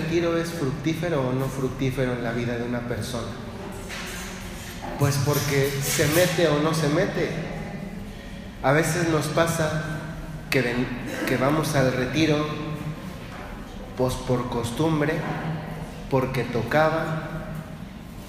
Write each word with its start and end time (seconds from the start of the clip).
retiro 0.00 0.36
es 0.38 0.50
fructífero 0.50 1.28
o 1.28 1.32
no 1.32 1.46
fructífero 1.46 2.12
en 2.12 2.22
la 2.22 2.32
vida 2.32 2.56
de 2.56 2.64
una 2.64 2.80
persona? 2.80 3.26
Pues 4.98 5.16
porque 5.24 5.70
se 5.82 6.06
mete 6.08 6.48
o 6.48 6.60
no 6.60 6.72
se 6.72 6.88
mete. 6.88 7.30
A 8.62 8.72
veces 8.72 9.08
nos 9.08 9.26
pasa 9.26 9.84
que, 10.50 10.62
que 11.26 11.36
vamos 11.36 11.74
al 11.74 11.92
retiro 11.92 12.46
pues 13.96 14.14
por 14.14 14.48
costumbre, 14.48 15.14
porque 16.10 16.44
tocaba, 16.44 17.48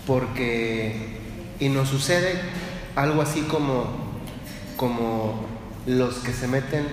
porque... 0.08 1.18
Y 1.60 1.68
nos 1.68 1.90
sucede 1.90 2.40
algo 2.96 3.22
así 3.22 3.42
como, 3.42 3.86
como 4.78 5.46
los 5.86 6.16
que 6.20 6.32
se 6.32 6.48
meten 6.48 6.88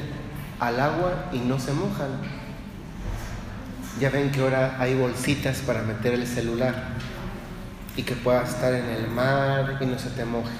al 0.59 0.81
agua 0.81 1.31
y 1.33 1.39
no 1.39 1.61
se 1.61 1.73
mojan. 1.73 2.36
Ya 3.99 4.11
ven 4.11 4.31
que 4.31 4.43
ahora 4.43 4.77
hay 4.79 4.95
bolsitas 4.95 5.59
para 5.59 5.83
meter 5.83 6.13
el 6.13 6.27
celular 6.27 6.75
y 7.97 8.03
que 8.03 8.15
pueda 8.15 8.43
estar 8.43 8.75
en 8.75 8.85
el 8.91 9.09
mar 9.09 9.79
y 9.81 9.87
no 9.87 9.99
se 9.99 10.11
te 10.11 10.27
moje. 10.27 10.53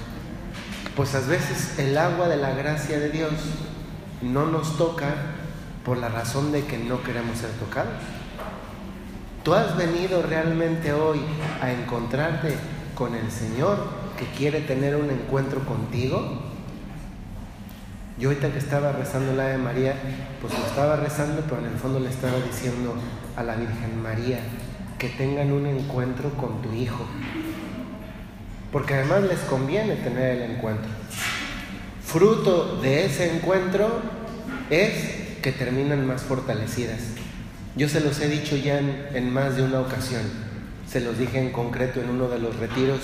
Pues 0.95 1.13
a 1.13 1.19
veces 1.19 1.77
el 1.77 1.95
agua 1.97 2.27
de 2.27 2.37
la 2.37 2.51
gracia 2.55 2.99
de 2.99 3.09
Dios 3.09 3.33
no 4.23 4.47
nos 4.47 4.75
toca 4.77 5.13
por 5.85 5.99
la 5.99 6.09
razón 6.09 6.51
de 6.51 6.65
que 6.65 6.79
no 6.79 7.03
queremos 7.03 7.37
ser 7.37 7.51
tocados. 7.51 7.93
Tú 9.43 9.53
has 9.53 9.77
venido 9.77 10.23
realmente 10.23 10.91
hoy 10.91 11.21
a 11.61 11.71
encontrarte 11.71 12.55
con 12.95 13.13
el 13.13 13.31
Señor 13.31 13.77
que 14.17 14.25
quiere 14.35 14.61
tener 14.61 14.95
un 14.95 15.11
encuentro 15.11 15.63
contigo. 15.63 16.41
Yo 18.17 18.29
ahorita 18.29 18.51
que 18.51 18.57
estaba 18.57 18.93
rezando 18.93 19.33
la 19.33 19.43
de 19.43 19.59
María, 19.59 19.93
pues 20.41 20.57
lo 20.57 20.65
estaba 20.65 20.95
rezando, 20.95 21.43
pero 21.47 21.59
en 21.59 21.67
el 21.67 21.77
fondo 21.77 21.99
le 21.99 22.09
estaba 22.09 22.39
diciendo 22.39 22.95
a 23.37 23.43
la 23.43 23.55
Virgen 23.55 24.01
María 24.01 24.39
que 24.99 25.09
tengan 25.09 25.51
un 25.53 25.65
encuentro 25.67 26.31
con 26.31 26.61
tu 26.61 26.73
Hijo. 26.73 27.05
Porque 28.71 28.95
además 28.95 29.23
les 29.23 29.39
conviene 29.41 29.95
tener 29.95 30.41
el 30.41 30.51
encuentro. 30.51 30.89
Fruto 32.03 32.77
de 32.81 33.05
ese 33.05 33.33
encuentro 33.33 34.01
es 34.69 35.37
que 35.41 35.51
terminan 35.51 36.05
más 36.05 36.23
fortalecidas. 36.23 36.99
Yo 37.75 37.87
se 37.87 37.99
los 37.99 38.19
he 38.21 38.27
dicho 38.27 38.57
ya 38.57 38.79
en, 38.79 39.31
más 39.31 39.55
de 39.55 39.63
una 39.63 39.81
ocasión. 39.81 40.23
Se 40.89 40.99
los 40.99 41.17
dije 41.19 41.39
en 41.39 41.51
concreto 41.51 42.01
en 42.01 42.09
uno 42.09 42.27
de 42.27 42.39
los 42.39 42.55
retiros 42.57 43.01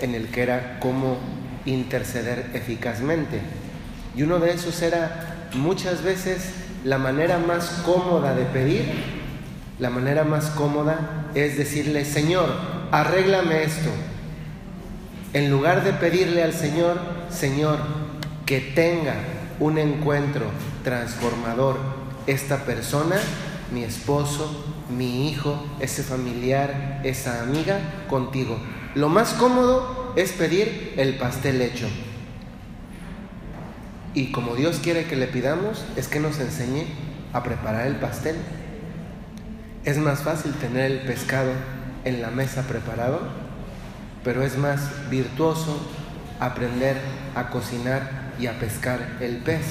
en 0.00 0.14
el 0.14 0.28
que 0.28 0.42
era 0.42 0.78
cómo 0.80 1.18
interceder 1.64 2.50
eficazmente. 2.54 3.40
Y 4.16 4.22
uno 4.22 4.40
de 4.40 4.52
esos 4.52 4.82
era 4.82 5.48
muchas 5.54 6.02
veces 6.02 6.52
la 6.84 6.98
manera 6.98 7.38
más 7.38 7.82
cómoda 7.84 8.34
de 8.34 8.44
pedir, 8.46 9.19
la 9.80 9.90
manera 9.90 10.24
más 10.24 10.50
cómoda 10.50 11.30
es 11.34 11.56
decirle, 11.56 12.04
Señor, 12.04 12.48
arréglame 12.92 13.64
esto. 13.64 13.88
En 15.32 15.50
lugar 15.50 15.84
de 15.84 15.92
pedirle 15.94 16.42
al 16.42 16.52
Señor, 16.52 16.98
Señor, 17.30 17.78
que 18.44 18.60
tenga 18.60 19.14
un 19.58 19.78
encuentro 19.78 20.46
transformador 20.84 21.78
esta 22.26 22.58
persona, 22.64 23.16
mi 23.72 23.82
esposo, 23.82 24.64
mi 24.90 25.28
hijo, 25.28 25.64
ese 25.80 26.02
familiar, 26.02 27.00
esa 27.04 27.42
amiga, 27.42 27.78
contigo. 28.08 28.58
Lo 28.94 29.08
más 29.08 29.32
cómodo 29.34 30.12
es 30.16 30.32
pedir 30.32 30.94
el 30.96 31.16
pastel 31.16 31.62
hecho. 31.62 31.88
Y 34.12 34.32
como 34.32 34.56
Dios 34.56 34.80
quiere 34.82 35.04
que 35.04 35.16
le 35.16 35.28
pidamos, 35.28 35.84
es 35.96 36.08
que 36.08 36.18
nos 36.18 36.40
enseñe 36.40 36.86
a 37.32 37.42
preparar 37.44 37.86
el 37.86 37.96
pastel. 37.96 38.36
Es 39.84 39.96
más 39.96 40.20
fácil 40.20 40.52
tener 40.52 40.90
el 40.90 40.98
pescado 41.00 41.52
en 42.04 42.20
la 42.20 42.30
mesa 42.30 42.62
preparado, 42.62 43.20
pero 44.22 44.42
es 44.42 44.58
más 44.58 44.90
virtuoso 45.08 45.80
aprender 46.38 46.98
a 47.34 47.48
cocinar 47.48 48.32
y 48.38 48.46
a 48.46 48.58
pescar 48.58 49.16
el 49.20 49.38
pez. 49.38 49.64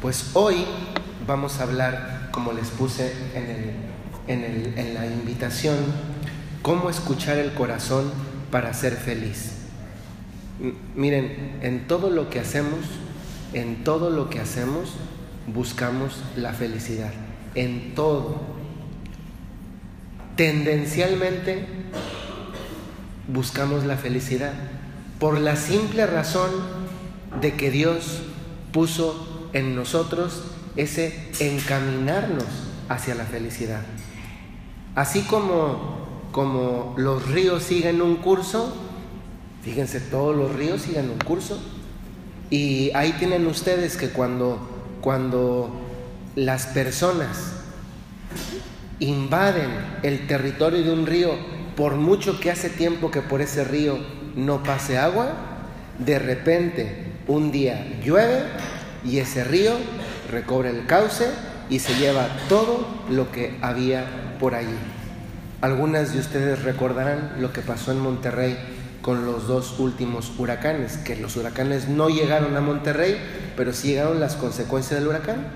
Pues 0.00 0.30
hoy 0.32 0.64
vamos 1.26 1.60
a 1.60 1.64
hablar, 1.64 2.30
como 2.32 2.52
les 2.52 2.68
puse 2.68 3.12
en, 3.34 3.74
en 4.28 4.94
la 4.94 5.06
invitación, 5.06 5.76
cómo 6.62 6.88
escuchar 6.88 7.36
el 7.36 7.52
corazón 7.52 8.10
para 8.50 8.72
ser 8.72 8.94
feliz. 8.94 9.52
Miren, 10.94 11.58
en 11.60 11.86
todo 11.86 12.08
lo 12.08 12.30
que 12.30 12.40
hacemos, 12.40 12.80
en 13.52 13.84
todo 13.84 14.08
lo 14.08 14.30
que 14.30 14.40
hacemos, 14.40 14.94
buscamos 15.46 16.22
la 16.34 16.54
felicidad. 16.54 17.12
En 17.54 17.94
todo. 17.94 18.55
Tendencialmente 20.36 21.66
buscamos 23.28 23.84
la 23.84 23.96
felicidad 23.96 24.52
por 25.18 25.40
la 25.40 25.56
simple 25.56 26.06
razón 26.06 26.50
de 27.40 27.54
que 27.54 27.70
Dios 27.70 28.20
puso 28.72 29.48
en 29.52 29.74
nosotros 29.74 30.44
ese 30.76 31.30
encaminarnos 31.40 32.44
hacia 32.88 33.14
la 33.14 33.24
felicidad. 33.24 33.80
Así 34.94 35.22
como 35.22 36.06
como 36.36 36.94
los 36.98 37.26
ríos 37.28 37.62
siguen 37.62 38.02
un 38.02 38.16
curso, 38.16 38.70
fíjense, 39.62 40.00
todos 40.00 40.36
los 40.36 40.54
ríos 40.54 40.82
siguen 40.82 41.08
un 41.08 41.16
curso, 41.16 41.58
y 42.50 42.90
ahí 42.94 43.12
tienen 43.12 43.46
ustedes 43.46 43.96
que 43.96 44.10
cuando, 44.10 44.58
cuando 45.00 45.70
las 46.34 46.66
personas 46.66 47.54
invaden 48.98 49.70
el 50.02 50.26
territorio 50.26 50.82
de 50.82 50.92
un 50.92 51.06
río, 51.06 51.32
por 51.76 51.96
mucho 51.96 52.40
que 52.40 52.50
hace 52.50 52.70
tiempo 52.70 53.10
que 53.10 53.20
por 53.20 53.40
ese 53.40 53.64
río 53.64 53.98
no 54.34 54.62
pase 54.62 54.98
agua, 54.98 55.32
de 55.98 56.18
repente 56.18 57.06
un 57.26 57.50
día 57.50 58.00
llueve 58.04 58.42
y 59.04 59.18
ese 59.18 59.44
río 59.44 59.72
recobra 60.30 60.70
el 60.70 60.86
cauce 60.86 61.26
y 61.68 61.78
se 61.78 61.94
lleva 61.98 62.28
todo 62.48 62.86
lo 63.10 63.30
que 63.32 63.56
había 63.60 64.04
por 64.38 64.54
allí. 64.54 64.76
Algunas 65.60 66.12
de 66.12 66.20
ustedes 66.20 66.62
recordarán 66.62 67.36
lo 67.40 67.52
que 67.52 67.60
pasó 67.60 67.92
en 67.92 68.00
Monterrey 68.00 68.56
con 69.02 69.24
los 69.24 69.46
dos 69.46 69.78
últimos 69.78 70.32
huracanes, 70.38 70.96
que 70.98 71.16
los 71.16 71.36
huracanes 71.36 71.88
no 71.88 72.08
llegaron 72.08 72.56
a 72.56 72.60
Monterrey, 72.60 73.16
pero 73.56 73.72
sí 73.72 73.88
llegaron 73.88 74.20
las 74.20 74.36
consecuencias 74.36 75.00
del 75.00 75.08
huracán. 75.08 75.46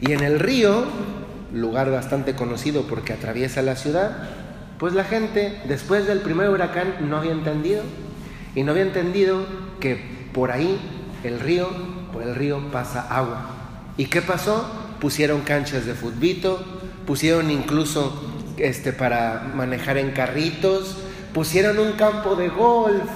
Y 0.00 0.12
en 0.12 0.22
el 0.22 0.40
río, 0.40 0.84
lugar 1.52 1.90
bastante 1.90 2.34
conocido 2.34 2.82
porque 2.82 3.12
atraviesa 3.12 3.62
la 3.62 3.76
ciudad, 3.76 4.16
pues 4.78 4.94
la 4.94 5.04
gente 5.04 5.60
después 5.68 6.06
del 6.06 6.20
primer 6.20 6.48
huracán 6.50 7.08
no 7.08 7.16
había 7.16 7.32
entendido 7.32 7.82
y 8.54 8.62
no 8.62 8.72
había 8.72 8.84
entendido 8.84 9.44
que 9.78 10.00
por 10.32 10.50
ahí 10.50 10.78
el 11.24 11.40
río, 11.40 11.68
por 12.12 12.22
el 12.22 12.34
río 12.34 12.70
pasa 12.72 13.06
agua. 13.14 13.50
¿Y 13.96 14.06
qué 14.06 14.22
pasó? 14.22 14.66
Pusieron 15.00 15.42
canchas 15.42 15.86
de 15.86 15.94
futbito, 15.94 16.64
pusieron 17.06 17.50
incluso 17.50 18.22
este, 18.56 18.92
para 18.92 19.50
manejar 19.54 19.98
en 19.98 20.12
carritos, 20.12 20.96
pusieron 21.34 21.78
un 21.78 21.92
campo 21.92 22.36
de 22.36 22.48
golf 22.48 23.10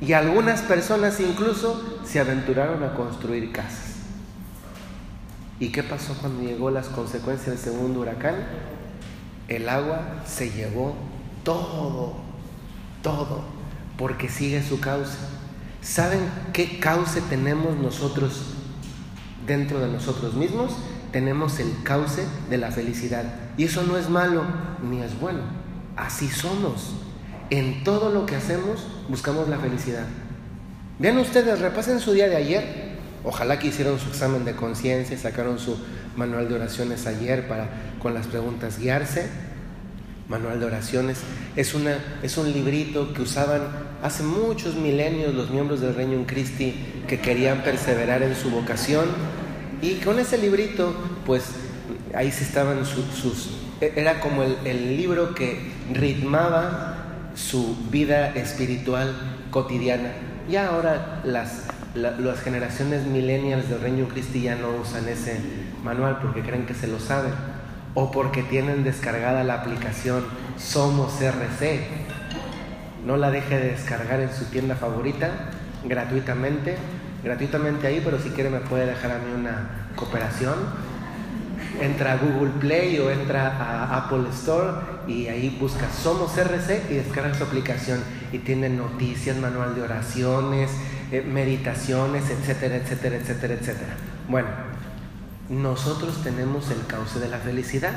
y 0.00 0.12
algunas 0.12 0.62
personas 0.62 1.20
incluso 1.20 2.00
se 2.04 2.20
aventuraron 2.20 2.82
a 2.82 2.94
construir 2.94 3.52
casas. 3.52 3.91
¿Y 5.62 5.68
qué 5.68 5.84
pasó 5.84 6.14
cuando 6.20 6.42
llegó 6.42 6.70
las 6.70 6.88
consecuencias 6.88 7.46
del 7.46 7.58
segundo 7.58 8.00
huracán? 8.00 8.34
El 9.46 9.68
agua 9.68 10.22
se 10.26 10.50
llevó 10.50 10.96
todo, 11.44 12.16
todo, 13.00 13.44
porque 13.96 14.28
sigue 14.28 14.62
su 14.62 14.80
cauce. 14.80 15.16
¿Saben 15.80 16.20
qué 16.52 16.80
cauce 16.80 17.20
tenemos 17.20 17.76
nosotros 17.76 18.54
dentro 19.46 19.78
de 19.78 19.86
nosotros 19.86 20.34
mismos? 20.34 20.72
tenemos 21.12 21.60
el 21.60 21.70
cauce 21.84 22.24
de 22.50 22.58
la 22.58 22.72
felicidad. 22.72 23.24
Y 23.56 23.64
eso 23.64 23.84
no 23.84 23.96
es 23.96 24.08
malo 24.08 24.42
ni 24.82 25.00
es 25.00 25.20
bueno. 25.20 25.42
Así 25.94 26.28
somos. 26.28 26.94
En 27.50 27.84
todo 27.84 28.10
lo 28.10 28.26
que 28.26 28.34
hacemos 28.34 28.86
buscamos 29.08 29.48
la 29.48 29.58
felicidad. 29.58 30.06
Vean 30.98 31.18
ustedes, 31.18 31.60
repasen 31.60 32.00
su 32.00 32.12
día 32.12 32.28
de 32.28 32.36
ayer. 32.36 32.91
Ojalá 33.24 33.58
que 33.58 33.68
hicieron 33.68 33.98
su 33.98 34.08
examen 34.08 34.44
de 34.44 34.54
conciencia, 34.54 35.16
sacaron 35.16 35.58
su 35.58 35.76
manual 36.16 36.48
de 36.48 36.54
oraciones 36.54 37.06
ayer 37.06 37.46
para 37.48 37.68
con 38.00 38.14
las 38.14 38.26
preguntas 38.26 38.78
guiarse. 38.78 39.28
Manual 40.28 40.60
de 40.60 40.66
oraciones 40.66 41.18
es, 41.56 41.74
una, 41.74 41.98
es 42.22 42.38
un 42.38 42.52
librito 42.52 43.12
que 43.12 43.22
usaban 43.22 43.62
hace 44.02 44.22
muchos 44.22 44.76
milenios 44.76 45.34
los 45.34 45.50
miembros 45.50 45.80
del 45.80 45.94
Reino 45.94 46.24
Christi 46.26 46.74
que 47.06 47.20
querían 47.20 47.62
perseverar 47.62 48.22
en 48.22 48.34
su 48.34 48.50
vocación 48.50 49.06
y 49.82 49.96
con 49.96 50.20
ese 50.20 50.38
librito, 50.38 50.94
pues 51.26 51.42
ahí 52.14 52.30
se 52.30 52.44
estaban 52.44 52.86
sus, 52.86 53.50
e, 53.80 53.92
era 53.96 54.20
como 54.20 54.44
el, 54.44 54.96
libro 54.96 55.34
que 55.34 55.58
ritmaba 55.92 57.30
su 57.34 57.76
vida 57.90 58.28
espiritual 58.28 59.12
cotidiana. 59.50 60.12
Y 60.48 60.54
ahora 60.54 61.20
las, 61.24 61.64
las 61.94 62.40
generaciones 62.40 63.06
millennials 63.06 63.68
del 63.68 63.80
Reino 63.80 64.08
Cristi 64.08 64.42
ya 64.42 64.56
no 64.56 64.70
usan 64.70 65.08
ese 65.08 65.40
manual 65.84 66.18
porque 66.22 66.42
creen 66.42 66.66
que 66.66 66.74
se 66.74 66.86
lo 66.86 66.98
saben. 66.98 67.32
o 67.94 68.10
porque 68.10 68.42
tienen 68.42 68.84
descargada 68.84 69.44
la 69.44 69.54
aplicación 69.56 70.24
Somos 70.56 71.20
RC. 71.20 71.86
No 73.04 73.18
la 73.18 73.30
deje 73.30 73.58
de 73.58 73.72
descargar 73.72 74.20
en 74.20 74.32
su 74.32 74.46
tienda 74.46 74.76
favorita 74.76 75.28
gratuitamente, 75.84 76.76
gratuitamente 77.22 77.86
ahí, 77.86 78.00
pero 78.02 78.18
si 78.18 78.30
quiere 78.30 78.48
me 78.48 78.60
puede 78.60 78.86
dejar 78.86 79.10
a 79.10 79.18
mí 79.18 79.32
una 79.34 79.88
cooperación. 79.94 80.54
Entra 81.80 82.12
a 82.12 82.16
Google 82.16 82.52
Play 82.60 82.98
o 82.98 83.10
entra 83.10 83.48
a 83.58 83.98
Apple 83.98 84.28
Store 84.30 84.72
y 85.06 85.26
ahí 85.28 85.56
busca 85.60 85.90
Somos 85.90 86.36
RC 86.36 86.84
y 86.90 86.94
descarga 86.94 87.34
su 87.34 87.44
aplicación 87.44 88.00
y 88.32 88.38
tiene 88.38 88.68
noticias, 88.68 89.36
manual 89.36 89.74
de 89.74 89.82
oraciones, 89.82 90.70
eh, 91.12 91.20
meditaciones, 91.20 92.30
etcétera, 92.30 92.76
etcétera, 92.76 93.16
etcétera, 93.16 93.52
etcétera. 93.52 93.94
Bueno, 94.28 94.48
nosotros 95.50 96.22
tenemos 96.24 96.70
el 96.70 96.86
cauce 96.86 97.18
de 97.18 97.28
la 97.28 97.36
felicidad. 97.36 97.92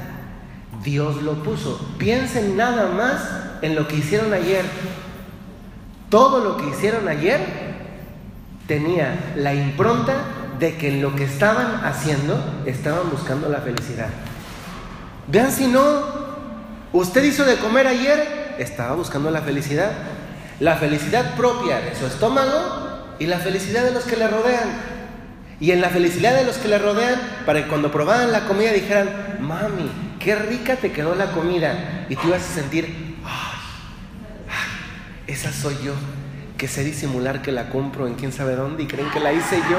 Dios 0.84 1.24
lo 1.24 1.42
puso. 1.42 1.96
Piensen 1.98 2.58
nada 2.58 2.90
más 2.90 3.22
en 3.62 3.74
lo 3.74 3.88
que 3.88 3.96
hicieron 3.96 4.34
ayer. 4.34 4.66
Todo 6.10 6.44
lo 6.44 6.58
que 6.58 6.68
hicieron 6.68 7.08
ayer 7.08 7.40
tenía 8.68 9.34
la 9.38 9.54
impronta 9.54 10.16
de 10.60 10.76
que 10.76 10.90
en 10.90 11.02
lo 11.02 11.16
que 11.16 11.24
estaban 11.24 11.86
haciendo 11.86 12.64
estaban 12.66 13.10
buscando 13.10 13.48
la 13.48 13.62
felicidad. 13.62 14.10
Vean 15.30 15.54
si 15.54 15.68
no, 15.68 16.04
usted 16.92 17.24
hizo 17.24 17.46
de 17.46 17.56
comer 17.60 17.88
ayer, 17.88 18.56
estaba 18.60 18.94
buscando 18.94 19.32
la 19.32 19.40
felicidad. 19.40 19.94
La 20.60 20.76
felicidad 20.76 21.36
propia 21.36 21.80
de 21.80 21.96
su 21.96 22.06
estómago 22.06 22.85
y 23.20 23.28
la 23.28 23.40
felicidad 23.40 23.84
de 23.84 23.92
los 23.92 24.04
que 24.04 24.16
le 24.16 24.28
rodean. 24.28 24.96
Y 25.60 25.72
en 25.72 25.80
la 25.80 25.90
felicidad 25.90 26.36
de 26.36 26.44
los 26.44 26.58
que 26.58 26.68
le 26.68 26.78
rodean, 26.78 27.20
para 27.46 27.64
que 27.64 27.70
cuando 27.70 27.92
probaban 27.92 28.32
la 28.32 28.42
comida 28.46 28.74
dijeran, 28.74 29.38
mami, 29.40 29.90
qué 30.20 30.36
rica 30.36 30.76
te 30.76 30.92
quedó 30.92 31.16
la 31.16 31.32
comida. 31.32 32.06
Y 32.10 32.16
tú 32.16 32.28
ibas 32.28 32.42
a 32.42 32.54
sentir, 32.54 33.16
esa 35.28 35.52
soy 35.54 35.76
yo, 35.84 35.94
que 36.58 36.68
sé 36.68 36.84
disimular 36.84 37.42
que 37.42 37.52
la 37.52 37.70
compro 37.70 38.08
en 38.08 38.16
quién 38.16 38.34
sabe 38.34 38.56
dónde 38.56 38.84
y 38.84 38.88
creen 38.88 39.10
que 39.12 39.20
la 39.20 39.32
hice 39.32 39.58
yo. 39.70 39.78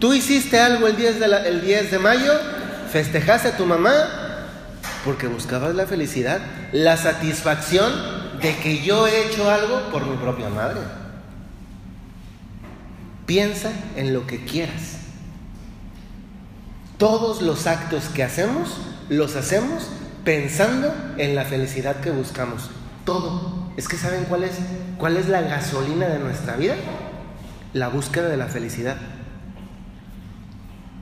Tú 0.00 0.12
hiciste 0.12 0.58
algo 0.58 0.86
el 0.86 0.96
10 0.96 1.20
de, 1.20 1.26
el 1.48 1.60
10 1.62 1.90
de 1.90 1.98
mayo, 1.98 2.32
festejaste 2.90 3.48
a 3.48 3.56
tu 3.56 3.64
mamá 3.66 4.23
porque 5.04 5.26
buscabas 5.26 5.74
la 5.74 5.86
felicidad, 5.86 6.40
la 6.72 6.96
satisfacción 6.96 7.92
de 8.40 8.56
que 8.56 8.82
yo 8.82 9.06
he 9.06 9.26
hecho 9.26 9.50
algo 9.50 9.90
por 9.90 10.06
mi 10.06 10.16
propia 10.16 10.48
madre. 10.48 10.80
Piensa 13.26 13.70
en 13.96 14.12
lo 14.12 14.26
que 14.26 14.44
quieras. 14.44 14.98
Todos 16.98 17.42
los 17.42 17.66
actos 17.66 18.04
que 18.06 18.22
hacemos, 18.22 18.78
los 19.08 19.36
hacemos 19.36 19.88
pensando 20.24 20.92
en 21.18 21.34
la 21.34 21.44
felicidad 21.44 22.00
que 22.00 22.10
buscamos. 22.10 22.70
Todo. 23.04 23.72
Es 23.76 23.88
que 23.88 23.96
¿saben 23.96 24.24
cuál 24.24 24.44
es, 24.44 24.56
cuál 24.98 25.16
es 25.16 25.28
la 25.28 25.42
gasolina 25.42 26.06
de 26.06 26.18
nuestra 26.18 26.56
vida? 26.56 26.76
La 27.72 27.88
búsqueda 27.88 28.28
de 28.28 28.36
la 28.36 28.46
felicidad. 28.46 28.96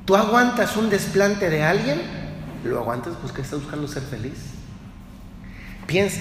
Tú 0.04 0.16
aguantas 0.16 0.76
un 0.76 0.90
desplante 0.90 1.48
de 1.50 1.62
alguien, 1.62 2.21
lo 2.64 2.78
aguantas 2.78 3.14
porque 3.20 3.42
estás 3.42 3.60
buscando 3.60 3.88
ser 3.88 4.02
feliz 4.02 4.62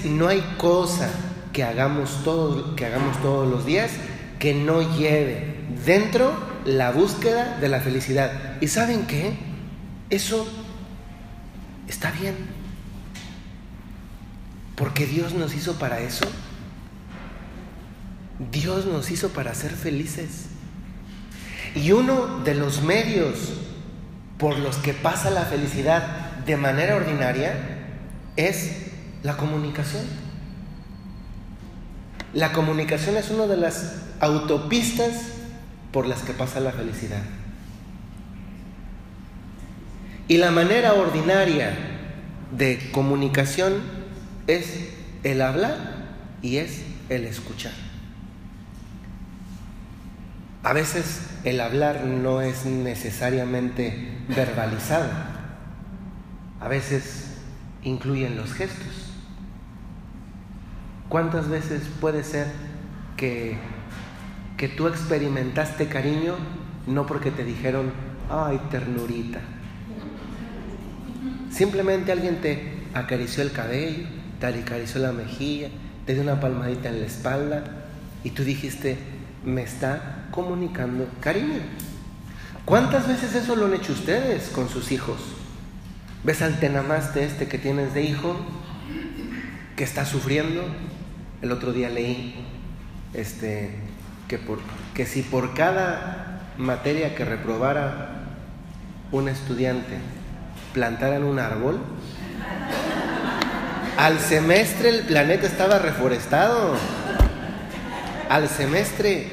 no 0.05 0.27
hay 0.27 0.41
cosa 0.57 1.09
que 1.53 1.63
hagamos, 1.63 2.23
todos, 2.23 2.75
que 2.75 2.85
hagamos 2.85 3.21
todos 3.21 3.49
los 3.49 3.65
días 3.65 3.91
que 4.39 4.53
no 4.53 4.81
lleve 4.97 5.55
dentro 5.85 6.33
la 6.65 6.91
búsqueda 6.91 7.57
de 7.59 7.69
la 7.69 7.79
felicidad. 7.79 8.57
¿Y 8.59 8.67
saben 8.67 9.07
qué? 9.07 9.37
Eso 10.09 10.47
está 11.87 12.11
bien. 12.11 12.35
Porque 14.75 15.05
Dios 15.05 15.33
nos 15.33 15.55
hizo 15.55 15.75
para 15.75 15.99
eso. 15.99 16.25
Dios 18.51 18.85
nos 18.85 19.09
hizo 19.11 19.29
para 19.29 19.53
ser 19.53 19.71
felices. 19.71 20.47
Y 21.75 21.91
uno 21.91 22.39
de 22.39 22.55
los 22.55 22.81
medios 22.81 23.53
por 24.37 24.57
los 24.59 24.77
que 24.77 24.93
pasa 24.93 25.29
la 25.29 25.45
felicidad 25.45 26.30
de 26.45 26.57
manera 26.57 26.95
ordinaria 26.95 27.53
es 28.35 28.71
la 29.23 29.37
comunicación. 29.37 30.03
La 32.33 32.53
comunicación 32.53 33.17
es 33.17 33.29
una 33.29 33.45
de 33.45 33.57
las 33.57 33.95
autopistas 34.19 35.13
por 35.91 36.07
las 36.07 36.21
que 36.21 36.33
pasa 36.33 36.59
la 36.59 36.71
felicidad. 36.71 37.21
Y 40.27 40.37
la 40.37 40.51
manera 40.51 40.93
ordinaria 40.93 41.73
de 42.57 42.89
comunicación 42.91 43.81
es 44.47 44.89
el 45.23 45.41
hablar 45.41 45.75
y 46.41 46.57
es 46.57 46.83
el 47.09 47.25
escuchar. 47.25 47.73
A 50.63 50.73
veces 50.73 51.21
el 51.43 51.59
hablar 51.59 52.05
no 52.05 52.41
es 52.41 52.65
necesariamente 52.65 54.09
verbalizado. 54.29 55.30
A 56.61 56.67
veces 56.67 57.25
incluyen 57.83 58.37
los 58.37 58.53
gestos. 58.53 59.09
¿Cuántas 61.09 61.49
veces 61.49 61.81
puede 61.99 62.23
ser 62.23 62.47
que, 63.17 63.57
que 64.57 64.69
tú 64.69 64.87
experimentaste 64.87 65.87
cariño 65.87 66.35
no 66.85 67.05
porque 67.07 67.31
te 67.31 67.43
dijeron, 67.43 67.91
ay, 68.29 68.61
ternurita? 68.69 69.39
Simplemente 71.51 72.11
alguien 72.11 72.39
te 72.41 72.83
acarició 72.93 73.41
el 73.43 73.51
cabello, 73.51 74.05
te 74.39 74.45
acarició 74.45 75.01
la 75.01 75.11
mejilla, 75.11 75.69
te 76.05 76.13
dio 76.13 76.21
una 76.21 76.39
palmadita 76.39 76.89
en 76.89 76.99
la 76.99 77.07
espalda 77.07 77.63
y 78.23 78.29
tú 78.29 78.43
dijiste, 78.43 78.97
me 79.43 79.63
está 79.63 80.27
comunicando 80.29 81.07
cariño. 81.19 81.59
¿Cuántas 82.65 83.07
veces 83.07 83.33
eso 83.33 83.55
lo 83.55 83.65
han 83.65 83.73
hecho 83.73 83.93
ustedes 83.93 84.49
con 84.49 84.69
sus 84.69 84.91
hijos? 84.91 85.40
¿Ves 86.23 86.41
al 86.43 86.59
tenamaste 86.59 87.23
este 87.23 87.47
que 87.47 87.57
tienes 87.57 87.95
de 87.95 88.03
hijo 88.03 88.35
que 89.75 89.83
está 89.83 90.05
sufriendo 90.05 90.63
el 91.41 91.51
otro 91.51 91.73
día 91.73 91.89
leí 91.89 92.45
este, 93.15 93.71
que, 94.27 94.37
por, 94.37 94.59
que 94.93 95.07
si 95.07 95.23
por 95.23 95.55
cada 95.55 96.51
materia 96.57 97.15
que 97.15 97.25
reprobara 97.25 98.37
un 99.11 99.29
estudiante 99.29 99.97
plantaran 100.73 101.23
un 101.23 101.39
árbol, 101.39 101.79
al 103.97 104.19
semestre 104.19 104.89
el 104.89 105.01
planeta 105.01 105.47
estaba 105.47 105.79
reforestado. 105.79 106.75
Al 108.29 108.47
semestre, 108.47 109.27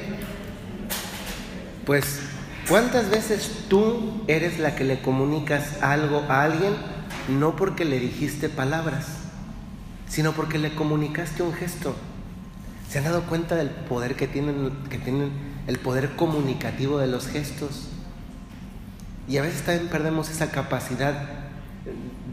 pues, 1.85 2.19
¿cuántas 2.69 3.09
veces 3.09 3.65
tú 3.67 4.23
eres 4.27 4.59
la 4.59 4.75
que 4.75 4.83
le 4.83 5.01
comunicas 5.01 5.81
algo 5.81 6.23
a 6.29 6.43
alguien 6.43 6.73
no 7.27 7.55
porque 7.55 7.83
le 7.83 7.99
dijiste 7.99 8.47
palabras? 8.47 9.19
sino 10.09 10.33
porque 10.33 10.57
le 10.57 10.73
comunicaste 10.75 11.43
un 11.43 11.53
gesto. 11.53 11.95
¿Se 12.89 12.97
han 12.97 13.03
dado 13.05 13.23
cuenta 13.23 13.55
del 13.55 13.69
poder 13.69 14.15
que 14.15 14.27
tienen, 14.27 14.71
que 14.89 14.97
tienen 14.97 15.31
el 15.67 15.77
poder 15.77 16.15
comunicativo 16.15 16.97
de 16.97 17.07
los 17.07 17.27
gestos? 17.27 17.87
Y 19.27 19.37
a 19.37 19.43
veces 19.43 19.61
también 19.61 19.87
perdemos 19.89 20.29
esa 20.31 20.49
capacidad 20.49 21.13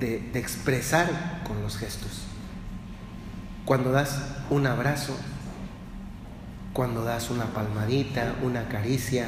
de, 0.01 0.21
de 0.33 0.39
expresar 0.39 1.43
con 1.47 1.63
los 1.63 1.77
gestos. 1.77 2.23
Cuando 3.67 3.93
das 3.93 4.23
un 4.49 4.67
abrazo, 4.67 5.15
cuando 6.73 7.05
das 7.05 7.31
una 7.31 7.45
palmadita, 7.47 8.37
una 8.43 8.69
caricia, 8.69 9.27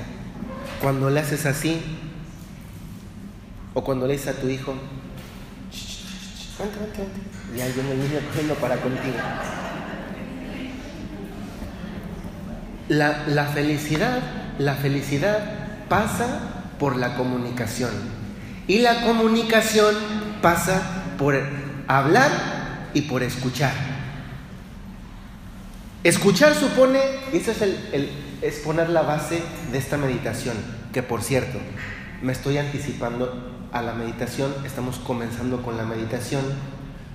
cuando 0.81 1.11
le 1.11 1.21
haces 1.21 1.47
así, 1.47 1.81
o 3.75 3.85
cuando 3.85 4.07
le 4.07 4.15
dices 4.15 4.29
a 4.29 4.41
tu 4.41 4.49
hijo, 4.49 4.75
vente, 6.59 6.79
vente, 6.79 6.99
vente 6.99 7.29
y 7.57 7.61
hay 7.61 7.71
el 7.71 7.99
niño 7.99 8.21
corriendo 8.29 8.55
para 8.55 8.77
contigo. 8.77 9.17
La, 12.89 13.27
la 13.29 13.47
felicidad, 13.47 14.21
la 14.59 14.75
felicidad 14.75 15.39
pasa 15.89 16.41
por 16.79 16.97
la 16.97 17.17
comunicación. 17.17 17.91
Y 18.67 18.79
la 18.79 19.03
comunicación 19.03 19.95
pasa 20.43 20.83
por 21.19 21.39
hablar 21.87 22.31
y 22.95 23.03
por 23.03 23.23
escuchar. 23.23 23.73
Escuchar 26.05 26.55
supone, 26.55 27.01
y 27.33 27.39
eso 27.39 27.51
es, 27.51 27.63
el, 27.63 28.11
es 28.43 28.61
poner 28.61 28.89
la 28.91 29.03
base 29.03 29.43
de 29.73 29.79
esta 29.79 29.97
meditación, 29.97 30.57
que 30.93 31.03
por 31.03 31.23
cierto, 31.23 31.59
me 32.23 32.33
estoy 32.33 32.59
anticipando 32.59 33.69
a 33.73 33.83
la 33.83 33.95
meditación, 33.95 34.55
estamos 34.65 34.99
comenzando 34.99 35.63
con 35.63 35.77
la 35.77 35.85
meditación 35.85 36.43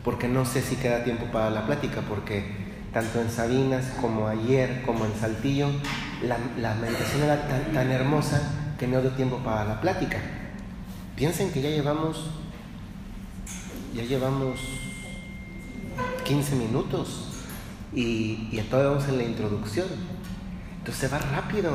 porque 0.04 0.28
no 0.28 0.46
sé 0.46 0.62
si 0.62 0.76
queda 0.76 1.04
tiempo 1.04 1.26
para 1.32 1.50
la 1.50 1.66
plática, 1.66 2.02
porque 2.08 2.44
tanto 2.94 3.22
en 3.22 3.30
Sabinas 3.30 3.86
como 4.02 4.28
ayer, 4.28 4.84
como 4.86 5.06
en 5.06 5.14
Saltillo, 5.20 5.70
la, 6.22 6.76
meditación 6.76 7.24
era 7.24 7.48
tan, 7.74 7.92
hermosa 7.92 8.76
que 8.78 8.88
no 8.88 9.02
dio 9.02 9.12
tiempo 9.12 9.38
para 9.38 9.64
la 9.66 9.82
plática. 9.82 10.18
Piensen 11.16 11.52
que 11.52 11.62
ya 11.62 11.70
llevamos, 11.70 12.30
ya 13.96 14.04
llevamos 14.04 14.60
15 16.26 16.56
minutos 16.56 17.30
y, 17.94 18.50
y 18.52 18.66
todavía 18.70 18.92
vamos 18.92 19.08
en 19.08 19.18
la 19.18 19.24
introducción. 19.24 19.88
Entonces 20.84 21.00
se 21.00 21.08
va 21.08 21.18
rápido. 21.18 21.74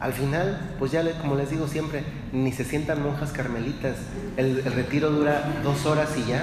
Al 0.00 0.14
final, 0.14 0.74
pues 0.78 0.92
ya 0.92 1.02
como 1.20 1.34
les 1.34 1.50
digo 1.50 1.68
siempre, 1.68 2.04
ni 2.32 2.52
se 2.52 2.64
sientan 2.64 3.02
monjas 3.02 3.30
carmelitas. 3.32 3.96
El, 4.38 4.62
el 4.64 4.72
retiro 4.72 5.10
dura 5.10 5.60
dos 5.62 5.84
horas 5.84 6.08
y 6.16 6.30
ya. 6.30 6.42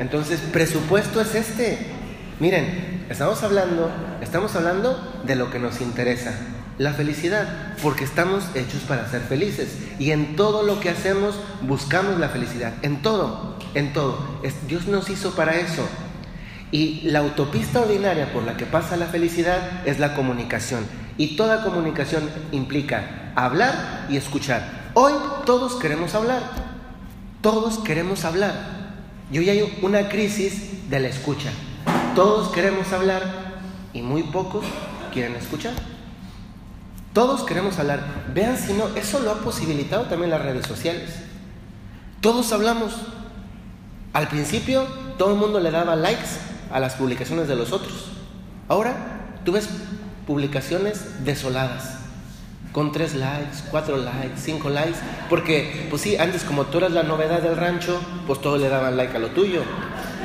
Entonces, 0.00 0.40
presupuesto 0.52 1.20
es 1.20 1.36
este. 1.36 1.78
Miren, 2.40 3.06
estamos 3.08 3.44
hablando, 3.44 3.92
estamos 4.20 4.56
hablando 4.56 5.22
de 5.24 5.36
lo 5.36 5.52
que 5.52 5.60
nos 5.60 5.80
interesa, 5.80 6.32
la 6.78 6.94
felicidad, 6.94 7.76
porque 7.80 8.02
estamos 8.02 8.44
hechos 8.56 8.80
para 8.88 9.08
ser 9.08 9.20
felices. 9.20 9.68
Y 10.00 10.10
en 10.10 10.34
todo 10.34 10.64
lo 10.64 10.80
que 10.80 10.90
hacemos 10.90 11.36
buscamos 11.62 12.18
la 12.18 12.28
felicidad, 12.28 12.72
en 12.82 13.02
todo, 13.02 13.56
en 13.74 13.92
todo. 13.92 14.40
Dios 14.66 14.88
nos 14.88 15.10
hizo 15.10 15.36
para 15.36 15.60
eso. 15.60 15.86
Y 16.72 17.00
la 17.02 17.20
autopista 17.20 17.80
ordinaria 17.80 18.32
por 18.32 18.44
la 18.44 18.56
que 18.56 18.64
pasa 18.64 18.96
la 18.96 19.06
felicidad 19.06 19.86
es 19.86 19.98
la 19.98 20.14
comunicación. 20.14 20.86
Y 21.16 21.36
toda 21.36 21.64
comunicación 21.64 22.30
implica 22.52 23.32
hablar 23.34 24.06
y 24.08 24.16
escuchar. 24.16 24.90
Hoy 24.94 25.12
todos 25.44 25.76
queremos 25.76 26.14
hablar. 26.14 26.42
Todos 27.40 27.78
queremos 27.78 28.24
hablar. 28.24 28.54
Y 29.32 29.38
hoy 29.38 29.50
hay 29.50 29.78
una 29.82 30.08
crisis 30.08 30.88
de 30.88 31.00
la 31.00 31.08
escucha. 31.08 31.50
Todos 32.14 32.50
queremos 32.50 32.92
hablar 32.92 33.22
y 33.92 34.02
muy 34.02 34.22
pocos 34.22 34.64
quieren 35.12 35.34
escuchar. 35.34 35.74
Todos 37.12 37.42
queremos 37.42 37.78
hablar. 37.78 38.00
Vean 38.32 38.56
si 38.56 38.72
no, 38.74 38.88
eso 38.96 39.18
lo 39.20 39.32
ha 39.32 39.40
posibilitado 39.40 40.04
también 40.04 40.30
las 40.30 40.42
redes 40.42 40.66
sociales. 40.66 41.10
Todos 42.20 42.52
hablamos. 42.52 42.94
Al 44.12 44.28
principio 44.28 44.84
todo 45.18 45.32
el 45.32 45.38
mundo 45.38 45.60
le 45.60 45.70
daba 45.70 45.96
likes 45.96 46.49
a 46.70 46.80
las 46.80 46.94
publicaciones 46.94 47.48
de 47.48 47.56
los 47.56 47.72
otros. 47.72 48.10
Ahora 48.68 48.94
tú 49.44 49.52
ves 49.52 49.68
publicaciones 50.26 51.24
desoladas, 51.24 51.96
con 52.72 52.92
tres 52.92 53.14
likes, 53.14 53.58
cuatro 53.70 53.96
likes, 53.96 54.36
cinco 54.36 54.70
likes, 54.70 54.98
porque 55.28 55.86
pues 55.90 56.02
sí, 56.02 56.16
antes 56.16 56.44
como 56.44 56.66
tú 56.66 56.78
eras 56.78 56.92
la 56.92 57.02
novedad 57.02 57.42
del 57.42 57.56
rancho, 57.56 58.00
pues 58.26 58.40
todos 58.40 58.60
le 58.60 58.68
daban 58.68 58.96
like 58.96 59.16
a 59.16 59.20
lo 59.20 59.28
tuyo. 59.28 59.62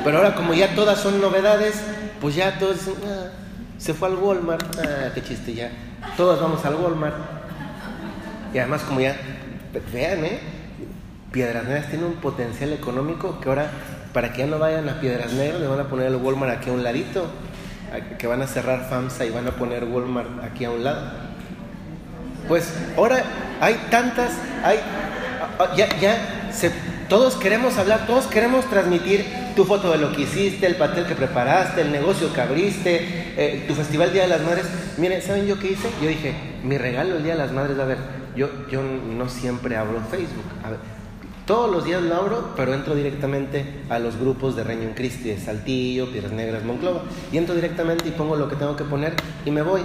Pero 0.04 0.18
ahora 0.18 0.34
como 0.34 0.54
ya 0.54 0.74
todas 0.74 1.00
son 1.00 1.20
novedades, 1.20 1.82
pues 2.20 2.36
ya 2.36 2.58
todos 2.58 2.76
ah, 3.04 3.30
se 3.78 3.94
fue 3.94 4.08
al 4.08 4.14
Walmart, 4.14 4.78
ah, 4.78 5.10
qué 5.14 5.22
chiste 5.22 5.54
ya, 5.54 5.70
todos 6.16 6.40
vamos 6.40 6.64
al 6.64 6.76
Walmart. 6.76 7.16
Y 8.54 8.58
además 8.58 8.82
como 8.82 9.00
ya, 9.00 9.16
vean, 9.92 10.24
¿eh? 10.24 10.40
Piedras 11.32 11.64
Negras 11.64 11.90
tiene 11.90 12.04
un 12.04 12.14
potencial 12.14 12.72
económico 12.72 13.40
que 13.40 13.48
ahora 13.48 13.70
para 14.16 14.32
que 14.32 14.38
ya 14.38 14.46
no 14.46 14.58
vayan 14.58 14.88
a 14.88 14.98
Piedras 14.98 15.34
Negras, 15.34 15.60
le 15.60 15.66
van 15.66 15.78
a 15.78 15.88
poner 15.88 16.06
el 16.06 16.16
Walmart 16.16 16.56
aquí 16.56 16.70
a 16.70 16.72
un 16.72 16.82
ladito, 16.82 17.26
que 18.18 18.26
van 18.26 18.40
a 18.40 18.46
cerrar 18.46 18.88
FAMSA 18.88 19.26
y 19.26 19.30
van 19.30 19.46
a 19.46 19.50
poner 19.50 19.84
Walmart 19.84 20.42
aquí 20.42 20.64
a 20.64 20.70
un 20.70 20.82
lado. 20.82 21.02
Pues 22.48 22.72
ahora 22.96 23.22
hay 23.60 23.74
tantas, 23.90 24.30
hay, 24.64 24.78
ya, 25.76 25.94
ya, 26.00 26.48
se, 26.50 26.70
todos 27.10 27.34
queremos 27.34 27.76
hablar, 27.76 28.06
todos 28.06 28.26
queremos 28.26 28.64
transmitir 28.70 29.26
tu 29.54 29.66
foto 29.66 29.92
de 29.92 29.98
lo 29.98 30.10
que 30.12 30.22
hiciste, 30.22 30.64
el 30.64 30.76
pastel 30.76 31.04
que 31.04 31.14
preparaste, 31.14 31.82
el 31.82 31.92
negocio 31.92 32.32
que 32.32 32.40
abriste, 32.40 33.34
eh, 33.36 33.66
tu 33.68 33.74
festival 33.74 34.14
Día 34.14 34.22
de 34.22 34.28
las 34.28 34.40
Madres. 34.40 34.64
Miren, 34.96 35.20
¿saben 35.20 35.46
yo 35.46 35.58
qué 35.58 35.72
hice? 35.72 35.90
Yo 36.00 36.08
dije, 36.08 36.32
mi 36.64 36.78
regalo 36.78 37.16
el 37.16 37.22
Día 37.22 37.34
de 37.34 37.40
las 37.40 37.52
Madres, 37.52 37.78
a 37.78 37.84
ver, 37.84 37.98
yo, 38.34 38.48
yo 38.70 38.80
no 38.80 39.28
siempre 39.28 39.76
abro 39.76 40.00
Facebook. 40.10 40.46
A 40.64 40.70
ver, 40.70 40.95
todos 41.46 41.70
los 41.70 41.84
días 41.84 42.02
lo 42.02 42.14
abro, 42.16 42.54
pero 42.56 42.74
entro 42.74 42.96
directamente 42.96 43.64
a 43.88 44.00
los 44.00 44.18
grupos 44.18 44.56
de 44.56 44.64
Reino 44.64 44.90
Christi, 44.96 45.28
de 45.28 45.38
Saltillo, 45.38 46.10
Piedras 46.10 46.32
Negras, 46.32 46.64
Monclova. 46.64 47.02
Y 47.30 47.38
entro 47.38 47.54
directamente 47.54 48.08
y 48.08 48.10
pongo 48.10 48.34
lo 48.34 48.48
que 48.48 48.56
tengo 48.56 48.74
que 48.74 48.82
poner 48.82 49.14
y 49.44 49.52
me 49.52 49.62
voy. 49.62 49.82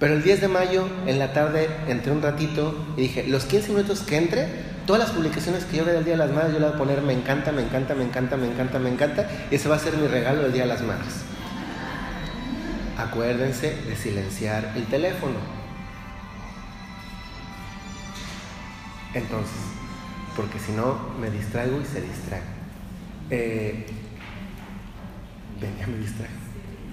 Pero 0.00 0.14
el 0.14 0.22
10 0.22 0.40
de 0.40 0.48
mayo, 0.48 0.88
en 1.06 1.18
la 1.18 1.34
tarde, 1.34 1.68
entré 1.86 2.12
un 2.12 2.22
ratito 2.22 2.74
y 2.96 3.02
dije, 3.02 3.26
los 3.28 3.44
15 3.44 3.72
minutos 3.72 4.00
que 4.00 4.16
entre, 4.16 4.48
todas 4.86 5.02
las 5.02 5.10
publicaciones 5.12 5.64
que 5.66 5.76
yo 5.76 5.84
vea 5.84 5.94
del 5.94 6.04
Día 6.04 6.14
de 6.14 6.18
las 6.18 6.32
Madres, 6.32 6.54
yo 6.54 6.58
le 6.58 6.66
voy 6.66 6.74
a 6.74 6.78
poner 6.78 7.02
me 7.02 7.12
encanta, 7.12 7.52
me 7.52 7.62
encanta, 7.62 7.94
me 7.94 8.04
encanta, 8.04 8.38
me 8.38 8.46
encanta, 8.46 8.78
me 8.78 8.88
encanta. 8.88 9.30
Y 9.50 9.56
ese 9.56 9.68
va 9.68 9.76
a 9.76 9.78
ser 9.78 9.98
mi 9.98 10.06
regalo 10.06 10.42
del 10.42 10.52
Día 10.54 10.62
de 10.62 10.68
las 10.68 10.80
Madres. 10.80 11.14
Acuérdense 12.96 13.76
de 13.86 13.96
silenciar 13.96 14.72
el 14.76 14.84
teléfono. 14.86 15.36
Entonces, 19.12 19.73
porque 20.36 20.58
si 20.58 20.72
no 20.72 20.96
me 21.20 21.30
distraigo 21.30 21.80
y 21.80 21.84
se 21.84 22.00
distrae. 22.00 22.42
Eh, 23.30 23.86
ven, 25.60 25.76
ya 25.78 25.86
me 25.86 25.98
distrae. 25.98 26.28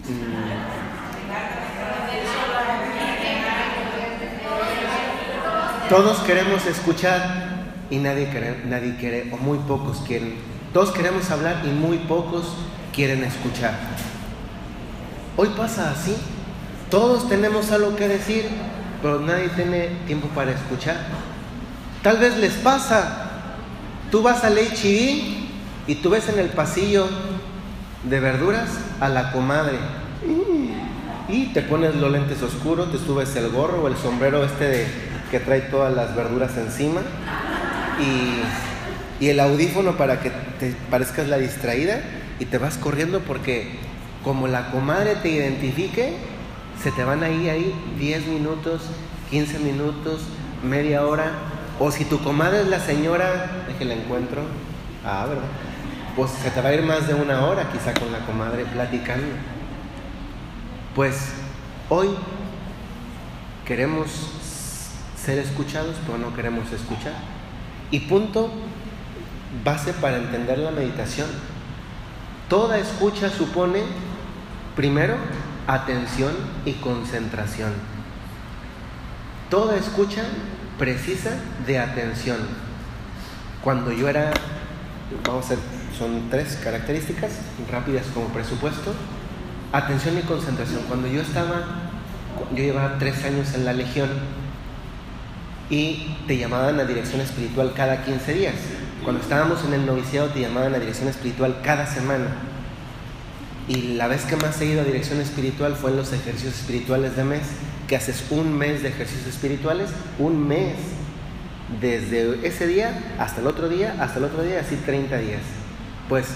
Mm. 0.08 0.92
Todos 5.90 6.20
queremos 6.20 6.66
escuchar 6.66 7.74
y 7.90 7.98
nadie 7.98 8.30
quiere, 8.30 8.62
nadie 8.66 8.96
quiere, 8.96 9.30
o 9.34 9.38
muy 9.38 9.58
pocos 9.60 10.02
quieren. 10.08 10.36
Todos 10.74 10.92
queremos 10.92 11.30
hablar 11.30 11.62
y 11.66 11.68
muy 11.68 11.98
pocos 11.98 12.56
quieren 12.94 13.24
escuchar. 13.24 13.74
Hoy 15.36 15.50
pasa 15.58 15.92
así. 15.92 16.16
Todos 16.90 17.28
tenemos 17.28 17.72
algo 17.72 17.96
que 17.96 18.08
decir, 18.08 18.48
pero 19.02 19.20
nadie 19.20 19.50
tiene 19.50 19.88
tiempo 20.08 20.28
para 20.30 20.52
escuchar. 20.52 20.98
Tal 22.04 22.18
vez 22.18 22.38
les 22.38 22.54
pasa 22.54 23.31
Tú 24.12 24.22
vas 24.22 24.44
al 24.44 24.58
HB 24.58 25.88
y 25.88 25.96
tú 25.96 26.10
ves 26.10 26.28
en 26.28 26.38
el 26.38 26.50
pasillo 26.50 27.08
de 28.04 28.20
verduras 28.20 28.70
a 29.00 29.08
la 29.08 29.32
comadre. 29.32 29.78
Y 31.30 31.46
te 31.54 31.62
pones 31.62 31.96
los 31.96 32.12
lentes 32.12 32.44
oscuros, 32.44 32.92
te 32.92 32.98
subes 32.98 33.34
el 33.38 33.50
gorro 33.50 33.84
o 33.84 33.88
el 33.88 33.96
sombrero 33.96 34.44
este 34.44 34.68
de, 34.68 34.88
que 35.32 35.40
trae 35.40 35.62
todas 35.62 35.96
las 35.96 36.14
verduras 36.14 36.58
encima. 36.58 37.00
Y, 38.02 39.24
y 39.24 39.30
el 39.30 39.40
audífono 39.40 39.96
para 39.96 40.20
que 40.20 40.30
te 40.60 40.76
parezcas 40.90 41.30
la 41.30 41.38
distraída 41.38 42.02
y 42.38 42.46
te 42.46 42.58
vas 42.58 42.78
corriendo 42.78 43.22
porque 43.22 43.80
como 44.26 44.50
la 44.50 44.72
comadre 44.72 45.16
te 45.16 45.30
identifique, 45.30 46.18
se 46.84 46.92
te 46.92 47.06
van 47.06 47.24
ahí, 47.24 47.48
ahí 47.48 47.74
10 47.98 48.28
minutos, 48.28 48.82
15 49.30 49.60
minutos, 49.60 50.22
media 50.64 51.06
hora 51.06 51.32
o 51.84 51.90
si 51.90 52.06
tu 52.06 52.20
comadre 52.20 52.62
es 52.62 52.68
la 52.68 52.80
señora, 52.80 53.66
que 53.80 53.86
la 53.86 53.96
encuentro, 53.96 54.44
ah, 55.04 55.26
¿verdad? 55.28 55.48
Pues 56.16 56.30
se 56.30 56.52
te 56.52 56.62
va 56.62 56.70
a 56.70 56.74
ir 56.76 56.84
más 56.84 57.08
de 57.08 57.16
una 57.16 57.48
hora 57.48 57.72
quizá 57.72 57.92
con 58.00 58.12
la 58.12 58.20
comadre 58.20 58.66
platicando. 58.66 59.26
Pues 60.94 61.32
hoy 61.90 62.10
queremos 63.66 64.12
ser 65.16 65.40
escuchados, 65.40 65.96
pero 66.06 66.20
no 66.20 66.36
queremos 66.36 66.72
escuchar. 66.72 67.14
Y 67.90 68.02
punto 68.02 68.52
base 69.66 69.94
para 69.94 70.18
entender 70.18 70.60
la 70.60 70.70
meditación. 70.70 71.30
Toda 72.48 72.78
escucha 72.78 73.28
supone, 73.28 73.82
primero, 74.76 75.16
atención 75.66 76.34
y 76.64 76.74
concentración. 76.74 77.72
Toda 79.50 79.78
escucha 79.78 80.22
precisa 80.82 81.30
de 81.68 81.78
atención. 81.78 82.40
Cuando 83.64 83.92
yo 83.92 84.10
era, 84.10 84.32
vamos 85.24 85.46
a 85.46 85.50
ver, 85.50 85.60
son 85.96 86.28
tres 86.32 86.58
características 86.64 87.34
rápidas 87.72 88.08
como 88.16 88.30
presupuesto, 88.30 88.92
atención 89.72 90.18
y 90.18 90.24
concentración. 90.24 90.82
Cuando 90.88 91.08
yo 91.08 91.22
estaba, 91.22 91.92
yo 92.50 92.64
llevaba 92.64 92.98
tres 92.98 93.24
años 93.24 93.54
en 93.54 93.64
la 93.64 93.74
Legión 93.74 94.10
y 95.70 96.16
te 96.26 96.40
llamaban 96.40 96.80
a 96.80 96.86
dirección 96.86 97.22
espiritual 97.22 97.74
cada 97.76 98.04
15 98.04 98.34
días. 98.34 98.56
Cuando 99.04 99.22
estábamos 99.22 99.64
en 99.64 99.76
el 99.76 99.86
noviciado 99.86 100.30
te 100.30 100.42
llamaban 100.42 100.74
a 100.74 100.80
dirección 100.80 101.10
espiritual 101.10 101.58
cada 101.64 101.86
semana. 101.86 102.26
Y 103.68 103.94
la 103.98 104.08
vez 104.08 104.26
que 104.26 104.36
más 104.36 104.60
he 104.60 104.66
ido 104.66 104.82
a 104.82 104.84
dirección 104.84 105.22
espiritual 105.22 105.76
fue 105.76 105.92
en 105.92 105.98
los 105.98 106.12
ejercicios 106.12 106.56
espirituales 106.56 107.16
de 107.16 107.24
mes 107.24 107.44
que 107.92 107.98
haces 107.98 108.24
un 108.30 108.58
mes 108.58 108.84
de 108.84 108.88
ejercicios 108.88 109.28
espirituales, 109.28 109.90
un 110.18 110.48
mes, 110.48 110.78
desde 111.82 112.48
ese 112.48 112.66
día 112.66 112.98
hasta 113.20 113.42
el 113.42 113.48
otro 113.48 113.68
día, 113.68 113.98
hasta 114.00 114.20
el 114.20 114.24
otro 114.24 114.44
día, 114.44 114.62
así 114.62 114.78
30 114.78 115.18
días. 115.18 115.42
Pues 116.08 116.28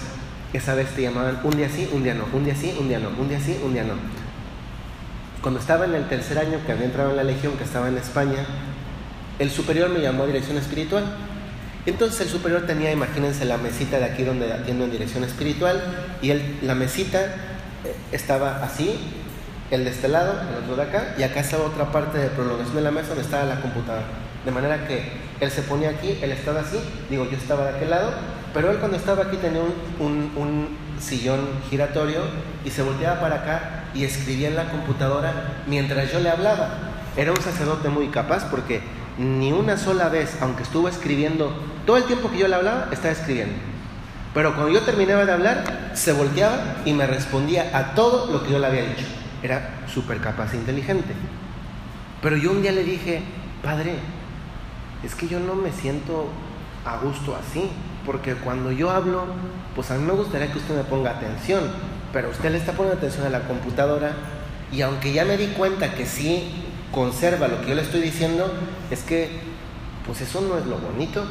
esa 0.52 0.74
vez 0.74 0.90
te 0.90 1.00
llamaban 1.00 1.40
un 1.44 1.56
día 1.56 1.70
sí, 1.70 1.88
un 1.94 2.02
día 2.02 2.12
no, 2.12 2.26
un 2.30 2.44
día 2.44 2.54
sí, 2.54 2.76
un 2.78 2.90
día 2.90 2.98
no, 2.98 3.08
un 3.08 3.30
día 3.30 3.40
sí, 3.40 3.58
un 3.64 3.72
día 3.72 3.84
no. 3.84 3.94
Cuando 5.40 5.58
estaba 5.58 5.86
en 5.86 5.94
el 5.94 6.06
tercer 6.10 6.38
año 6.38 6.58
que 6.66 6.72
había 6.72 6.84
entrado 6.84 7.12
en 7.12 7.16
la 7.16 7.24
Legión, 7.24 7.54
que 7.56 7.64
estaba 7.64 7.88
en 7.88 7.96
España, 7.96 8.44
el 9.38 9.50
superior 9.50 9.88
me 9.88 10.00
llamó 10.00 10.24
a 10.24 10.26
dirección 10.26 10.58
espiritual. 10.58 11.04
Entonces 11.86 12.20
el 12.20 12.28
superior 12.28 12.66
tenía, 12.66 12.92
imagínense, 12.92 13.46
la 13.46 13.56
mesita 13.56 13.98
de 13.98 14.04
aquí 14.04 14.24
donde 14.24 14.52
atiendo 14.52 14.84
en 14.84 14.90
dirección 14.90 15.24
espiritual, 15.24 15.82
y 16.20 16.32
él, 16.32 16.58
la 16.60 16.74
mesita 16.74 17.24
eh, 17.82 17.94
estaba 18.12 18.62
así, 18.62 18.94
el 19.70 19.84
de 19.84 19.90
este 19.90 20.08
lado, 20.08 20.34
el 20.48 20.62
otro 20.62 20.76
de 20.76 20.82
acá, 20.82 21.14
y 21.18 21.22
acá 21.22 21.40
estaba 21.40 21.64
otra 21.64 21.90
parte 21.90 22.18
de 22.18 22.28
prolongación 22.28 22.76
de 22.76 22.82
la 22.82 22.90
mesa 22.90 23.08
donde 23.08 23.24
estaba 23.24 23.44
la 23.44 23.60
computadora. 23.60 24.04
De 24.44 24.50
manera 24.52 24.86
que 24.86 25.10
él 25.40 25.50
se 25.50 25.62
ponía 25.62 25.90
aquí, 25.90 26.18
él 26.22 26.30
estaba 26.30 26.60
así, 26.60 26.78
digo, 27.10 27.28
yo 27.28 27.36
estaba 27.36 27.64
de 27.64 27.76
aquel 27.76 27.90
lado, 27.90 28.12
pero 28.54 28.70
él 28.70 28.78
cuando 28.78 28.96
estaba 28.96 29.24
aquí 29.24 29.36
tenía 29.36 29.60
un, 29.60 30.32
un 30.36 30.68
sillón 31.00 31.40
giratorio 31.68 32.20
y 32.64 32.70
se 32.70 32.82
volteaba 32.82 33.20
para 33.20 33.36
acá 33.36 33.84
y 33.94 34.04
escribía 34.04 34.48
en 34.48 34.56
la 34.56 34.70
computadora 34.70 35.62
mientras 35.66 36.12
yo 36.12 36.20
le 36.20 36.30
hablaba. 36.30 36.68
Era 37.16 37.32
un 37.32 37.40
sacerdote 37.40 37.88
muy 37.88 38.08
capaz 38.08 38.48
porque 38.50 38.82
ni 39.18 39.52
una 39.52 39.76
sola 39.76 40.08
vez, 40.08 40.36
aunque 40.40 40.62
estuvo 40.62 40.88
escribiendo, 40.88 41.52
todo 41.86 41.96
el 41.96 42.04
tiempo 42.04 42.30
que 42.30 42.38
yo 42.38 42.48
le 42.48 42.54
hablaba, 42.54 42.88
estaba 42.92 43.12
escribiendo. 43.12 43.54
Pero 44.34 44.54
cuando 44.54 44.72
yo 44.72 44.82
terminaba 44.82 45.24
de 45.24 45.32
hablar, 45.32 45.90
se 45.94 46.12
volteaba 46.12 46.58
y 46.84 46.92
me 46.92 47.06
respondía 47.06 47.70
a 47.72 47.94
todo 47.94 48.30
lo 48.30 48.42
que 48.42 48.52
yo 48.52 48.58
le 48.58 48.66
había 48.66 48.82
dicho. 48.82 49.06
Era 49.46 49.86
súper 49.86 50.18
capaz 50.18 50.54
e 50.54 50.56
inteligente. 50.56 51.14
Pero 52.20 52.36
yo 52.36 52.50
un 52.50 52.62
día 52.62 52.72
le 52.72 52.82
dije, 52.82 53.22
padre, 53.62 53.94
es 55.04 55.14
que 55.14 55.28
yo 55.28 55.38
no 55.38 55.54
me 55.54 55.70
siento 55.70 56.26
a 56.84 56.96
gusto 56.96 57.36
así, 57.36 57.70
porque 58.04 58.34
cuando 58.34 58.72
yo 58.72 58.90
hablo, 58.90 59.24
pues 59.76 59.92
a 59.92 59.94
mí 59.94 60.04
me 60.04 60.14
gustaría 60.14 60.50
que 60.50 60.58
usted 60.58 60.76
me 60.76 60.82
ponga 60.82 61.12
atención, 61.12 61.62
pero 62.12 62.28
usted 62.28 62.50
le 62.50 62.58
está 62.58 62.72
poniendo 62.72 62.98
atención 62.98 63.24
a 63.24 63.30
la 63.30 63.46
computadora 63.46 64.16
y 64.72 64.82
aunque 64.82 65.12
ya 65.12 65.24
me 65.24 65.36
di 65.36 65.46
cuenta 65.52 65.94
que 65.94 66.06
sí 66.06 66.50
conserva 66.90 67.46
lo 67.46 67.60
que 67.60 67.68
yo 67.68 67.76
le 67.76 67.82
estoy 67.82 68.00
diciendo, 68.00 68.52
es 68.90 69.04
que 69.04 69.30
pues 70.04 70.22
eso 70.22 70.40
no 70.40 70.58
es 70.58 70.66
lo 70.66 70.78
bonito, 70.78 71.24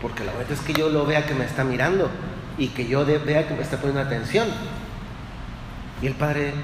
porque 0.00 0.24
lo 0.24 0.32
bonito 0.32 0.52
es 0.52 0.60
que 0.62 0.72
yo 0.72 0.88
lo 0.88 1.06
vea 1.06 1.26
que 1.26 1.34
me 1.34 1.44
está 1.44 1.62
mirando 1.62 2.10
y 2.58 2.68
que 2.68 2.88
yo 2.88 3.06
vea 3.06 3.46
que 3.46 3.54
me 3.54 3.62
está 3.62 3.76
poniendo 3.76 4.00
atención. 4.00 4.48
Y 6.02 6.08
el 6.08 6.14
padre 6.14 6.54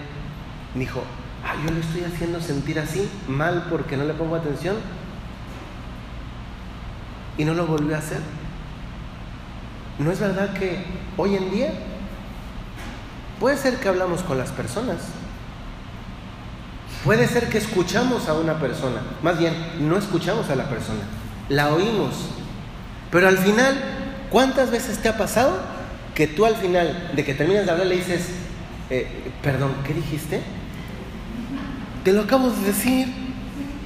dijo, 0.75 1.03
ah, 1.45 1.55
yo 1.65 1.73
le 1.73 1.81
estoy 1.81 2.05
haciendo 2.05 2.41
sentir 2.41 2.79
así, 2.79 3.09
mal 3.27 3.67
porque 3.71 3.97
no 3.97 4.05
le 4.05 4.15
pongo 4.15 4.37
atención. 4.37 4.77
Y 7.37 7.45
no 7.45 7.55
lo 7.55 7.67
volvió 7.67 7.95
a 7.95 7.99
hacer. 7.99 8.19
¿No 9.99 10.13
es 10.13 10.21
verdad 10.21 10.53
que 10.53 10.85
hoy 11.17 11.35
en 11.37 11.51
día 11.51 11.73
puede 13.41 13.57
ser 13.57 13.77
que 13.77 13.89
hablamos 13.89 14.23
con 14.23 14.39
las 14.39 14.51
personas? 14.51 14.97
Puede 17.05 17.27
ser 17.27 17.49
que 17.49 17.59
escuchamos 17.59 18.29
a 18.29 18.35
una 18.35 18.59
persona, 18.59 19.01
más 19.23 19.39
bien 19.39 19.55
no 19.81 19.97
escuchamos 19.97 20.51
a 20.51 20.57
la 20.57 20.69
persona, 20.69 21.01
la 21.49 21.73
oímos. 21.73 22.15
Pero 23.11 23.29
al 23.29 23.39
final, 23.39 23.77
¿cuántas 24.31 24.71
veces 24.71 24.99
te 24.99 25.09
ha 25.09 25.17
pasado 25.17 25.59
que 26.15 26.27
tú 26.27 26.45
al 26.45 26.57
final 26.57 27.13
de 27.15 27.25
que 27.25 27.35
terminas 27.35 27.65
de 27.67 27.71
hablar 27.71 27.87
le 27.87 27.97
dices, 27.97 28.29
eh, 28.91 29.31
perdón, 29.43 29.73
¿qué 29.87 29.95
dijiste? 29.95 30.43
Te 32.05 32.13
lo 32.13 32.23
acabo 32.23 32.51
de 32.51 32.61
decir. 32.63 33.09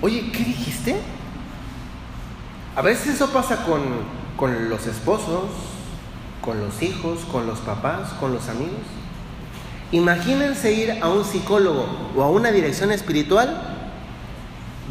Oye, 0.01 0.33
¿qué 0.33 0.45
dijiste? 0.45 0.97
A 2.75 2.83
veces 2.83 3.15
eso 3.15 3.31
pasa 3.31 3.65
con, 3.65 3.83
con 4.37 4.69
los 4.69 4.87
esposos, 4.87 5.45
con 6.41 6.61
los 6.61 6.83
hijos, 6.83 7.21
con 7.31 7.47
los 7.47 7.61
papás, 7.61 8.11
con 8.21 8.33
los 8.33 8.49
amigos. 8.49 8.81
Imagínense 9.93 10.73
ir 10.73 10.99
a 11.03 11.09
un 11.09 11.25
psicólogo 11.25 11.87
o 12.17 12.23
a 12.23 12.31
una 12.31 12.51
dirección 12.51 12.91
espiritual 12.93 13.79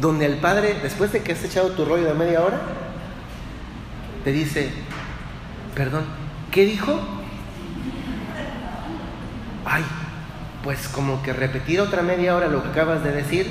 donde 0.00 0.26
el 0.26 0.36
padre, 0.36 0.78
después 0.82 1.12
de 1.12 1.22
que 1.22 1.32
has 1.32 1.44
echado 1.44 1.72
tu 1.72 1.84
rollo 1.84 2.06
de 2.06 2.14
media 2.14 2.42
hora, 2.42 2.60
te 4.24 4.32
dice, 4.32 4.70
perdón, 5.74 6.04
¿qué 6.50 6.64
dijo? 6.64 6.98
Ay, 9.64 9.84
pues 10.62 10.88
como 10.88 11.22
que 11.22 11.32
repetir 11.32 11.80
otra 11.80 12.02
media 12.02 12.36
hora 12.36 12.48
lo 12.48 12.62
que 12.62 12.68
acabas 12.70 13.02
de 13.02 13.12
decir, 13.12 13.46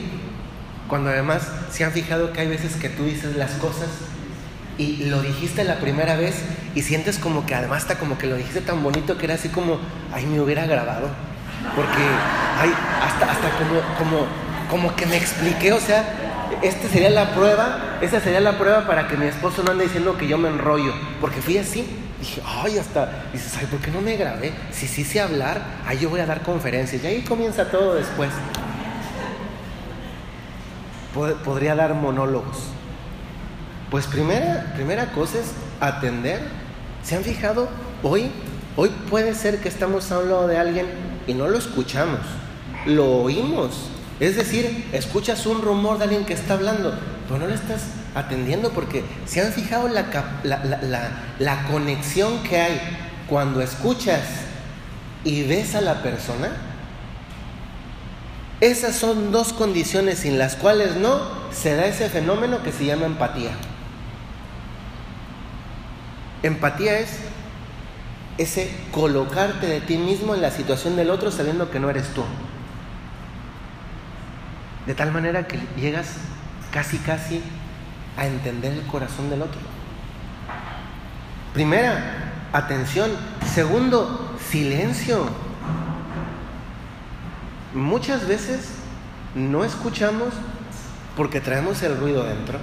cuando 0.87 1.09
además 1.09 1.47
se 1.71 1.83
han 1.83 1.91
fijado 1.91 2.33
que 2.33 2.41
hay 2.41 2.47
veces 2.47 2.75
que 2.75 2.89
tú 2.89 3.05
dices 3.05 3.35
las 3.35 3.51
cosas 3.53 3.89
y 4.77 5.05
lo 5.05 5.21
dijiste 5.21 5.63
la 5.63 5.79
primera 5.79 6.15
vez 6.15 6.41
y 6.75 6.81
sientes 6.81 7.17
como 7.17 7.45
que 7.45 7.55
además 7.55 7.83
está 7.83 7.97
como 7.97 8.17
que 8.17 8.27
lo 8.27 8.35
dijiste 8.35 8.61
tan 8.61 8.81
bonito 8.83 9.17
que 9.17 9.25
era 9.25 9.35
así 9.35 9.49
como, 9.49 9.79
ay, 10.13 10.25
me 10.25 10.39
hubiera 10.39 10.65
grabado. 10.65 11.09
Porque, 11.75 12.01
ay, 12.59 12.73
hasta, 13.03 13.31
hasta 13.31 13.49
como, 13.57 13.81
como, 13.97 14.27
como 14.69 14.95
que 14.95 15.05
me 15.05 15.17
expliqué, 15.17 15.73
o 15.73 15.79
sea, 15.79 16.03
esta 16.61 16.87
sería 16.89 17.09
la 17.09 17.33
prueba, 17.33 17.99
esta 18.01 18.19
sería 18.19 18.39
la 18.39 18.57
prueba 18.57 18.87
para 18.87 19.07
que 19.07 19.17
mi 19.17 19.27
esposo 19.27 19.63
no 19.63 19.71
ande 19.71 19.83
diciendo 19.85 20.17
que 20.17 20.27
yo 20.27 20.37
me 20.37 20.49
enrollo. 20.49 20.93
Porque 21.19 21.41
fui 21.41 21.57
así, 21.57 21.85
dije, 22.21 22.41
ay, 22.45 22.77
hasta, 22.77 23.23
dices, 23.33 23.57
ay, 23.59 23.65
¿por 23.65 23.79
qué 23.79 23.91
no 23.91 23.99
me 23.99 24.15
grabé? 24.15 24.53
Si 24.71 24.87
sí 24.87 25.03
sé 25.03 25.19
hablar, 25.19 25.61
ahí 25.85 25.99
yo 25.99 26.09
voy 26.09 26.19
a 26.19 26.25
dar 26.25 26.43
conferencias. 26.43 27.03
Y 27.03 27.07
ahí 27.07 27.21
comienza 27.21 27.65
todo 27.69 27.95
después. 27.95 28.29
Podría 31.43 31.75
dar 31.75 31.93
monólogos. 31.95 32.57
Pues 33.89 34.07
primera, 34.07 34.71
primera 34.75 35.11
cosa 35.11 35.39
es 35.39 35.47
atender. 35.81 36.41
¿Se 37.03 37.15
han 37.15 37.23
fijado? 37.23 37.67
Hoy, 38.03 38.31
hoy 38.77 38.89
puede 39.09 39.35
ser 39.35 39.59
que 39.59 39.67
estamos 39.67 40.11
hablando 40.11 40.47
de 40.47 40.57
alguien 40.57 40.85
y 41.27 41.33
no 41.33 41.47
lo 41.47 41.57
escuchamos, 41.57 42.19
lo 42.85 43.23
oímos. 43.23 43.89
Es 44.19 44.35
decir, 44.35 44.87
escuchas 44.93 45.45
un 45.47 45.61
rumor 45.61 45.97
de 45.97 46.05
alguien 46.05 46.25
que 46.25 46.33
está 46.33 46.53
hablando, 46.53 46.93
pero 47.27 47.39
no 47.39 47.47
le 47.47 47.55
estás 47.55 47.81
atendiendo 48.15 48.71
porque 48.71 49.03
se 49.25 49.41
han 49.41 49.53
fijado 49.53 49.87
la, 49.87 50.05
la, 50.43 51.09
la 51.39 51.63
conexión 51.63 52.43
que 52.43 52.59
hay 52.59 52.81
cuando 53.27 53.61
escuchas 53.61 54.21
y 55.23 55.43
ves 55.43 55.75
a 55.75 55.81
la 55.81 56.01
persona. 56.01 56.49
Esas 58.59 58.95
son 58.95 59.31
dos 59.31 59.53
condiciones 59.53 60.19
sin 60.19 60.37
las 60.37 60.55
cuales 60.55 60.95
no 60.95 61.19
se 61.51 61.75
da 61.75 61.85
ese 61.85 62.09
fenómeno 62.09 62.61
que 62.61 62.71
se 62.71 62.85
llama 62.85 63.05
empatía. 63.05 63.51
Empatía 66.43 66.99
es 66.99 67.09
ese 68.37 68.71
colocarte 68.91 69.67
de 69.67 69.81
ti 69.81 69.97
mismo 69.97 70.35
en 70.35 70.41
la 70.41 70.51
situación 70.51 70.95
del 70.95 71.09
otro 71.09 71.31
sabiendo 71.31 71.71
que 71.71 71.79
no 71.79 71.89
eres 71.89 72.13
tú. 72.13 72.23
De 74.85 74.95
tal 74.95 75.11
manera 75.11 75.47
que 75.47 75.59
llegas 75.79 76.07
casi, 76.71 76.97
casi 76.97 77.41
a 78.17 78.27
entender 78.27 78.73
el 78.73 78.85
corazón 78.87 79.29
del 79.29 79.41
otro. 79.41 79.59
Primera, 81.53 82.31
atención. 82.53 83.11
Segundo, 83.53 84.35
silencio. 84.49 85.25
Muchas 87.73 88.27
veces 88.27 88.69
no 89.35 89.63
escuchamos 89.63 90.29
porque 91.15 91.41
traemos 91.41 91.81
el 91.83 91.97
ruido 91.97 92.23
dentro. 92.23 92.59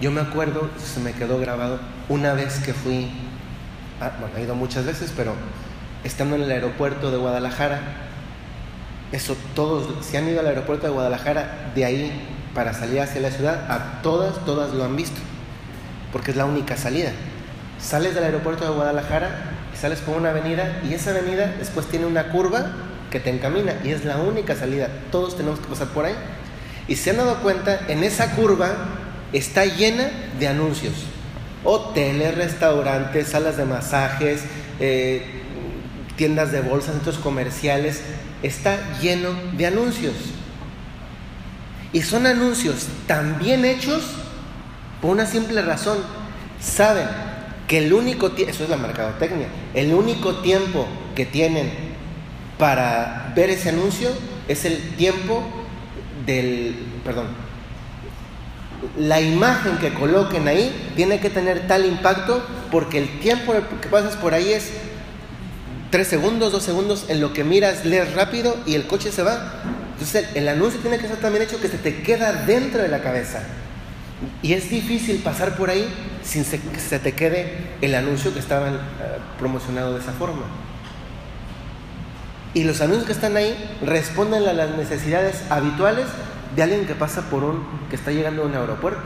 Yo 0.00 0.10
me 0.10 0.20
acuerdo, 0.20 0.70
se 0.78 1.00
me 1.00 1.12
quedó 1.12 1.38
grabado, 1.38 1.80
una 2.08 2.32
vez 2.32 2.60
que 2.60 2.72
fui, 2.72 3.10
bueno, 4.20 4.36
he 4.36 4.42
ido 4.42 4.54
muchas 4.54 4.84
veces, 4.84 5.12
pero 5.16 5.34
estando 6.04 6.36
en 6.36 6.42
el 6.42 6.50
aeropuerto 6.52 7.10
de 7.10 7.16
Guadalajara, 7.16 7.80
eso 9.10 9.36
todos, 9.54 10.04
si 10.04 10.16
han 10.16 10.28
ido 10.28 10.40
al 10.40 10.46
aeropuerto 10.46 10.86
de 10.86 10.92
Guadalajara, 10.92 11.72
de 11.74 11.84
ahí 11.84 12.37
para 12.58 12.74
salir 12.74 13.00
hacia 13.00 13.20
la 13.20 13.30
ciudad, 13.30 13.70
a 13.70 14.02
todas, 14.02 14.44
todas 14.44 14.74
lo 14.74 14.82
han 14.82 14.96
visto, 14.96 15.20
porque 16.12 16.32
es 16.32 16.36
la 16.36 16.44
única 16.44 16.76
salida. 16.76 17.12
Sales 17.78 18.16
del 18.16 18.24
aeropuerto 18.24 18.64
de 18.64 18.70
Guadalajara 18.70 19.30
sales 19.80 20.00
por 20.00 20.16
una 20.16 20.30
avenida 20.30 20.80
y 20.82 20.92
esa 20.92 21.10
avenida 21.10 21.54
después 21.60 21.86
tiene 21.86 22.06
una 22.06 22.32
curva 22.32 22.72
que 23.12 23.20
te 23.20 23.30
encamina 23.30 23.74
y 23.84 23.90
es 23.90 24.04
la 24.04 24.16
única 24.16 24.56
salida. 24.56 24.88
Todos 25.12 25.36
tenemos 25.36 25.60
que 25.60 25.68
pasar 25.68 25.86
por 25.90 26.06
ahí. 26.06 26.16
Y 26.88 26.96
se 26.96 27.10
han 27.10 27.18
dado 27.18 27.36
cuenta, 27.42 27.78
en 27.86 28.02
esa 28.02 28.34
curva 28.34 28.72
está 29.32 29.64
llena 29.64 30.10
de 30.40 30.48
anuncios. 30.48 30.94
Hoteles, 31.62 32.34
restaurantes, 32.34 33.28
salas 33.28 33.56
de 33.56 33.66
masajes, 33.66 34.42
eh, 34.80 35.22
tiendas 36.16 36.50
de 36.50 36.60
bolsas, 36.60 36.94
centros 36.94 37.18
comerciales. 37.18 38.00
Está 38.42 38.98
lleno 39.00 39.28
de 39.56 39.64
anuncios. 39.68 40.14
Y 41.92 42.02
son 42.02 42.26
anuncios 42.26 42.86
tan 43.06 43.38
bien 43.38 43.64
hechos 43.64 44.02
por 45.00 45.12
una 45.12 45.26
simple 45.26 45.62
razón. 45.62 45.98
Saben 46.60 47.06
que 47.66 47.78
el 47.78 47.92
único 47.92 48.32
tiempo, 48.32 48.52
eso 48.52 48.64
es 48.64 48.70
la 48.70 48.76
mercadotecnia, 48.76 49.48
el 49.74 49.92
único 49.92 50.36
tiempo 50.36 50.86
que 51.14 51.26
tienen 51.26 51.70
para 52.58 53.32
ver 53.36 53.50
ese 53.50 53.68
anuncio 53.68 54.10
es 54.48 54.64
el 54.64 54.96
tiempo 54.96 55.42
del, 56.26 56.74
perdón, 57.04 57.26
la 58.96 59.20
imagen 59.20 59.78
que 59.78 59.92
coloquen 59.92 60.48
ahí 60.48 60.92
tiene 60.96 61.20
que 61.20 61.30
tener 61.30 61.66
tal 61.66 61.84
impacto 61.84 62.42
porque 62.70 62.98
el 62.98 63.20
tiempo 63.20 63.52
que 63.80 63.88
pasas 63.88 64.16
por 64.16 64.34
ahí 64.34 64.52
es 64.52 64.70
tres 65.90 66.08
segundos, 66.08 66.52
dos 66.52 66.62
segundos, 66.62 67.06
en 67.08 67.20
lo 67.20 67.32
que 67.32 67.44
miras, 67.44 67.84
lees 67.84 68.14
rápido 68.14 68.56
y 68.66 68.74
el 68.74 68.86
coche 68.86 69.10
se 69.10 69.22
va. 69.22 69.52
Entonces 69.98 70.28
el, 70.36 70.46
anuncio 70.46 70.78
tiene 70.78 70.96
que 70.96 71.08
ser 71.08 71.16
también 71.16 71.42
hecho 71.42 71.60
que 71.60 71.66
se 71.66 71.76
te 71.76 72.02
queda 72.02 72.32
dentro 72.44 72.80
de 72.80 72.86
la 72.86 73.02
cabeza. 73.02 73.42
Y 74.42 74.52
es 74.52 74.70
difícil 74.70 75.18
pasar 75.22 75.56
por 75.56 75.70
ahí 75.70 75.88
sin 76.22 76.44
que 76.44 76.78
se 76.78 77.00
te 77.00 77.14
quede 77.14 77.56
el 77.80 77.96
anuncio 77.96 78.32
que 78.32 78.38
estaba 78.38 78.68
eh, 78.68 78.74
promocionado 79.40 79.94
de 79.94 80.00
esa 80.00 80.12
forma. 80.12 80.42
Y 82.54 82.62
los 82.62 82.80
anuncios 82.80 83.06
que 83.06 83.12
están 83.12 83.36
ahí 83.36 83.56
responden 83.84 84.46
a 84.46 84.52
las 84.52 84.70
necesidades 84.70 85.42
habituales 85.50 86.06
de 86.54 86.62
alguien 86.62 86.86
que 86.86 86.94
pasa 86.94 87.28
por 87.28 87.42
un, 87.42 87.66
que 87.90 87.96
está 87.96 88.12
llegando 88.12 88.42
a 88.42 88.46
un 88.46 88.54
aeropuerto. 88.54 89.02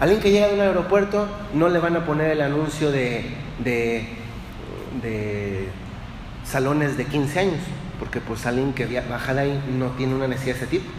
Alguien 0.00 0.20
que 0.20 0.30
llega 0.30 0.48
a 0.48 0.52
un 0.52 0.60
aeropuerto 0.60 1.28
no 1.54 1.70
le 1.70 1.78
van 1.78 1.96
a 1.96 2.04
poner 2.04 2.32
el 2.32 2.42
anuncio 2.42 2.90
de, 2.90 3.24
de, 3.64 4.06
de 5.02 5.68
salones 6.50 6.96
de 6.96 7.06
15 7.06 7.38
años, 7.38 7.60
porque 7.98 8.20
pues 8.20 8.44
alguien 8.46 8.72
que 8.72 8.86
baja 9.08 9.34
de 9.34 9.40
ahí 9.40 9.64
no 9.78 9.88
tiene 9.90 10.14
una 10.14 10.28
necesidad 10.28 10.56
de 10.56 10.60
ese 10.64 10.70
tipo. 10.70 10.90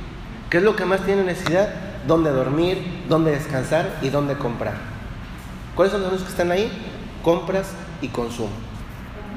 ¿Qué 0.50 0.58
es 0.58 0.64
lo 0.64 0.76
que 0.76 0.86
más 0.86 1.02
tiene 1.06 1.24
necesidad? 1.24 1.70
Dónde 2.08 2.32
dormir, 2.32 3.04
dónde 3.08 3.32
descansar 3.32 4.00
y 4.02 4.10
dónde 4.10 4.36
comprar. 4.36 4.74
¿Cuáles 5.76 5.94
son 5.94 6.04
los 6.04 6.22
que 6.22 6.30
están 6.30 6.52
ahí? 6.52 6.72
Compras 7.24 7.68
y 8.02 8.10
consumo. 8.10 8.52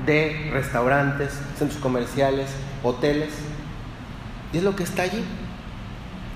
De 0.06 0.50
restaurantes, 0.52 1.32
centros 1.58 1.80
comerciales, 1.80 2.48
hoteles. 2.82 3.30
Y 4.52 4.58
es 4.58 4.64
lo 4.64 4.74
que 4.74 4.82
está 4.82 5.02
allí. 5.02 5.22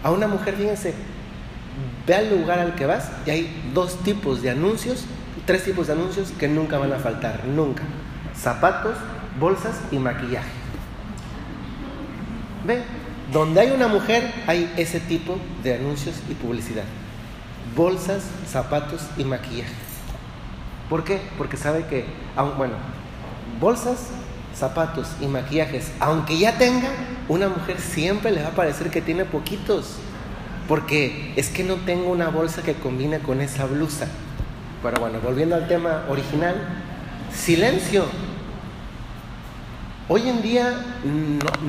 A 0.02 0.10
una 0.10 0.28
mujer, 0.28 0.54
fíjense, 0.54 0.94
ve 2.06 2.14
al 2.14 2.30
lugar 2.30 2.58
al 2.58 2.74
que 2.74 2.86
vas 2.86 3.10
y 3.26 3.30
hay 3.30 3.70
dos 3.74 3.98
tipos 4.02 4.42
de 4.42 4.50
anuncios, 4.50 5.04
tres 5.44 5.64
tipos 5.64 5.88
de 5.88 5.94
anuncios 5.94 6.30
que 6.38 6.48
nunca 6.48 6.78
van 6.78 6.92
a 6.92 6.98
faltar, 6.98 7.44
nunca. 7.46 7.82
Zapatos, 8.36 8.96
bolsas 9.38 9.76
y 9.90 9.98
maquillaje. 9.98 10.48
Ve, 12.66 12.82
donde 13.32 13.60
hay 13.60 13.70
una 13.70 13.88
mujer 13.88 14.32
hay 14.46 14.72
ese 14.76 15.00
tipo 15.00 15.36
de 15.62 15.74
anuncios 15.74 16.16
y 16.30 16.34
publicidad. 16.34 16.84
Bolsas, 17.76 18.24
zapatos 18.46 19.02
y 19.16 19.24
maquillaje. 19.24 19.74
¿Por 20.88 21.04
qué? 21.04 21.20
Porque 21.36 21.56
sabe 21.56 21.84
que, 21.86 22.06
bueno, 22.56 22.74
bolsas, 23.60 24.08
zapatos 24.54 25.08
y 25.20 25.26
maquillajes, 25.26 25.92
aunque 26.00 26.38
ya 26.38 26.56
tenga, 26.56 26.88
una 27.28 27.48
mujer 27.48 27.78
siempre 27.78 28.30
le 28.30 28.42
va 28.42 28.48
a 28.48 28.52
parecer 28.52 28.90
que 28.90 29.02
tiene 29.02 29.24
poquitos. 29.24 29.96
Porque 30.66 31.32
es 31.36 31.48
que 31.48 31.64
no 31.64 31.76
tengo 31.76 32.10
una 32.10 32.28
bolsa 32.28 32.62
que 32.62 32.74
combine 32.74 33.20
con 33.20 33.40
esa 33.40 33.66
blusa. 33.66 34.06
Pero 34.82 35.00
bueno, 35.00 35.18
volviendo 35.20 35.54
al 35.54 35.66
tema 35.66 36.04
original, 36.08 36.56
silencio. 37.32 38.04
Hoy 40.10 40.26
en 40.26 40.40
día 40.40 40.72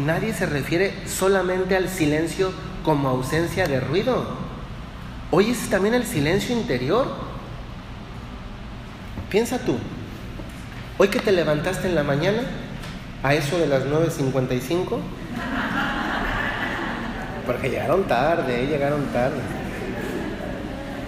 nadie 0.06 0.34
se 0.34 0.46
refiere 0.46 0.94
solamente 1.06 1.76
al 1.76 1.90
silencio 1.90 2.54
como 2.86 3.10
ausencia 3.10 3.68
de 3.68 3.82
ruido. 3.82 4.26
Hoy 5.30 5.52
es 5.52 5.70
también 5.70 5.94
el 5.94 6.06
silencio 6.06 6.56
interior. 6.56 7.06
Piensa 9.30 9.60
tú, 9.60 9.78
hoy 10.98 11.10
que 11.10 11.20
te 11.20 11.34
levantaste 11.34 11.90
en 11.90 11.96
la 11.96 12.04
mañana, 12.04 12.44
a 13.24 13.34
eso 13.34 13.60
de 13.60 13.68
las 13.68 13.84
9.55, 13.84 15.00
porque 17.46 17.70
llegaron 17.70 18.06
tarde, 18.06 18.68
llegaron 18.68 19.04
tarde, 19.08 19.42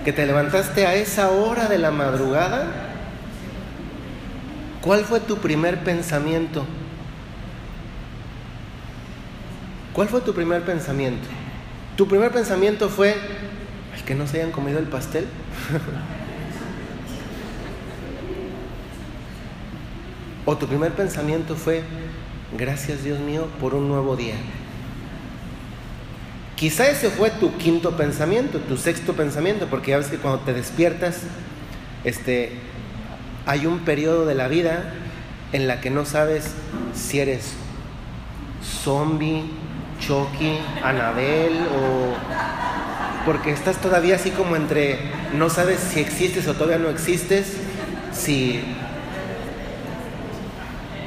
que 0.04 0.12
te 0.12 0.26
levantaste 0.26 0.86
a 0.86 0.96
esa 0.96 1.32
hora 1.32 1.70
de 1.70 1.78
la 1.78 1.92
madrugada, 1.92 2.68
¿cuál 4.82 5.06
fue 5.06 5.22
tu 5.22 5.38
primer 5.38 5.80
pensamiento? 5.80 6.66
¿Cuál 9.94 10.08
fue 10.08 10.22
tu 10.22 10.34
primer 10.34 10.64
pensamiento? 10.64 11.28
¿Tu 11.98 12.08
primer 12.08 12.32
pensamiento 12.32 12.88
fue, 12.88 13.14
ay, 13.94 14.02
que 14.06 14.16
no 14.16 14.26
se 14.26 14.38
hayan 14.38 14.52
comido 14.52 14.80
el 14.80 14.86
pastel? 14.86 15.26
¿O 20.46 20.56
tu 20.56 20.68
primer 20.68 20.94
pensamiento 20.94 21.56
fue, 21.56 21.84
gracias 22.58 23.04
Dios 23.04 23.20
mío 23.20 23.48
por 23.60 23.76
un 23.76 23.90
nuevo 23.90 24.16
día? 24.16 24.36
Quizá 26.56 26.90
ese 26.90 27.10
fue 27.10 27.30
tu 27.30 27.58
quinto 27.58 27.98
pensamiento, 27.98 28.60
tu 28.60 28.78
sexto 28.78 29.14
pensamiento, 29.14 29.68
porque 29.68 29.92
ya 29.92 29.98
ves 29.98 30.08
que 30.08 30.18
cuando 30.18 30.40
te 30.42 30.54
despiertas, 30.54 31.24
este, 32.04 32.54
hay 33.46 33.66
un 33.66 33.80
periodo 33.80 34.26
de 34.26 34.36
la 34.36 34.48
vida 34.48 34.94
en 35.52 35.68
la 35.68 35.82
que 35.82 35.90
no 35.90 36.06
sabes 36.06 36.54
si 36.94 37.20
eres 37.20 37.54
zombie, 38.64 39.44
Chucky, 40.02 40.60
Anabel 40.84 41.66
o 41.68 43.26
porque 43.26 43.52
estás 43.52 43.78
todavía 43.78 44.16
así 44.16 44.32
como 44.32 44.56
entre 44.56 45.00
no 45.34 45.50
sabes 45.50 45.80
si 45.80 46.00
existes 46.00 46.48
o 46.48 46.54
todavía 46.54 46.80
no 46.80 46.90
existes, 46.90 47.56
si 48.12 48.62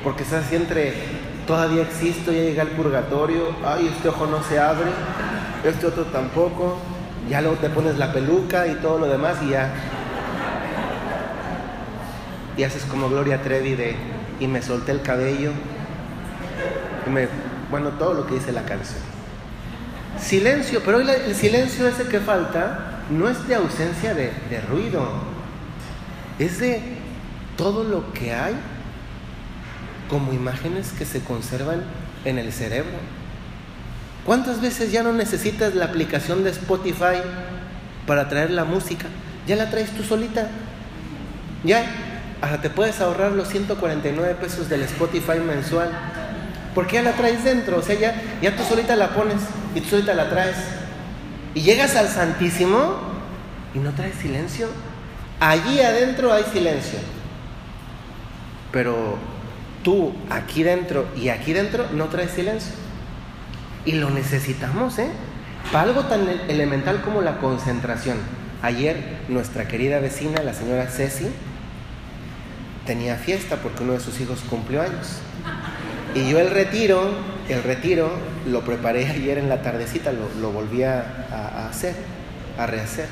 porque 0.03 0.23
estás 0.23 0.47
así 0.47 0.57
entre 0.57 0.95
todavía 1.47 1.83
existo, 1.83 2.33
ya 2.33 2.39
llegué 2.39 2.61
al 2.61 2.69
purgatorio, 2.69 3.55
ay, 3.65 3.91
este 3.95 4.09
ojo 4.09 4.27
no 4.27 4.43
se 4.43 4.59
abre, 4.59 4.91
este 5.65 5.87
otro 5.87 6.05
tampoco, 6.05 6.79
ya 7.29 7.41
luego 7.41 7.57
te 7.57 7.69
pones 7.69 7.99
la 7.99 8.13
peluca 8.13 8.67
y 8.67 8.77
todo 8.77 8.99
lo 8.99 9.07
demás 9.07 9.39
y 9.43 9.51
ya 9.51 9.73
y 12.57 12.63
haces 12.63 12.85
como 12.85 13.09
Gloria 13.09 13.43
Trevi 13.43 13.75
de 13.75 13.97
y 14.39 14.47
me 14.47 14.63
solté 14.63 14.93
el 14.93 15.03
cabello 15.03 15.51
y 17.07 17.11
me 17.11 17.29
bueno, 17.71 17.91
todo 17.91 18.15
lo 18.15 18.27
que 18.27 18.35
dice 18.35 18.53
la 18.53 18.65
canción. 18.65 19.01
Silencio, 20.21 20.83
pero 20.85 21.01
el 21.01 21.35
silencio 21.35 21.89
ese 21.89 22.05
que 22.05 22.21
falta 22.21 23.01
no 23.11 23.29
es 23.29 23.47
de 23.49 23.57
ausencia 23.57 24.15
de, 24.15 24.33
de 24.49 24.61
ruido, 24.61 25.07
es 26.39 26.59
de 26.61 26.83
todo 27.57 27.85
lo 27.85 28.13
que 28.13 28.33
hay 28.33 28.55
como 30.09 30.33
imágenes 30.33 30.93
que 30.93 31.05
se 31.05 31.21
conservan 31.21 31.83
en 32.25 32.39
el 32.39 32.53
cerebro. 32.53 32.99
¿Cuántas 34.25 34.61
veces 34.61 34.91
ya 34.91 35.03
no 35.03 35.13
necesitas 35.13 35.75
la 35.75 35.87
aplicación 35.87 36.45
de 36.45 36.51
Spotify 36.51 37.21
para 38.07 38.29
traer 38.29 38.51
la 38.51 38.65
música? 38.65 39.07
Ya 39.47 39.57
la 39.57 39.71
traes 39.71 39.91
tú 39.91 40.03
solita. 40.03 40.49
Ya, 41.63 41.85
hasta 42.41 42.61
te 42.63 42.71
puedes 42.71 43.01
ahorrar 43.01 43.33
los 43.33 43.49
149 43.49 44.37
pesos 44.41 44.69
del 44.69 44.83
Spotify 44.83 45.39
mensual 45.47 45.91
porque 46.75 46.97
ya 46.97 47.03
la 47.03 47.13
traes 47.13 47.45
dentro, 47.45 47.79
o 47.79 47.83
sea, 47.83 47.95
ya, 47.95 48.57
tú 48.57 48.65
solita 48.65 48.97
la 48.97 49.11
pones 49.11 49.43
y 49.75 49.81
tú 49.81 49.91
solita 49.91 50.15
la 50.15 50.29
traes. 50.29 50.57
Y 51.55 51.61
llegas 51.61 51.95
al 51.95 52.09
Santísimo 52.09 52.97
y 53.75 53.79
no 53.79 53.93
traes 53.93 54.17
silencio. 54.17 54.69
Allí 55.39 55.81
adentro 55.81 56.33
hay 56.33 56.45
silencio. 56.53 56.99
Pero 58.73 59.17
tú 59.85 60.15
aquí 60.31 60.65
dentro 60.65 61.07
y 61.17 61.29
aquí 61.29 61.53
dentro 61.53 61.87
no 61.93 62.07
traes 62.07 62.33
silencio. 62.33 62.73
Y 63.85 63.93
lo 63.93 64.11
necesitamos, 64.11 64.99
¿eh? 64.99 65.11
Para 65.71 65.91
algo 65.91 66.05
tan 66.05 66.29
elemental 66.49 67.03
como 67.03 67.21
la 67.23 67.39
concentración. 67.39 68.19
Ayer 68.63 69.19
nuestra 69.29 69.69
querida 69.69 70.01
vecina, 70.01 70.43
la 70.43 70.55
señora 70.55 70.89
Ceci, 70.89 71.27
tenía 72.87 73.17
fiesta 73.17 73.57
porque 73.57 73.83
uno 73.83 73.93
de 73.93 74.01
sus 74.01 74.21
hijos 74.21 74.41
cumplió 74.49 74.83
años. 74.83 75.21
Y 76.15 76.29
yo 76.29 76.39
el 76.39 76.51
retiro, 76.51 77.09
el 77.49 77.63
retiro 77.65 78.11
lo 78.47 78.61
preparé 78.61 79.09
ayer 79.09 79.39
en 79.39 79.49
la 79.49 79.63
tardecita, 79.63 80.13
lo, 80.13 80.53
volví 80.53 80.85
a, 80.85 81.67
hacer, 81.69 81.97
a 82.57 82.67
rehacer. 82.67 83.09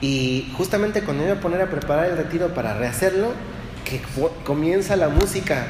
Y 0.00 0.50
justamente 0.56 1.02
cuando 1.02 1.24
iba 1.24 1.34
a 1.34 1.40
poner 1.40 1.60
a 1.60 1.66
preparar 1.66 2.06
el 2.06 2.16
retiro 2.16 2.54
para 2.54 2.72
rehacerlo, 2.74 3.32
que 3.84 4.00
comienza 4.44 4.96
la 4.96 5.10
música. 5.10 5.66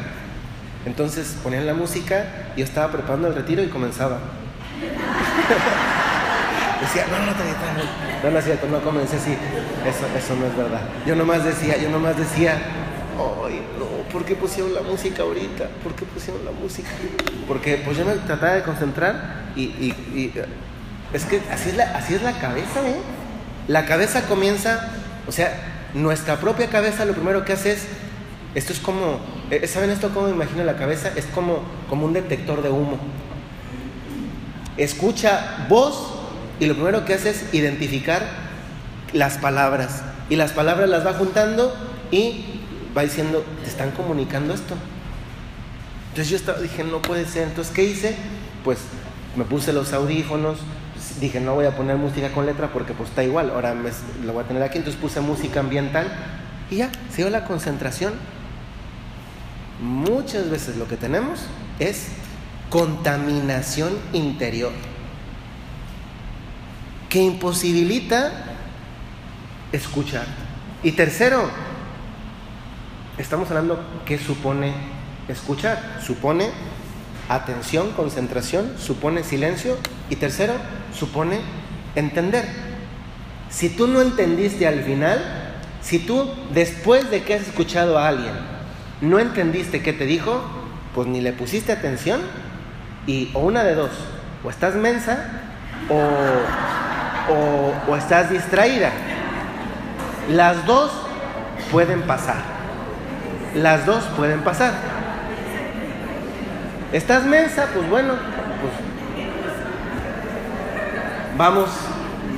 Entonces 0.87 1.37
ponían 1.43 1.67
la 1.67 1.75
música, 1.75 2.27
yo 2.57 2.65
estaba 2.65 2.93
preparando 2.93 3.27
el 3.29 3.35
retiro 3.35 3.63
y 3.63 3.69
comenzaba. 3.69 4.21
decía, 6.81 7.07
no, 7.11 7.19
no, 7.19 7.27
no, 7.27 7.33
no, 8.23 8.31
no, 8.31 8.39
es 8.39 8.45
cierto, 8.45 8.69
no 8.69 8.81
comencé 8.81 9.17
así. 9.17 9.33
Eso, 9.33 10.07
eso 10.17 10.37
no 10.37 10.47
es 10.47 10.57
verdad. 10.57 10.83
Yo 11.07 11.17
nomás 11.17 11.45
decía, 11.45 11.77
yo 11.77 11.91
nomás 11.91 12.17
decía, 12.17 12.57
ay, 13.45 13.61
no, 13.79 13.92
¿por 14.13 14.25
qué 14.25 14.35
pusieron 14.35 14.75
la 14.75 14.83
música 14.83 15.23
ahorita? 15.23 15.69
¿Por 15.83 15.95
qué 15.95 16.05
pusieron 16.05 16.45
la 16.45 16.51
música? 16.53 16.91
Porque 17.49 17.79
pues 17.85 17.97
yo 17.97 18.05
me 18.05 18.13
trataba 18.15 18.55
de 18.55 18.63
concentrar 18.63 19.43
y, 19.57 19.93
es 21.13 21.25
que 21.25 21.41
así 21.51 21.71
es, 21.71 21.77
la, 21.77 21.85
así 21.97 22.15
es 22.15 22.23
la 22.23 22.33
cabeza, 22.33 22.89
¿eh? 22.89 22.97
La 23.69 23.85
cabeza 23.85 24.23
comienza, 24.23 24.91
o 25.27 25.33
sea, 25.33 25.53
nuestra 25.95 26.41
propia 26.41 26.69
cabeza 26.69 27.05
lo 27.05 27.13
primero 27.13 27.45
que 27.45 27.53
hace 27.53 27.73
es, 27.73 27.87
esto 28.55 28.73
es 28.73 28.79
como, 28.79 29.21
eh, 29.51 29.67
¿saben 29.67 29.91
esto 29.91 30.11
cómo 30.13 30.27
me 30.27 30.33
imagino 30.33 30.65
la 30.65 30.77
cabeza? 30.77 31.11
Es 31.17 31.27
como, 31.27 31.61
como 31.89 32.07
un 32.07 32.13
detector 32.13 32.63
de 32.63 32.71
humo. 32.71 32.99
Escucha 34.77 35.67
voz 35.69 36.15
y 36.61 36.67
lo 36.67 36.75
primero 36.75 37.05
que 37.05 37.15
hace 37.15 37.31
es 37.31 37.53
identificar 37.53 38.23
las 39.13 39.37
palabras. 39.39 40.03
Y 40.31 40.37
las 40.37 40.53
palabras 40.53 40.89
las 40.89 41.07
va 41.07 41.13
juntando 41.13 41.75
y 42.11 42.52
va 42.97 43.03
diciendo, 43.03 43.45
te 43.63 43.71
están 43.71 43.91
comunicando 43.93 44.55
esto. 44.55 44.75
Entonces 46.11 46.31
yo 46.31 46.37
estaba, 46.37 46.61
dije, 46.61 46.85
no 46.85 47.01
puede 47.01 47.27
ser. 47.27 47.49
Entonces, 47.49 47.73
¿qué 47.75 47.85
hice? 47.85 48.17
Pues 48.65 48.79
me 49.37 49.45
puse 49.45 49.73
los 49.73 49.93
audífonos, 49.93 50.59
dije, 51.21 51.41
no 51.41 51.55
voy 51.55 51.67
a 51.67 51.77
poner 51.77 51.97
música 51.97 52.31
con 52.33 52.47
letra 52.47 52.69
porque 52.73 52.93
pues 52.93 53.09
está 53.09 53.25
igual, 53.25 53.51
ahora 53.51 53.75
me, 53.75 53.91
lo 54.25 54.33
voy 54.33 54.45
a 54.45 54.47
tener 54.47 54.63
aquí, 54.63 54.79
entonces 54.79 55.01
puse 55.01 55.21
música 55.21 55.61
ambiental 55.61 56.07
y 56.71 56.77
ya, 56.77 56.91
se 57.11 57.19
dio 57.19 57.31
la 57.31 57.45
concentración. 57.45 58.13
muchas 59.81 60.51
veces 60.51 60.77
lo 60.77 60.87
que 60.87 60.97
tenemos 60.97 61.41
es 61.79 62.09
contaminación 62.71 63.93
interior 64.13 64.73
que 67.09 67.21
imposibilita 67.21 68.33
escuchar. 69.73 70.27
Y 70.83 70.93
tercero, 70.93 71.51
estamos 73.19 73.49
hablando 73.51 73.83
qué 74.05 74.19
supone 74.19 74.73
escuchar. 75.29 75.99
Supone 76.05 76.51
atención, 77.29 77.91
concentración, 77.93 78.75
supone 78.79 79.25
silencio 79.25 79.77
y 80.11 80.17
tercero, 80.17 80.55
supone 80.93 81.41
entender. 81.95 82.45
Si 83.51 83.69
tú 83.69 83.87
no 83.87 84.01
entendiste 84.01 84.67
al 84.67 84.83
final, 84.83 85.21
si 85.83 85.99
tú 85.99 86.31
después 86.53 87.11
de 87.11 87.23
que 87.23 87.35
has 87.35 87.43
escuchado 87.43 87.99
a 87.99 88.09
alguien 88.09 88.53
no 89.03 89.19
entendiste 89.19 89.83
qué 89.83 89.93
te 89.93 90.07
dijo, 90.07 90.41
pues 90.95 91.09
ni 91.09 91.21
le 91.21 91.33
pusiste 91.33 91.73
atención 91.73 92.21
y 93.07 93.31
o 93.35 93.41
una 93.41 93.65
de 93.65 93.75
dos, 93.75 93.91
o 94.45 94.49
estás 94.49 94.77
mensa 94.77 95.43
o, 95.89 95.97
o, 97.33 97.91
o 97.91 97.97
estás 97.97 98.31
distraída. 98.31 98.93
Las 100.31 100.65
dos 100.67 100.93
pueden 101.73 102.03
pasar. 102.03 102.52
Las 103.55 103.85
dos 103.85 104.05
pueden 104.17 104.41
pasar. 104.41 104.73
¿Estás 106.93 107.25
mensa? 107.25 107.69
Pues 107.75 107.89
bueno, 107.89 108.15
pues 108.61 108.73
vamos, 111.37 111.71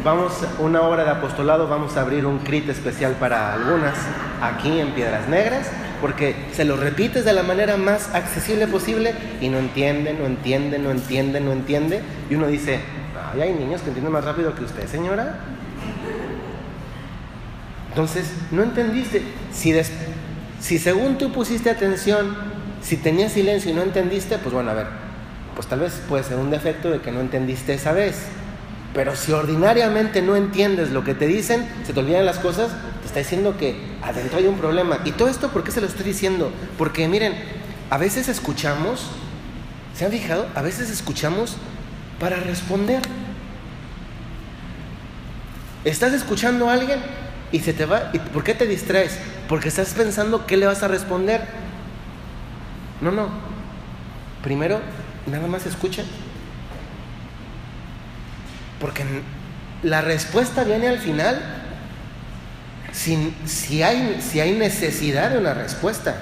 vamos, 0.04 0.32
una 0.58 0.82
hora 0.82 1.04
de 1.04 1.10
apostolado, 1.10 1.68
vamos 1.68 1.96
a 1.96 2.00
abrir 2.00 2.26
un 2.26 2.38
crit 2.38 2.68
especial 2.68 3.12
para 3.12 3.52
algunas 3.54 3.94
aquí 4.42 4.80
en 4.80 4.92
Piedras 4.92 5.28
Negras, 5.28 5.70
porque 6.00 6.34
se 6.52 6.64
lo 6.64 6.76
repites 6.76 7.24
de 7.24 7.32
la 7.32 7.42
manera 7.42 7.76
más 7.76 8.14
accesible 8.14 8.66
posible 8.66 9.14
y 9.40 9.48
no 9.48 9.58
entiende, 9.58 10.14
no 10.14 10.26
entiende, 10.26 10.78
no 10.78 10.90
entiende, 10.90 11.40
no 11.40 11.52
entiende. 11.52 12.00
Y 12.28 12.34
uno 12.34 12.46
dice, 12.48 12.80
ay, 13.32 13.40
hay 13.40 13.52
niños 13.52 13.82
que 13.82 13.88
entienden 13.88 14.12
más 14.12 14.24
rápido 14.24 14.54
que 14.54 14.64
usted, 14.64 14.88
señora. 14.88 15.38
Entonces, 17.90 18.32
no 18.50 18.64
entendiste. 18.64 19.22
Si, 19.52 19.70
des, 19.70 19.92
si 20.64 20.78
según 20.78 21.18
tú 21.18 21.30
pusiste 21.30 21.68
atención, 21.68 22.34
si 22.82 22.96
tenías 22.96 23.32
silencio 23.32 23.70
y 23.70 23.74
no 23.74 23.82
entendiste, 23.82 24.38
pues 24.38 24.54
bueno, 24.54 24.70
a 24.70 24.74
ver, 24.74 24.86
pues 25.54 25.66
tal 25.66 25.80
vez 25.80 26.00
puede 26.08 26.24
ser 26.24 26.38
un 26.38 26.50
defecto 26.50 26.90
de 26.90 27.02
que 27.02 27.12
no 27.12 27.20
entendiste 27.20 27.74
esa 27.74 27.92
vez. 27.92 28.16
Pero 28.94 29.14
si 29.14 29.32
ordinariamente 29.32 30.22
no 30.22 30.36
entiendes 30.36 30.90
lo 30.90 31.04
que 31.04 31.12
te 31.12 31.26
dicen, 31.26 31.68
se 31.84 31.92
te 31.92 32.00
olvidan 32.00 32.24
las 32.24 32.38
cosas, 32.38 32.70
te 33.02 33.08
está 33.08 33.18
diciendo 33.18 33.58
que 33.58 33.76
adentro 34.02 34.38
hay 34.38 34.46
un 34.46 34.56
problema. 34.56 35.00
Y 35.04 35.12
todo 35.12 35.28
esto, 35.28 35.50
¿por 35.50 35.64
qué 35.64 35.70
se 35.70 35.82
lo 35.82 35.86
estoy 35.86 36.06
diciendo? 36.06 36.50
Porque 36.78 37.08
miren, 37.08 37.34
a 37.90 37.98
veces 37.98 38.30
escuchamos, 38.30 39.10
¿se 39.94 40.06
han 40.06 40.12
fijado? 40.12 40.46
A 40.54 40.62
veces 40.62 40.88
escuchamos 40.88 41.58
para 42.18 42.36
responder. 42.36 43.02
Estás 45.84 46.14
escuchando 46.14 46.70
a 46.70 46.72
alguien 46.72 47.00
y 47.52 47.60
se 47.60 47.74
te 47.74 47.84
va. 47.84 48.08
¿Y 48.14 48.18
por 48.18 48.42
qué 48.42 48.54
te 48.54 48.66
distraes? 48.66 49.18
Porque 49.48 49.68
estás 49.68 49.92
pensando 49.94 50.46
qué 50.46 50.56
le 50.56 50.66
vas 50.66 50.82
a 50.82 50.88
responder. 50.88 51.42
No, 53.00 53.10
no. 53.10 53.28
Primero, 54.42 54.80
nada 55.26 55.46
más 55.46 55.66
escucha. 55.66 56.02
Porque 58.80 59.04
la 59.82 60.00
respuesta 60.00 60.64
viene 60.64 60.88
al 60.88 60.98
final. 60.98 61.40
Si, 62.92 63.34
si, 63.44 63.82
hay, 63.82 64.20
si 64.20 64.40
hay 64.40 64.52
necesidad 64.52 65.30
de 65.30 65.38
una 65.38 65.52
respuesta. 65.52 66.16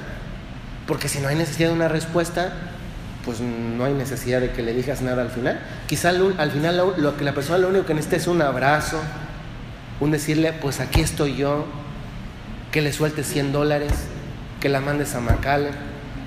Porque 0.87 1.09
si 1.09 1.21
no 1.21 1.29
hay 1.29 1.37
necesidad 1.37 1.69
de 1.69 1.75
una 1.75 1.89
respuesta, 1.89 2.53
pues 3.25 3.41
no 3.41 3.85
hay 3.85 3.93
necesidad 3.95 4.41
de 4.41 4.51
que 4.51 4.63
le 4.63 4.73
digas 4.73 5.01
nada 5.01 5.23
al 5.23 5.31
final. 5.31 5.61
Quizá 5.87 6.09
al, 6.09 6.35
al 6.39 6.51
final 6.51 6.77
lo, 6.77 6.97
lo, 6.97 7.17
que 7.17 7.25
la 7.25 7.35
persona 7.35 7.59
lo 7.59 7.69
único 7.69 7.87
que 7.87 7.95
necesita 7.95 8.17
es 8.17 8.27
un 8.27 8.43
abrazo, 8.43 9.01
un 10.01 10.11
decirle, 10.11 10.53
pues 10.53 10.81
aquí 10.81 11.01
estoy 11.01 11.37
yo, 11.37 11.67
que 12.73 12.81
le 12.81 12.93
sueltes 12.93 13.27
100 13.27 13.53
dólares, 13.53 13.93
que 14.61 14.71
la 14.71 14.81
mandes 14.81 15.15
a 15.15 15.21
McAllen, 15.21 15.75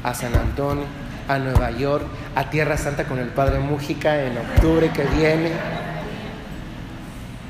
a 0.04 0.14
San 0.14 0.36
Antonio, 0.36 0.86
a 1.28 1.40
Nueva 1.40 1.72
York, 1.72 2.06
a 2.36 2.52
Tierra 2.52 2.78
Santa 2.78 3.06
con 3.06 3.18
el 3.18 3.30
Padre 3.30 3.60
Mújica 3.60 4.24
en 4.24 4.38
octubre 4.38 4.92
que 4.92 5.04
viene. 5.18 5.52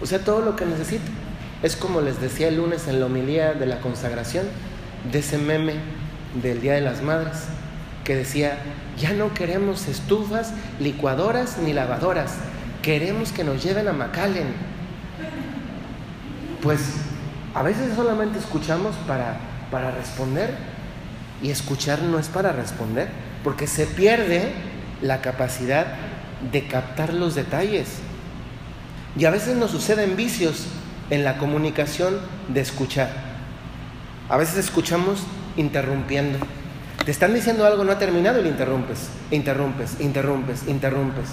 O 0.02 0.06
sea, 0.06 0.20
todo 0.20 0.42
lo 0.42 0.56
que 0.56 0.66
necesita. 0.66 1.04
Es 1.62 1.76
como 1.76 2.00
les 2.00 2.22
decía 2.22 2.48
el 2.48 2.58
lunes 2.58 2.88
en 2.88 3.02
la 3.02 3.08
homilía 3.08 3.54
de 3.54 3.66
la 3.66 3.82
consagración, 3.82 4.46
de 5.12 5.20
ese 5.20 5.38
meme 5.38 5.74
del 6.42 6.62
Día 6.62 6.74
de 6.74 6.82
las 6.82 7.02
Madres, 7.02 7.44
que 8.06 8.16
decía, 8.16 8.58
ya 8.98 9.12
no 9.12 9.34
queremos 9.34 9.88
estufas, 9.88 10.54
licuadoras 10.80 11.58
ni 11.58 11.74
lavadoras, 11.74 12.36
queremos 12.82 13.34
que 13.34 13.44
nos 13.44 13.62
lleven 13.62 13.90
a 13.90 13.94
McAllen. 13.94 14.48
Pues 16.62 16.80
a 17.56 17.64
veces 17.64 17.96
solamente 17.96 18.38
escuchamos 18.38 18.96
para, 19.08 19.38
para 19.72 19.90
responder 19.90 20.54
y 21.42 21.52
escuchar 21.52 22.02
no 22.02 22.20
es 22.20 22.28
para 22.28 22.52
responder, 22.52 23.08
porque 23.46 23.66
se 23.66 23.88
pierde 23.88 24.52
la 25.02 25.22
capacidad 25.22 25.88
de 26.52 26.68
captar 26.68 27.14
los 27.14 27.34
detalles. 27.34 27.88
Y 29.18 29.24
a 29.24 29.30
veces 29.30 29.56
nos 29.56 29.72
suceden 29.72 30.18
vicios 30.18 30.66
en 31.10 31.24
la 31.24 31.38
comunicación 31.38 32.18
de 32.50 32.60
escuchar. 32.60 33.10
A 34.28 34.36
veces 34.36 34.58
escuchamos 34.58 35.24
interrumpiendo. 35.56 36.40
Te 37.06 37.12
están 37.12 37.34
diciendo 37.34 37.66
algo, 37.66 37.86
no 37.86 37.94
ha 37.94 38.00
terminado 38.00 38.40
y 38.42 38.44
le 38.44 38.50
interrumpes, 38.50 39.08
interrumpes, 39.32 40.02
interrumpes, 40.02 40.68
interrumpes. 40.68 41.30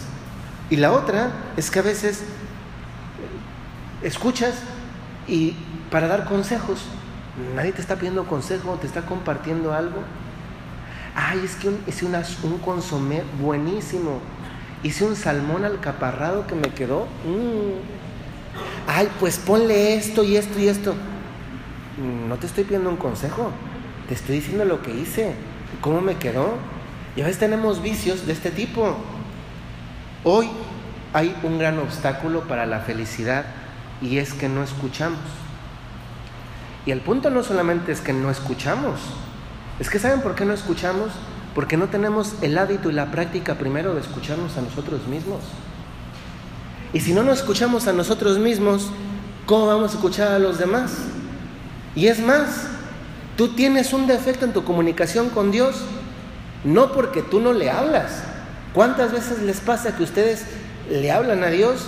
Y 0.71 0.77
la 0.77 0.93
otra 0.93 1.33
es 1.57 1.69
que 1.71 1.81
a 1.81 1.83
veces 1.83 2.23
escuchas 4.03 4.55
y 5.27 5.55
para 5.93 6.09
dar 6.09 6.25
consejos, 6.25 6.81
nadie 7.55 7.71
te 7.71 7.83
está 7.83 7.97
pidiendo 7.97 8.25
consejo, 8.25 8.79
te 8.81 8.87
está 8.87 9.03
compartiendo 9.03 9.75
algo. 9.75 10.03
Ay, 11.15 11.43
es 11.45 11.55
que 11.57 11.69
un, 11.69 11.79
hice 11.87 12.07
un 12.07 12.59
consomé 12.59 13.23
buenísimo. 13.41 14.21
Hice 14.83 15.05
un 15.05 15.15
salmón 15.15 15.65
alcaparrado 15.65 16.47
que 16.47 16.55
me 16.55 16.71
quedó. 16.71 17.07
Mmm. 17.27 18.03
Ay, 18.89 19.09
pues 19.21 19.37
ponle 19.37 19.95
esto 19.95 20.25
y 20.25 20.37
esto 20.37 20.59
y 20.59 20.69
esto. 20.69 20.95
No 22.27 22.37
te 22.37 22.47
estoy 22.47 22.65
pidiendo 22.65 22.89
un 22.89 22.97
consejo, 22.97 23.51
te 24.09 24.15
estoy 24.15 24.37
diciendo 24.37 24.65
lo 24.65 24.83
que 24.83 24.93
hice, 24.93 25.35
cómo 25.83 26.01
me 26.01 26.17
quedó. 26.17 26.55
Y 27.17 27.21
a 27.21 27.25
veces 27.25 27.39
tenemos 27.39 27.83
vicios 27.83 28.27
de 28.27 28.33
este 28.33 28.51
tipo. 28.51 28.97
Hoy 30.25 30.49
hay 31.13 31.37
un 31.43 31.59
gran 31.59 31.79
obstáculo 31.79 32.49
para 32.49 32.65
la 32.65 32.81
felicidad 32.81 33.45
y 34.01 34.17
es 34.17 34.33
que 34.33 34.49
no 34.49 34.63
escuchamos. 34.63 35.21
Y 36.85 36.91
el 36.91 37.01
punto 37.01 37.31
no 37.31 37.43
solamente 37.43 37.93
es 37.93 38.01
que 38.01 38.13
no 38.13 38.31
escuchamos, 38.31 39.01
es 39.79 39.89
que 39.89 39.99
¿saben 39.99 40.21
por 40.21 40.35
qué 40.35 40.45
no 40.45 40.53
escuchamos? 40.53 41.13
Porque 41.55 41.77
no 41.77 41.89
tenemos 41.89 42.35
el 42.43 42.59
hábito 42.59 42.91
y 42.91 42.93
la 42.93 43.11
práctica 43.11 43.55
primero 43.55 43.95
de 43.95 44.01
escucharnos 44.01 44.57
a 44.57 44.63
nosotros 44.63 45.07
mismos. 45.07 45.41
Y 46.93 47.01
si 47.01 47.15
no 47.15 47.23
nos 47.23 47.39
escuchamos 47.39 47.87
a 47.87 47.93
nosotros 47.93 48.39
mismos, 48.39 48.91
¿cómo 49.47 49.67
vamos 49.67 49.93
a 49.93 49.95
escuchar 49.95 50.33
a 50.33 50.39
los 50.39 50.59
demás? 50.59 50.93
Y 51.95 52.09
es 52.09 52.21
más, 52.21 52.67
tú 53.37 53.55
tienes 53.55 53.93
un 53.93 54.07
defecto 54.07 54.45
en 54.45 54.53
tu 54.53 54.65
comunicación 54.65 55.31
con 55.31 55.51
Dios, 55.51 55.77
no 56.65 56.93
porque 56.93 57.23
tú 57.23 57.41
no 57.41 57.53
le 57.53 57.71
hablas. 57.71 58.23
¿Cuántas 58.73 59.13
veces 59.13 59.41
les 59.41 59.61
pasa 59.61 59.97
que 59.97 60.03
ustedes 60.03 60.47
le 60.91 61.11
hablan 61.11 61.45
a 61.45 61.49
Dios? 61.49 61.87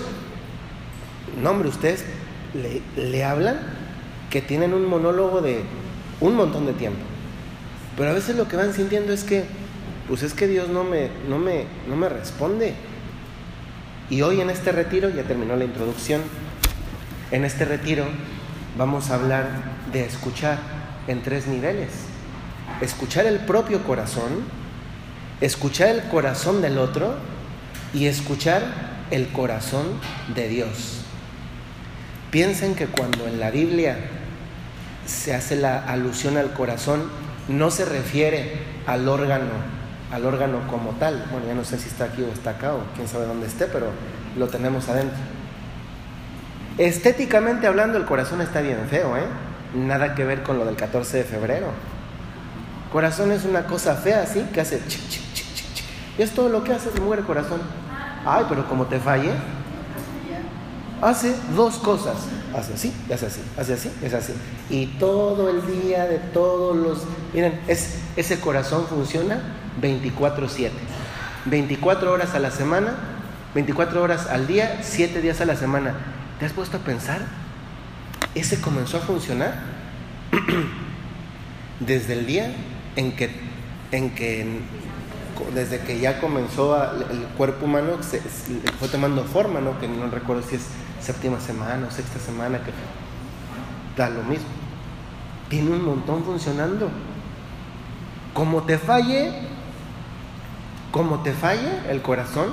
No, 1.42 1.50
hombre, 1.50 1.68
ustedes 1.68 2.04
le, 2.54 2.82
le 2.96 3.24
hablan 3.24 3.73
que 4.34 4.42
tienen 4.42 4.74
un 4.74 4.84
monólogo 4.84 5.40
de 5.42 5.62
un 6.20 6.34
montón 6.34 6.66
de 6.66 6.72
tiempo. 6.72 6.98
Pero 7.96 8.10
a 8.10 8.14
veces 8.14 8.34
lo 8.34 8.48
que 8.48 8.56
van 8.56 8.74
sintiendo 8.74 9.12
es 9.12 9.22
que, 9.22 9.44
pues 10.08 10.24
es 10.24 10.34
que 10.34 10.48
Dios 10.48 10.68
no 10.68 10.82
me, 10.82 11.08
no 11.28 11.38
me, 11.38 11.66
no 11.88 11.94
me 11.94 12.08
responde. 12.08 12.74
Y 14.10 14.22
hoy 14.22 14.40
en 14.40 14.50
este 14.50 14.72
retiro, 14.72 15.08
ya 15.08 15.22
terminó 15.22 15.54
la 15.54 15.62
introducción, 15.62 16.20
en 17.30 17.44
este 17.44 17.64
retiro 17.64 18.06
vamos 18.76 19.10
a 19.10 19.14
hablar 19.14 19.46
de 19.92 20.04
escuchar 20.04 20.58
en 21.06 21.22
tres 21.22 21.46
niveles. 21.46 21.90
Escuchar 22.80 23.26
el 23.26 23.38
propio 23.38 23.84
corazón, 23.84 24.32
escuchar 25.40 25.90
el 25.90 26.02
corazón 26.08 26.60
del 26.60 26.78
otro 26.78 27.14
y 27.92 28.06
escuchar 28.06 28.64
el 29.12 29.28
corazón 29.28 29.86
de 30.34 30.48
Dios. 30.48 31.02
Piensen 32.32 32.74
que 32.74 32.86
cuando 32.86 33.28
en 33.28 33.38
la 33.38 33.52
Biblia 33.52 34.10
se 35.06 35.34
hace 35.34 35.56
la 35.56 35.84
alusión 35.84 36.36
al 36.36 36.52
corazón, 36.52 37.04
no 37.48 37.70
se 37.70 37.84
refiere 37.84 38.62
al 38.86 39.08
órgano, 39.08 39.50
al 40.12 40.24
órgano 40.24 40.66
como 40.68 40.90
tal. 40.92 41.26
Bueno, 41.30 41.46
ya 41.46 41.54
no 41.54 41.64
sé 41.64 41.78
si 41.78 41.88
está 41.88 42.04
aquí 42.04 42.22
o 42.22 42.32
está 42.32 42.50
acá 42.50 42.74
o 42.74 42.80
quién 42.94 43.08
sabe 43.08 43.26
dónde 43.26 43.46
esté, 43.46 43.66
pero 43.66 43.86
lo 44.36 44.48
tenemos 44.48 44.88
adentro. 44.88 45.18
Estéticamente 46.78 47.66
hablando, 47.66 47.98
el 47.98 48.04
corazón 48.04 48.40
está 48.40 48.60
bien 48.60 48.78
feo, 48.88 49.16
¿eh? 49.16 49.26
Nada 49.74 50.14
que 50.14 50.24
ver 50.24 50.42
con 50.42 50.58
lo 50.58 50.64
del 50.64 50.76
14 50.76 51.18
de 51.18 51.24
febrero. 51.24 51.68
Corazón 52.92 53.32
es 53.32 53.44
una 53.44 53.66
cosa 53.66 53.94
fea, 53.94 54.26
¿sí? 54.26 54.46
Que 54.52 54.60
hace 54.60 54.80
chic, 54.86 55.08
chic, 55.08 55.32
chic, 55.32 55.54
chic. 55.54 55.84
Y 56.18 56.22
es 56.22 56.32
todo 56.32 56.48
lo 56.48 56.64
que 56.64 56.72
hace, 56.72 56.90
se 56.90 57.00
muere 57.00 57.22
corazón. 57.22 57.60
Ay, 58.24 58.46
pero 58.48 58.68
como 58.68 58.86
te 58.86 58.98
falle, 58.98 59.30
hace 61.02 61.34
dos 61.54 61.76
cosas. 61.76 62.16
Hace 62.54 62.74
así, 62.74 62.92
hace 63.12 63.26
así, 63.26 63.40
hace 63.58 63.72
así, 63.74 63.90
es 64.02 64.14
así. 64.14 64.32
Y 64.70 64.86
todo 64.98 65.50
el 65.50 65.66
día 65.66 66.06
de 66.06 66.18
todos 66.18 66.76
los... 66.76 67.02
Miren, 67.32 67.60
es, 67.66 67.96
ese 68.16 68.38
corazón 68.38 68.86
funciona 68.86 69.40
24/7. 69.82 70.70
24 71.46 72.12
horas 72.12 72.34
a 72.34 72.38
la 72.38 72.52
semana, 72.52 72.94
24 73.54 74.00
horas 74.00 74.28
al 74.28 74.46
día, 74.46 74.78
7 74.82 75.20
días 75.20 75.40
a 75.40 75.46
la 75.46 75.56
semana. 75.56 75.94
¿Te 76.38 76.46
has 76.46 76.52
puesto 76.52 76.76
a 76.76 76.80
pensar? 76.80 77.22
Ese 78.36 78.60
comenzó 78.60 78.98
a 78.98 79.00
funcionar 79.00 79.54
desde 81.80 82.12
el 82.12 82.26
día 82.26 82.52
en 82.94 83.16
que, 83.16 83.30
en 83.90 84.14
que 84.14 84.60
desde 85.54 85.80
que 85.80 85.98
ya 85.98 86.20
comenzó 86.20 86.80
el 87.10 87.24
cuerpo 87.36 87.66
humano 87.66 87.98
fue 88.78 88.88
tomando 88.88 89.24
forma, 89.24 89.60
¿no? 89.60 89.78
que 89.80 89.88
no 89.88 90.08
recuerdo 90.08 90.42
si 90.48 90.56
es 90.56 90.62
séptima 91.04 91.38
semana 91.38 91.86
o 91.86 91.90
sexta 91.90 92.18
semana, 92.18 92.58
que 92.58 92.72
da 93.96 94.08
lo 94.08 94.22
mismo. 94.22 94.48
Tiene 95.48 95.70
un 95.70 95.84
montón 95.84 96.24
funcionando. 96.24 96.88
Como 98.32 98.62
te 98.62 98.78
falle, 98.78 99.32
como 100.90 101.20
te 101.22 101.32
falle 101.32 101.90
el 101.90 102.02
corazón 102.02 102.48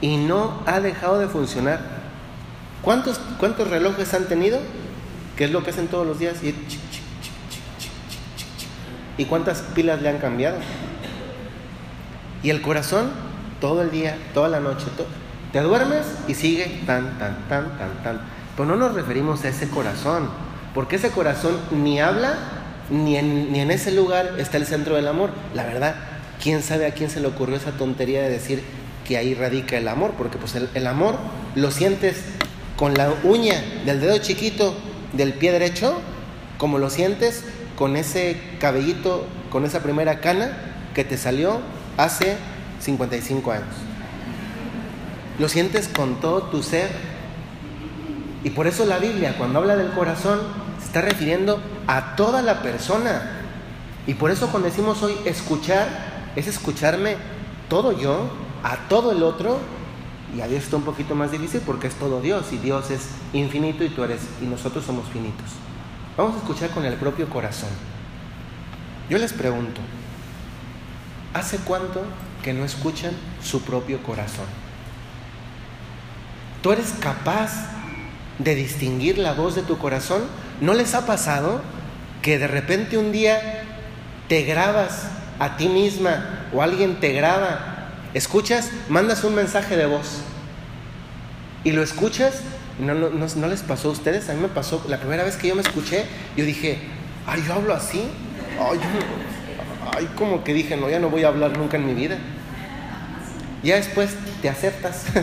y 0.00 0.18
no 0.18 0.62
ha 0.66 0.80
dejado 0.80 1.18
de 1.18 1.26
funcionar. 1.28 1.80
¿Cuántos, 2.82 3.18
cuántos 3.38 3.68
relojes 3.68 4.12
han 4.12 4.26
tenido? 4.26 4.60
¿Qué 5.36 5.44
es 5.44 5.50
lo 5.50 5.64
que 5.64 5.70
hacen 5.70 5.88
todos 5.88 6.06
los 6.06 6.18
días? 6.18 6.42
Y, 6.44 6.54
¿Y 9.16 9.24
cuántas 9.24 9.62
pilas 9.62 10.02
le 10.02 10.10
han 10.10 10.18
cambiado? 10.18 10.58
Y 12.42 12.50
el 12.50 12.60
corazón, 12.60 13.10
todo 13.60 13.80
el 13.80 13.90
día, 13.90 14.18
toda 14.34 14.48
la 14.48 14.60
noche, 14.60 14.84
te 15.54 15.60
duermes 15.60 16.04
y 16.26 16.34
sigue 16.34 16.80
tan, 16.84 17.16
tan, 17.16 17.48
tan, 17.48 17.78
tan, 17.78 18.02
tan. 18.02 18.20
Pero 18.56 18.68
no 18.68 18.74
nos 18.74 18.92
referimos 18.92 19.44
a 19.44 19.50
ese 19.50 19.68
corazón, 19.68 20.28
porque 20.74 20.96
ese 20.96 21.10
corazón 21.10 21.56
ni 21.70 22.00
habla, 22.00 22.34
ni 22.90 23.16
en, 23.16 23.52
ni 23.52 23.60
en 23.60 23.70
ese 23.70 23.92
lugar 23.92 24.34
está 24.38 24.56
el 24.56 24.66
centro 24.66 24.96
del 24.96 25.06
amor. 25.06 25.30
La 25.54 25.62
verdad, 25.62 25.94
¿quién 26.42 26.60
sabe 26.60 26.86
a 26.86 26.90
quién 26.90 27.08
se 27.08 27.20
le 27.20 27.28
ocurrió 27.28 27.54
esa 27.54 27.70
tontería 27.70 28.22
de 28.22 28.30
decir 28.30 28.64
que 29.06 29.16
ahí 29.16 29.32
radica 29.32 29.76
el 29.76 29.86
amor? 29.86 30.14
Porque 30.18 30.38
pues 30.38 30.56
el, 30.56 30.68
el 30.74 30.88
amor 30.88 31.18
lo 31.54 31.70
sientes 31.70 32.16
con 32.76 32.94
la 32.94 33.14
uña 33.22 33.62
del 33.86 34.00
dedo 34.00 34.18
chiquito 34.18 34.74
del 35.12 35.34
pie 35.34 35.52
derecho, 35.52 36.00
como 36.58 36.78
lo 36.78 36.90
sientes 36.90 37.44
con 37.76 37.94
ese 37.94 38.40
cabellito, 38.58 39.24
con 39.50 39.64
esa 39.64 39.84
primera 39.84 40.18
cana 40.18 40.50
que 40.96 41.04
te 41.04 41.16
salió 41.16 41.60
hace 41.96 42.38
55 42.80 43.52
años. 43.52 43.93
Lo 45.38 45.48
sientes 45.48 45.88
con 45.88 46.20
todo 46.20 46.42
tu 46.44 46.62
ser. 46.62 46.90
Y 48.42 48.50
por 48.50 48.66
eso 48.66 48.84
la 48.84 48.98
Biblia, 48.98 49.36
cuando 49.38 49.58
habla 49.58 49.76
del 49.76 49.90
corazón, 49.92 50.40
se 50.78 50.86
está 50.86 51.00
refiriendo 51.00 51.60
a 51.86 52.16
toda 52.16 52.42
la 52.42 52.62
persona. 52.62 53.40
Y 54.06 54.14
por 54.14 54.30
eso 54.30 54.48
cuando 54.48 54.68
decimos 54.68 55.02
hoy 55.02 55.14
escuchar, 55.24 55.88
es 56.36 56.46
escucharme 56.46 57.16
todo 57.68 57.92
yo, 57.92 58.28
a 58.62 58.76
todo 58.88 59.12
el 59.12 59.22
otro. 59.22 59.58
Y 60.36 60.40
ahí 60.40 60.54
está 60.54 60.76
un 60.76 60.82
poquito 60.82 61.14
más 61.14 61.30
difícil 61.30 61.62
porque 61.64 61.86
es 61.86 61.94
todo 61.94 62.20
Dios 62.20 62.52
y 62.52 62.58
Dios 62.58 62.90
es 62.90 63.08
infinito 63.32 63.84
y 63.84 63.88
tú 63.88 64.02
eres 64.02 64.20
y 64.42 64.46
nosotros 64.46 64.84
somos 64.84 65.08
finitos. 65.08 65.46
Vamos 66.16 66.34
a 66.34 66.38
escuchar 66.38 66.70
con 66.70 66.84
el 66.84 66.94
propio 66.94 67.28
corazón. 67.28 67.70
Yo 69.08 69.18
les 69.18 69.32
pregunto, 69.32 69.80
¿Hace 71.34 71.58
cuánto 71.58 72.00
que 72.44 72.52
no 72.52 72.64
escuchan 72.64 73.10
su 73.42 73.60
propio 73.62 74.00
corazón? 74.04 74.46
¿Tú 76.64 76.72
eres 76.72 76.94
capaz 76.98 77.52
de 78.38 78.54
distinguir 78.54 79.18
la 79.18 79.34
voz 79.34 79.54
de 79.54 79.60
tu 79.60 79.76
corazón? 79.76 80.22
¿No 80.62 80.72
les 80.72 80.94
ha 80.94 81.04
pasado 81.04 81.60
que 82.22 82.38
de 82.38 82.48
repente 82.48 82.96
un 82.96 83.12
día 83.12 83.64
te 84.28 84.44
grabas 84.44 85.08
a 85.38 85.58
ti 85.58 85.68
misma 85.68 86.46
o 86.54 86.62
alguien 86.62 87.00
te 87.00 87.12
graba? 87.12 87.90
¿Escuchas? 88.14 88.70
Mandas 88.88 89.24
un 89.24 89.34
mensaje 89.34 89.76
de 89.76 89.84
voz 89.84 90.22
y 91.64 91.72
lo 91.72 91.82
escuchas. 91.82 92.40
¿No, 92.78 92.94
no, 92.94 93.46
les 93.46 93.60
pasó 93.60 93.90
a 93.90 93.92
ustedes? 93.92 94.30
A 94.30 94.32
mí 94.32 94.40
me 94.40 94.48
pasó, 94.48 94.82
la 94.88 94.96
primera 94.96 95.22
vez 95.22 95.36
que 95.36 95.48
yo 95.48 95.54
me 95.54 95.60
escuché, 95.60 96.06
yo 96.34 96.46
dije, 96.46 96.78
ay, 97.26 97.44
yo 97.46 97.52
hablo 97.52 97.74
así. 97.74 98.04
Ay, 98.58 98.80
ay, 99.94 100.08
como 100.16 100.42
que 100.42 100.54
dije, 100.54 100.78
no, 100.78 100.88
ya 100.88 100.98
no 100.98 101.10
voy 101.10 101.24
a 101.24 101.28
hablar 101.28 101.58
nunca 101.58 101.76
en 101.76 101.84
mi 101.84 101.92
vida. 101.92 102.16
Ya 103.62 103.76
después 103.76 104.14
te 104.40 104.48
aceptas. 104.48 105.04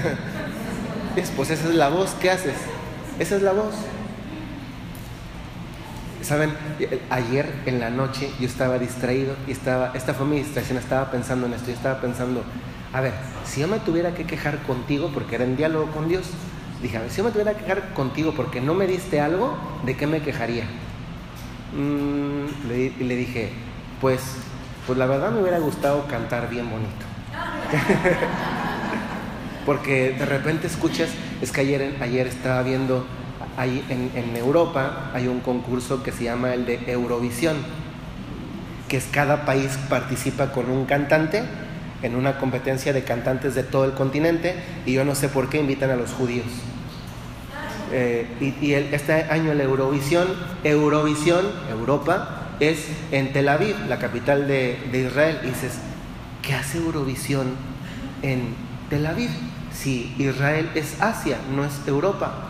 Después 1.16 1.50
esa 1.50 1.68
es 1.70 1.76
la 1.76 1.90
voz, 1.90 2.16
¿qué 2.22 2.32
haces? 2.32 2.56
Esa 3.20 3.36
es 3.36 3.42
la 3.42 3.54
voz. 3.54 3.74
Saben, 6.22 6.52
ayer 7.10 7.52
en 7.66 7.80
la 7.80 7.90
noche 7.90 8.30
yo 8.40 8.48
estaba 8.48 8.78
distraído 8.78 9.36
y 9.48 9.52
estaba, 9.52 9.92
esta 9.96 10.14
fue 10.14 10.26
mi 10.26 10.38
distracción, 10.38 10.78
estaba 10.78 11.12
pensando 11.12 11.48
en 11.48 11.54
esto, 11.54 11.68
yo 11.68 11.74
estaba 11.74 12.00
pensando, 12.00 12.44
a 12.94 13.02
ver, 13.02 13.14
si 13.46 13.62
yo 13.62 13.68
me 13.68 13.80
tuviera 13.80 14.14
que 14.14 14.26
quejar 14.26 14.60
contigo, 14.60 15.10
porque 15.14 15.36
era 15.36 15.44
en 15.44 15.58
diálogo 15.58 15.88
con 15.88 16.08
Dios, 16.08 16.28
dije, 16.82 16.98
a 16.98 17.02
ver, 17.02 17.10
si 17.10 17.18
yo 17.18 17.24
me 17.24 17.32
tuviera 17.32 17.54
que 17.54 17.64
quejar 17.64 17.94
contigo 17.94 18.34
porque 18.36 18.62
no 18.62 18.74
me 18.74 18.88
diste 18.88 19.20
algo, 19.20 19.58
¿de 19.86 19.98
qué 19.98 20.08
me 20.08 20.22
quejaría? 20.22 20.66
Mm, 21.76 22.72
y 22.72 23.04
le 23.04 23.16
dije, 23.16 23.52
pues 24.00 24.22
pues 24.86 24.98
la 24.98 25.06
verdad 25.06 25.32
me 25.32 25.42
hubiera 25.42 25.60
gustado 25.60 26.06
cantar 26.08 26.50
bien 26.50 26.70
bonito. 26.70 27.06
Porque 29.66 30.16
de 30.18 30.26
repente 30.26 30.68
escuchas, 30.68 31.10
es 31.42 31.52
que 31.52 31.62
ayer, 31.62 31.96
ayer 32.02 32.28
estaba 32.28 32.64
viendo, 32.64 33.06
ahí 33.58 33.84
en, 33.90 34.12
en 34.16 34.36
Europa 34.36 35.12
hay 35.14 35.28
un 35.28 35.40
concurso 35.42 36.04
que 36.04 36.12
se 36.12 36.24
llama 36.26 36.54
el 36.54 36.66
de 36.66 36.80
Eurovisión, 36.88 37.58
que 38.88 38.98
es 38.98 39.06
cada 39.12 39.46
país 39.46 39.78
participa 39.90 40.52
con 40.52 40.70
un 40.70 40.86
cantante 40.86 41.44
en 42.04 42.16
una 42.16 42.38
competencia 42.38 42.94
de 42.94 43.04
cantantes 43.04 43.56
de 43.56 43.64
todo 43.64 43.86
el 43.86 43.94
continente 43.94 44.56
y 44.86 44.94
yo 44.94 45.06
no 45.06 45.16
sé 45.16 45.30
por 45.30 45.50
qué 45.50 45.60
invitan 45.60 45.92
a 45.92 45.96
los 45.96 46.12
judíos. 46.12 46.48
Eh, 47.92 48.26
y, 48.62 48.74
este 48.74 49.14
año 49.14 49.54
la 49.54 49.64
Eurovisión, 49.64 50.28
Eurovisión, 50.64 51.46
Europa, 51.70 52.48
es 52.60 52.88
en 53.12 53.34
Tel 53.34 53.50
Aviv, 53.50 53.76
la 53.90 54.00
capital 54.00 54.48
de, 54.48 54.78
Israel. 54.94 55.40
Y 55.44 55.48
dices, 55.48 55.80
¿qué 56.42 56.54
hace 56.54 56.78
Eurovisión 56.78 57.48
en 58.22 58.56
Tel 58.90 59.06
Aviv? 59.06 59.30
Si 59.82 60.14
Israel 60.18 60.70
es 60.76 61.02
Asia, 61.02 61.38
no 61.56 61.66
es 61.66 61.74
Europa. 61.88 62.50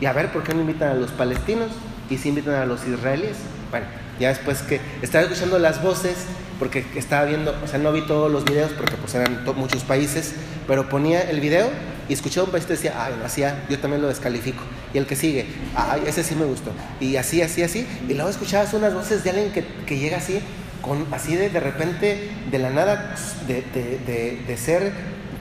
Y 0.00 0.06
a 0.06 0.12
ver, 0.12 0.32
¿por 0.32 0.42
qué 0.42 0.52
no 0.52 0.60
invitan 0.60 0.90
a 0.90 0.94
los 0.94 1.10
palestinos 1.10 1.70
y 2.10 2.18
si 2.18 2.28
invitan 2.28 2.54
a 2.54 2.66
los 2.66 2.86
israelíes? 2.86 3.36
Bueno, 3.70 3.86
ya 4.18 4.28
después 4.28 4.62
que 4.62 4.80
estaba 5.00 5.24
escuchando 5.24 5.58
las 5.58 5.82
voces, 5.82 6.16
porque 6.58 6.84
estaba 6.96 7.24
viendo, 7.24 7.54
o 7.64 7.66
sea, 7.66 7.78
no 7.78 7.92
vi 7.92 8.02
todos 8.02 8.30
los 8.30 8.44
videos 8.44 8.72
porque 8.72 8.96
pues 8.96 9.14
eran 9.14 9.44
muchos 9.56 9.82
países, 9.84 10.34
pero 10.66 10.88
ponía 10.88 11.22
el 11.22 11.40
video 11.40 11.70
y 12.08 12.12
escuchaba 12.12 12.46
un 12.46 12.52
país 12.52 12.64
y 12.66 12.68
decía, 12.68 12.94
ay, 13.02 13.14
lo 13.18 13.24
hacía, 13.24 13.64
yo 13.70 13.78
también 13.78 14.02
lo 14.02 14.08
descalifico. 14.08 14.62
Y 14.92 14.98
el 14.98 15.06
que 15.06 15.16
sigue, 15.16 15.46
ay, 15.74 16.02
ese 16.06 16.22
sí 16.22 16.34
me 16.34 16.44
gustó. 16.44 16.70
Y 17.00 17.16
así, 17.16 17.40
así, 17.40 17.62
así. 17.62 17.86
Y 18.08 18.14
luego 18.14 18.28
escuchabas 18.28 18.74
unas 18.74 18.92
voces 18.92 19.24
de 19.24 19.30
alguien 19.30 19.52
que, 19.52 19.64
que 19.86 19.98
llega 19.98 20.18
así, 20.18 20.40
con, 20.82 21.06
así 21.12 21.36
de, 21.36 21.48
de 21.48 21.60
repente, 21.60 22.30
de 22.50 22.58
la 22.58 22.70
nada, 22.70 23.14
de, 23.46 23.62
de, 23.72 24.42
de, 24.46 24.56
ser 24.56 24.92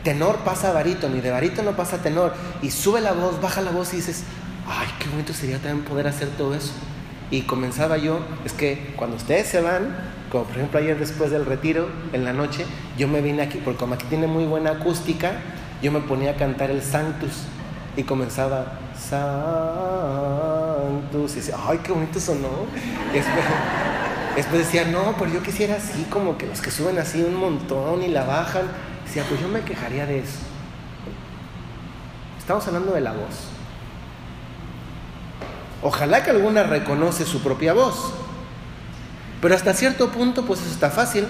tenor 0.03 0.37
pasa 0.37 0.69
a 0.69 0.73
barítono 0.73 1.15
y 1.15 1.21
de 1.21 1.31
barítono 1.31 1.71
pasa 1.71 1.97
a 1.97 1.99
tenor. 1.99 2.33
Y 2.61 2.71
sube 2.71 3.01
la 3.01 3.13
voz, 3.13 3.41
baja 3.41 3.61
la 3.61 3.71
voz 3.71 3.93
y 3.93 3.97
dices, 3.97 4.23
ay, 4.67 4.87
qué 4.99 5.09
bonito 5.09 5.33
sería 5.33 5.57
también 5.59 5.83
poder 5.85 6.07
hacer 6.07 6.29
todo 6.29 6.55
eso. 6.55 6.71
Y 7.29 7.41
comenzaba 7.43 7.97
yo, 7.97 8.19
es 8.43 8.53
que 8.53 8.93
cuando 8.97 9.15
ustedes 9.15 9.47
se 9.47 9.61
van, 9.61 9.95
como 10.31 10.43
por 10.45 10.57
ejemplo 10.57 10.79
ayer 10.79 10.99
después 10.99 11.31
del 11.31 11.45
retiro, 11.45 11.87
en 12.13 12.25
la 12.25 12.33
noche, 12.33 12.65
yo 12.97 13.07
me 13.07 13.21
vine 13.21 13.41
aquí, 13.41 13.61
porque 13.63 13.79
como 13.79 13.93
aquí 13.93 14.05
tiene 14.09 14.27
muy 14.27 14.45
buena 14.45 14.71
acústica, 14.71 15.39
yo 15.81 15.91
me 15.91 16.01
ponía 16.01 16.31
a 16.31 16.35
cantar 16.35 16.71
el 16.71 16.81
Sanctus 16.81 17.43
y 17.95 18.03
comenzaba 18.03 18.79
Sanctus 18.97 19.21
y 21.33 21.35
decía, 21.35 21.55
ay, 21.67 21.79
qué 21.83 21.91
bonito 21.91 22.19
sonó. 22.19 22.67
Y 23.11 23.15
después, 23.15 23.45
después, 24.35 24.59
decía, 24.65 24.85
no, 24.85 25.15
pero 25.17 25.31
yo 25.31 25.41
quisiera 25.41 25.75
así, 25.75 26.05
como 26.09 26.37
que 26.37 26.47
los 26.47 26.61
que 26.61 26.69
suben 26.71 26.99
así 26.99 27.21
un 27.21 27.35
montón 27.35 28.03
y 28.03 28.09
la 28.09 28.23
bajan. 28.25 28.90
Decía, 29.11 29.25
pues 29.27 29.41
yo 29.41 29.49
me 29.49 29.59
quejaría 29.59 30.05
de 30.05 30.19
eso. 30.19 30.37
Estamos 32.39 32.65
hablando 32.65 32.93
de 32.93 33.01
la 33.01 33.11
voz. 33.11 33.49
Ojalá 35.83 36.23
que 36.23 36.31
alguna 36.31 36.63
reconoce 36.63 37.25
su 37.25 37.41
propia 37.41 37.73
voz. 37.73 38.13
Pero 39.41 39.53
hasta 39.53 39.73
cierto 39.73 40.13
punto, 40.13 40.45
pues 40.45 40.61
eso 40.61 40.71
está 40.71 40.91
fácil. 40.91 41.27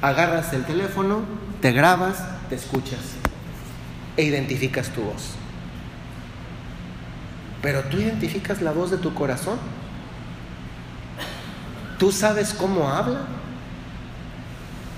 Agarras 0.00 0.52
el 0.52 0.64
teléfono, 0.64 1.20
te 1.60 1.70
grabas, 1.70 2.24
te 2.48 2.56
escuchas 2.56 2.98
e 4.16 4.24
identificas 4.24 4.88
tu 4.88 5.02
voz. 5.02 5.34
Pero 7.62 7.82
tú 7.82 7.98
identificas 7.98 8.60
la 8.62 8.72
voz 8.72 8.90
de 8.90 8.96
tu 8.96 9.14
corazón. 9.14 9.60
Tú 12.00 12.10
sabes 12.10 12.52
cómo 12.52 12.90
habla. 12.90 13.20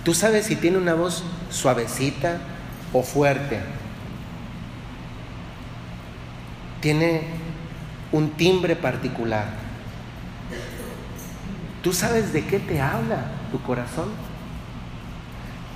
Tú 0.04 0.12
sabes 0.12 0.44
si 0.44 0.56
tiene 0.56 0.76
una 0.76 0.92
voz 0.92 1.24
suavecita 1.50 2.38
o 2.92 3.02
fuerte. 3.02 3.58
Tiene 6.80 7.22
un 8.12 8.32
timbre 8.32 8.76
particular. 8.76 9.46
¿Tú 11.82 11.94
sabes 11.94 12.34
de 12.34 12.44
qué 12.44 12.58
te 12.60 12.82
habla 12.82 13.24
tu 13.50 13.60
corazón? 13.62 14.10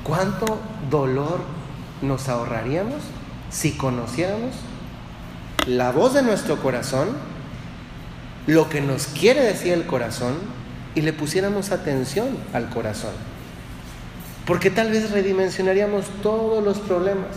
¿Cuánto 0.05 0.59
dolor 0.91 1.41
nos 2.03 2.29
ahorraríamos 2.29 3.03
si 3.51 3.73
conociéramos 3.73 4.55
la 5.67 5.91
voz 5.91 6.13
de 6.13 6.23
nuestro 6.23 6.63
corazón, 6.63 7.09
lo 8.47 8.69
que 8.69 8.83
nos 8.83 9.07
quiere 9.07 9.43
decir 9.43 9.73
el 9.73 9.87
corazón 9.87 10.35
y 10.95 11.01
le 11.01 11.15
pusiéramos 11.15 11.73
atención 11.73 12.29
al 12.53 12.69
corazón? 12.69 13.13
Porque 14.49 14.71
tal 14.71 14.91
vez 14.91 15.11
redimensionaríamos 15.11 16.07
todos 16.23 16.65
los 16.65 16.79
problemas. 16.79 17.37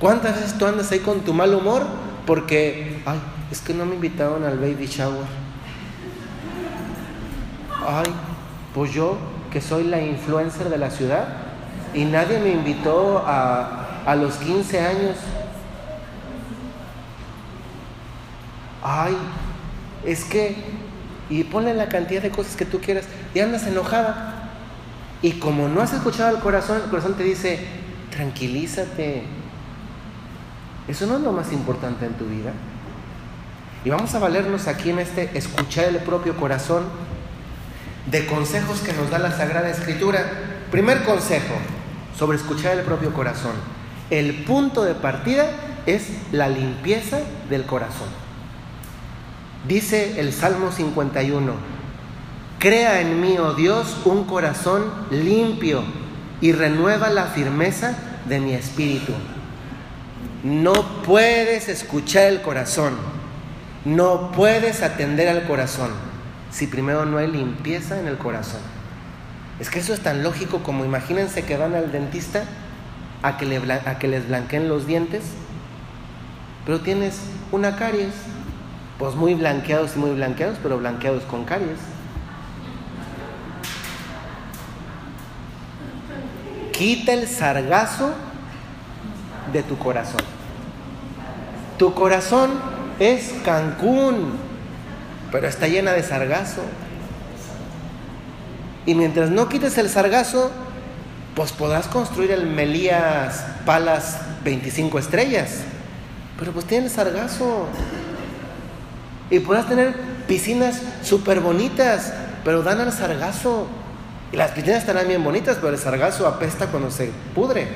¿Cuántas 0.00 0.34
veces 0.34 0.58
tú 0.58 0.66
andas 0.66 0.90
ahí 0.90 0.98
con 0.98 1.20
tu 1.20 1.32
mal 1.32 1.54
humor? 1.54 1.86
Porque, 2.26 3.00
ay, 3.06 3.20
es 3.48 3.60
que 3.60 3.72
no 3.72 3.86
me 3.86 3.94
invitaron 3.94 4.42
al 4.42 4.58
baby 4.58 4.88
shower. 4.88 5.28
Ay, 7.86 8.12
pues 8.74 8.92
yo 8.92 9.18
que 9.52 9.60
soy 9.60 9.84
la 9.84 10.00
influencer 10.00 10.68
de 10.68 10.78
la 10.78 10.90
ciudad 10.90 11.28
y 11.94 12.06
nadie 12.06 12.40
me 12.40 12.50
invitó 12.50 13.22
a, 13.24 14.02
a 14.04 14.16
los 14.16 14.34
15 14.34 14.80
años. 14.80 15.16
Ay, 18.82 19.16
es 20.04 20.24
que, 20.24 20.56
y 21.28 21.44
ponle 21.44 21.72
la 21.72 21.88
cantidad 21.88 22.20
de 22.20 22.30
cosas 22.30 22.56
que 22.56 22.64
tú 22.64 22.80
quieras 22.80 23.04
y 23.32 23.38
andas 23.38 23.64
enojada. 23.68 24.39
Y 25.22 25.32
como 25.32 25.68
no 25.68 25.82
has 25.82 25.92
escuchado 25.92 26.34
al 26.34 26.42
corazón, 26.42 26.80
el 26.82 26.90
corazón 26.90 27.14
te 27.14 27.24
dice, 27.24 27.66
tranquilízate. 28.10 29.22
Eso 30.88 31.06
no 31.06 31.16
es 31.16 31.22
lo 31.22 31.32
más 31.32 31.52
importante 31.52 32.06
en 32.06 32.14
tu 32.14 32.24
vida. 32.26 32.52
Y 33.84 33.90
vamos 33.90 34.14
a 34.14 34.18
valernos 34.18 34.66
aquí 34.66 34.90
en 34.90 34.98
este 34.98 35.30
escuchar 35.36 35.86
el 35.86 35.98
propio 35.98 36.36
corazón 36.36 36.84
de 38.10 38.26
consejos 38.26 38.80
que 38.80 38.92
nos 38.92 39.10
da 39.10 39.18
la 39.18 39.32
Sagrada 39.32 39.70
Escritura. 39.70 40.24
Primer 40.70 41.04
consejo 41.04 41.54
sobre 42.18 42.36
escuchar 42.36 42.78
el 42.78 42.84
propio 42.84 43.12
corazón. 43.12 43.52
El 44.10 44.44
punto 44.44 44.84
de 44.84 44.94
partida 44.94 45.46
es 45.86 46.08
la 46.32 46.48
limpieza 46.48 47.20
del 47.48 47.64
corazón. 47.64 48.08
Dice 49.68 50.20
el 50.20 50.32
Salmo 50.32 50.72
51, 50.72 51.52
crea 52.60 53.00
en 53.00 53.20
mí, 53.20 53.38
oh 53.38 53.54
Dios, 53.54 53.96
un 54.04 54.24
corazón 54.24 54.84
limpio 55.10 55.82
y 56.42 56.52
renueva 56.52 57.08
la 57.08 57.24
firmeza 57.24 57.96
de 58.26 58.38
mi 58.38 58.52
espíritu. 58.52 59.12
No 60.44 60.74
puedes 61.02 61.68
escuchar 61.68 62.24
el 62.24 62.42
corazón, 62.42 62.94
no 63.84 64.30
puedes 64.30 64.82
atender 64.82 65.28
al 65.28 65.46
corazón 65.46 65.90
si 66.50 66.66
primero 66.66 67.06
no 67.06 67.16
hay 67.16 67.28
limpieza 67.28 67.98
en 67.98 68.06
el 68.06 68.18
corazón. 68.18 68.60
Es 69.58 69.70
que 69.70 69.78
eso 69.78 69.94
es 69.94 70.00
tan 70.00 70.22
lógico 70.22 70.62
como 70.62 70.84
imagínense 70.84 71.44
que 71.44 71.56
van 71.56 71.74
al 71.74 71.90
dentista 71.90 72.44
a 73.22 73.38
que, 73.38 73.46
les 73.46 74.28
blanqueen 74.28 74.68
los 74.68 74.86
dientes, 74.86 75.22
pero 76.66 76.80
tienes 76.80 77.20
una 77.52 77.76
caries, 77.76 78.12
pues 78.98 79.14
muy 79.14 79.34
blanqueados 79.34 79.96
y 79.96 79.98
muy 79.98 80.10
blanqueados, 80.10 80.58
pero 80.62 80.78
blanqueados 80.78 81.24
con 81.24 81.44
caries. 81.44 81.78
Quita 86.80 87.12
el 87.12 87.28
sargazo 87.28 88.14
de 89.52 89.62
tu 89.62 89.76
corazón. 89.76 90.22
Tu 91.76 91.92
corazón 91.92 92.52
es 92.98 93.34
Cancún, 93.44 94.32
pero 95.30 95.46
está 95.46 95.68
llena 95.68 95.92
de 95.92 96.02
sargazo. 96.02 96.62
Y 98.86 98.94
mientras 98.94 99.28
no 99.28 99.46
quites 99.50 99.76
el 99.76 99.90
sargazo, 99.90 100.52
pues 101.34 101.52
podrás 101.52 101.86
construir 101.86 102.30
el 102.30 102.46
Melías 102.46 103.44
Palas 103.66 104.18
25 104.42 105.00
estrellas. 105.00 105.58
Pero 106.38 106.52
pues 106.52 106.64
tiene 106.64 106.86
el 106.86 106.90
sargazo. 106.90 107.66
Y 109.28 109.40
podrás 109.40 109.68
tener 109.68 109.94
piscinas 110.26 110.80
súper 111.02 111.40
bonitas, 111.40 112.14
pero 112.42 112.62
dan 112.62 112.80
al 112.80 112.90
sargazo. 112.90 113.68
Y 114.32 114.36
las 114.36 114.52
piscinas 114.52 114.78
estarán 114.78 115.08
bien 115.08 115.24
bonitas, 115.24 115.56
pero 115.56 115.70
el 115.70 115.78
sargazo 115.78 116.26
apesta 116.26 116.66
cuando 116.68 116.90
se 116.90 117.10
pudre. 117.34 117.66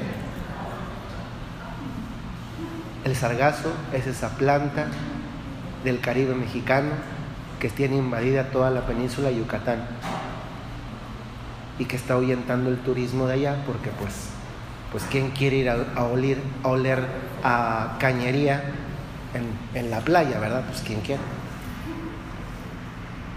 El 3.04 3.16
sargazo 3.16 3.72
es 3.92 4.06
esa 4.06 4.30
planta 4.30 4.86
del 5.84 6.00
Caribe 6.00 6.34
mexicano 6.34 6.90
que 7.60 7.68
tiene 7.68 7.96
invadida 7.96 8.50
toda 8.50 8.70
la 8.70 8.86
península 8.86 9.28
de 9.28 9.36
Yucatán 9.36 9.84
y 11.78 11.84
que 11.86 11.96
está 11.96 12.14
ahuyentando 12.14 12.70
el 12.70 12.78
turismo 12.78 13.26
de 13.26 13.34
allá 13.34 13.56
porque 13.66 13.90
pues, 13.90 14.28
pues 14.92 15.04
¿quién 15.10 15.30
quiere 15.32 15.56
ir 15.56 15.70
a, 15.70 16.04
oler, 16.04 16.38
a 17.42 17.96
cañería 17.98 18.62
en, 19.34 19.78
en 19.78 19.90
la 19.90 20.00
playa, 20.00 20.38
verdad? 20.38 20.64
Pues 20.68 20.82
¿quién 20.82 21.00
quiere? 21.00 21.20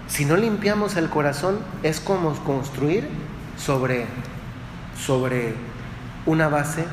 Si 0.07 0.25
no 0.25 0.37
limpiamos 0.37 0.95
el 0.95 1.09
corazón 1.09 1.59
es 1.83 1.99
como 1.99 2.33
construir 2.43 3.07
sobre, 3.57 4.05
sobre 5.05 5.53
una 6.25 6.47
base 6.47 6.85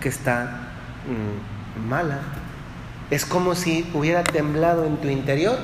que 0.00 0.08
está 0.08 0.70
mm, 1.06 1.88
mala. 1.88 2.20
Es 3.10 3.26
como 3.26 3.54
si 3.54 3.88
hubiera 3.94 4.24
temblado 4.24 4.84
en 4.86 4.96
tu 4.96 5.08
interior 5.08 5.58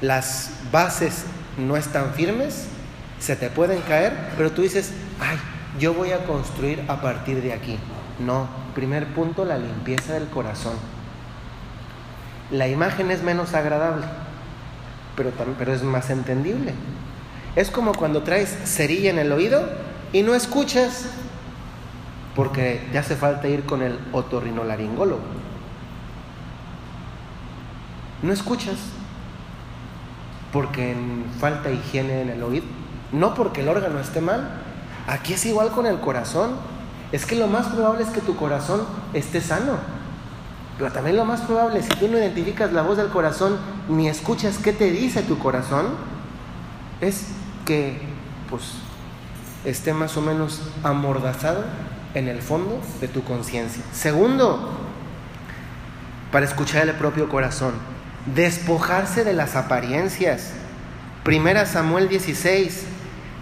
las 0.00 0.50
bases 0.70 1.24
no 1.56 1.76
están 1.76 2.12
firmes, 2.12 2.66
se 3.18 3.36
te 3.36 3.48
pueden 3.48 3.80
caer, 3.82 4.12
pero 4.36 4.52
tú 4.52 4.62
dices, 4.62 4.92
ay, 5.20 5.38
yo 5.78 5.94
voy 5.94 6.12
a 6.12 6.24
construir 6.24 6.84
a 6.88 7.00
partir 7.00 7.42
de 7.42 7.52
aquí. 7.54 7.78
No, 8.18 8.46
primer 8.74 9.06
punto, 9.14 9.44
la 9.44 9.56
limpieza 9.58 10.14
del 10.14 10.28
corazón. 10.28 10.74
La 12.50 12.68
imagen 12.68 13.10
es 13.10 13.22
menos 13.22 13.54
agradable, 13.54 14.04
pero, 15.16 15.30
pero 15.58 15.72
es 15.72 15.82
más 15.82 16.10
entendible. 16.10 16.74
Es 17.56 17.70
como 17.70 17.94
cuando 17.94 18.22
traes 18.22 18.50
cerilla 18.64 19.10
en 19.10 19.18
el 19.18 19.32
oído 19.32 19.62
y 20.12 20.22
no 20.22 20.34
escuchas 20.34 21.06
porque 22.34 22.86
te 22.92 22.98
hace 22.98 23.16
falta 23.16 23.48
ir 23.48 23.64
con 23.64 23.82
el 23.82 23.98
otorrinolaringólogo. 24.12 25.22
No 28.22 28.32
escuchas 28.32 28.76
porque 30.52 30.94
falta 31.40 31.70
higiene 31.70 32.20
en 32.22 32.30
el 32.30 32.42
oído, 32.42 32.66
no 33.12 33.34
porque 33.34 33.62
el 33.62 33.68
órgano 33.68 34.00
esté 34.00 34.20
mal. 34.20 34.50
Aquí 35.06 35.32
es 35.32 35.46
igual 35.46 35.70
con 35.70 35.86
el 35.86 35.98
corazón. 35.98 36.56
Es 37.12 37.24
que 37.24 37.36
lo 37.36 37.46
más 37.46 37.68
probable 37.68 38.02
es 38.02 38.10
que 38.10 38.20
tu 38.20 38.36
corazón 38.36 38.82
esté 39.14 39.40
sano. 39.40 39.78
Pero 40.78 40.92
también 40.92 41.16
lo 41.16 41.24
más 41.24 41.40
probable, 41.42 41.82
si 41.82 41.88
tú 41.90 42.08
no 42.08 42.18
identificas 42.18 42.72
la 42.72 42.82
voz 42.82 42.98
del 42.98 43.08
corazón 43.08 43.58
ni 43.88 44.08
escuchas 44.08 44.58
qué 44.58 44.72
te 44.72 44.90
dice 44.90 45.22
tu 45.22 45.38
corazón, 45.38 45.86
es 47.00 47.28
que 47.64 47.98
pues 48.50 48.62
esté 49.64 49.92
más 49.92 50.16
o 50.16 50.22
menos 50.22 50.60
amordazado 50.82 51.64
en 52.14 52.28
el 52.28 52.40
fondo 52.42 52.80
de 53.00 53.08
tu 53.08 53.24
conciencia. 53.24 53.82
Segundo, 53.92 54.70
para 56.30 56.46
escuchar 56.46 56.88
el 56.88 56.94
propio 56.94 57.28
corazón, 57.28 57.72
despojarse 58.34 59.24
de 59.24 59.32
las 59.32 59.56
apariencias. 59.56 60.52
Primera 61.24 61.66
Samuel 61.66 62.08
16, 62.08 62.84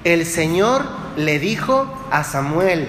el 0.04 0.26
Señor 0.26 0.84
le 1.16 1.38
dijo 1.38 1.92
a 2.10 2.24
Samuel, 2.24 2.88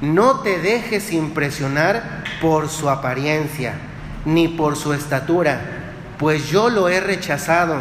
no 0.00 0.40
te 0.40 0.58
dejes 0.58 1.12
impresionar 1.12 2.23
por 2.40 2.68
su 2.68 2.88
apariencia, 2.90 3.74
ni 4.24 4.48
por 4.48 4.76
su 4.76 4.92
estatura, 4.92 5.60
pues 6.18 6.48
yo 6.48 6.70
lo 6.70 6.88
he 6.88 7.00
rechazado. 7.00 7.76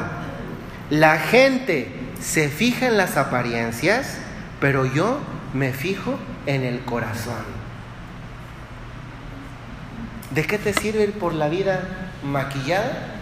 La 0.90 1.18
gente 1.18 1.90
se 2.22 2.50
fija 2.50 2.88
en 2.88 2.98
las 2.98 3.18
apariencias, 3.18 4.18
pero 4.60 4.86
yo 4.86 5.18
me 5.54 5.74
fijo 5.74 6.16
en 6.46 6.64
el 6.64 6.82
corazón. 6.82 7.64
¿De 10.32 10.44
qué 10.46 10.58
te 10.58 10.74
sirve 10.74 11.04
ir 11.04 11.14
por 11.14 11.34
la 11.34 11.48
vida 11.48 11.82
maquillada 12.24 13.14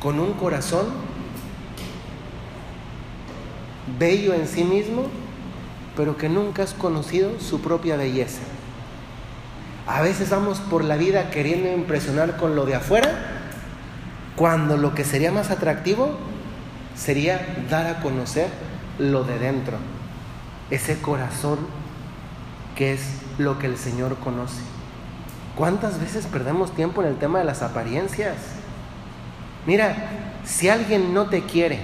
con 0.00 0.18
un 0.18 0.32
corazón 0.32 0.86
bello 3.98 4.34
en 4.34 4.46
sí 4.46 4.64
mismo, 4.64 5.06
pero 5.96 6.16
que 6.16 6.28
nunca 6.28 6.62
has 6.62 6.74
conocido 6.74 7.38
su 7.40 7.60
propia 7.60 7.96
belleza. 7.96 8.40
A 9.90 10.02
veces 10.02 10.30
vamos 10.30 10.60
por 10.60 10.84
la 10.84 10.96
vida 10.96 11.30
queriendo 11.30 11.68
impresionar 11.68 12.36
con 12.36 12.54
lo 12.54 12.64
de 12.64 12.76
afuera, 12.76 13.10
cuando 14.36 14.76
lo 14.76 14.94
que 14.94 15.02
sería 15.02 15.32
más 15.32 15.50
atractivo 15.50 16.12
sería 16.94 17.44
dar 17.68 17.88
a 17.88 18.00
conocer 18.00 18.46
lo 19.00 19.24
de 19.24 19.40
dentro, 19.40 19.78
ese 20.70 21.00
corazón 21.00 21.58
que 22.76 22.92
es 22.92 23.00
lo 23.38 23.58
que 23.58 23.66
el 23.66 23.76
Señor 23.76 24.16
conoce. 24.18 24.62
¿Cuántas 25.56 25.98
veces 25.98 26.24
perdemos 26.26 26.72
tiempo 26.72 27.02
en 27.02 27.08
el 27.08 27.16
tema 27.16 27.40
de 27.40 27.44
las 27.44 27.62
apariencias? 27.62 28.36
Mira, 29.66 29.96
si 30.44 30.68
alguien 30.68 31.12
no 31.12 31.26
te 31.26 31.42
quiere 31.42 31.80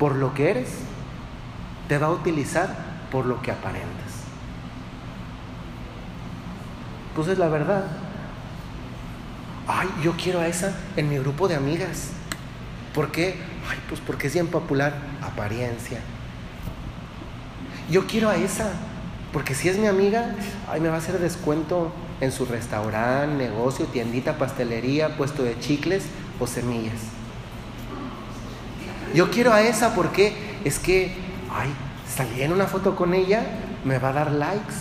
por 0.00 0.16
lo 0.16 0.34
que 0.34 0.50
eres, 0.50 0.70
te 1.86 1.98
va 1.98 2.08
a 2.08 2.10
utilizar 2.10 2.74
por 3.12 3.26
lo 3.26 3.40
que 3.42 3.52
aparentas. 3.52 4.19
Pues 7.14 7.28
es 7.28 7.38
la 7.38 7.48
verdad. 7.48 7.84
Ay, 9.66 9.88
yo 10.02 10.14
quiero 10.16 10.40
a 10.40 10.48
esa 10.48 10.72
en 10.96 11.08
mi 11.08 11.18
grupo 11.18 11.48
de 11.48 11.54
amigas. 11.54 12.10
¿Por 12.94 13.12
qué? 13.12 13.36
Ay, 13.68 13.78
pues 13.88 14.00
porque 14.00 14.26
es 14.26 14.34
bien 14.34 14.48
popular. 14.48 14.94
Apariencia. 15.22 16.00
Yo 17.90 18.06
quiero 18.06 18.28
a 18.28 18.36
esa. 18.36 18.70
Porque 19.32 19.54
si 19.54 19.68
es 19.68 19.78
mi 19.78 19.86
amiga, 19.86 20.34
ay, 20.68 20.80
me 20.80 20.88
va 20.88 20.96
a 20.96 20.98
hacer 20.98 21.18
descuento 21.20 21.92
en 22.20 22.32
su 22.32 22.46
restaurante, 22.46 23.36
negocio, 23.36 23.86
tiendita, 23.86 24.38
pastelería, 24.38 25.16
puesto 25.16 25.44
de 25.44 25.58
chicles 25.60 26.04
o 26.40 26.46
semillas. 26.48 27.00
Yo 29.14 29.30
quiero 29.30 29.52
a 29.52 29.62
esa 29.62 29.94
porque 29.94 30.34
es 30.64 30.78
que, 30.78 31.14
ay, 31.52 31.72
salí 32.08 32.42
en 32.42 32.52
una 32.52 32.66
foto 32.66 32.96
con 32.96 33.14
ella, 33.14 33.44
me 33.84 33.98
va 33.98 34.10
a 34.10 34.12
dar 34.12 34.32
likes. 34.32 34.74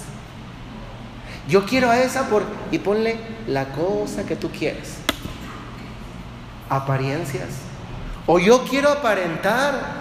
Yo 1.49 1.65
quiero 1.65 1.89
a 1.89 1.99
esa 1.99 2.29
por 2.29 2.43
y 2.71 2.77
ponle 2.77 3.17
la 3.47 3.65
cosa 3.69 4.23
que 4.23 4.35
tú 4.35 4.51
quieres. 4.51 4.97
Apariencias. 6.69 7.49
O 8.27 8.37
yo 8.37 8.63
quiero 8.65 8.91
aparentar. 8.91 9.99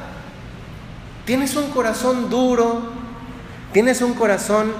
Tienes 1.24 1.56
un 1.56 1.70
corazón 1.70 2.28
duro, 2.28 2.90
tienes 3.72 4.02
un 4.02 4.14
corazón 4.14 4.72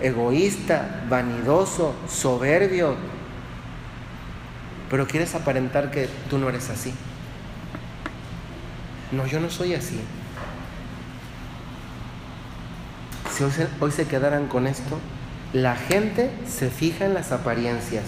egoísta, 0.00 1.04
vanidoso, 1.08 1.94
soberbio, 2.08 2.96
pero 4.90 5.06
quieres 5.06 5.34
aparentar 5.34 5.90
que 5.90 6.08
tú 6.28 6.38
no 6.38 6.48
eres 6.48 6.70
así. 6.70 6.92
No, 9.10 9.26
yo 9.26 9.40
no 9.40 9.50
soy 9.50 9.74
así. 9.74 10.00
Si 13.32 13.44
hoy 13.44 13.50
se, 13.50 13.68
hoy 13.80 13.90
se 13.90 14.06
quedaran 14.06 14.46
con 14.46 14.66
esto, 14.66 14.98
la 15.52 15.76
gente 15.76 16.30
se 16.48 16.70
fija 16.70 17.04
en 17.04 17.14
las 17.14 17.30
apariencias, 17.30 18.04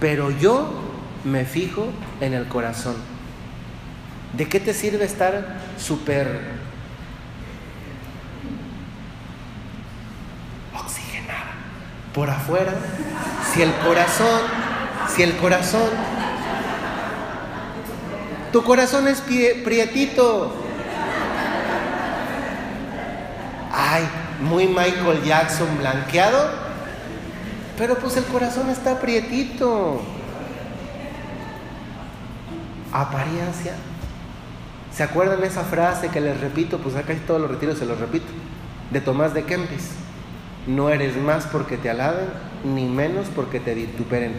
pero 0.00 0.30
yo 0.30 0.68
me 1.24 1.44
fijo 1.44 1.88
en 2.20 2.34
el 2.34 2.46
corazón. 2.46 2.96
¿De 4.34 4.46
qué 4.46 4.60
te 4.60 4.74
sirve 4.74 5.04
estar 5.04 5.56
súper 5.78 6.40
oxigenada 10.74 11.52
por 12.12 12.28
afuera 12.28 12.74
si 13.52 13.62
el 13.62 13.72
corazón, 13.76 14.40
si 15.14 15.22
el 15.22 15.36
corazón, 15.38 15.88
tu 18.52 18.62
corazón 18.62 19.08
es 19.08 19.22
prietito? 19.22 20.54
Ay, 23.72 24.06
muy 24.40 24.66
Michael 24.66 25.22
Jackson 25.24 25.68
blanqueado, 25.78 26.50
pero 27.76 27.96
pues 27.98 28.16
el 28.16 28.24
corazón 28.24 28.70
está 28.70 29.00
prietito. 29.00 30.00
Apariencia. 32.92 33.74
¿Se 34.92 35.02
acuerdan 35.02 35.44
esa 35.44 35.62
frase 35.62 36.08
que 36.08 36.20
les 36.20 36.40
repito? 36.40 36.78
Pues 36.78 36.96
acá 36.96 37.14
todos 37.26 37.40
los 37.40 37.50
retiros 37.50 37.78
se 37.78 37.86
los 37.86 38.00
repito. 38.00 38.26
De 38.90 39.00
Tomás 39.00 39.34
de 39.34 39.44
Kempis. 39.44 39.90
No 40.66 40.90
eres 40.90 41.16
más 41.16 41.46
porque 41.46 41.76
te 41.76 41.88
alaben, 41.88 42.26
ni 42.64 42.86
menos 42.86 43.26
porque 43.34 43.60
te 43.60 43.74
vituperen. 43.74 44.32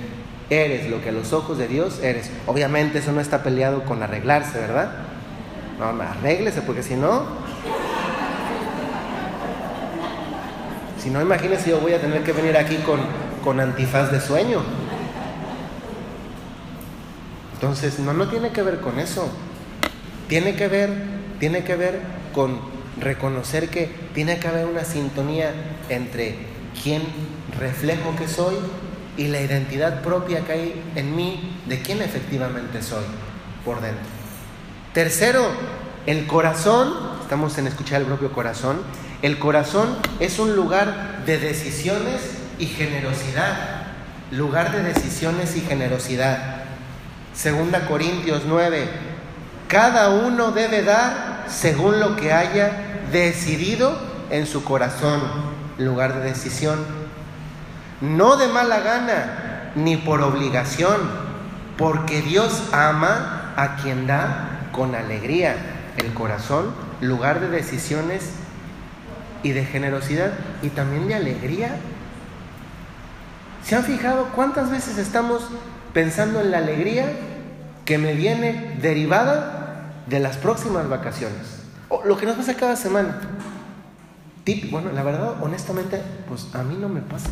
Eres 0.50 0.90
lo 0.90 1.02
que 1.02 1.10
a 1.10 1.12
los 1.12 1.32
ojos 1.32 1.58
de 1.58 1.68
Dios 1.68 2.00
eres. 2.02 2.30
Obviamente 2.46 3.00
eso 3.00 3.12
no 3.12 3.22
está 3.22 3.44
peleado 3.44 3.84
con 3.84 4.04
arreglarse, 4.04 4.60
¿verdad? 4.60 4.92
No, 5.80 5.86
arréglese 6.02 6.62
porque 6.62 6.84
si 6.84 6.96
no, 6.96 7.24
Si 11.02 11.10
no, 11.10 11.22
imagínense, 11.22 11.70
yo 11.70 11.80
voy 11.80 11.94
a 11.94 12.02
tener 12.02 12.24
que 12.24 12.34
venir 12.34 12.58
aquí 12.58 12.76
con, 12.78 13.00
con 13.44 13.60
antifaz 13.60 14.12
de 14.12 14.20
sueño. 14.20 14.62
Entonces, 17.54 18.00
no, 18.00 18.14
no 18.14 18.28
tiene 18.28 18.52
que 18.52 18.62
ver 18.62 18.80
con 18.80 19.00
eso. 19.00 19.30
Tiene 20.28 20.56
que 20.56 20.68
ver, 20.68 20.90
tiene 21.40 21.64
que 21.64 21.76
ver 21.76 22.02
con 22.34 22.60
reconocer 23.00 23.70
que 23.70 23.90
tiene 24.14 24.40
que 24.40 24.48
haber 24.48 24.66
una 24.66 24.84
sintonía 24.84 25.54
entre 25.90 26.36
quién 26.84 27.02
reflejo 27.58 28.16
que 28.18 28.28
soy 28.28 28.56
y 29.18 29.28
la 29.28 29.42
identidad 29.42 30.02
propia 30.02 30.42
que 30.46 30.52
hay 30.52 30.84
en 30.96 31.16
mí 31.16 31.58
de 31.66 31.82
quién 31.82 32.02
efectivamente 32.02 32.82
soy 32.82 33.04
por 33.66 33.82
dentro. 33.82 34.04
Tercero, 34.94 35.46
el 36.06 36.28
corazón, 36.28 36.94
estamos 37.22 37.58
en 37.58 37.68
escuchar 37.68 38.02
el 38.02 38.08
propio 38.08 38.32
corazón, 38.32 38.78
el 39.22 39.38
corazón 39.38 39.98
es 40.22 40.40
un 40.40 40.56
lugar 40.56 41.24
de 41.26 41.38
decisiones 41.38 42.22
y 42.58 42.68
generosidad. 42.68 43.54
Lugar 44.32 44.72
de 44.72 44.82
decisiones 44.82 45.58
y 45.58 45.62
generosidad. 45.62 46.64
Segunda 47.34 47.86
Corintios 47.86 48.44
9. 48.48 48.88
Cada 49.68 50.10
uno 50.12 50.52
debe 50.52 50.84
dar 50.84 51.46
según 51.50 52.00
lo 52.00 52.16
que 52.16 52.32
haya 52.32 52.72
decidido 53.12 54.00
en 54.30 54.48
su 54.48 54.64
corazón. 54.64 55.22
Lugar 55.78 56.16
de 56.16 56.30
decisión. 56.30 56.80
No 58.00 58.38
de 58.38 58.48
mala 58.48 58.80
gana, 58.80 59.72
ni 59.76 59.98
por 59.98 60.22
obligación, 60.22 60.98
porque 61.78 62.22
Dios 62.22 62.64
ama 62.72 63.54
a 63.58 63.76
quien 63.76 64.08
da 64.08 64.70
con 64.72 64.96
alegría. 64.96 65.58
El 65.98 66.14
corazón, 66.14 66.74
lugar 67.02 67.42
de 67.42 67.50
decisiones 67.50 68.39
y 69.44 69.52
de 69.52 69.66
generosidad 69.66 70.34
y 70.62 70.70
también 70.70 71.08
de 71.08 71.16
alegría. 71.16 71.78
¿Se 73.64 73.76
han 73.76 73.84
fijado 73.84 74.30
cuántas 74.36 74.70
veces 74.70 74.98
estamos 74.98 75.44
pensando 75.94 76.42
en 76.42 76.52
la 76.52 76.60
alegría 76.60 77.12
que 77.86 77.98
me 77.98 78.14
viene 78.14 78.78
derivada 78.82 79.94
de 80.08 80.20
las 80.20 80.38
próximas 80.38 80.90
vacaciones? 80.90 81.64
O 81.90 82.04
lo 82.04 82.18
que 82.18 82.26
nos 82.26 82.36
pasa 82.36 82.56
cada 82.56 82.76
semana. 82.76 83.20
bueno, 84.72 84.92
la 84.92 85.04
verdad, 85.04 85.42
honestamente, 85.42 86.02
pues 86.28 86.48
a 86.54 86.64
mí 86.64 86.76
no 86.80 86.90
me 86.90 87.02
pasa. 87.02 87.30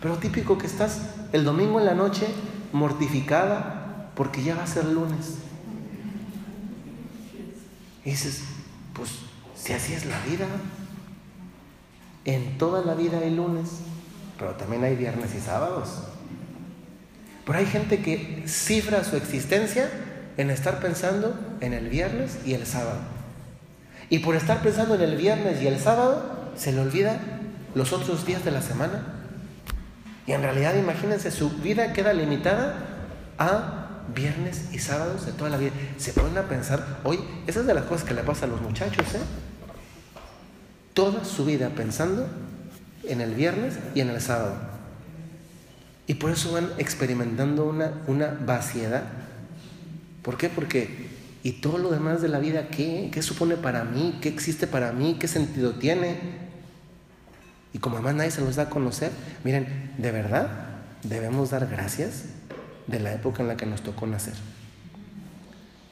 Pero 0.00 0.16
típico 0.16 0.58
que 0.58 0.66
estás 0.66 1.00
el 1.32 1.44
domingo 1.44 1.80
en 1.80 1.86
la 1.86 1.94
noche 1.94 2.26
mortificada 2.72 4.10
porque 4.14 4.42
ya 4.42 4.54
va 4.54 4.64
a 4.64 4.66
ser 4.66 4.84
lunes. 4.84 5.38
Y 8.04 8.10
dices, 8.10 8.42
pues 8.92 9.10
si 9.64 9.72
así 9.72 9.94
es 9.94 10.04
la 10.04 10.20
vida. 10.26 10.46
En 12.24 12.58
toda 12.58 12.84
la 12.84 12.94
vida 12.94 13.18
hay 13.18 13.34
lunes, 13.34 13.68
pero 14.38 14.52
también 14.52 14.84
hay 14.84 14.96
viernes 14.96 15.34
y 15.34 15.40
sábados. 15.40 16.04
Pero 17.44 17.58
hay 17.58 17.66
gente 17.66 18.00
que 18.00 18.44
cifra 18.46 19.04
su 19.04 19.16
existencia 19.16 19.90
en 20.36 20.50
estar 20.50 20.80
pensando 20.80 21.34
en 21.60 21.72
el 21.72 21.88
viernes 21.88 22.38
y 22.46 22.54
el 22.54 22.66
sábado. 22.66 22.98
Y 24.08 24.20
por 24.20 24.36
estar 24.36 24.62
pensando 24.62 24.94
en 24.94 25.02
el 25.02 25.16
viernes 25.16 25.62
y 25.62 25.66
el 25.66 25.78
sábado, 25.78 26.52
se 26.56 26.72
le 26.72 26.80
olvida 26.80 27.18
los 27.74 27.92
otros 27.92 28.26
días 28.26 28.44
de 28.44 28.50
la 28.50 28.62
semana. 28.62 29.02
Y 30.26 30.32
en 30.32 30.42
realidad, 30.42 30.74
imagínense, 30.76 31.30
su 31.30 31.50
vida 31.50 31.92
queda 31.92 32.12
limitada 32.12 32.78
a 33.38 33.84
viernes 34.14 34.68
y 34.72 34.78
sábados 34.78 35.26
de 35.26 35.32
toda 35.32 35.50
la 35.50 35.58
vida. 35.58 35.72
Se 35.98 36.12
ponen 36.12 36.38
a 36.38 36.42
pensar, 36.42 37.00
hoy, 37.04 37.20
esa 37.46 37.60
es 37.60 37.66
de 37.66 37.74
las 37.74 37.84
cosas 37.84 38.06
que 38.06 38.14
le 38.14 38.22
pasa 38.22 38.46
a 38.46 38.48
los 38.48 38.60
muchachos, 38.60 39.14
¿eh? 39.14 39.20
Toda 40.94 41.24
su 41.24 41.44
vida 41.44 41.70
pensando 41.70 42.26
en 43.02 43.20
el 43.20 43.34
viernes 43.34 43.74
y 43.94 44.00
en 44.00 44.10
el 44.10 44.20
sábado. 44.20 44.56
Y 46.06 46.14
por 46.14 46.30
eso 46.30 46.52
van 46.52 46.70
experimentando 46.78 47.64
una, 47.64 48.02
una 48.06 48.28
vaciedad. 48.46 49.04
¿Por 50.22 50.36
qué? 50.36 50.48
Porque, 50.48 51.08
¿y 51.42 51.52
todo 51.52 51.78
lo 51.78 51.90
demás 51.90 52.22
de 52.22 52.28
la 52.28 52.38
vida 52.38 52.68
qué? 52.68 53.10
¿Qué 53.12 53.22
supone 53.22 53.56
para 53.56 53.84
mí? 53.84 54.18
¿Qué 54.20 54.28
existe 54.28 54.66
para 54.66 54.92
mí? 54.92 55.16
¿Qué 55.18 55.28
sentido 55.28 55.74
tiene? 55.74 56.18
Y 57.72 57.78
como 57.78 57.96
además 57.96 58.14
nadie 58.14 58.30
se 58.30 58.40
los 58.40 58.56
da 58.56 58.64
a 58.64 58.70
conocer, 58.70 59.10
miren, 59.42 59.92
de 59.98 60.12
verdad 60.12 60.48
debemos 61.02 61.50
dar 61.50 61.66
gracias 61.66 62.24
de 62.86 63.00
la 63.00 63.12
época 63.12 63.42
en 63.42 63.48
la 63.48 63.56
que 63.56 63.66
nos 63.66 63.82
tocó 63.82 64.06
nacer. 64.06 64.34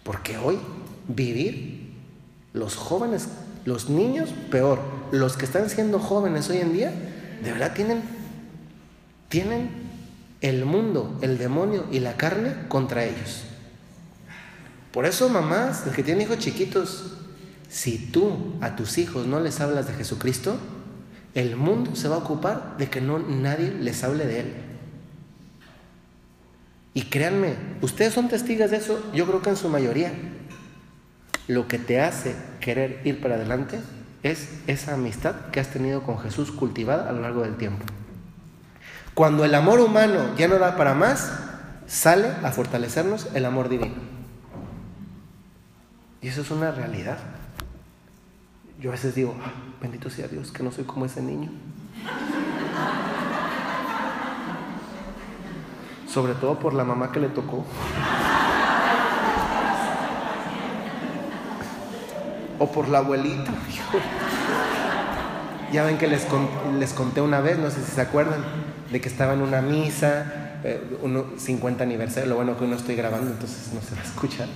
Porque 0.05 0.37
hoy 0.39 0.59
vivir, 1.09 1.93
los 2.53 2.77
jóvenes 2.77 3.29
los 3.65 3.89
niños, 3.89 4.31
peor. 4.51 4.81
Los 5.11 5.37
que 5.37 5.45
están 5.45 5.69
siendo 5.71 5.99
jóvenes 5.99 6.49
hoy 6.51 6.59
en 6.59 6.73
día, 6.73 6.93
de 7.43 7.53
verdad 7.53 7.75
tienen, 7.75 8.03
tienen 9.29 9.71
el 10.41 10.65
mundo, 10.65 11.19
el 11.23 11.39
demonio 11.39 11.87
y 11.91 12.01
la 12.01 12.17
carne 12.17 12.55
contra 12.69 13.05
ellos. 13.05 13.45
Por 14.93 15.07
eso, 15.07 15.29
mamás, 15.29 15.87
los 15.87 15.95
que 15.95 16.03
tienen 16.03 16.27
hijos 16.27 16.39
chiquitos, 16.39 17.19
Si 17.69 17.97
tú 17.97 18.53
a 18.61 18.77
tus 18.77 18.99
hijos 18.99 19.27
no 19.27 19.41
les 19.41 19.63
hablas 19.63 19.87
de 19.87 19.95
Jesucristo, 19.95 20.59
el 21.35 21.57
mundo 21.57 21.97
se 21.97 22.07
va 22.07 22.17
a 22.17 22.19
ocupar 22.19 22.77
de 22.77 22.91
que 22.91 23.01
no 23.01 23.19
nadie 23.19 23.71
les 23.71 24.05
hable 24.05 24.27
de 24.27 24.41
él. 24.41 24.53
Y 26.93 27.03
créanme, 27.05 27.55
ustedes 27.81 28.13
son 28.13 28.29
testigos 28.29 28.71
de 28.71 28.77
eso, 28.77 29.03
yo 29.15 29.27
creo 29.27 29.41
que 29.41 29.49
en 29.49 29.57
su 29.57 29.71
mayoría. 29.71 30.13
Lo 31.49 31.67
que 31.69 31.79
te 31.79 32.01
hace 32.01 32.37
querer 32.61 33.01
ir 33.05 33.21
para 33.21 33.35
adelante 33.35 33.81
es 34.23 34.49
esa 34.67 34.95
amistad 34.95 35.35
que 35.51 35.61
has 35.61 35.69
tenido 35.69 36.03
con 36.03 36.19
Jesús 36.19 36.53
cultivada 36.53 37.09
a 37.09 37.13
lo 37.13 37.23
largo 37.23 37.43
del 37.43 37.57
tiempo. 37.57 37.85
Cuando 39.15 39.45
el 39.45 39.55
amor 39.55 39.81
humano 39.81 40.35
ya 40.37 40.49
no 40.49 40.59
da 40.59 40.77
para 40.77 40.95
más, 40.95 41.33
sale 41.87 42.29
a 42.43 42.51
fortalecernos 42.53 43.29
el 43.35 43.45
amor 43.45 43.69
divino. 43.69 43.97
Y 46.23 46.29
eso 46.29 46.43
es 46.43 46.51
una 46.51 46.71
realidad. 46.71 47.19
Yo 48.81 48.91
a 48.91 48.93
veces 48.93 49.15
digo, 49.15 49.37
ah, 49.45 49.53
bendito 49.81 50.09
sea 50.09 50.29
Dios, 50.29 50.53
que 50.53 50.63
no 50.63 50.71
soy 50.71 50.85
como 50.85 51.05
ese 51.05 51.21
niño. 51.21 51.51
Sobre 56.09 56.35
todo 56.35 56.59
por 56.59 56.75
la 56.75 56.85
mamá 56.85 57.11
que 57.11 57.21
le 57.21 57.29
tocó. 57.29 57.65
O 62.59 62.71
por 62.71 62.89
la 62.89 62.99
abuelita. 62.99 63.53
Ya 65.73 65.85
ven 65.85 65.97
que 65.97 66.07
les, 66.07 66.27
les 66.79 66.93
conté 66.93 67.21
una 67.21 67.41
vez, 67.41 67.59
no 67.59 67.71
sé 67.71 67.83
si 67.83 67.93
se 67.93 68.01
acuerdan, 68.01 68.45
de 68.91 69.01
que 69.01 69.09
estaba 69.09 69.33
en 69.33 69.41
una 69.41 69.63
misa, 69.63 70.59
eh, 70.65 70.81
50 71.39 71.83
aniversario, 71.83 72.29
lo 72.29 72.37
bueno 72.37 72.59
que 72.59 72.67
no 72.67 72.77
estoy 72.77 72.95
grabando, 72.95 73.31
entonces 73.31 73.73
no 73.73 73.81
se 73.81 73.95
va 73.95 74.03
a 74.03 74.05
escuchar, 74.05 74.49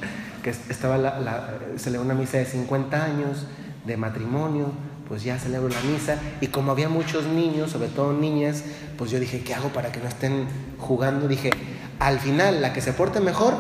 que 0.43 0.51
estaba 0.51 0.99
la, 0.99 1.59
le 1.91 1.99
una 1.99 2.15
misa 2.15 2.39
de 2.39 2.45
50 2.45 3.03
años 3.03 3.47
de 3.87 3.97
matrimonio, 3.97 4.67
pues 5.09 5.23
ya 5.23 5.39
celebro 5.39 5.69
la 5.69 5.81
misa 5.83 6.19
y 6.41 6.49
como 6.49 6.73
había 6.73 6.89
muchos 6.89 7.25
niños, 7.27 7.71
sobre 7.71 7.89
todo 7.89 8.13
niñas, 8.13 8.65
pues 8.99 9.11
yo 9.11 9.19
dije, 9.19 9.41
¿qué 9.41 9.55
hago 9.55 9.71
para 9.71 9.93
que 9.93 10.01
no 10.01 10.09
estén 10.09 10.47
jugando? 10.79 11.29
Dije, 11.29 11.51
al 11.99 12.19
final, 12.21 12.61
la 12.61 12.73
que 12.73 12.81
se 12.81 12.93
porte 12.93 13.21
mejor, 13.21 13.55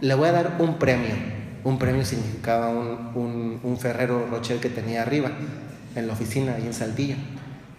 le 0.00 0.14
voy 0.14 0.28
a 0.28 0.32
dar 0.32 0.56
un 0.58 0.78
premio. 0.78 1.37
Un 1.64 1.78
premio 1.78 2.04
significaba 2.04 2.68
un, 2.70 3.60
un, 3.62 3.78
Ferrero 3.78 4.26
Rocher 4.30 4.58
que 4.58 4.70
tenía 4.70 5.02
arriba, 5.02 5.30
en 5.94 6.06
la 6.06 6.12
oficina, 6.12 6.54
ahí 6.54 6.66
en 6.66 6.72
Saltillo. 6.72 7.16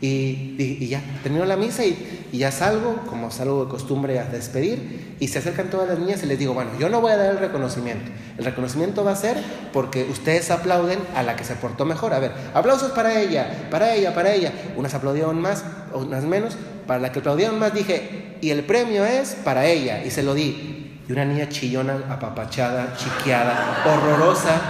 Y, 0.01 0.87
ya, 0.87 1.01
terminó 1.23 1.43
la 1.43 1.57
misa 1.57 1.85
y, 1.85 2.29
ya 2.31 2.51
salgo, 2.51 2.95
como 3.07 3.31
salgo 3.31 3.65
de 3.65 3.71
costumbre 3.71 4.19
a 4.19 4.25
despedir, 4.25 5.15
y 5.19 5.27
se 5.27 5.39
acercan 5.39 5.69
todas 5.69 5.89
las 5.89 5.99
niñas 5.99 6.23
y 6.23 6.25
les 6.25 6.39
digo, 6.39 6.53
bueno, 6.53 6.71
yo 6.79 6.87
no 6.89 7.01
voy 7.01 7.11
a 7.11 7.17
dar 7.17 7.31
el 7.31 7.39
reconocimiento. 7.39 8.09
El 8.37 8.45
reconocimiento 8.45 9.03
va 9.03 9.11
a 9.11 9.15
ser 9.15 9.37
porque 9.73 10.03
ustedes 10.05 10.51
aplauden 10.51 10.99
a 11.15 11.23
la 11.23 11.35
que 11.35 11.43
se 11.43 11.55
portó 11.55 11.83
mejor. 11.83 12.13
A 12.13 12.19
ver, 12.19 12.31
aplausos 12.53 12.91
para 12.91 13.19
ella, 13.19 13.67
para 13.69 13.93
ella, 13.93 14.13
para 14.13 14.33
ella. 14.33 14.53
Unas 14.77 14.93
aplaudieron 14.93 15.41
más, 15.41 15.65
unas 15.93 16.23
menos. 16.23 16.55
Para 16.87 17.01
la 17.01 17.11
que 17.11 17.19
aplaudieron 17.19 17.59
más 17.59 17.73
dije, 17.73 18.37
y 18.41 18.51
el 18.51 18.63
premio 18.63 19.05
es 19.05 19.35
para 19.43 19.65
ella, 19.65 20.03
y 20.03 20.11
se 20.11 20.23
lo 20.23 20.33
di. 20.33 20.88
Y 21.09 21.11
una 21.11 21.25
niña 21.25 21.49
chillona, 21.49 21.95
apapachada, 22.07 22.95
chiqueada, 22.95 23.83
horrorosa, 23.83 24.61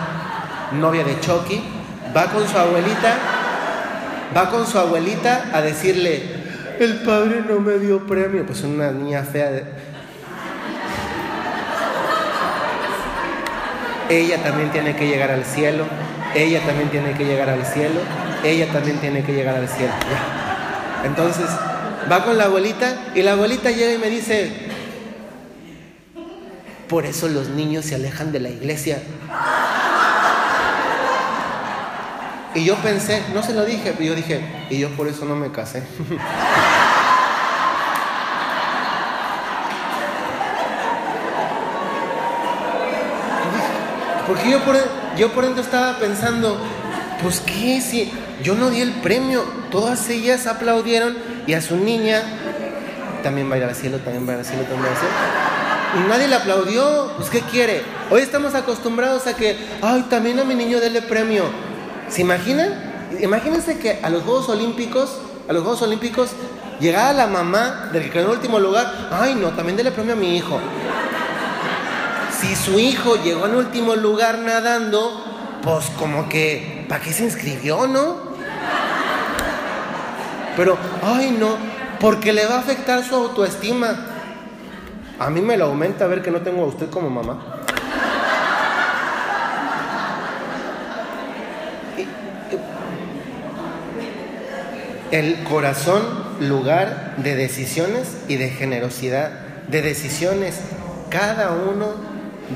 novia 0.71 1.03
de 1.03 1.19
Chucky, 1.19 1.61
va 2.15 2.25
con 2.31 2.47
su 2.47 2.57
abuelita 2.57 3.17
va 4.35 4.49
con 4.49 4.65
su 4.65 4.77
abuelita 4.77 5.49
a 5.53 5.61
decirle, 5.61 6.21
el 6.79 7.01
padre 7.01 7.43
no 7.47 7.59
me 7.59 7.77
dio 7.79 8.05
premio, 8.05 8.45
pues 8.45 8.63
una 8.63 8.91
niña 8.91 9.23
fea. 9.23 9.51
De... 9.51 9.63
Ella 14.09 14.41
también 14.41 14.71
tiene 14.71 14.95
que 14.95 15.07
llegar 15.07 15.31
al 15.31 15.45
cielo, 15.45 15.85
ella 16.35 16.61
también 16.61 16.89
tiene 16.89 17.13
que 17.13 17.25
llegar 17.25 17.49
al 17.49 17.65
cielo, 17.65 17.99
ella 18.43 18.71
también 18.71 18.97
tiene 18.99 19.23
que 19.23 19.33
llegar 19.33 19.55
al 19.55 19.67
cielo. 19.67 19.93
Entonces, 21.03 21.47
va 22.11 22.23
con 22.23 22.37
la 22.37 22.45
abuelita 22.45 22.95
y 23.15 23.21
la 23.21 23.33
abuelita 23.33 23.71
llega 23.71 23.93
y 23.93 23.97
me 23.97 24.09
dice, 24.09 24.68
por 26.89 27.05
eso 27.05 27.29
los 27.29 27.49
niños 27.49 27.85
se 27.85 27.95
alejan 27.95 28.31
de 28.31 28.39
la 28.39 28.49
iglesia. 28.49 29.01
Y 32.55 32.65
yo 32.65 32.75
pensé, 32.77 33.21
no 33.33 33.43
se 33.43 33.53
lo 33.53 33.63
dije, 33.63 33.93
pero 33.93 34.05
yo 34.05 34.15
dije, 34.15 34.41
y 34.71 34.79
yo 34.79 34.89
por 34.97 35.07
eso 35.07 35.23
no 35.25 35.35
me 35.35 35.51
casé. 35.51 35.83
Porque 44.25 44.49
yo 44.51 44.63
por, 44.63 44.75
yo 45.15 45.31
por 45.31 45.45
dentro 45.45 45.63
estaba 45.63 45.97
pensando, 45.97 46.59
pues 47.21 47.39
qué, 47.39 47.81
si 47.81 48.11
yo 48.43 48.55
no 48.55 48.69
di 48.69 48.81
el 48.81 48.93
premio, 48.93 49.43
todas 49.71 50.09
ellas 50.09 50.47
aplaudieron 50.47 51.17
y 51.47 51.53
a 51.53 51.61
su 51.61 51.77
niña 51.77 52.21
también 53.23 53.49
va 53.49 53.55
a 53.55 53.57
ir 53.57 53.63
al 53.63 53.75
cielo, 53.75 53.97
también 53.99 54.27
va 54.27 54.31
a 54.31 54.35
ir 54.35 54.39
al 54.39 54.45
cielo, 54.45 54.63
también 54.63 54.85
va 54.85 54.87
a 54.87 54.91
ir. 54.91 55.48
Y 55.97 56.07
nadie 56.07 56.27
le 56.27 56.35
aplaudió, 56.35 57.11
pues 57.17 57.29
¿qué 57.29 57.41
quiere? 57.41 57.81
Hoy 58.11 58.21
estamos 58.21 58.53
acostumbrados 58.53 59.25
a 59.25 59.35
que, 59.35 59.57
ay, 59.81 60.05
también 60.09 60.39
a 60.39 60.43
mi 60.43 60.53
niño 60.53 60.79
dele 60.79 61.01
premio. 61.01 61.45
¿Se 62.09 62.21
imaginan? 62.21 62.89
Imagínense 63.19 63.79
que 63.79 63.99
a 64.03 64.09
los 64.09 64.23
Juegos 64.23 64.49
Olímpicos, 64.49 65.17
a 65.47 65.53
los 65.53 65.63
Juegos 65.63 65.81
Olímpicos, 65.81 66.29
llegaba 66.79 67.11
la 67.13 67.25
mamá 67.25 67.89
del 67.91 68.03
que 68.03 68.11
quedó 68.11 68.25
en 68.25 68.31
último 68.31 68.59
lugar, 68.59 69.09
ay 69.11 69.33
no, 69.35 69.49
también 69.49 69.77
dele 69.77 69.91
premio 69.91 70.13
a 70.13 70.15
mi 70.15 70.37
hijo. 70.37 70.59
Si 72.39 72.55
su 72.55 72.79
hijo 72.79 73.15
llegó 73.23 73.47
en 73.47 73.55
último 73.55 73.95
lugar 73.95 74.37
nadando, 74.37 75.23
pues 75.63 75.85
como 75.97 76.29
que, 76.29 76.85
¿para 76.87 77.01
qué 77.01 77.11
se 77.11 77.23
inscribió, 77.23 77.87
no? 77.87 78.29
Pero, 80.55 80.77
ay 81.03 81.35
no, 81.37 81.57
porque 81.99 82.31
le 82.31 82.45
va 82.45 82.55
a 82.55 82.59
afectar 82.59 83.03
su 83.03 83.15
autoestima. 83.15 84.08
A 85.19 85.29
mí 85.29 85.41
me 85.41 85.57
lo 85.57 85.65
aumenta 85.65 86.07
ver 86.07 86.21
que 86.21 86.31
no 86.31 86.39
tengo 86.39 86.63
a 86.63 86.67
usted 86.67 86.89
como 86.89 87.09
mamá. 87.09 87.59
El 95.11 95.43
corazón, 95.43 96.01
lugar 96.39 97.15
de 97.17 97.35
decisiones 97.35 98.15
y 98.29 98.37
de 98.37 98.49
generosidad, 98.49 99.31
de 99.67 99.81
decisiones. 99.81 100.61
Cada 101.09 101.51
uno 101.51 101.95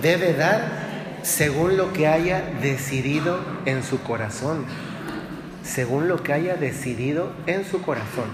debe 0.01 0.33
dar 0.33 0.83
según 1.21 1.75
lo 1.75 1.91
que 1.91 2.07
haya 2.07 2.43
decidido 2.61 3.39
en 3.65 3.83
su 3.83 4.01
corazón. 4.03 4.65
Según 5.63 6.07
lo 6.07 6.23
que 6.23 6.31
haya 6.31 6.55
decidido 6.55 7.33
en 7.45 7.65
su 7.65 7.81
corazón. 7.81 8.29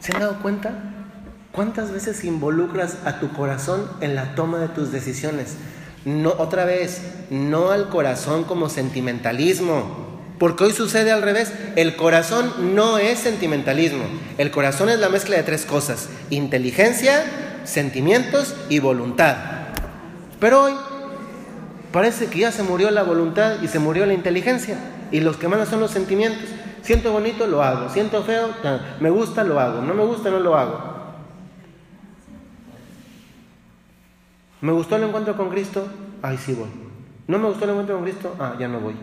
¿Se 0.00 0.14
han 0.14 0.20
dado 0.20 0.38
cuenta? 0.40 0.91
¿Cuántas 1.52 1.92
veces 1.92 2.24
involucras 2.24 2.96
a 3.04 3.20
tu 3.20 3.30
corazón 3.34 3.86
en 4.00 4.14
la 4.14 4.34
toma 4.34 4.58
de 4.58 4.68
tus 4.68 4.90
decisiones? 4.90 5.56
No, 6.06 6.30
otra 6.38 6.64
vez, 6.64 7.02
no 7.28 7.70
al 7.70 7.90
corazón 7.90 8.44
como 8.44 8.70
sentimentalismo, 8.70 9.84
porque 10.38 10.64
hoy 10.64 10.72
sucede 10.72 11.12
al 11.12 11.20
revés. 11.20 11.52
El 11.76 11.94
corazón 11.94 12.74
no 12.74 12.96
es 12.96 13.18
sentimentalismo. 13.18 14.04
El 14.38 14.50
corazón 14.50 14.88
es 14.88 14.98
la 14.98 15.10
mezcla 15.10 15.36
de 15.36 15.42
tres 15.42 15.66
cosas. 15.66 16.08
Inteligencia, 16.30 17.22
sentimientos 17.64 18.56
y 18.70 18.78
voluntad. 18.78 19.36
Pero 20.40 20.64
hoy 20.64 20.72
parece 21.92 22.28
que 22.28 22.38
ya 22.38 22.50
se 22.50 22.62
murió 22.62 22.90
la 22.90 23.02
voluntad 23.02 23.60
y 23.62 23.68
se 23.68 23.78
murió 23.78 24.06
la 24.06 24.14
inteligencia. 24.14 24.78
Y 25.10 25.20
los 25.20 25.36
que 25.36 25.48
mandan 25.48 25.68
son 25.68 25.80
los 25.80 25.90
sentimientos. 25.90 26.48
Siento 26.80 27.12
bonito, 27.12 27.46
lo 27.46 27.62
hago. 27.62 27.90
Siento 27.90 28.24
feo, 28.24 28.48
me 29.00 29.10
gusta, 29.10 29.44
lo 29.44 29.60
hago. 29.60 29.82
No 29.82 29.92
me 29.92 30.02
gusta, 30.02 30.30
no 30.30 30.40
lo 30.40 30.56
hago. 30.56 30.91
¿Me 34.62 34.70
gustó 34.70 34.94
el 34.94 35.02
encuentro 35.02 35.36
con 35.36 35.50
Cristo? 35.50 35.88
Ay, 36.22 36.38
sí 36.38 36.54
voy. 36.54 36.68
¿No 37.26 37.36
me 37.38 37.48
gustó 37.48 37.64
el 37.64 37.70
encuentro 37.70 37.96
con 37.96 38.04
Cristo? 38.04 38.36
Ah, 38.38 38.54
ya 38.58 38.68
no 38.68 38.78
voy. 38.78 38.94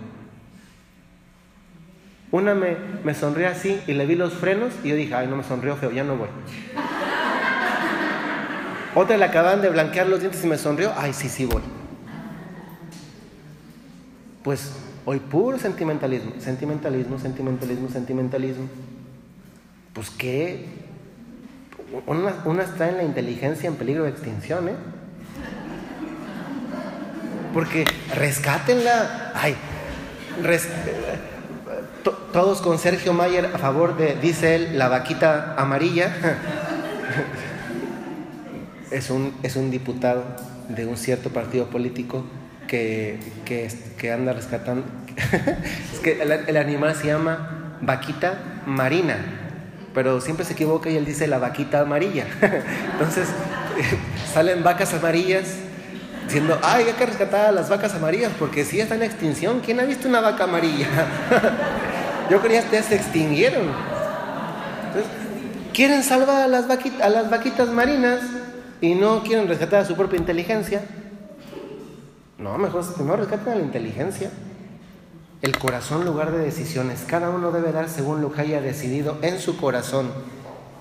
Una 2.31 2.55
me, 2.55 2.77
me 3.03 3.13
sonrió 3.13 3.49
así 3.49 3.81
y 3.85 3.93
le 3.93 4.05
vi 4.05 4.15
los 4.15 4.33
frenos 4.33 4.73
y 4.85 4.89
yo 4.89 4.95
dije, 4.95 5.13
ay, 5.13 5.27
no 5.27 5.35
me 5.35 5.43
sonrió 5.43 5.75
feo, 5.75 5.91
ya 5.91 6.05
no 6.05 6.15
voy. 6.15 6.29
Otra 8.95 9.17
le 9.17 9.25
acaban 9.25 9.61
de 9.61 9.69
blanquear 9.69 10.07
los 10.07 10.21
dientes 10.21 10.41
y 10.45 10.47
me 10.47 10.57
sonrió, 10.57 10.93
ay, 10.95 11.11
sí, 11.11 11.27
sí 11.27 11.45
voy. 11.45 11.61
Pues 14.43 14.71
hoy 15.03 15.19
puro 15.19 15.59
sentimentalismo, 15.59 16.31
sentimentalismo, 16.39 17.19
sentimentalismo, 17.19 17.89
sentimentalismo. 17.89 18.69
Pues 19.91 20.09
qué, 20.09 20.67
una, 22.07 22.33
una 22.45 22.63
está 22.63 22.89
en 22.89 22.95
la 22.95 23.03
inteligencia 23.03 23.67
en 23.67 23.75
peligro 23.75 24.05
de 24.05 24.11
extinción, 24.11 24.69
¿eh? 24.69 24.75
Porque 27.53 27.85
rescátenla, 28.15 29.31
ay, 29.35 29.55
res, 30.43 30.67
todos 32.31 32.61
con 32.61 32.77
Sergio 32.77 33.13
Mayer 33.13 33.49
a 33.53 33.57
favor 33.57 33.97
de, 33.97 34.15
dice 34.15 34.55
él, 34.55 34.77
la 34.77 34.87
vaquita 34.87 35.55
amarilla. 35.57 36.15
es, 38.91 39.09
un, 39.09 39.33
es 39.43 39.55
un 39.55 39.71
diputado 39.71 40.23
de 40.67 40.85
un 40.85 40.97
cierto 40.97 41.29
partido 41.29 41.67
político 41.67 42.25
que, 42.67 43.19
que, 43.45 44.11
anda 44.11 44.33
rescatando. 44.33 44.83
es 45.93 45.99
que 45.99 46.21
el, 46.21 46.57
animal 46.57 46.95
se 46.95 47.07
llama 47.07 47.77
vaquita 47.81 48.61
marina, 48.65 49.17
pero 49.93 50.21
siempre 50.21 50.45
se 50.45 50.53
equivoca 50.53 50.89
y 50.89 50.97
él 50.97 51.05
dice 51.05 51.27
la 51.27 51.39
vaquita 51.39 51.81
amarilla. 51.81 52.25
Entonces 52.93 53.27
salen 54.31 54.63
vacas 54.63 54.93
amarillas 54.93 55.55
diciendo, 56.29 56.59
ay, 56.61 56.85
hay 56.85 56.93
que 56.93 57.05
rescatar 57.07 57.47
a 57.47 57.51
las 57.51 57.69
vacas 57.69 57.95
amarillas 57.95 58.31
porque 58.37 58.63
si 58.63 58.79
están 58.79 58.99
en 59.01 59.09
extinción. 59.09 59.61
¿Quién 59.61 59.79
ha 59.79 59.83
visto 59.83 60.07
una 60.07 60.21
vaca 60.21 60.43
amarilla? 60.43 60.87
Yo 62.29 62.39
creía 62.39 62.63
que 62.69 62.81
se 62.83 62.95
extinguieron. 62.95 63.63
Entonces, 64.87 65.11
quieren 65.73 66.03
salvar 66.03 66.43
a 66.43 66.47
las, 66.47 66.65
a 66.69 67.09
las 67.09 67.29
vaquitas 67.31 67.69
marinas 67.69 68.19
y 68.79 68.93
no 68.93 69.23
quieren 69.23 69.47
rescatar 69.47 69.81
a 69.81 69.85
su 69.85 69.95
propia 69.95 70.19
inteligencia. 70.19 70.83
No, 72.37 72.57
mejor 72.59 72.85
primero 72.93 73.17
rescaten 73.17 73.53
a 73.53 73.55
la 73.55 73.63
inteligencia. 73.63 74.29
El 75.41 75.57
corazón, 75.57 76.05
lugar 76.05 76.31
de 76.31 76.37
decisiones. 76.37 77.05
Cada 77.07 77.31
uno 77.31 77.51
debe 77.51 77.71
dar 77.71 77.89
según 77.89 78.21
lo 78.21 78.31
que 78.31 78.41
haya 78.41 78.61
decidido 78.61 79.17
en 79.23 79.39
su 79.39 79.57
corazón. 79.57 80.11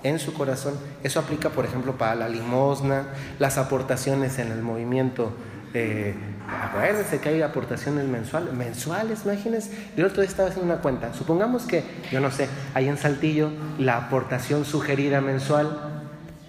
En 0.03 0.19
su 0.19 0.33
corazón. 0.33 0.75
Eso 1.03 1.19
aplica, 1.19 1.49
por 1.49 1.65
ejemplo, 1.65 1.97
para 1.97 2.15
la 2.15 2.29
limosna, 2.29 3.07
las 3.37 3.57
aportaciones 3.57 4.39
en 4.39 4.51
el 4.51 4.61
movimiento. 4.61 5.31
Eh, 5.73 6.15
acuérdense 6.47 7.19
que 7.19 7.29
hay 7.29 7.41
aportaciones 7.41 8.05
mensuales. 8.05 8.53
Mensuales, 8.53 9.21
imagínense. 9.25 9.71
Yo 9.95 10.05
el 10.05 10.11
otro 10.11 10.21
día 10.21 10.29
estaba 10.29 10.49
haciendo 10.49 10.71
una 10.73 10.81
cuenta. 10.81 11.13
Supongamos 11.13 11.63
que, 11.63 11.83
yo 12.11 12.19
no 12.19 12.31
sé, 12.31 12.47
hay 12.73 12.87
en 12.87 12.97
Saltillo 12.97 13.51
la 13.77 13.97
aportación 13.97 14.65
sugerida 14.65 15.21
mensual 15.21 15.89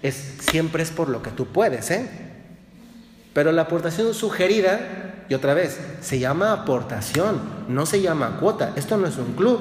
es, 0.02 0.36
siempre 0.40 0.82
es 0.82 0.90
por 0.90 1.08
lo 1.08 1.22
que 1.22 1.30
tú 1.30 1.46
puedes, 1.46 1.90
¿eh? 1.90 2.08
Pero 3.32 3.52
la 3.52 3.62
aportación 3.62 4.12
sugerida, 4.14 5.24
y 5.28 5.34
otra 5.34 5.54
vez, 5.54 5.78
se 6.00 6.18
llama 6.18 6.52
aportación, 6.52 7.40
no 7.68 7.86
se 7.86 8.00
llama 8.00 8.38
cuota. 8.40 8.72
Esto 8.76 8.96
no 8.96 9.06
es 9.06 9.16
un 9.18 9.34
club. 9.34 9.60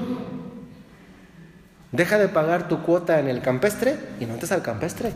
Deja 1.91 2.17
de 2.17 2.27
pagar 2.27 2.67
tu 2.67 2.83
cuota 2.83 3.19
en 3.19 3.27
el 3.27 3.41
campestre 3.41 3.97
y 4.19 4.25
no 4.25 4.33
entres 4.33 4.51
al 4.51 4.61
campestre. 4.61 5.13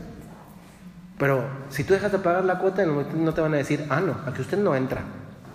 Pero 1.17 1.45
si 1.69 1.83
tú 1.83 1.93
dejas 1.93 2.11
de 2.11 2.19
pagar 2.19 2.43
la 2.45 2.57
cuota, 2.57 2.85
no 2.85 3.33
te 3.33 3.41
van 3.41 3.53
a 3.53 3.57
decir, 3.57 3.85
ah, 3.89 4.01
no, 4.01 4.17
aquí 4.25 4.41
usted 4.41 4.57
no 4.57 4.75
entra. 4.75 5.01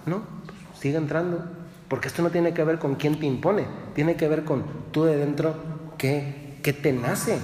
No, 0.06 0.22
pues 0.46 0.78
sigue 0.80 0.96
entrando. 0.96 1.44
Porque 1.88 2.08
esto 2.08 2.22
no 2.22 2.30
tiene 2.30 2.52
que 2.52 2.62
ver 2.64 2.78
con 2.78 2.94
quién 2.94 3.18
te 3.18 3.26
impone, 3.26 3.66
tiene 3.94 4.16
que 4.16 4.28
ver 4.28 4.44
con 4.44 4.64
tú 4.92 5.04
de 5.04 5.16
dentro 5.16 5.54
qué, 5.96 6.58
qué 6.62 6.72
te 6.72 6.92
nace. 6.92 7.38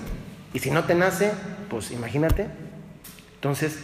Y 0.53 0.61
si 0.61 0.71
no 0.71 0.85
te 0.85 0.95
nace, 0.95 1.33
pues 1.69 1.91
imagínate, 1.91 2.49
entonces, 3.45 3.77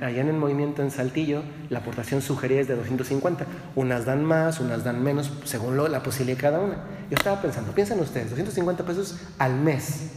allá 0.00 0.22
en 0.22 0.26
el 0.26 0.36
movimiento 0.36 0.82
en 0.82 0.90
Saltillo, 0.90 1.44
la 1.70 1.78
aportación 1.78 2.20
sugerida 2.20 2.62
es 2.62 2.66
de 2.66 2.74
250. 2.74 3.46
Unas 3.76 4.06
dan 4.06 4.24
más, 4.24 4.58
unas 4.58 4.82
dan 4.82 5.04
menos, 5.04 5.30
según 5.44 5.76
la 5.76 6.02
posibilidad 6.02 6.36
de 6.36 6.42
cada 6.42 6.58
una. 6.58 6.74
Yo 7.08 7.16
estaba 7.16 7.40
pensando, 7.40 7.70
piensen 7.70 8.00
ustedes, 8.00 8.30
250 8.30 8.84
pesos 8.84 9.20
al 9.38 9.54
mes. 9.54 10.10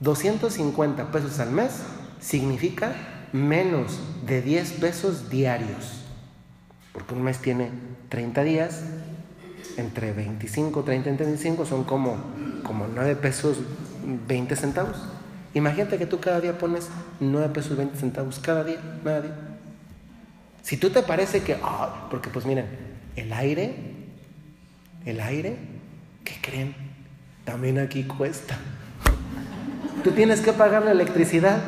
250 0.00 1.12
pesos 1.12 1.38
al 1.38 1.52
mes 1.52 1.78
significa 2.18 2.92
menos 3.32 4.00
de 4.26 4.42
10 4.42 4.72
pesos 4.72 5.30
diarios. 5.30 6.02
Porque 6.92 7.14
un 7.14 7.22
mes 7.22 7.38
tiene 7.38 7.70
30 8.08 8.42
días, 8.42 8.82
entre 9.76 10.12
25, 10.12 10.82
30 10.82 11.08
y 11.08 11.14
35 11.14 11.66
son 11.66 11.84
como, 11.84 12.16
como 12.64 12.88
9 12.92 13.14
pesos 13.14 13.58
20 14.26 14.56
centavos. 14.56 14.96
Imagínate 15.54 15.98
que 15.98 16.06
tú 16.06 16.20
cada 16.20 16.40
día 16.40 16.58
pones 16.58 16.88
9 17.20 17.48
pesos 17.54 17.76
20 17.76 17.96
centavos, 17.96 18.38
cada 18.40 18.64
día, 18.64 18.80
cada 19.02 19.22
día. 19.22 19.34
Si 20.62 20.76
tú 20.76 20.90
te 20.90 21.02
parece 21.02 21.42
que, 21.42 21.56
ah, 21.62 22.08
porque 22.10 22.28
pues 22.28 22.44
miren, 22.44 22.66
el 23.16 23.32
aire, 23.32 23.74
el 25.04 25.20
aire, 25.20 25.56
¿qué 26.24 26.34
creen? 26.42 26.74
También 27.44 27.78
aquí 27.78 28.04
cuesta. 28.04 28.58
Tú 30.02 30.10
tienes 30.10 30.40
que 30.40 30.52
pagar 30.52 30.84
la 30.84 30.90
electricidad. 30.90 31.62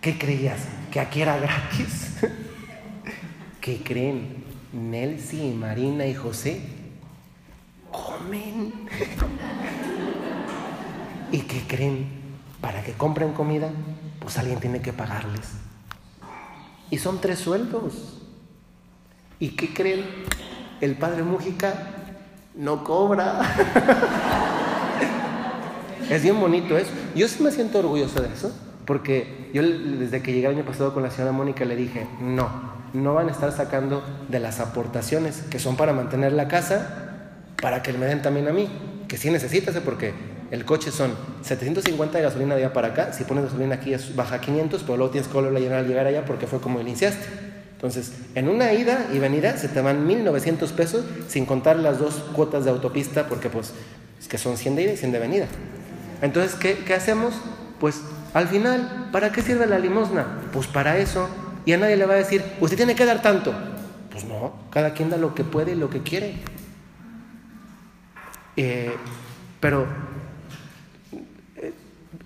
¿Qué 0.00 0.18
creías? 0.18 0.60
¿Que 0.90 1.00
aquí 1.00 1.22
era 1.22 1.36
gratis? 1.36 2.16
¿Qué 3.60 3.82
creen? 3.82 4.42
Nelcy, 4.72 5.52
Marina 5.52 6.06
y 6.06 6.14
José 6.14 6.60
comen. 7.92 8.72
¿Y 11.32 11.38
qué 11.40 11.60
creen? 11.68 12.21
Para 12.62 12.82
que 12.82 12.92
compren 12.92 13.32
comida, 13.32 13.68
pues 14.20 14.38
alguien 14.38 14.60
tiene 14.60 14.80
que 14.80 14.94
pagarles. 14.94 15.50
Y 16.90 16.98
son 16.98 17.20
tres 17.20 17.40
sueldos. 17.40 18.20
¿Y 19.40 19.50
qué 19.50 19.74
creen? 19.74 20.04
El 20.80 20.96
padre 20.96 21.24
Mújica 21.24 21.74
no 22.54 22.84
cobra. 22.84 23.40
es 26.08 26.22
bien 26.22 26.40
bonito 26.40 26.78
eso. 26.78 26.92
Yo 27.16 27.26
sí 27.26 27.42
me 27.42 27.50
siento 27.50 27.80
orgulloso 27.80 28.22
de 28.22 28.32
eso, 28.32 28.56
porque 28.86 29.50
yo 29.52 29.62
desde 29.62 30.22
que 30.22 30.32
llegué 30.32 30.46
el 30.46 30.54
año 30.54 30.64
pasado 30.64 30.94
con 30.94 31.02
la 31.02 31.10
señora 31.10 31.32
Mónica 31.32 31.64
le 31.64 31.74
dije, 31.74 32.06
no, 32.20 32.48
no 32.92 33.14
van 33.14 33.28
a 33.28 33.32
estar 33.32 33.50
sacando 33.50 34.04
de 34.28 34.38
las 34.38 34.60
aportaciones 34.60 35.42
que 35.50 35.58
son 35.58 35.76
para 35.76 35.92
mantener 35.92 36.32
la 36.32 36.46
casa, 36.46 37.10
para 37.60 37.82
que 37.82 37.92
me 37.92 38.06
den 38.06 38.22
también 38.22 38.46
a 38.46 38.52
mí, 38.52 38.68
que 39.08 39.16
sí 39.16 39.30
necesitas, 39.30 39.74
porque 39.80 40.14
el 40.52 40.66
coche 40.66 40.90
son 40.90 41.14
750 41.40 42.18
de 42.18 42.24
gasolina 42.24 42.54
de 42.54 42.62
allá 42.62 42.74
para 42.74 42.88
acá. 42.88 43.14
Si 43.14 43.24
pones 43.24 43.44
gasolina 43.44 43.76
aquí 43.76 43.94
es 43.94 44.14
baja 44.14 44.38
500, 44.38 44.82
pero 44.82 44.98
luego 44.98 45.10
tienes 45.10 45.26
que 45.26 45.32
volverla 45.32 45.58
a 45.58 45.62
llenar 45.62 45.78
al 45.78 45.88
llegar 45.88 46.06
allá 46.06 46.26
porque 46.26 46.46
fue 46.46 46.60
como 46.60 46.78
iniciaste. 46.78 47.24
Entonces, 47.72 48.12
en 48.34 48.50
una 48.50 48.70
ida 48.74 49.08
y 49.14 49.18
venida 49.18 49.56
se 49.56 49.68
te 49.68 49.80
van 49.80 50.06
1900 50.06 50.70
pesos 50.72 51.06
sin 51.26 51.46
contar 51.46 51.76
las 51.76 51.98
dos 51.98 52.16
cuotas 52.34 52.66
de 52.66 52.70
autopista 52.70 53.28
porque 53.28 53.48
pues 53.48 53.72
es 54.20 54.28
que 54.28 54.36
son 54.36 54.58
100 54.58 54.76
de 54.76 54.82
ida 54.82 54.92
y 54.92 54.96
100 54.98 55.12
de 55.12 55.18
venida. 55.20 55.46
Entonces, 56.20 56.54
¿qué, 56.54 56.76
¿qué 56.84 56.92
hacemos? 56.92 57.32
Pues 57.80 58.02
al 58.34 58.46
final, 58.46 59.08
¿para 59.10 59.32
qué 59.32 59.40
sirve 59.40 59.66
la 59.66 59.78
limosna? 59.78 60.42
Pues 60.52 60.66
para 60.66 60.98
eso. 60.98 61.30
Y 61.64 61.72
a 61.72 61.78
nadie 61.78 61.96
le 61.96 62.04
va 62.04 62.12
a 62.12 62.18
decir, 62.18 62.44
usted 62.60 62.76
tiene 62.76 62.94
que 62.94 63.06
dar 63.06 63.22
tanto. 63.22 63.54
Pues 64.10 64.24
no, 64.24 64.52
cada 64.68 64.92
quien 64.92 65.08
da 65.08 65.16
lo 65.16 65.34
que 65.34 65.44
puede 65.44 65.72
y 65.72 65.76
lo 65.76 65.88
que 65.88 66.02
quiere. 66.02 66.34
Eh, 68.58 68.94
pero 69.60 69.86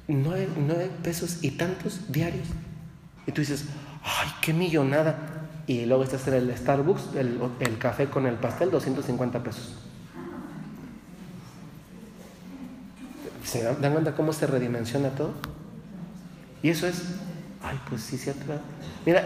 nueve, 0.09 0.91
pesos 1.03 1.39
y 1.43 1.53
tantos 1.53 2.13
diarios. 2.13 2.47
Y 3.27 3.33
tú 3.33 3.41
dices, 3.41 3.65
ay, 4.03 4.29
qué 4.41 4.53
millonada. 4.53 5.19
Y 5.67 5.85
luego 5.87 6.05
estás 6.05 6.27
en 6.29 6.35
el 6.35 6.57
Starbucks, 6.57 7.17
el, 7.17 7.41
el 7.61 7.79
café 7.79 8.07
con 8.07 8.27
el 8.27 8.37
pastel, 8.37 8.71
250 8.71 9.43
pesos. 9.43 9.75
¿Se 13.45 13.63
dan 13.63 13.93
cuenta 13.93 14.15
cómo 14.15 14.33
se 14.33 14.47
redimensiona 14.47 15.11
todo? 15.11 15.33
Y 16.63 16.71
eso 16.71 16.87
es, 16.87 17.03
ay, 17.63 17.79
pues 17.89 18.03
sí, 18.03 18.19
cierto. 18.19 18.45
Mira, 19.05 19.25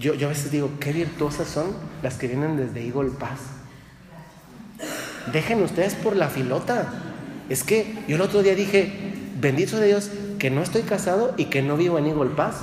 yo, 0.00 0.14
yo 0.14 0.26
a 0.26 0.30
veces 0.30 0.50
digo, 0.50 0.70
qué 0.80 0.92
virtuosas 0.92 1.48
son 1.48 1.72
las 2.02 2.16
que 2.16 2.26
vienen 2.26 2.56
desde 2.56 2.84
Eagle 2.84 3.10
Pass. 3.10 3.40
Dejen 5.32 5.62
ustedes 5.62 5.94
por 5.94 6.16
la 6.16 6.28
filota. 6.28 6.92
Es 7.48 7.62
que 7.62 8.04
yo 8.08 8.16
el 8.16 8.22
otro 8.22 8.42
día 8.42 8.54
dije, 8.54 9.10
bendito 9.40 9.78
de 9.78 9.88
Dios 9.88 10.10
que 10.38 10.50
no 10.50 10.62
estoy 10.62 10.82
casado 10.82 11.34
y 11.36 11.46
que 11.46 11.62
no 11.62 11.76
vivo 11.76 11.98
en 11.98 12.06
Eagle 12.06 12.30
Pass. 12.30 12.56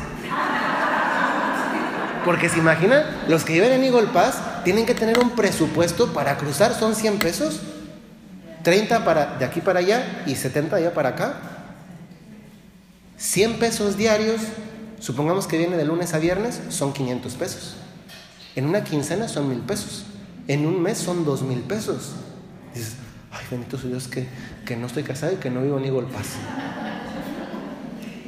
Porque 2.26 2.50
se 2.50 2.60
imaginan, 2.60 3.04
los 3.28 3.44
que 3.44 3.54
viven 3.54 3.72
en 3.72 3.84
Eagle 3.84 4.08
Pass 4.08 4.64
tienen 4.64 4.86
que 4.86 4.94
tener 4.94 5.20
un 5.20 5.32
presupuesto 5.32 6.14
para 6.14 6.38
cruzar, 6.38 6.74
son 6.74 6.96
100 6.96 7.20
pesos. 7.20 7.62
30 8.64 9.06
para, 9.06 9.38
de 9.38 9.46
aquí 9.46 9.62
para 9.62 9.80
allá 9.80 10.24
y 10.26 10.36
70 10.36 10.76
de 10.76 10.82
allá 10.82 10.94
para 10.94 11.10
acá. 11.10 11.36
100 13.18 13.60
pesos 13.60 13.96
diarios, 13.96 14.42
supongamos 15.00 15.48
que 15.48 15.58
viene 15.58 15.78
de 15.78 15.86
lunes 15.86 16.14
a 16.14 16.20
viernes, 16.20 16.60
son 16.70 16.92
500 16.92 17.34
pesos. 17.36 17.78
En 18.58 18.66
una 18.66 18.84
quincena 18.84 19.28
son 19.28 19.50
mil 19.50 19.60
pesos. 19.60 20.04
En 20.48 20.66
un 20.66 20.82
mes 20.82 20.98
son 20.98 21.24
dos 21.24 21.44
mil 21.44 21.60
pesos. 21.60 22.14
Dices, 22.74 22.96
ay, 23.38 23.46
bendito 23.52 23.78
sea 23.78 23.90
Dios 23.90 24.08
que, 24.08 24.28
que 24.66 24.76
no 24.76 24.88
estoy 24.88 25.04
casado 25.04 25.34
y 25.34 25.36
que 25.38 25.50
no 25.50 25.62
vivo 25.62 25.78
en 25.78 25.86
Eagle 25.86 26.08
Pass. 26.14 26.36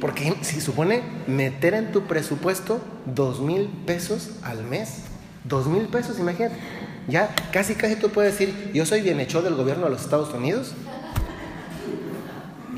Porque 0.00 0.34
si 0.40 0.60
supone 0.60 1.02
meter 1.26 1.74
en 1.74 1.92
tu 1.92 2.04
presupuesto 2.04 2.80
dos 3.06 3.40
mil 3.40 3.68
pesos 3.86 4.30
al 4.42 4.64
mes. 4.64 5.02
Dos 5.44 5.66
mil 5.66 5.86
pesos, 5.88 6.18
imagínate. 6.18 6.56
Ya 7.06 7.34
casi 7.52 7.74
casi 7.74 7.96
tú 7.96 8.10
puedes 8.10 8.38
decir, 8.38 8.70
yo 8.72 8.86
soy 8.86 9.02
bienhechor 9.02 9.42
del 9.42 9.54
gobierno 9.54 9.84
de 9.84 9.90
los 9.90 10.00
Estados 10.00 10.32
Unidos. 10.32 10.74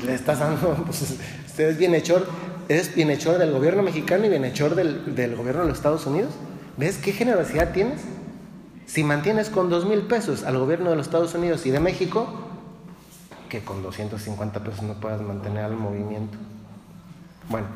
Le 0.05 0.13
estás 0.13 0.39
dando, 0.39 0.83
pues 0.85 1.17
usted 1.47 1.69
es 1.69 1.77
bienhechor, 1.77 2.27
eres 2.67 2.93
bienhechor 2.93 3.37
del 3.37 3.51
gobierno 3.51 3.83
mexicano 3.83 4.25
y 4.25 4.29
bienhechor 4.29 4.75
del, 4.75 5.15
del 5.15 5.35
gobierno 5.35 5.61
de 5.61 5.69
los 5.69 5.77
Estados 5.77 6.05
Unidos. 6.05 6.33
¿Ves 6.75 6.97
qué 6.97 7.13
generosidad 7.13 7.71
tienes? 7.71 8.01
Si 8.85 9.03
mantienes 9.03 9.49
con 9.49 9.69
dos 9.69 9.85
mil 9.85 10.01
pesos 10.01 10.43
al 10.43 10.57
gobierno 10.57 10.89
de 10.89 10.95
los 10.95 11.07
Estados 11.07 11.33
Unidos 11.33 11.65
y 11.65 11.71
de 11.71 11.79
México, 11.79 12.27
que 13.49 13.63
con 13.63 13.83
250 13.83 14.63
pesos 14.63 14.81
no 14.81 14.95
puedas 14.95 15.21
mantener 15.21 15.65
al 15.65 15.75
movimiento. 15.75 16.37
Bueno, 17.49 17.67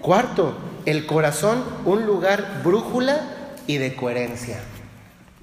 cuarto, 0.00 0.54
el 0.86 1.06
corazón, 1.06 1.62
un 1.84 2.06
lugar 2.06 2.62
brújula 2.64 3.20
y 3.66 3.76
de 3.76 3.94
coherencia. 3.94 4.58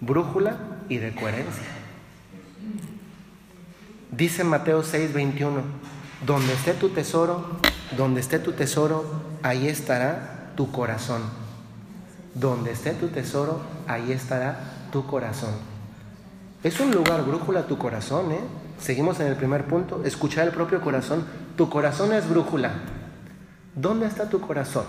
Brújula 0.02 0.58
y 0.90 0.98
de 0.98 1.14
coherencia. 1.14 1.64
Dice 4.12 4.44
Mateo 4.44 4.84
6, 4.84 5.14
21, 5.14 5.62
donde 6.26 6.54
esté 6.54 6.74
tu 6.74 6.90
tesoro, 6.90 7.46
donde 7.96 8.22
esté 8.22 8.40
tu 8.40 8.54
tesoro, 8.54 9.06
ahí 9.44 9.68
estará 9.68 10.52
tu 10.56 10.72
corazón. 10.72 11.22
Donde 12.34 12.72
esté 12.72 12.94
tu 12.94 13.10
tesoro, 13.10 13.62
ahí 13.88 14.12
estará 14.12 14.60
tu 14.92 15.06
corazón. 15.06 15.52
Es 16.64 16.80
un 16.80 16.92
lugar 16.92 17.24
brújula 17.24 17.68
tu 17.68 17.78
corazón, 17.78 18.32
¿eh? 18.32 18.40
Seguimos 18.80 19.20
en 19.20 19.28
el 19.28 19.36
primer 19.36 19.66
punto, 19.66 20.04
escuchar 20.04 20.48
el 20.48 20.54
propio 20.54 20.82
corazón. 20.82 21.26
Tu 21.56 21.70
corazón 21.70 22.14
es 22.14 22.30
brújula. 22.30 22.72
¿Dónde 23.76 24.08
está 24.08 24.30
tu 24.30 24.40
corazón? 24.42 24.86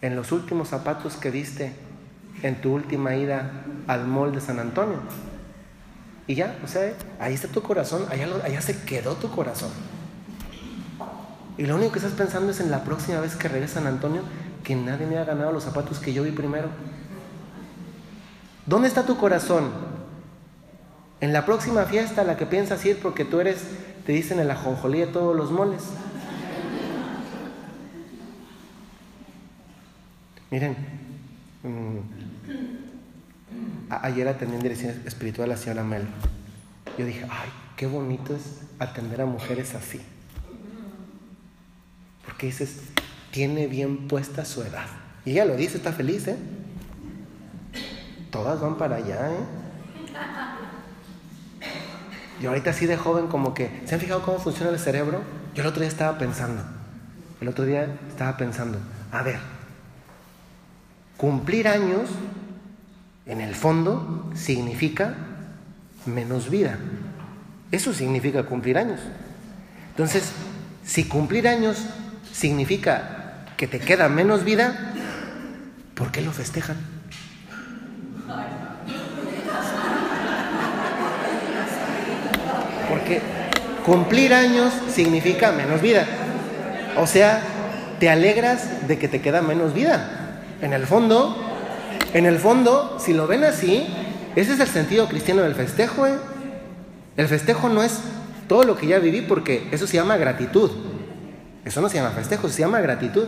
En 0.00 0.14
los 0.14 0.32
últimos 0.32 0.68
zapatos 0.68 1.16
que 1.16 1.30
viste 1.30 1.72
en 2.42 2.60
tu 2.60 2.72
última 2.72 3.16
ida 3.16 3.50
al 3.86 4.06
mall 4.06 4.32
de 4.32 4.40
San 4.40 4.58
Antonio. 4.58 4.98
Y 6.26 6.34
ya, 6.34 6.58
o 6.62 6.68
sea, 6.68 6.92
ahí 7.18 7.34
está 7.34 7.48
tu 7.48 7.62
corazón, 7.62 8.04
allá, 8.10 8.28
allá 8.44 8.60
se 8.60 8.82
quedó 8.82 9.14
tu 9.14 9.30
corazón. 9.30 9.70
Y 11.56 11.66
lo 11.66 11.74
único 11.74 11.92
que 11.92 11.98
estás 11.98 12.12
pensando 12.12 12.52
es 12.52 12.60
en 12.60 12.70
la 12.70 12.84
próxima 12.84 13.20
vez 13.20 13.34
que 13.34 13.48
regrese 13.48 13.78
a 13.78 13.82
San 13.82 13.86
Antonio, 13.86 14.22
que 14.68 14.76
nadie 14.76 15.06
me 15.06 15.16
ha 15.16 15.24
ganado 15.24 15.50
los 15.50 15.64
zapatos 15.64 15.98
que 15.98 16.12
yo 16.12 16.24
vi 16.24 16.30
primero. 16.30 16.68
¿Dónde 18.66 18.86
está 18.86 19.06
tu 19.06 19.16
corazón? 19.16 19.70
En 21.22 21.32
la 21.32 21.46
próxima 21.46 21.84
fiesta 21.84 22.22
la 22.22 22.36
que 22.36 22.44
piensas 22.44 22.84
ir 22.84 22.98
porque 23.00 23.24
tú 23.24 23.40
eres, 23.40 23.64
te 24.04 24.12
dicen 24.12 24.40
el 24.40 24.50
ajonjolí 24.50 24.98
de 24.98 25.06
todos 25.06 25.34
los 25.34 25.50
moles. 25.50 25.84
Miren, 30.50 30.76
mm, 31.62 32.00
ayer 33.88 34.28
atendí 34.28 34.56
en 34.56 34.60
dirección 34.60 35.02
espiritual 35.06 35.50
a 35.50 35.54
la 35.54 35.58
señora 35.58 35.82
Mel. 35.82 36.06
Yo 36.98 37.06
dije, 37.06 37.24
ay, 37.30 37.48
qué 37.74 37.86
bonito 37.86 38.36
es 38.36 38.60
atender 38.78 39.22
a 39.22 39.24
mujeres 39.24 39.74
así. 39.74 40.02
Porque 42.26 42.48
dices, 42.48 42.82
tiene 43.30 43.66
bien 43.66 44.08
puesta 44.08 44.44
su 44.44 44.62
edad. 44.62 44.86
Y 45.24 45.32
ella 45.32 45.44
lo 45.44 45.56
dice, 45.56 45.76
está 45.76 45.92
feliz, 45.92 46.26
¿eh? 46.28 46.36
Todas 48.30 48.60
van 48.60 48.76
para 48.76 48.96
allá, 48.96 49.30
¿eh? 49.30 49.58
Yo 52.40 52.50
ahorita 52.50 52.70
así 52.70 52.86
de 52.86 52.96
joven 52.96 53.26
como 53.26 53.52
que, 53.52 53.82
¿se 53.84 53.94
han 53.94 54.00
fijado 54.00 54.22
cómo 54.22 54.38
funciona 54.38 54.70
el 54.70 54.78
cerebro? 54.78 55.22
Yo 55.54 55.62
el 55.62 55.68
otro 55.68 55.80
día 55.80 55.88
estaba 55.88 56.18
pensando, 56.18 56.62
el 57.40 57.48
otro 57.48 57.64
día 57.64 57.88
estaba 58.08 58.36
pensando, 58.36 58.78
a 59.10 59.22
ver, 59.22 59.40
cumplir 61.16 61.66
años, 61.66 62.08
en 63.26 63.40
el 63.40 63.54
fondo, 63.54 64.30
significa 64.34 65.14
menos 66.06 66.48
vida. 66.48 66.78
Eso 67.70 67.92
significa 67.92 68.44
cumplir 68.44 68.78
años. 68.78 69.00
Entonces, 69.90 70.32
si 70.84 71.04
cumplir 71.04 71.48
años 71.48 71.84
significa 72.32 73.17
que 73.58 73.66
te 73.66 73.80
queda 73.80 74.08
menos 74.08 74.44
vida, 74.44 74.92
¿por 75.94 76.12
qué 76.12 76.22
lo 76.22 76.30
festejan? 76.30 76.76
Porque 82.88 83.20
cumplir 83.84 84.32
años 84.32 84.72
significa 84.88 85.50
menos 85.50 85.82
vida. 85.82 86.06
O 86.96 87.06
sea, 87.08 87.42
te 87.98 88.08
alegras 88.08 88.86
de 88.86 88.96
que 88.96 89.08
te 89.08 89.20
queda 89.20 89.42
menos 89.42 89.74
vida. 89.74 90.40
En 90.62 90.72
el 90.72 90.86
fondo, 90.86 91.36
en 92.14 92.26
el 92.26 92.38
fondo, 92.38 92.96
si 93.00 93.12
lo 93.12 93.26
ven 93.26 93.42
así, 93.42 93.88
ese 94.36 94.52
es 94.52 94.60
el 94.60 94.68
sentido 94.68 95.08
cristiano 95.08 95.42
del 95.42 95.56
festejo. 95.56 96.06
¿eh? 96.06 96.14
El 97.16 97.26
festejo 97.26 97.68
no 97.68 97.82
es 97.82 97.98
todo 98.46 98.62
lo 98.62 98.76
que 98.76 98.86
ya 98.86 99.00
viví 99.00 99.22
porque 99.22 99.66
eso 99.72 99.88
se 99.88 99.96
llama 99.96 100.16
gratitud. 100.16 100.70
Eso 101.68 101.82
no 101.82 101.90
se 101.90 101.96
llama 101.96 102.12
festejo, 102.12 102.48
se 102.48 102.60
llama 102.60 102.80
gratitud. 102.80 103.26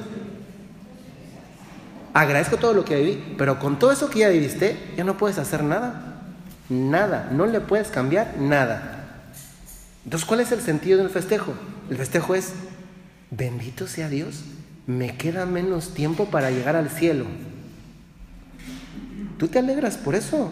Agradezco 2.15 2.57
todo 2.57 2.73
lo 2.73 2.87
que 2.87 2.97
viví, 2.97 3.35
pero 3.37 3.59
con 3.59 3.79
todo 3.79 3.93
eso 3.93 4.09
que 4.09 4.21
ya 4.21 4.31
viviste, 4.31 4.95
ya 4.97 5.05
no 5.05 5.19
puedes 5.19 5.37
hacer 5.37 5.63
nada. 5.63 6.23
Nada, 6.71 7.29
no 7.31 7.45
le 7.45 7.61
puedes 7.61 7.89
cambiar 7.89 8.39
nada. 8.39 9.27
Entonces, 10.05 10.27
¿cuál 10.27 10.41
es 10.41 10.53
el 10.53 10.63
sentido 10.63 10.97
del 10.97 11.11
festejo? 11.11 11.53
El 11.91 11.99
festejo 11.99 12.35
es, 12.35 12.55
bendito 13.31 13.87
sea 13.87 14.09
Dios, 14.09 14.45
me 14.87 15.19
queda 15.19 15.45
menos 15.45 15.93
tiempo 15.93 16.31
para 16.31 16.51
llegar 16.51 16.77
al 16.77 16.89
cielo. 16.89 17.27
¿Tú 19.37 19.49
te 19.49 19.59
alegras 19.59 19.99
por 19.99 20.15
eso? 20.15 20.51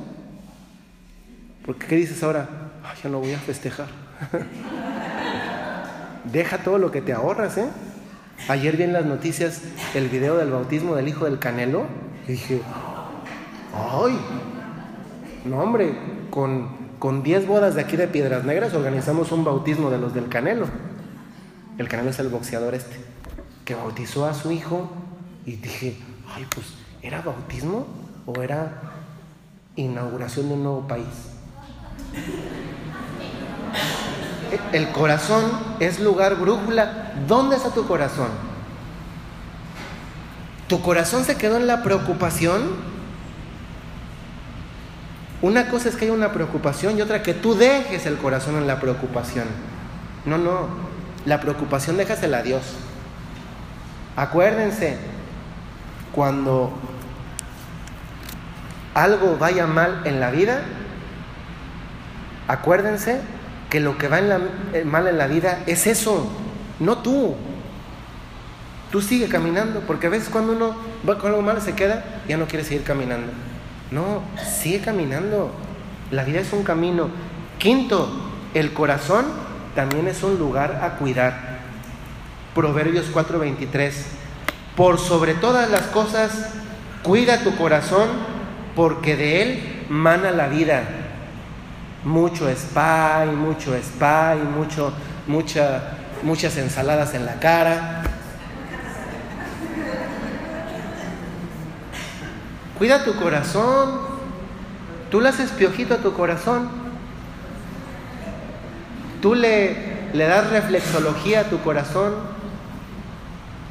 Porque 1.64 1.86
¿qué 1.86 1.96
dices 1.96 2.22
ahora? 2.22 2.48
ya 3.02 3.08
no 3.08 3.20
voy 3.20 3.32
a 3.32 3.38
festejar. 3.38 3.88
Deja 6.32 6.58
todo 6.58 6.78
lo 6.78 6.90
que 6.90 7.00
te 7.00 7.12
ahorras, 7.12 7.58
¿eh? 7.58 7.68
Ayer 8.48 8.76
vi 8.76 8.84
en 8.84 8.92
las 8.92 9.04
noticias 9.04 9.62
el 9.94 10.08
video 10.08 10.36
del 10.36 10.50
bautismo 10.50 10.94
del 10.94 11.08
hijo 11.08 11.24
del 11.24 11.38
Canelo 11.38 11.86
y 12.26 12.32
dije, 12.32 12.60
¡ay! 13.74 14.18
No, 15.44 15.60
hombre, 15.60 15.92
con 16.30 16.78
con 16.98 17.22
10 17.22 17.46
bodas 17.46 17.76
de 17.76 17.82
aquí 17.82 17.96
de 17.96 18.08
Piedras 18.08 18.44
Negras 18.44 18.74
organizamos 18.74 19.30
un 19.30 19.44
bautismo 19.44 19.88
de 19.88 19.98
los 19.98 20.14
del 20.14 20.28
Canelo. 20.28 20.66
El 21.78 21.88
Canelo 21.88 22.10
es 22.10 22.18
el 22.18 22.28
boxeador 22.28 22.74
este, 22.74 22.96
que 23.64 23.76
bautizó 23.76 24.26
a 24.26 24.34
su 24.34 24.50
hijo 24.50 24.90
y 25.46 25.56
dije, 25.56 25.96
ay, 26.34 26.44
pues, 26.52 26.74
¿era 27.00 27.22
bautismo 27.22 27.86
o 28.26 28.42
era 28.42 28.82
inauguración 29.76 30.48
de 30.48 30.54
un 30.54 30.62
nuevo 30.64 30.88
país? 30.88 31.06
El 34.72 34.90
corazón 34.90 35.44
es 35.80 36.00
lugar 36.00 36.36
brújula. 36.36 37.12
¿Dónde 37.26 37.56
está 37.56 37.70
tu 37.70 37.86
corazón? 37.86 38.28
¿Tu 40.68 40.80
corazón 40.82 41.24
se 41.24 41.36
quedó 41.36 41.56
en 41.56 41.66
la 41.66 41.82
preocupación? 41.82 42.62
Una 45.40 45.68
cosa 45.68 45.88
es 45.88 45.96
que 45.96 46.06
hay 46.06 46.10
una 46.10 46.32
preocupación 46.32 46.98
y 46.98 47.02
otra 47.02 47.22
que 47.22 47.32
tú 47.32 47.54
dejes 47.54 48.06
el 48.06 48.18
corazón 48.18 48.56
en 48.56 48.66
la 48.66 48.80
preocupación. 48.80 49.46
No, 50.24 50.36
no, 50.36 50.68
la 51.24 51.40
preocupación 51.40 51.96
déjasela 51.96 52.38
a 52.38 52.42
Dios. 52.42 52.62
Acuérdense, 54.16 54.98
cuando 56.12 56.72
algo 58.94 59.36
vaya 59.38 59.66
mal 59.66 60.02
en 60.04 60.18
la 60.18 60.30
vida, 60.30 60.62
acuérdense 62.48 63.20
que 63.70 63.80
lo 63.80 63.98
que 63.98 64.08
va 64.08 64.20
eh, 64.20 64.84
mal 64.84 65.06
en 65.06 65.18
la 65.18 65.26
vida 65.26 65.62
es 65.66 65.86
eso, 65.86 66.26
no 66.80 66.98
tú. 66.98 67.36
Tú 68.90 69.02
sigue 69.02 69.28
caminando, 69.28 69.80
porque 69.80 70.06
a 70.06 70.10
veces 70.10 70.30
cuando 70.30 70.52
uno 70.52 70.74
va 71.06 71.18
con 71.18 71.30
algo 71.30 71.42
mal 71.42 71.60
se 71.60 71.74
queda, 71.74 72.22
ya 72.26 72.38
no 72.38 72.46
quiere 72.46 72.64
seguir 72.64 72.84
caminando. 72.84 73.30
No, 73.90 74.22
sigue 74.42 74.80
caminando. 74.80 75.50
La 76.10 76.24
vida 76.24 76.40
es 76.40 76.52
un 76.52 76.62
camino. 76.62 77.08
Quinto, 77.58 78.08
el 78.54 78.72
corazón 78.72 79.26
también 79.74 80.08
es 80.08 80.22
un 80.22 80.38
lugar 80.38 80.80
a 80.82 80.96
cuidar. 80.96 81.58
Proverbios 82.54 83.06
4:23. 83.12 83.92
Por 84.74 84.98
sobre 84.98 85.34
todas 85.34 85.70
las 85.70 85.82
cosas, 85.88 86.50
cuida 87.02 87.42
tu 87.42 87.56
corazón, 87.56 88.08
porque 88.74 89.16
de 89.16 89.42
él 89.42 89.84
mana 89.90 90.30
la 90.30 90.48
vida. 90.48 90.82
Mucho 92.04 92.48
spa 92.48 93.26
y 93.26 93.34
mucho 93.34 93.74
spa 93.74 94.36
y 94.36 94.44
mucho, 94.44 94.92
mucha, 95.26 95.82
muchas 96.22 96.56
ensaladas 96.56 97.14
en 97.14 97.26
la 97.26 97.34
cara. 97.34 98.02
Cuida 102.78 103.04
tu 103.04 103.16
corazón. 103.16 103.98
Tú 105.10 105.20
le 105.20 105.30
haces 105.30 105.50
piojito 105.50 105.94
a 105.94 105.98
tu 105.98 106.12
corazón. 106.12 106.68
Tú 109.20 109.34
le, 109.34 110.10
le 110.12 110.24
das 110.26 110.50
reflexología 110.50 111.40
a 111.40 111.44
tu 111.44 111.60
corazón. 111.60 112.14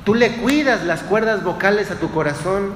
Tú 0.04 0.14
le 0.14 0.34
cuidas 0.38 0.84
las 0.84 1.04
cuerdas 1.04 1.44
vocales 1.44 1.92
a 1.92 1.96
tu 1.96 2.12
corazón. 2.12 2.74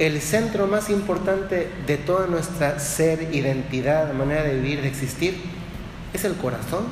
El 0.00 0.20
centro 0.22 0.66
más 0.66 0.88
importante 0.88 1.70
de 1.86 1.98
toda 1.98 2.26
nuestra 2.26 2.80
ser, 2.80 3.34
identidad, 3.34 4.14
manera 4.14 4.44
de 4.44 4.54
vivir, 4.54 4.80
de 4.80 4.88
existir, 4.88 5.38
es 6.14 6.24
el 6.24 6.36
corazón. 6.36 6.86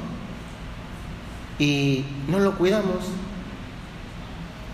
Y 1.58 2.04
no 2.28 2.38
lo 2.38 2.58
cuidamos 2.58 3.06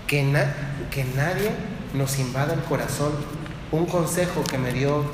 que, 0.08 0.24
nadie 0.24 1.52
nos 1.94 2.18
invada 2.18 2.54
el 2.54 2.62
corazón. 2.62 3.12
Un 3.70 3.86
consejo 3.86 4.42
que 4.42 4.58
me 4.58 4.72
dio 4.72 5.04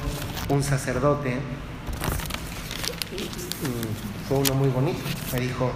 un 0.49 0.63
sacerdote 0.63 1.35
mm, 1.35 1.39
fue 4.29 4.39
uno 4.39 4.55
muy 4.55 4.71
bonito. 4.71 5.03
Me 5.35 5.41
dijo, 5.41 5.71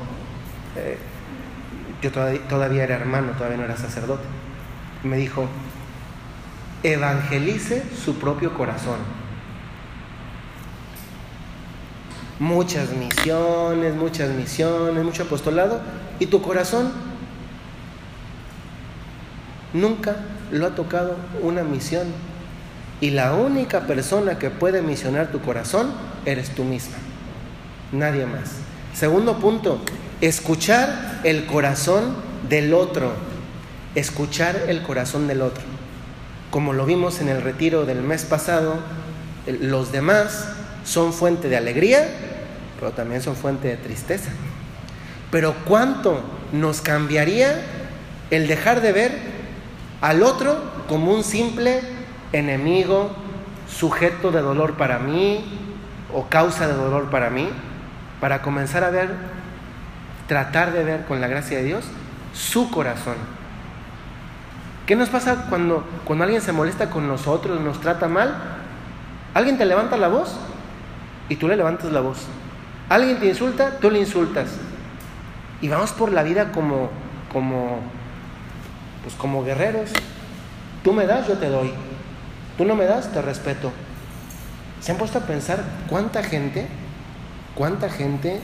eh, 0.76 0.96
yo 2.00 2.10
todavía, 2.10 2.84
era 2.84 2.96
hermano, 2.96 3.32
todavía 3.32 3.58
no 3.58 3.64
era 3.64 3.76
sacerdote. 3.76 4.24
Me 5.02 5.18
dijo, 5.18 5.46
evangelice 6.84 7.82
su 8.04 8.16
propio 8.16 8.54
corazón. 8.54 8.98
Muchas 12.38 12.90
misiones, 12.90 13.94
muchas 13.94 14.30
misiones, 14.30 15.02
mucho 15.02 15.22
apostolado, 15.24 15.80
y 16.20 16.26
tu 16.26 16.42
corazón 16.42 16.92
nunca 19.72 20.16
lo 20.52 20.66
ha 20.66 20.74
tocado 20.74 21.16
una 21.42 21.64
misión. 21.64 22.06
Y 23.00 23.10
la 23.10 23.34
única 23.34 23.86
persona 23.86 24.38
que 24.38 24.50
puede 24.50 24.82
misionar 24.82 25.32
tu 25.32 25.40
corazón 25.40 25.92
eres 26.26 26.50
tú 26.50 26.64
misma, 26.64 26.96
nadie 27.92 28.26
más. 28.26 28.56
Segundo 28.94 29.38
punto, 29.38 29.80
escuchar 30.20 31.20
el 31.24 31.46
corazón 31.46 32.14
del 32.48 32.74
otro, 32.74 33.12
escuchar 33.94 34.56
el 34.68 34.82
corazón 34.82 35.26
del 35.26 35.42
otro. 35.42 35.73
Como 36.54 36.72
lo 36.72 36.86
vimos 36.86 37.20
en 37.20 37.28
el 37.28 37.42
retiro 37.42 37.84
del 37.84 38.00
mes 38.00 38.24
pasado, 38.24 38.76
los 39.44 39.90
demás 39.90 40.50
son 40.84 41.12
fuente 41.12 41.48
de 41.48 41.56
alegría, 41.56 42.06
pero 42.78 42.92
también 42.92 43.20
son 43.22 43.34
fuente 43.34 43.66
de 43.66 43.76
tristeza. 43.76 44.30
Pero 45.32 45.56
¿cuánto 45.64 46.20
nos 46.52 46.80
cambiaría 46.80 47.60
el 48.30 48.46
dejar 48.46 48.82
de 48.82 48.92
ver 48.92 49.18
al 50.00 50.22
otro 50.22 50.56
como 50.86 51.12
un 51.12 51.24
simple 51.24 51.80
enemigo, 52.30 53.10
sujeto 53.68 54.30
de 54.30 54.40
dolor 54.40 54.74
para 54.74 55.00
mí 55.00 55.44
o 56.12 56.28
causa 56.28 56.68
de 56.68 56.74
dolor 56.74 57.10
para 57.10 57.30
mí, 57.30 57.48
para 58.20 58.42
comenzar 58.42 58.84
a 58.84 58.90
ver, 58.90 59.08
tratar 60.28 60.72
de 60.72 60.84
ver 60.84 61.04
con 61.06 61.20
la 61.20 61.26
gracia 61.26 61.58
de 61.58 61.64
Dios 61.64 61.84
su 62.32 62.70
corazón. 62.70 63.16
¿Qué 64.86 64.96
nos 64.96 65.08
pasa 65.08 65.46
cuando, 65.48 65.84
cuando 66.04 66.24
alguien 66.24 66.42
se 66.42 66.52
molesta 66.52 66.90
con 66.90 67.08
nosotros, 67.08 67.60
nos 67.60 67.80
trata 67.80 68.06
mal? 68.06 68.34
Alguien 69.32 69.56
te 69.56 69.64
levanta 69.64 69.96
la 69.96 70.08
voz 70.08 70.36
y 71.28 71.36
tú 71.36 71.48
le 71.48 71.56
levantas 71.56 71.90
la 71.90 72.00
voz. 72.00 72.18
Alguien 72.90 73.18
te 73.18 73.26
insulta, 73.26 73.78
tú 73.80 73.90
le 73.90 73.98
insultas. 73.98 74.50
Y 75.62 75.68
vamos 75.68 75.92
por 75.92 76.12
la 76.12 76.22
vida 76.22 76.52
como, 76.52 76.90
como, 77.32 77.78
pues 79.02 79.14
como 79.14 79.42
guerreros. 79.42 79.90
Tú 80.82 80.92
me 80.92 81.06
das, 81.06 81.26
yo 81.26 81.38
te 81.38 81.48
doy. 81.48 81.72
Tú 82.58 82.66
no 82.66 82.76
me 82.76 82.84
das, 82.84 83.10
te 83.10 83.22
respeto. 83.22 83.72
¿Se 84.80 84.92
han 84.92 84.98
puesto 84.98 85.18
a 85.18 85.22
pensar 85.22 85.64
cuánta 85.88 86.22
gente, 86.22 86.68
cuánta 87.54 87.88
gente 87.88 88.38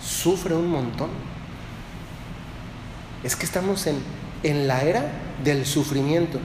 sufre 0.00 0.54
un 0.54 0.70
montón? 0.70 1.10
Es 3.22 3.36
que 3.36 3.46
estamos 3.46 3.86
en, 3.86 3.96
en 4.42 4.66
la 4.66 4.82
era 4.82 5.04
del 5.44 5.66
sufrimiento, 5.66 6.38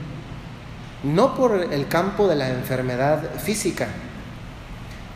no 1.02 1.34
por 1.34 1.72
el 1.72 1.88
campo 1.88 2.28
de 2.28 2.36
la 2.36 2.50
enfermedad 2.50 3.34
física, 3.38 3.88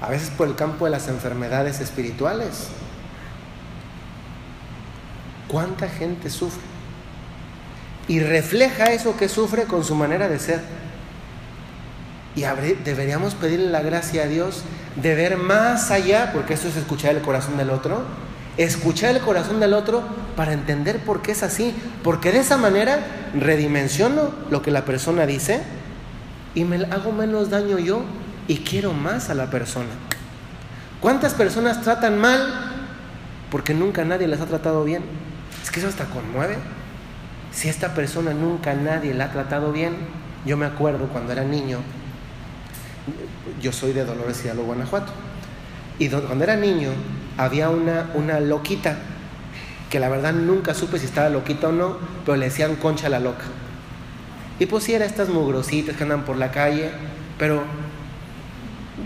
a 0.00 0.08
veces 0.08 0.30
por 0.30 0.48
el 0.48 0.54
campo 0.54 0.84
de 0.84 0.90
las 0.90 1.08
enfermedades 1.08 1.80
espirituales. 1.80 2.68
¿Cuánta 5.48 5.88
gente 5.88 6.30
sufre? 6.30 6.72
y 8.08 8.20
refleja 8.20 8.86
eso 8.86 9.16
que 9.16 9.28
sufre 9.28 9.64
con 9.64 9.84
su 9.84 9.94
manera 9.94 10.28
de 10.28 10.38
ser. 10.38 10.60
Y 12.34 12.42
deberíamos 12.84 13.34
pedirle 13.34 13.70
la 13.70 13.82
gracia 13.82 14.24
a 14.24 14.26
Dios 14.26 14.62
de 14.96 15.14
ver 15.14 15.36
más 15.36 15.90
allá, 15.90 16.30
porque 16.32 16.54
eso 16.54 16.68
es 16.68 16.76
escuchar 16.76 17.14
el 17.14 17.22
corazón 17.22 17.56
del 17.56 17.70
otro, 17.70 18.02
escuchar 18.56 19.14
el 19.14 19.22
corazón 19.22 19.60
del 19.60 19.74
otro 19.74 20.02
para 20.36 20.52
entender 20.52 20.98
por 20.98 21.22
qué 21.22 21.32
es 21.32 21.42
así, 21.42 21.74
porque 22.02 22.32
de 22.32 22.40
esa 22.40 22.56
manera 22.56 23.00
redimensiono 23.38 24.30
lo 24.50 24.62
que 24.62 24.70
la 24.70 24.84
persona 24.84 25.26
dice 25.26 25.62
y 26.54 26.64
me 26.64 26.76
hago 26.86 27.12
menos 27.12 27.50
daño 27.50 27.78
yo 27.78 28.02
y 28.48 28.58
quiero 28.58 28.92
más 28.92 29.30
a 29.30 29.34
la 29.34 29.50
persona. 29.50 29.90
¿Cuántas 31.00 31.34
personas 31.34 31.82
tratan 31.82 32.18
mal 32.18 32.46
porque 33.50 33.74
nunca 33.74 34.04
nadie 34.04 34.28
les 34.28 34.40
ha 34.40 34.46
tratado 34.46 34.84
bien? 34.84 35.02
Es 35.62 35.70
que 35.70 35.80
eso 35.80 35.88
hasta 35.88 36.06
conmueve. 36.06 36.56
Si 37.52 37.68
esta 37.68 37.94
persona 37.94 38.32
nunca 38.32 38.74
nadie 38.74 39.14
la 39.14 39.26
ha 39.26 39.32
tratado 39.32 39.72
bien, 39.72 39.94
yo 40.46 40.56
me 40.56 40.66
acuerdo 40.66 41.08
cuando 41.08 41.32
era 41.32 41.44
niño, 41.44 41.78
yo 43.60 43.72
soy 43.72 43.92
de 43.92 44.04
Dolores 44.04 44.44
Hidalgo, 44.44 44.64
Guanajuato, 44.64 45.12
y 45.98 46.08
cuando 46.08 46.44
era 46.44 46.56
niño 46.56 46.90
había 47.36 47.68
una, 47.68 48.10
una 48.14 48.40
loquita, 48.40 48.96
que 49.92 50.00
la 50.00 50.08
verdad 50.08 50.32
nunca 50.32 50.72
supe 50.72 50.98
si 50.98 51.04
estaba 51.04 51.28
loquita 51.28 51.68
o 51.68 51.72
no, 51.72 51.98
pero 52.24 52.38
le 52.38 52.46
decían 52.46 52.76
concha 52.76 53.10
la 53.10 53.20
loca. 53.20 53.44
Y 54.58 54.64
pues 54.64 54.84
sí, 54.84 54.94
era 54.94 55.04
estas 55.04 55.28
mugrositas 55.28 55.94
que 55.94 56.02
andan 56.02 56.24
por 56.24 56.38
la 56.38 56.50
calle, 56.50 56.90
pero 57.38 57.62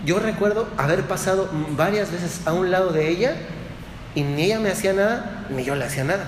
yo 0.05 0.17
recuerdo 0.19 0.65
haber 0.77 1.01
pasado 1.01 1.49
varias 1.75 2.09
veces 2.09 2.39
a 2.45 2.53
un 2.53 2.71
lado 2.71 2.93
de 2.93 3.09
ella 3.09 3.35
y 4.15 4.23
ni 4.23 4.43
ella 4.43 4.61
me 4.61 4.71
hacía 4.71 4.93
nada, 4.93 5.45
ni 5.49 5.65
yo 5.65 5.75
le 5.75 5.83
hacía 5.83 6.05
nada. 6.05 6.25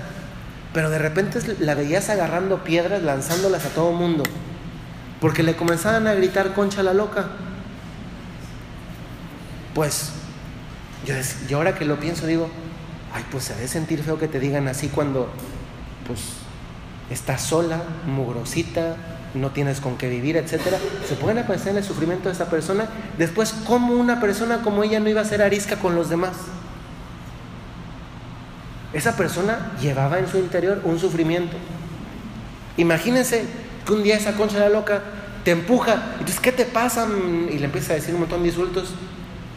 Pero 0.74 0.90
de 0.90 0.98
repente 0.98 1.38
la 1.60 1.74
veías 1.74 2.10
agarrando 2.10 2.62
piedras, 2.62 3.02
lanzándolas 3.02 3.64
a 3.64 3.70
todo 3.70 3.92
mundo. 3.92 4.24
Porque 5.22 5.42
le 5.42 5.56
comenzaban 5.56 6.06
a 6.06 6.12
gritar 6.12 6.52
concha 6.52 6.82
la 6.82 6.92
loca. 6.92 7.28
Pues 9.74 10.10
yo, 11.06 11.14
yo 11.48 11.56
ahora 11.56 11.74
que 11.76 11.86
lo 11.86 11.98
pienso 11.98 12.26
digo, 12.26 12.50
ay, 13.12 13.24
pues 13.30 13.44
se 13.44 13.54
debe 13.54 13.68
sentir 13.68 14.02
feo 14.02 14.18
que 14.18 14.28
te 14.28 14.40
digan 14.40 14.68
así 14.68 14.88
cuando 14.88 15.28
pues 16.06 16.20
estás 17.10 17.42
sola, 17.42 17.82
mugrosita, 18.06 18.96
no 19.34 19.50
tienes 19.50 19.80
con 19.80 19.96
qué 19.96 20.08
vivir, 20.08 20.36
etcétera. 20.36 20.78
Se 21.08 21.14
pueden 21.14 21.44
pensar 21.46 21.68
en 21.68 21.78
el 21.78 21.84
sufrimiento 21.84 22.28
de 22.28 22.34
esa 22.34 22.50
persona. 22.50 22.88
Después, 23.18 23.54
¿cómo 23.66 23.94
una 23.94 24.20
persona 24.20 24.62
como 24.62 24.82
ella 24.82 25.00
no 25.00 25.08
iba 25.08 25.20
a 25.20 25.24
ser 25.24 25.42
arisca 25.42 25.76
con 25.76 25.94
los 25.94 26.08
demás? 26.08 26.32
esa 28.92 29.16
persona 29.16 29.72
llevaba 29.80 30.18
en 30.18 30.28
su 30.28 30.38
interior 30.38 30.80
un 30.84 30.98
sufrimiento. 30.98 31.56
Imagínense 32.76 33.44
que 33.86 33.92
un 33.92 34.02
día 34.02 34.16
esa 34.16 34.34
concha 34.34 34.56
de 34.56 34.62
la 34.62 34.68
loca 34.70 35.02
te 35.44 35.52
empuja, 35.52 36.02
entonces, 36.12 36.40
¿qué 36.40 36.52
te 36.52 36.64
pasa? 36.64 37.06
Y 37.50 37.58
le 37.58 37.64
empieza 37.64 37.92
a 37.92 37.96
decir 37.96 38.14
un 38.14 38.20
montón 38.20 38.42
de 38.42 38.48
insultos 38.48 38.90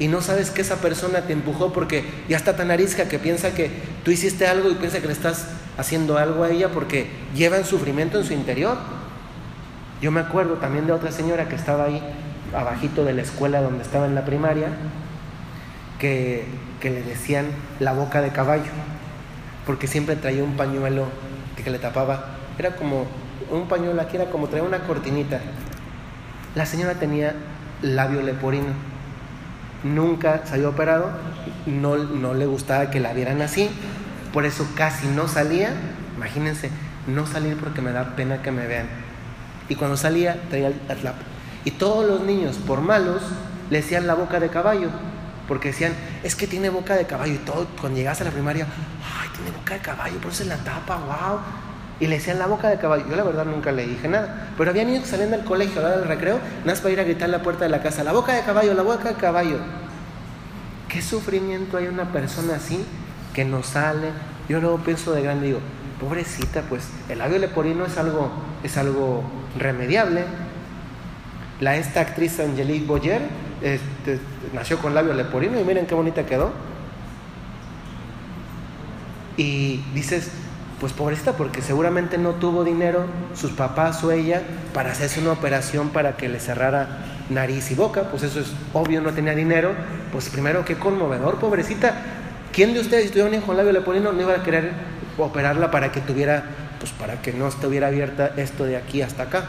y 0.04 0.10
no 0.10 0.20
sabes 0.20 0.51
que 0.51 0.60
esa 0.60 0.82
persona 0.82 1.22
te 1.22 1.32
empujó 1.32 1.72
porque 1.72 2.04
ya 2.28 2.36
está 2.36 2.58
tan 2.58 2.72
arisca 2.72 3.08
que 3.08 3.20
piensa 3.20 3.56
que 3.56 3.72
tú 4.04 4.12
hiciste 4.12 4.45
algo 4.45 4.70
y 4.70 4.76
piensa 4.76 4.99
que 4.99 5.08
le 5.08 5.14
estás 5.14 5.47
haciendo 5.78 6.18
algo 6.18 6.43
a 6.43 6.49
ella 6.49 6.68
porque 6.74 7.08
lleva 7.34 7.56
en 7.56 7.64
sufrimiento 7.64 8.18
en 8.20 8.26
su 8.26 8.34
interior. 8.34 8.76
Yo 10.01 10.12
me 10.12 10.20
acuerdo 10.20 10.56
también 10.56 10.88
de 10.88 10.91
otra 10.91 11.14
señora 11.14 11.47
que 11.47 11.56
estaba 11.56 11.86
ahí 11.86 12.04
abajito 12.54 13.06
de 13.06 13.14
la 13.14 13.22
escuela 13.22 13.62
donde 13.62 13.82
estaba 13.82 14.06
en 14.06 14.14
la 14.14 14.26
primaria, 14.26 14.68
que, 15.99 16.47
que 16.82 16.89
le 16.89 17.01
decían 17.01 17.45
la 17.80 17.93
boca 17.93 18.22
de 18.22 18.32
caballo 18.32 18.72
porque 19.66 19.88
siempre 19.88 20.18
traía 20.18 20.43
un 20.43 20.58
pañuelo 20.58 21.06
que 21.64 21.72
le 21.72 21.80
tapaba. 21.80 22.26
Era 22.60 22.76
como 22.76 23.06
un 23.49 23.70
pañuelo 23.70 24.01
aquí, 24.01 24.18
era 24.18 24.30
como 24.30 24.49
traía 24.49 24.66
una 24.66 24.80
cortinita. 24.80 25.39
La 26.56 26.66
señora 26.66 26.95
tenía 26.95 27.36
labio 27.82 28.22
leporino. 28.22 28.93
Nunca 29.84 30.45
se 30.45 30.55
había 30.55 30.69
operado, 30.69 31.11
no, 31.65 31.97
no 31.97 32.34
le 32.34 32.45
gustaba 32.45 32.89
que 32.89 32.99
la 32.99 33.13
vieran 33.13 33.41
así, 33.41 33.69
por 34.31 34.45
eso 34.45 34.67
casi 34.75 35.07
no 35.07 35.27
salía. 35.27 35.73
Imagínense, 36.15 36.69
no 37.07 37.25
salir 37.25 37.57
porque 37.57 37.81
me 37.81 37.91
da 37.91 38.15
pena 38.15 38.41
que 38.41 38.51
me 38.51 38.65
vean. 38.67 38.88
Y 39.69 39.75
cuando 39.75 39.97
salía, 39.97 40.41
traía 40.49 40.67
el 40.67 40.79
atlap. 40.89 41.15
Y 41.65 41.71
todos 41.71 42.05
los 42.05 42.21
niños, 42.21 42.57
por 42.57 42.81
malos, 42.81 43.21
le 43.69 43.77
decían 43.77 44.07
la 44.07 44.13
boca 44.13 44.39
de 44.39 44.49
caballo, 44.49 44.89
porque 45.47 45.69
decían, 45.69 45.93
es 46.23 46.36
que 46.36 46.47
tiene 46.47 46.69
boca 46.69 46.95
de 46.95 47.05
caballo. 47.05 47.34
Y 47.34 47.38
todo, 47.38 47.67
cuando 47.79 47.97
llegas 47.97 48.21
a 48.21 48.25
la 48.25 48.31
primaria, 48.31 48.67
tiene 49.36 49.51
boca 49.51 49.73
de 49.73 49.79
caballo, 49.79 50.17
por 50.19 50.31
eso 50.31 50.43
se 50.43 50.49
la 50.49 50.57
tapa, 50.57 50.97
wow. 50.97 51.39
Y 52.04 52.08
le 52.08 52.16
decían 52.16 52.38
la 52.38 52.47
boca 52.47 52.68
de 52.68 52.78
caballo. 52.78 53.06
Yo 53.10 53.16
la 53.16 53.24
verdad 53.24 53.45
nunca 53.45 53.72
le 53.72 53.88
dije 53.88 54.10
nada. 54.10 54.49
Pero 54.58 54.72
había 54.72 54.84
niños 54.84 55.04
que 55.04 55.10
salían 55.10 55.32
del 55.32 55.45
colegio 55.45 55.80
a 55.80 55.84
la 55.84 55.88
hora 55.88 55.97
del 55.99 56.10
recreo, 56.10 56.38
nada 56.66 56.78
para 56.82 56.91
ir 56.91 56.99
a 56.99 57.04
gritar 57.06 57.30
a 57.30 57.32
la 57.32 57.41
puerta 57.41 57.64
de 57.64 57.70
la 57.70 57.82
casa, 57.82 58.04
la 58.04 58.12
boca 58.12 58.34
de 58.34 58.41
caballo, 58.41 58.74
la 58.74 58.84
boca 58.84 59.08
de 59.08 59.16
caballo. 59.16 59.60
¿Qué 60.89 61.01
sufrimiento 61.01 61.78
hay 61.78 61.88
una 61.88 62.12
persona 62.12 62.56
así 62.56 62.84
que 63.34 63.45
no 63.45 63.64
sale? 63.64 64.10
Yo 64.49 64.60
luego 64.60 64.80
pienso 64.80 65.14
de 65.14 65.22
grande 65.22 65.47
digo, 65.47 65.60
pobrecita, 66.01 66.64
pues 66.64 66.89
el 67.08 67.20
labio 67.20 67.39
leporino 67.39 67.86
es 67.86 67.97
algo, 67.97 68.30
es 68.64 68.76
algo 68.76 69.24
remediable. 69.58 70.26
La 71.62 71.78
esta 71.78 72.01
actriz 72.01 72.38
Angelique 72.41 72.86
Boyer 72.86 73.22
este, 73.62 74.20
nació 74.54 74.78
con 74.78 74.93
labio 74.93 75.14
leporino 75.14 75.58
y 75.58 75.64
miren 75.64 75.86
qué 75.86 75.95
bonita 75.95 76.26
quedó. 76.26 76.51
Y 79.38 79.78
dices, 79.93 80.32
pues 80.84 80.91
pobrecita, 80.91 81.31
porque 81.31 81.61
seguramente 81.61 82.17
no 82.17 82.31
tuvo 82.31 82.65
dinero, 82.65 83.05
sus 83.36 83.51
papás 83.51 84.03
o 84.03 84.11
ella, 84.11 84.41
para 84.73 84.91
hacerse 84.91 85.21
una 85.21 85.31
operación 85.31 85.91
para 85.91 86.17
que 86.17 86.27
le 86.27 86.41
cerrara 86.41 87.05
nariz 87.29 87.71
y 87.71 87.75
boca, 87.75 88.09
pues 88.11 88.23
eso 88.23 88.41
es 88.41 88.47
obvio, 88.73 88.99
no 88.99 89.13
tenía 89.13 89.34
dinero, 89.34 89.71
pues 90.11 90.27
primero 90.27 90.65
qué 90.65 90.75
conmovedor, 90.75 91.36
pobrecita. 91.36 91.93
¿Quién 92.51 92.73
de 92.73 92.81
ustedes 92.81 93.05
si 93.05 93.09
tuviera 93.11 93.29
un 93.29 93.36
hijo 93.36 93.45
con 93.45 93.55
labio 93.55 93.71
leporino 93.71 94.11
no 94.11 94.23
iba 94.23 94.34
a 94.34 94.43
querer 94.43 94.73
operarla 95.17 95.71
para 95.71 95.89
que 95.89 96.01
tuviera, 96.01 96.43
pues 96.79 96.91
para 96.91 97.21
que 97.21 97.31
no 97.31 97.47
estuviera 97.47 97.88
abierta 97.88 98.34
esto 98.36 98.65
de 98.65 98.75
aquí 98.75 99.01
hasta 99.01 99.23
acá? 99.23 99.45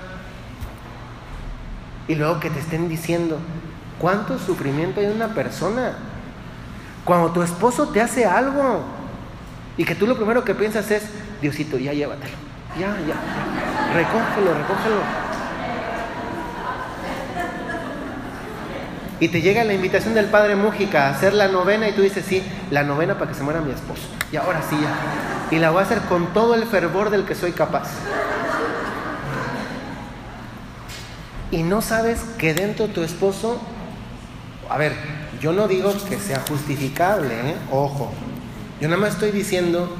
Y 2.06 2.14
luego 2.14 2.38
que 2.38 2.50
te 2.50 2.60
estén 2.60 2.88
diciendo, 2.88 3.40
¿cuánto 3.98 4.38
sufrimiento 4.38 5.00
hay 5.00 5.06
en 5.06 5.14
una 5.14 5.34
persona? 5.34 5.94
Cuando 7.04 7.32
tu 7.32 7.42
esposo 7.42 7.88
te 7.88 8.00
hace 8.00 8.24
algo 8.24 8.84
y 9.76 9.84
que 9.84 9.96
tú 9.96 10.06
lo 10.06 10.16
primero 10.16 10.44
que 10.44 10.54
piensas 10.54 10.88
es, 10.92 11.02
Diosito, 11.44 11.76
ya 11.76 11.92
llévatelo, 11.92 12.32
ya, 12.80 12.96
ya, 13.06 13.92
recógelo, 13.92 14.54
recógelo. 14.54 14.96
Y 19.20 19.28
te 19.28 19.42
llega 19.42 19.62
la 19.62 19.74
invitación 19.74 20.14
del 20.14 20.24
padre 20.24 20.56
Mújica 20.56 21.06
a 21.06 21.10
hacer 21.10 21.34
la 21.34 21.48
novena 21.48 21.86
y 21.86 21.92
tú 21.92 22.00
dices, 22.00 22.24
sí, 22.26 22.42
la 22.70 22.82
novena 22.82 23.18
para 23.18 23.30
que 23.30 23.36
se 23.36 23.42
muera 23.42 23.60
mi 23.60 23.72
esposo. 23.72 24.04
Y 24.32 24.36
ahora 24.36 24.62
sí, 24.62 24.74
ya. 24.80 25.54
Y 25.54 25.58
la 25.58 25.68
voy 25.68 25.80
a 25.80 25.82
hacer 25.82 25.98
con 26.08 26.32
todo 26.32 26.54
el 26.54 26.64
fervor 26.64 27.10
del 27.10 27.26
que 27.26 27.34
soy 27.34 27.52
capaz. 27.52 27.90
Y 31.50 31.62
no 31.62 31.82
sabes 31.82 32.20
que 32.38 32.54
dentro 32.54 32.86
tu 32.86 33.02
esposo, 33.02 33.60
a 34.70 34.78
ver, 34.78 34.94
yo 35.42 35.52
no 35.52 35.68
digo 35.68 35.92
que 36.08 36.16
sea 36.16 36.42
justificable, 36.48 37.34
¿eh? 37.34 37.54
ojo. 37.70 38.10
Yo 38.80 38.88
nada 38.88 38.98
más 38.98 39.10
estoy 39.10 39.30
diciendo 39.30 39.94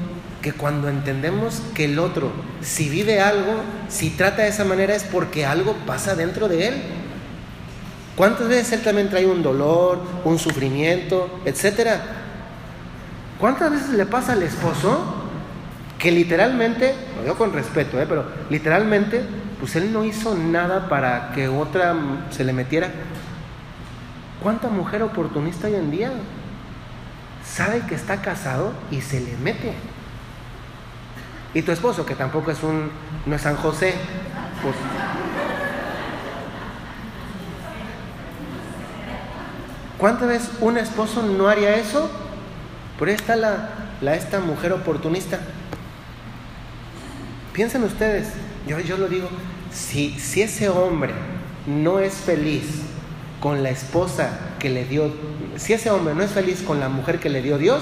que 0.45 0.53
cuando 0.53 0.89
entendemos 0.89 1.59
que 1.73 1.85
el 1.85 1.97
otro, 1.97 2.31
si 2.61 2.87
vive 2.87 3.19
algo, 3.19 3.63
si 3.89 4.11
trata 4.11 4.43
de 4.43 4.49
esa 4.49 4.63
manera, 4.63 4.93
es 4.93 5.03
porque 5.03 5.43
algo 5.43 5.73
pasa 5.87 6.13
dentro 6.13 6.47
de 6.47 6.67
él. 6.67 6.83
¿Cuántas 8.15 8.47
veces 8.47 8.73
él 8.73 8.81
también 8.83 9.09
trae 9.09 9.25
un 9.25 9.41
dolor, 9.41 9.99
un 10.23 10.37
sufrimiento, 10.37 11.41
etcétera? 11.45 11.99
¿Cuántas 13.39 13.71
veces 13.71 13.89
le 13.89 14.05
pasa 14.05 14.33
al 14.33 14.43
esposo 14.43 15.15
que 15.97 16.11
literalmente, 16.11 16.93
lo 17.15 17.23
digo 17.23 17.35
con 17.37 17.51
respeto, 17.51 17.99
¿eh? 17.99 18.05
pero 18.07 18.27
literalmente, 18.51 19.23
pues 19.59 19.75
él 19.75 19.91
no 19.91 20.05
hizo 20.05 20.35
nada 20.35 20.89
para 20.89 21.31
que 21.31 21.47
otra 21.47 21.95
se 22.29 22.43
le 22.43 22.53
metiera? 22.53 22.91
¿Cuánta 24.43 24.67
mujer 24.67 25.01
oportunista 25.01 25.65
hoy 25.65 25.73
en 25.73 25.89
día 25.89 26.11
sabe 27.43 27.81
que 27.87 27.95
está 27.95 28.21
casado 28.21 28.73
y 28.91 29.01
se 29.01 29.19
le 29.21 29.35
mete? 29.37 29.73
Y 31.55 31.63
tu 31.63 31.71
esposo, 31.71 32.05
que 32.05 32.13
tampoco 32.13 32.51
es 32.51 32.61
un, 32.61 32.91
no 33.25 33.35
es 33.35 33.41
San 33.41 33.55
José, 33.55 33.95
pues 34.61 34.75
¿Cuántas 39.97 40.27
veces 40.27 40.49
un 40.59 40.77
esposo 40.77 41.23
no 41.23 41.47
haría 41.47 41.77
eso? 41.77 42.09
Por 42.99 43.07
ahí 43.07 43.15
está 43.15 43.35
la, 43.35 43.69
la, 44.01 44.15
esta 44.15 44.39
mujer 44.39 44.73
oportunista. 44.73 45.39
Piensen 47.53 47.83
ustedes, 47.83 48.27
yo, 48.67 48.79
yo 48.81 48.97
lo 48.97 49.07
digo, 49.07 49.29
si, 49.71 50.11
si 50.19 50.41
ese 50.41 50.67
hombre 50.67 51.13
no 51.65 51.99
es 51.99 52.13
feliz 52.13 52.81
con 53.39 53.63
la 53.63 53.69
esposa 53.69 54.31
que 54.59 54.69
le 54.69 54.83
dio, 54.83 55.13
si 55.55 55.71
ese 55.71 55.89
hombre 55.89 56.13
no 56.13 56.23
es 56.23 56.31
feliz 56.31 56.61
con 56.61 56.81
la 56.81 56.89
mujer 56.89 57.19
que 57.19 57.29
le 57.29 57.41
dio 57.41 57.57
Dios, 57.57 57.81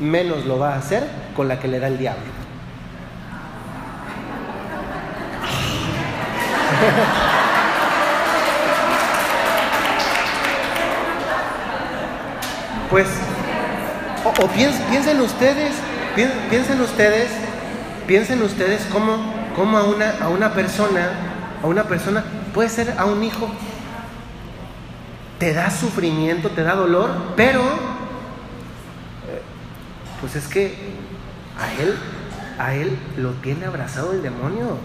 menos 0.00 0.46
lo 0.46 0.58
va 0.58 0.74
a 0.74 0.78
hacer 0.78 1.06
con 1.36 1.46
la 1.46 1.60
que 1.60 1.68
le 1.68 1.78
da 1.78 1.88
el 1.88 1.98
diablo. 1.98 2.39
Pues, 12.90 13.06
o, 14.24 14.48
piensen, 14.48 15.20
ustedes, 15.20 15.74
piensen, 16.50 16.80
ustedes, 16.80 17.30
piensen 18.08 18.42
ustedes 18.42 18.84
cómo, 18.90 19.16
cómo 19.54 19.78
a, 19.78 19.84
una, 19.84 20.10
a 20.20 20.28
una 20.28 20.52
persona, 20.54 21.08
a 21.62 21.68
una 21.68 21.84
persona, 21.84 22.24
puede 22.52 22.68
ser 22.68 22.96
a 22.98 23.04
un 23.04 23.22
hijo, 23.22 23.48
te 25.38 25.52
da 25.54 25.70
sufrimiento, 25.70 26.50
te 26.50 26.64
da 26.64 26.74
dolor, 26.74 27.10
pero, 27.36 27.62
eh, 27.62 29.40
pues 30.20 30.34
es 30.34 30.48
que 30.48 30.74
a 31.60 31.72
él, 31.80 31.94
a 32.58 32.74
él 32.74 32.98
lo 33.18 33.30
tiene 33.34 33.66
abrazado 33.66 34.12
el 34.12 34.20
demonio. 34.20 34.78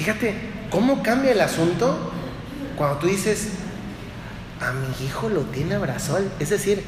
Fíjate, 0.00 0.34
¿cómo 0.70 1.02
cambia 1.02 1.32
el 1.32 1.42
asunto 1.42 2.10
cuando 2.80 2.96
tú 3.00 3.08
dices, 3.08 3.48
a 4.58 4.72
mi 4.72 5.04
hijo 5.04 5.28
lo 5.28 5.42
tiene 5.42 5.74
abrazado. 5.74 6.24
Es 6.38 6.48
decir, 6.48 6.82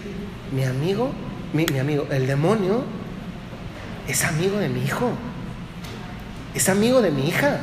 mi 0.51 0.65
amigo, 0.65 1.13
mi, 1.53 1.67
amigo, 1.79 2.07
el 2.11 2.27
demonio 2.27 2.85
es 4.09 4.25
amigo 4.25 4.57
de 4.57 4.71
mi 4.71 4.83
hijo. 4.83 5.11
Es 6.55 6.71
amigo 6.71 7.03
de 7.03 7.11
mi 7.11 7.29
hija. 7.29 7.61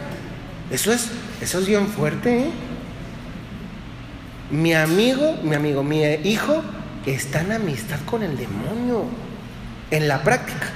Eso 0.69 0.91
es, 0.91 1.09
eso 1.41 1.57
es 1.57 1.65
bien 1.65 1.87
fuerte. 1.87 2.43
¿eh? 2.43 2.49
Mi 4.51 4.75
amigo, 4.75 5.37
mi 5.41 5.55
amigo, 5.55 5.81
mi 5.83 6.03
hijo 6.03 6.61
está 7.07 7.41
en 7.41 7.53
amistad 7.53 7.97
con 8.05 8.21
el 8.21 8.37
demonio. 8.37 9.05
En 9.89 10.07
la 10.07 10.21
práctica. 10.21 10.67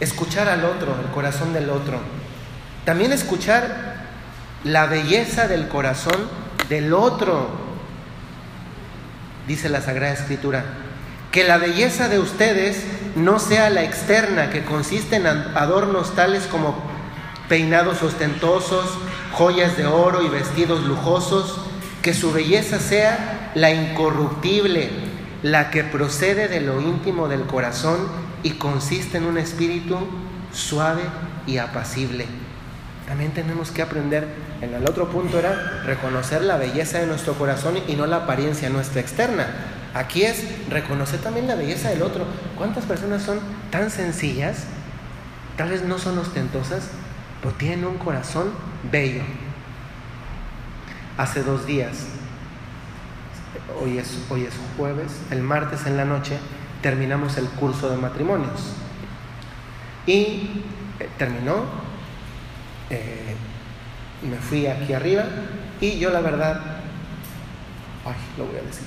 Escuchar 0.00 0.48
al 0.48 0.64
otro, 0.64 0.96
el 1.00 1.10
corazón 1.12 1.52
del 1.52 1.70
otro. 1.70 2.00
También 2.84 3.12
escuchar 3.12 4.06
la 4.64 4.86
belleza 4.86 5.46
del 5.46 5.68
corazón 5.68 6.16
del 6.68 6.94
otro, 6.94 7.48
dice 9.46 9.68
la 9.68 9.82
Sagrada 9.82 10.14
Escritura. 10.14 10.64
Que 11.30 11.44
la 11.44 11.58
belleza 11.58 12.08
de 12.08 12.18
ustedes 12.18 12.84
no 13.14 13.38
sea 13.38 13.70
la 13.70 13.84
externa, 13.84 14.50
que 14.50 14.64
consiste 14.64 15.16
en 15.16 15.26
adornos 15.26 16.14
tales 16.14 16.44
como 16.44 16.82
peinados 17.48 18.02
ostentosos, 18.02 18.86
joyas 19.32 19.76
de 19.76 19.86
oro 19.86 20.22
y 20.22 20.28
vestidos 20.28 20.82
lujosos, 20.84 21.60
que 22.02 22.14
su 22.14 22.32
belleza 22.32 22.78
sea 22.78 23.50
la 23.54 23.70
incorruptible, 23.70 24.90
la 25.42 25.70
que 25.70 25.84
procede 25.84 26.48
de 26.48 26.60
lo 26.60 26.80
íntimo 26.80 27.28
del 27.28 27.42
corazón 27.42 28.29
y 28.42 28.52
consiste 28.52 29.18
en 29.18 29.24
un 29.24 29.38
espíritu 29.38 29.96
suave 30.52 31.02
y 31.46 31.58
apacible. 31.58 32.26
También 33.06 33.32
tenemos 33.32 33.70
que 33.70 33.82
aprender, 33.82 34.28
en 34.60 34.72
el 34.72 34.88
otro 34.88 35.08
punto 35.08 35.38
era 35.38 35.82
reconocer 35.84 36.42
la 36.42 36.56
belleza 36.56 36.98
de 36.98 37.06
nuestro 37.06 37.34
corazón 37.34 37.76
y 37.88 37.96
no 37.96 38.06
la 38.06 38.18
apariencia 38.18 38.70
nuestra 38.70 39.00
externa. 39.00 39.46
Aquí 39.94 40.22
es 40.22 40.44
reconocer 40.68 41.20
también 41.20 41.48
la 41.48 41.56
belleza 41.56 41.90
del 41.90 42.02
otro. 42.02 42.24
¿Cuántas 42.56 42.84
personas 42.84 43.22
son 43.22 43.40
tan 43.70 43.90
sencillas, 43.90 44.64
tal 45.56 45.70
vez 45.70 45.82
no 45.82 45.98
son 45.98 46.18
ostentosas, 46.18 46.84
pero 47.42 47.54
tienen 47.54 47.84
un 47.84 47.98
corazón 47.98 48.52
bello? 48.92 49.22
Hace 51.18 51.42
dos 51.42 51.66
días, 51.66 52.06
hoy 53.82 53.98
es, 53.98 54.18
hoy 54.30 54.44
es 54.44 54.54
jueves, 54.76 55.10
el 55.32 55.42
martes 55.42 55.84
en 55.86 55.96
la 55.96 56.04
noche 56.04 56.38
terminamos 56.82 57.36
el 57.36 57.46
curso 57.48 57.90
de 57.90 57.96
matrimonios. 57.96 58.74
Y 60.06 60.62
eh, 60.98 61.08
terminó 61.18 61.64
eh, 62.90 63.36
me 64.22 64.36
fui 64.36 64.66
aquí 64.66 64.92
arriba 64.92 65.24
y 65.80 65.98
yo 65.98 66.10
la 66.10 66.20
verdad, 66.20 66.60
ay, 68.04 68.14
lo 68.36 68.46
voy 68.46 68.56
a 68.56 68.62
decir, 68.62 68.84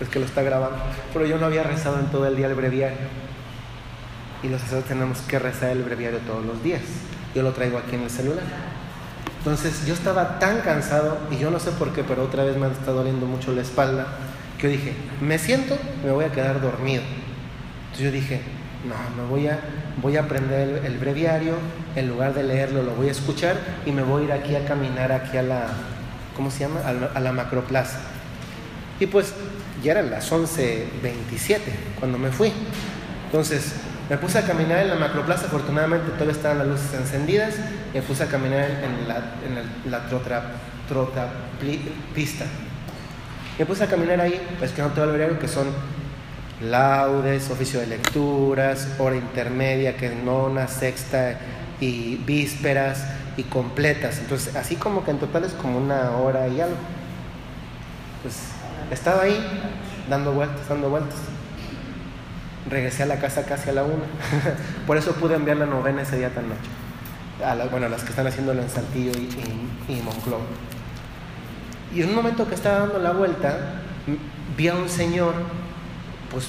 es 0.00 0.08
que 0.08 0.18
lo 0.18 0.24
está 0.24 0.42
grabando, 0.42 0.78
pero 1.12 1.26
yo 1.26 1.38
no 1.38 1.46
había 1.46 1.62
rezado 1.62 2.00
en 2.00 2.06
todo 2.06 2.26
el 2.26 2.36
día 2.36 2.46
el 2.46 2.54
breviario. 2.54 3.06
Y 4.42 4.48
los 4.48 4.60
sacerdotes 4.60 4.88
tenemos 4.88 5.20
que 5.20 5.38
rezar 5.38 5.70
el 5.70 5.82
breviario 5.82 6.18
todos 6.20 6.44
los 6.44 6.62
días. 6.62 6.82
Yo 7.34 7.42
lo 7.42 7.52
traigo 7.52 7.78
aquí 7.78 7.94
en 7.94 8.02
el 8.02 8.10
celular. 8.10 8.44
Entonces 9.38 9.86
yo 9.86 9.94
estaba 9.94 10.38
tan 10.38 10.60
cansado 10.60 11.18
y 11.30 11.38
yo 11.38 11.50
no 11.50 11.60
sé 11.60 11.70
por 11.72 11.92
qué, 11.92 12.02
pero 12.02 12.24
otra 12.24 12.44
vez 12.44 12.56
me 12.56 12.66
está 12.66 12.90
doliendo 12.92 13.26
mucho 13.26 13.52
la 13.52 13.62
espalda, 13.62 14.06
que 14.58 14.64
yo 14.64 14.70
dije, 14.70 14.94
me 15.20 15.38
siento, 15.38 15.78
me 16.04 16.10
voy 16.10 16.24
a 16.24 16.32
quedar 16.32 16.60
dormido. 16.60 17.02
Entonces 17.94 18.12
yo 18.12 18.20
dije, 18.20 18.40
no, 18.88 19.22
me 19.22 19.28
voy 19.28 19.46
a, 19.46 19.60
voy 20.02 20.16
a 20.16 20.22
aprender 20.22 20.82
el, 20.84 20.98
breviario, 20.98 21.54
en 21.94 22.08
lugar 22.08 22.34
de 22.34 22.42
leerlo 22.42 22.82
lo 22.82 22.92
voy 22.96 23.06
a 23.06 23.12
escuchar 23.12 23.56
y 23.86 23.92
me 23.92 24.02
voy 24.02 24.22
a 24.22 24.24
ir 24.24 24.32
aquí 24.32 24.56
a 24.56 24.64
caminar 24.64 25.12
aquí 25.12 25.36
a 25.36 25.44
la, 25.44 25.68
¿cómo 26.34 26.50
se 26.50 26.60
llama? 26.60 26.80
A 26.80 27.20
la, 27.20 27.30
macroplaza. 27.30 28.00
Y 28.98 29.06
pues 29.06 29.32
ya 29.84 29.92
eran 29.92 30.10
las 30.10 30.32
11.27 30.32 31.60
cuando 32.00 32.18
me 32.18 32.32
fui. 32.32 32.52
Entonces 33.26 33.74
me 34.10 34.18
puse 34.18 34.38
a 34.38 34.42
caminar 34.42 34.80
en 34.80 34.88
la 34.88 34.96
macroplaza, 34.96 35.46
afortunadamente 35.46 36.10
todavía 36.14 36.32
estaban 36.32 36.58
las 36.58 36.66
luces 36.66 36.94
encendidas, 36.94 37.54
me 37.94 38.02
puse 38.02 38.24
a 38.24 38.26
caminar 38.26 38.70
en 38.70 39.06
la, 39.06 39.18
en 39.46 39.92
la 39.92 40.08
trotra, 40.08 40.50
pista. 42.12 42.44
Me 43.56 43.64
puse 43.64 43.84
a 43.84 43.86
caminar 43.86 44.20
ahí, 44.20 44.44
pues 44.58 44.72
que 44.72 44.82
no 44.82 44.88
todo 44.88 45.04
el 45.04 45.10
breviario, 45.10 45.38
que 45.38 45.46
son 45.46 45.68
laudes, 46.70 47.50
oficio 47.50 47.80
de 47.80 47.86
lecturas, 47.86 48.88
hora 48.98 49.16
intermedia, 49.16 49.96
que 49.96 50.06
es 50.06 50.16
nona, 50.16 50.68
sexta 50.68 51.38
y 51.80 52.16
vísperas 52.16 53.06
y 53.36 53.44
completas. 53.44 54.18
Entonces, 54.18 54.54
así 54.56 54.76
como 54.76 55.04
que 55.04 55.10
en 55.10 55.18
total 55.18 55.44
es 55.44 55.52
como 55.52 55.78
una 55.78 56.12
hora 56.12 56.48
y 56.48 56.60
algo. 56.60 56.76
Pues 58.22 58.36
estaba 58.90 59.22
ahí 59.22 59.38
dando 60.08 60.32
vueltas, 60.32 60.68
dando 60.68 60.90
vueltas. 60.90 61.18
Regresé 62.68 63.02
a 63.02 63.06
la 63.06 63.18
casa 63.18 63.44
casi 63.44 63.70
a 63.70 63.72
la 63.72 63.84
una. 63.84 64.04
Por 64.86 64.96
eso 64.96 65.12
pude 65.12 65.34
enviar 65.34 65.58
la 65.58 65.66
novena 65.66 66.02
ese 66.02 66.16
día 66.16 66.30
tan 66.30 66.48
noche. 66.48 66.60
A 67.44 67.54
bueno, 67.66 67.86
a 67.86 67.88
las 67.88 68.02
que 68.02 68.10
están 68.10 68.26
haciéndolo 68.26 68.62
en 68.62 68.70
Saltillo 68.70 69.12
y, 69.12 69.92
y, 69.92 70.00
Monclova. 70.02 70.44
Y 71.94 72.02
en 72.02 72.10
un 72.10 72.14
momento 72.14 72.48
que 72.48 72.54
estaba 72.54 72.80
dando 72.80 72.98
la 73.00 73.12
vuelta, 73.12 73.82
vi 74.56 74.68
a 74.68 74.74
un 74.74 74.88
señor, 74.88 75.34
pues, 76.30 76.48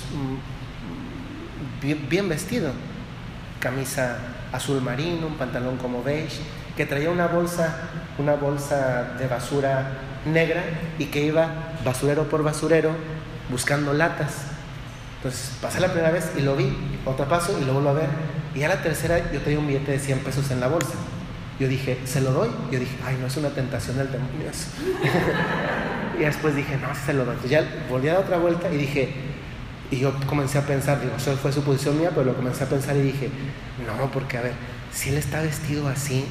bien, 1.82 2.08
bien 2.10 2.30
vestido. 2.30 2.72
Camisa 3.60 4.18
azul 4.52 4.82
marino, 4.82 5.28
un 5.28 5.36
pantalón 5.36 5.78
como 5.78 6.04
beige, 6.04 6.40
que 6.76 6.86
traía 6.86 7.10
una 7.10 7.28
bolsa, 7.28 7.76
una 8.18 8.36
bolsa 8.36 9.16
de 9.18 9.28
basura 9.28 9.88
negra 10.26 10.64
y 10.98 11.06
que 11.06 11.26
iba 11.26 11.48
basurero 11.84 12.24
por 12.30 12.44
basurero 12.44 12.92
buscando 13.50 13.94
latas. 13.94 14.34
Entonces 15.18 15.52
pasé 15.62 15.80
la 15.80 15.88
primera 15.88 16.12
vez 16.12 16.32
y 16.38 16.42
lo 16.42 16.56
vi, 16.56 16.72
otro 17.06 17.28
paso 17.28 17.58
y 17.60 17.66
lo 17.66 17.74
vuelvo 17.74 17.90
a 17.90 17.94
ver. 17.94 18.10
Y 18.54 18.64
a 18.64 18.70
la 18.70 18.82
tercera 18.82 19.32
yo 19.32 19.42
traía 19.42 19.60
un 19.60 19.68
billete 19.68 19.92
de 19.92 20.00
100 20.00 20.20
pesos 20.20 20.52
en 20.52 20.60
la 20.60 20.68
bolsa. 20.68 20.94
Yo 21.60 21.68
dije, 21.68 22.00
¿se 22.06 22.22
lo 22.22 22.32
doy? 22.32 22.50
Yo 22.72 22.80
dije, 22.80 22.98
ay, 23.06 23.18
no 23.20 23.28
es 23.28 23.38
una 23.38 23.50
tentación 23.50 23.98
del 23.98 24.12
demonio 24.12 24.36
y 26.20 26.22
después 26.22 26.54
dije, 26.54 26.78
no, 26.78 26.94
se 26.94 27.14
lo 27.14 27.24
doy. 27.24 27.36
Entonces 27.36 27.52
ya 27.52 27.86
volví 27.90 28.10
a 28.10 28.14
dar 28.14 28.24
otra 28.24 28.38
vuelta 28.38 28.72
y 28.72 28.78
dije, 28.78 29.14
y 29.92 30.00
yo 30.00 30.14
comencé 30.28 30.58
a 30.58 30.66
pensar, 30.66 31.00
digo, 31.00 31.14
eso 31.16 31.36
fue 31.38 31.52
suposición 31.52 32.00
mía, 32.00 32.10
pero 32.14 32.26
lo 32.26 32.36
comencé 32.36 32.64
a 32.64 32.68
pensar 32.68 32.96
y 32.96 33.02
dije, 33.02 33.30
no, 33.86 34.12
porque 34.12 34.38
a 34.38 34.42
ver, 34.42 34.54
si 34.92 35.10
él 35.10 35.18
está 35.18 35.42
vestido 35.42 35.88
así 35.88 36.26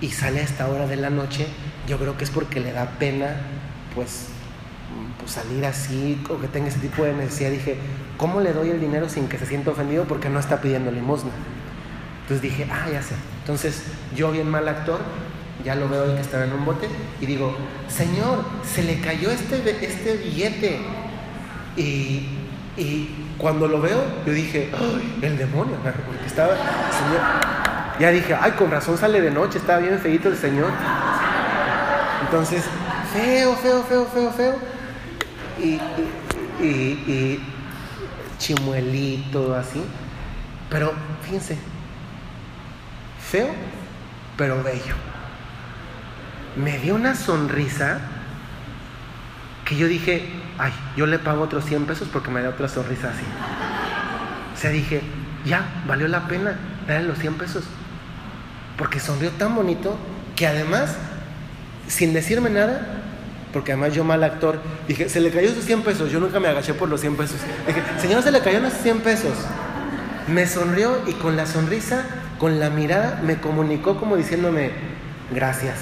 y 0.00 0.10
sale 0.10 0.40
a 0.40 0.42
esta 0.42 0.68
hora 0.68 0.86
de 0.86 0.96
la 0.96 1.10
noche, 1.10 1.46
yo 1.86 1.98
creo 1.98 2.16
que 2.16 2.24
es 2.24 2.30
porque 2.30 2.60
le 2.60 2.72
da 2.72 2.98
pena, 2.98 3.36
pues, 3.94 4.28
pues 5.18 5.32
salir 5.32 5.64
así 5.66 6.22
o 6.30 6.38
que 6.38 6.48
tenga 6.48 6.68
ese 6.68 6.78
tipo 6.78 7.04
de 7.04 7.12
necesidad. 7.12 7.50
Dije, 7.50 7.76
¿cómo 8.16 8.40
le 8.40 8.52
doy 8.52 8.70
el 8.70 8.80
dinero 8.80 9.08
sin 9.08 9.28
que 9.28 9.38
se 9.38 9.46
sienta 9.46 9.70
ofendido 9.70 10.04
porque 10.04 10.28
no 10.28 10.38
está 10.38 10.60
pidiendo 10.60 10.90
limosna? 10.90 11.32
Entonces 12.22 12.42
dije, 12.42 12.66
ah, 12.70 12.86
ya 12.90 13.02
sé. 13.02 13.14
Entonces 13.40 13.82
yo 14.16 14.32
bien 14.32 14.48
mal 14.48 14.68
actor, 14.68 15.00
ya 15.64 15.74
lo 15.74 15.88
veo 15.88 16.14
que 16.14 16.20
estaba 16.20 16.44
en 16.44 16.52
un 16.52 16.64
bote 16.64 16.88
y 17.20 17.26
digo, 17.26 17.56
Señor, 17.88 18.44
se 18.64 18.82
le 18.82 19.00
cayó 19.00 19.30
este, 19.30 19.84
este 19.84 20.16
billete. 20.16 20.80
Y, 21.76 22.35
y 22.76 23.08
cuando 23.38 23.66
lo 23.66 23.80
veo, 23.80 24.02
yo 24.26 24.32
dije, 24.32 24.70
¡ay, 24.74 25.18
el 25.22 25.38
demonio! 25.38 25.76
Ya 27.98 28.10
dije, 28.10 28.36
ay, 28.38 28.52
con 28.52 28.70
razón 28.70 28.98
sale 28.98 29.22
de 29.22 29.30
noche, 29.30 29.56
estaba 29.56 29.78
bien 29.78 29.98
feito 29.98 30.28
el 30.28 30.36
Señor. 30.36 30.70
Entonces, 32.20 32.62
feo, 33.10 33.56
feo, 33.56 33.82
feo, 33.84 34.04
feo, 34.04 34.30
feo. 34.32 34.54
Y, 35.58 35.80
y, 36.62 36.66
y, 36.66 37.40
chimuelito, 38.38 39.54
así. 39.54 39.82
Pero 40.68 40.92
fíjense, 41.22 41.56
feo, 43.30 43.48
pero 44.36 44.62
bello. 44.62 44.94
Me 46.56 46.76
dio 46.78 46.96
una 46.96 47.14
sonrisa 47.14 48.00
que 49.64 49.76
yo 49.76 49.88
dije, 49.88 50.28
ay, 50.58 50.72
yo 50.96 51.06
le 51.06 51.18
pago 51.18 51.42
otros 51.42 51.64
100 51.64 51.86
pesos 51.86 52.08
porque 52.12 52.30
me 52.30 52.42
da 52.42 52.50
otra 52.50 52.68
sonrisa 52.68 53.10
así. 53.10 53.24
O 54.54 54.58
sea, 54.58 54.70
dije, 54.70 55.02
ya, 55.44 55.82
valió 55.86 56.08
la 56.08 56.26
pena 56.28 56.56
darle 56.86 57.08
los 57.08 57.18
100 57.18 57.34
pesos. 57.34 57.64
Porque 58.76 59.00
sonrió 59.00 59.30
tan 59.32 59.54
bonito 59.54 59.96
que 60.34 60.46
además, 60.46 60.96
sin 61.86 62.12
decirme 62.12 62.50
nada, 62.50 63.02
porque 63.52 63.72
además 63.72 63.94
yo 63.94 64.04
mal 64.04 64.22
actor, 64.22 64.60
dije, 64.86 65.08
se 65.08 65.20
le 65.20 65.30
cayó 65.30 65.52
sus 65.54 65.64
100 65.64 65.82
pesos, 65.82 66.10
yo 66.10 66.20
nunca 66.20 66.40
me 66.40 66.48
agaché 66.48 66.74
por 66.74 66.88
los 66.88 67.00
100 67.00 67.16
pesos. 67.16 67.38
Dije, 67.66 67.82
señor, 68.00 68.22
se 68.22 68.30
le 68.30 68.40
cayó 68.40 68.58
unos 68.58 68.74
100 68.74 69.00
pesos. 69.00 69.34
Me 70.28 70.46
sonrió 70.46 71.00
y 71.06 71.12
con 71.12 71.36
la 71.36 71.46
sonrisa, 71.46 72.04
con 72.38 72.60
la 72.60 72.68
mirada, 72.70 73.20
me 73.24 73.36
comunicó 73.36 73.98
como 73.98 74.16
diciéndome, 74.16 74.72
gracias. 75.32 75.76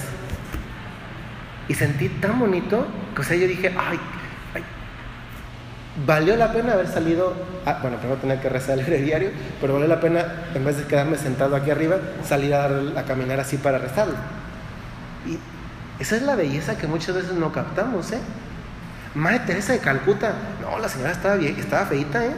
Y 1.67 1.75
sentí 1.75 2.09
tan 2.09 2.39
bonito 2.39 2.87
que, 3.15 3.23
o 3.23 3.25
sea, 3.25 3.37
yo 3.37 3.47
dije, 3.47 3.75
ay, 3.77 3.99
valió 6.07 6.37
la 6.37 6.53
pena 6.53 6.73
haber 6.73 6.89
salido, 6.89 7.35
bueno, 7.83 7.97
primero 7.99 8.21
tener 8.21 8.41
que 8.41 8.49
rezar 8.49 8.79
el 8.79 9.05
diario, 9.05 9.31
pero 9.61 9.75
valió 9.75 9.89
la 9.89 10.01
pena, 10.01 10.25
en 10.55 10.65
vez 10.65 10.79
de 10.79 10.85
quedarme 10.85 11.17
sentado 11.17 11.55
aquí 11.57 11.71
arriba, 11.71 11.97
salir 12.27 12.55
a, 12.55 13.05
caminar 13.07 13.41
así 13.41 13.57
para 13.57 13.79
rezarlo. 13.79 14.15
Y 15.27 15.39
esa 16.03 16.17
es 16.17 16.23
la 16.23 16.35
belleza 16.35 16.77
que 16.77 16.87
muchas 16.87 17.15
veces 17.15 17.33
no 17.33 17.53
captamos, 17.53 18.11
¿eh? 18.13 18.19
Madre 19.15 19.41
Teresa 19.41 19.73
de 19.73 19.79
Calcuta, 19.79 20.33
no, 20.61 20.79
la 20.79 20.89
señora 20.89 21.13
estaba, 21.13 21.37
bien, 21.37 21.55
feita, 21.55 22.25
¿eh? 22.25 22.33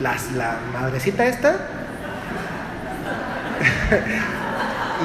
la 0.00 0.16
madrecita 0.72 1.26
esta, 1.26 1.56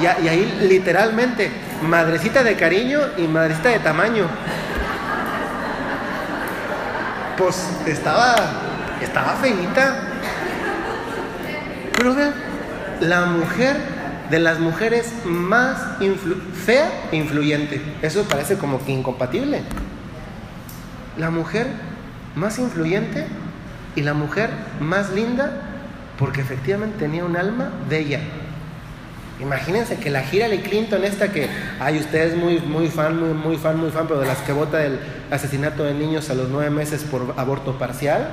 y, 0.00 0.24
y 0.24 0.28
ahí 0.28 0.58
literalmente, 0.70 1.50
madrecita 1.82 2.42
de 2.42 2.56
cariño 2.56 3.00
y 3.18 3.26
madrecita 3.26 3.68
de 3.68 3.80
tamaño 3.80 4.26
pues 7.36 7.68
estaba, 7.86 8.34
estaba 9.00 9.36
feita. 9.36 10.02
Pero 11.96 12.14
la 13.00 13.26
mujer 13.26 13.76
de 14.30 14.38
las 14.38 14.58
mujeres 14.58 15.12
más 15.24 15.78
fea 16.64 16.90
e 17.12 17.16
influyente. 17.16 17.80
Eso 18.02 18.24
parece 18.24 18.58
como 18.58 18.84
que 18.84 18.92
incompatible. 18.92 19.62
La 21.16 21.30
mujer 21.30 21.66
más 22.34 22.58
influyente 22.58 23.26
y 23.94 24.02
la 24.02 24.14
mujer 24.14 24.50
más 24.80 25.10
linda 25.12 25.62
porque 26.18 26.40
efectivamente 26.40 26.98
tenía 26.98 27.24
un 27.24 27.36
alma 27.36 27.70
bella. 27.88 28.20
Imagínense 29.38 29.98
que 29.98 30.10
la 30.10 30.24
Hillary 30.24 30.58
Clinton, 30.58 31.04
esta 31.04 31.28
que, 31.28 31.48
ay, 31.78 31.98
usted 31.98 32.28
es 32.28 32.36
muy, 32.36 32.58
muy 32.58 32.88
fan, 32.88 33.20
muy, 33.20 33.34
muy 33.34 33.56
fan, 33.58 33.78
muy 33.78 33.90
fan, 33.90 34.06
pero 34.06 34.20
de 34.20 34.26
las 34.26 34.38
que 34.38 34.52
vota 34.52 34.82
el 34.82 34.98
asesinato 35.30 35.84
de 35.84 35.92
niños 35.92 36.30
a 36.30 36.34
los 36.34 36.48
nueve 36.48 36.70
meses 36.70 37.04
por 37.04 37.34
aborto 37.36 37.78
parcial. 37.78 38.28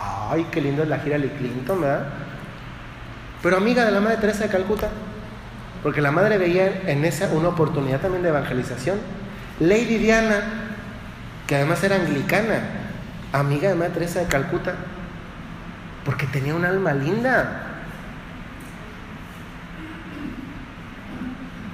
Ay, 0.00 0.46
qué 0.52 0.60
lindo 0.60 0.84
es 0.84 0.88
la 0.88 1.04
Hillary 1.04 1.30
Clinton, 1.30 1.80
¿verdad? 1.80 2.06
Pero 3.42 3.56
amiga 3.56 3.84
de 3.84 3.90
la 3.90 4.00
Madre 4.00 4.18
Teresa 4.18 4.44
de 4.44 4.50
Calcuta, 4.50 4.88
porque 5.82 6.00
la 6.00 6.12
madre 6.12 6.38
veía 6.38 6.82
en 6.86 7.04
esa 7.04 7.28
una 7.32 7.48
oportunidad 7.48 8.00
también 8.00 8.22
de 8.22 8.28
evangelización. 8.28 8.98
Lady 9.58 9.98
Diana, 9.98 10.42
que 11.48 11.56
además 11.56 11.82
era 11.82 11.96
anglicana, 11.96 12.60
amiga 13.32 13.68
de 13.68 13.74
Madre 13.74 13.94
Teresa 13.94 14.20
de 14.20 14.26
Calcuta, 14.26 14.74
porque 16.04 16.26
tenía 16.26 16.54
un 16.54 16.64
alma 16.64 16.92
linda. 16.94 17.64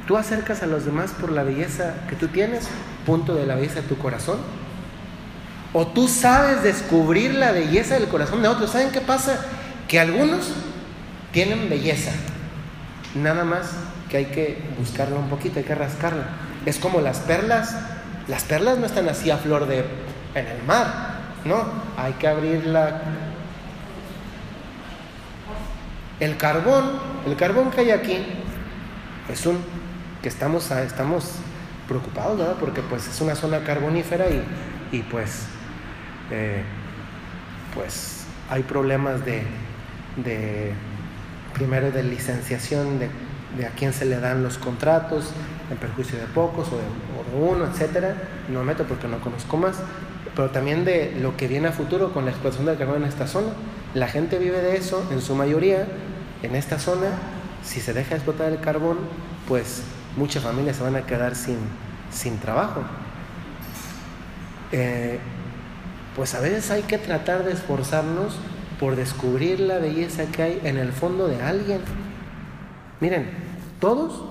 Tú 0.06 0.16
acercas 0.18 0.62
a 0.62 0.66
los 0.66 0.85
demás 0.85 1.12
por 1.12 1.32
la 1.32 1.43
belleza 1.43 1.94
que 2.09 2.16
tú 2.16 2.28
tienes, 2.28 2.68
punto 3.06 3.35
de 3.35 3.47
la 3.47 3.55
belleza 3.55 3.76
de 3.76 3.89
tu 3.89 3.97
corazón. 3.97 4.39
O 5.72 5.86
tú 5.86 6.09
sabes 6.09 6.62
descubrir 6.62 7.35
la 7.35 7.52
belleza 7.52 7.94
del 7.94 8.09
corazón 8.09 8.43
de 8.43 8.48
otros. 8.48 8.70
¿Saben 8.70 8.90
qué 8.90 9.01
pasa? 9.01 9.44
Que 9.89 9.98
algunos 9.98 10.52
tienen 11.32 11.68
belleza. 11.68 12.12
Nada 13.14 13.44
más 13.44 13.70
que 14.10 14.18
hay 14.18 14.26
que 14.26 14.62
buscarla 14.78 15.18
un 15.18 15.28
poquito, 15.28 15.59
hay 15.59 15.64
que 15.64 15.74
rascarla. 15.74 16.24
Es 16.66 16.78
como 16.78 17.01
las 17.01 17.18
perlas. 17.20 17.74
Las 18.28 18.44
perlas 18.44 18.78
no 18.78 18.86
están 18.86 19.09
así 19.09 19.31
a 19.31 19.39
flor 19.39 19.66
de 19.66 19.85
en 20.35 20.47
el 20.47 20.62
mar, 20.64 20.86
no. 21.44 21.64
Hay 21.97 22.12
que 22.14 22.28
abrirla. 22.28 23.02
El 26.20 26.36
carbón, 26.36 26.98
el 27.26 27.36
carbón 27.36 27.70
que 27.70 27.81
hay 27.81 27.90
aquí 27.90 28.18
es 29.28 29.47
un 29.47 29.59
que 30.24 30.30
estamos, 30.30 30.70
estamos 30.70 31.32
preocupados, 31.86 32.38
¿verdad? 32.38 32.56
Porque 32.59 32.80
pues 32.80 33.06
es 33.06 33.20
una 33.20 33.34
zona 33.34 33.62
carbonífera 33.62 34.24
y, 34.90 35.02
pues, 35.02 35.42
eh, 36.30 36.62
pues 37.74 38.24
hay 38.48 38.62
problemas 38.62 39.20
de, 39.26 39.42
primero 41.52 41.90
de 41.90 42.02
licenciación 42.05 42.98
de, 43.01 43.10
de, 43.59 43.66
a 43.66 43.72
quién 43.72 43.92
se 43.92 44.06
le 44.06 44.18
dan 44.18 44.42
los 44.42 44.56
contratos, 44.56 45.30
en 45.70 45.76
perjuicio 45.76 46.18
de 46.18 46.24
pocos 46.24 46.68
o 46.68 46.78
de, 46.78 46.84
uno, 47.38 47.66
etcétera. 47.66 48.14
No 48.48 48.60
me 48.60 48.64
meto 48.64 48.84
porque 48.84 49.06
no 49.06 49.20
conozco 49.20 49.59
más, 49.59 49.76
pero 50.34 50.48
también 50.48 50.86
de 50.86 51.14
lo 51.20 51.36
que 51.36 51.48
viene 51.48 51.68
a 51.68 51.72
futuro 51.72 52.14
con 52.14 52.24
la 52.24 52.30
explotación 52.30 52.64
del 52.64 52.78
carbón 52.78 53.02
en 53.02 53.10
esta 53.10 53.26
zona. 53.26 53.48
La 53.92 54.09
gente 54.09 54.38
vive 54.38 54.62
de 54.62 54.78
eso, 54.78 55.06
en 55.12 55.20
su 55.20 55.34
mayoría, 55.34 55.86
en 56.42 56.56
esta 56.56 56.78
zona. 56.78 57.09
Si 57.62 57.80
se 57.80 57.92
deja 57.92 58.14
explotar 58.14 58.51
el 58.51 58.60
carbón, 58.60 58.96
pues 59.46 59.82
muchas 60.16 60.43
familias 60.43 60.77
se 60.77 60.82
van 60.82 60.97
a 60.97 61.07
quedar 61.07 61.35
sin, 61.35 61.59
sin 62.11 62.39
trabajo. 62.39 62.82
Eh, 64.73 65.19
pues 66.16 66.35
a 66.35 66.41
veces 66.41 66.70
hay 66.70 66.82
que 66.82 66.99
tratar 66.99 67.45
de 67.45 67.53
esforzarnos 67.53 68.36
por 68.78 68.97
descubrir 68.97 69.61
la 69.61 69.78
belleza 69.78 70.27
que 70.27 70.43
hay 70.43 70.61
en 70.65 70.78
el 70.78 70.93
fondo 70.93 71.28
de 71.28 71.43
alguien. 71.43 71.81
Miren, 73.01 73.31
todos, 73.81 74.24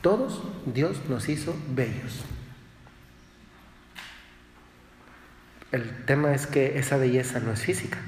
todos 0.00 0.42
Dios 0.66 0.96
nos 1.08 1.28
hizo 1.28 1.54
bellos. 1.74 2.24
El 5.72 6.04
tema 6.04 6.32
es 6.32 6.46
que 6.46 6.78
esa 6.78 6.96
belleza 6.98 7.40
no 7.40 7.52
es 7.52 7.60
física, 7.60 7.98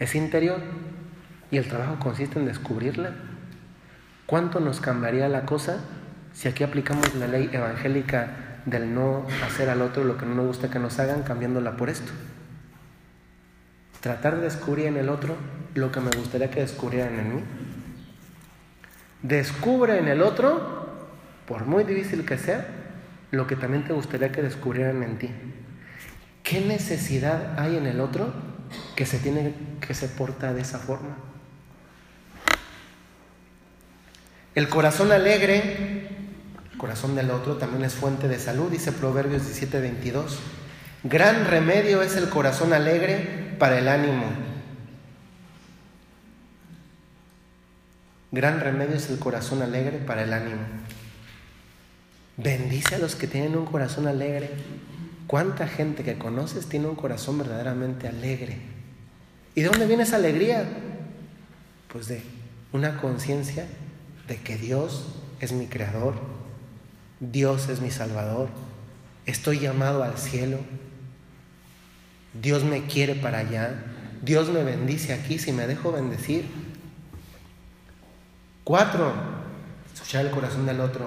es 0.00 0.14
interior 0.16 0.60
y 1.50 1.58
el 1.58 1.68
trabajo 1.68 1.98
consiste 2.00 2.38
en 2.38 2.46
descubrirla. 2.46 3.12
¿Cuánto 4.26 4.60
nos 4.60 4.80
cambiaría 4.80 5.28
la 5.28 5.46
cosa 5.46 5.78
si 6.32 6.48
aquí 6.48 6.64
aplicamos 6.64 7.14
la 7.14 7.26
ley 7.26 7.50
evangélica 7.52 8.62
del 8.64 8.94
no 8.94 9.26
hacer 9.44 9.70
al 9.70 9.82
otro 9.82 10.04
lo 10.04 10.16
que 10.16 10.26
no 10.26 10.34
nos 10.34 10.46
gusta 10.46 10.70
que 10.70 10.78
nos 10.78 10.98
hagan, 10.98 11.22
cambiándola 11.22 11.76
por 11.76 11.90
esto? 11.90 12.12
Tratar 14.00 14.36
de 14.36 14.42
descubrir 14.42 14.86
en 14.86 14.96
el 14.96 15.08
otro 15.08 15.36
lo 15.74 15.90
que 15.90 16.00
me 16.00 16.10
gustaría 16.10 16.50
que 16.50 16.60
descubrieran 16.60 17.18
en 17.18 17.36
mí. 17.36 17.42
Descubre 19.22 19.98
en 19.98 20.08
el 20.08 20.22
otro, 20.22 21.08
por 21.46 21.66
muy 21.66 21.84
difícil 21.84 22.24
que 22.24 22.38
sea, 22.38 22.66
lo 23.30 23.46
que 23.46 23.56
también 23.56 23.84
te 23.84 23.92
gustaría 23.92 24.30
que 24.30 24.42
descubrieran 24.42 25.02
en 25.02 25.18
ti. 25.18 25.30
¿Qué 26.42 26.60
necesidad 26.60 27.58
hay 27.58 27.76
en 27.76 27.86
el 27.86 28.00
otro 28.00 28.32
que 28.94 29.04
se 29.04 29.18
tiene 29.18 29.54
que 29.80 29.94
se 29.94 30.08
porta 30.08 30.54
de 30.54 30.62
esa 30.62 30.78
forma? 30.78 31.16
El 34.54 34.68
corazón 34.68 35.12
alegre, 35.12 36.08
corazón 36.78 37.14
del 37.14 37.30
otro 37.30 37.56
también 37.56 37.84
es 37.84 37.94
fuente 37.94 38.28
de 38.28 38.38
salud, 38.38 38.70
dice 38.70 38.92
Proverbios 38.92 39.42
17:22. 39.42 40.38
Gran 41.04 41.44
remedio 41.46 42.00
es 42.02 42.16
el 42.16 42.30
corazón 42.30 42.72
alegre 42.72 43.54
para 43.58 43.78
el 43.78 43.88
ánimo. 43.88 44.24
Gran 48.30 48.60
remedio 48.60 48.94
es 48.96 49.10
el 49.10 49.18
corazón 49.18 49.62
alegre 49.62 49.98
para 49.98 50.22
el 50.22 50.32
ánimo. 50.32 50.60
Bendice 52.36 52.94
a 52.94 52.98
los 52.98 53.16
que 53.16 53.26
tienen 53.26 53.56
un 53.56 53.66
corazón 53.66 54.06
alegre. 54.06 54.50
¿Cuánta 55.26 55.66
gente 55.66 56.04
que 56.04 56.18
conoces 56.18 56.68
tiene 56.68 56.86
un 56.86 56.94
corazón 56.94 57.38
verdaderamente 57.38 58.08
alegre? 58.08 58.58
¿Y 59.54 59.62
de 59.62 59.68
dónde 59.68 59.86
viene 59.86 60.04
esa 60.04 60.16
alegría? 60.16 60.64
Pues 61.92 62.06
de 62.08 62.22
una 62.72 62.98
conciencia 62.98 63.66
de 64.28 64.36
que 64.36 64.56
Dios 64.56 65.06
es 65.40 65.52
mi 65.52 65.66
creador, 65.66 66.14
Dios 67.20 67.68
es 67.68 67.80
mi 67.80 67.90
salvador, 67.90 68.48
estoy 69.26 69.58
llamado 69.58 70.02
al 70.02 70.18
cielo, 70.18 70.58
Dios 72.40 72.64
me 72.64 72.86
quiere 72.86 73.14
para 73.14 73.38
allá, 73.38 73.74
Dios 74.22 74.48
me 74.48 74.62
bendice 74.62 75.12
aquí 75.12 75.38
si 75.38 75.52
me 75.52 75.66
dejo 75.66 75.92
bendecir. 75.92 76.44
Cuatro, 78.64 79.12
escuchar 79.94 80.26
el 80.26 80.30
corazón 80.30 80.66
del 80.66 80.80
otro. 80.80 81.06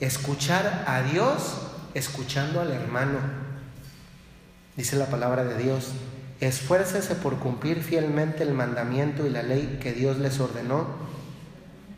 Escuchar 0.00 0.84
a 0.86 1.02
Dios 1.02 1.56
escuchando 1.94 2.60
al 2.60 2.72
hermano. 2.72 3.18
Dice 4.76 4.96
la 4.96 5.06
palabra 5.06 5.44
de 5.44 5.62
Dios, 5.62 5.92
esfuércese 6.40 7.14
por 7.14 7.38
cumplir 7.38 7.82
fielmente 7.82 8.42
el 8.42 8.52
mandamiento 8.52 9.26
y 9.26 9.30
la 9.30 9.42
ley 9.42 9.78
que 9.82 9.92
Dios 9.92 10.18
les 10.18 10.40
ordenó 10.40 10.86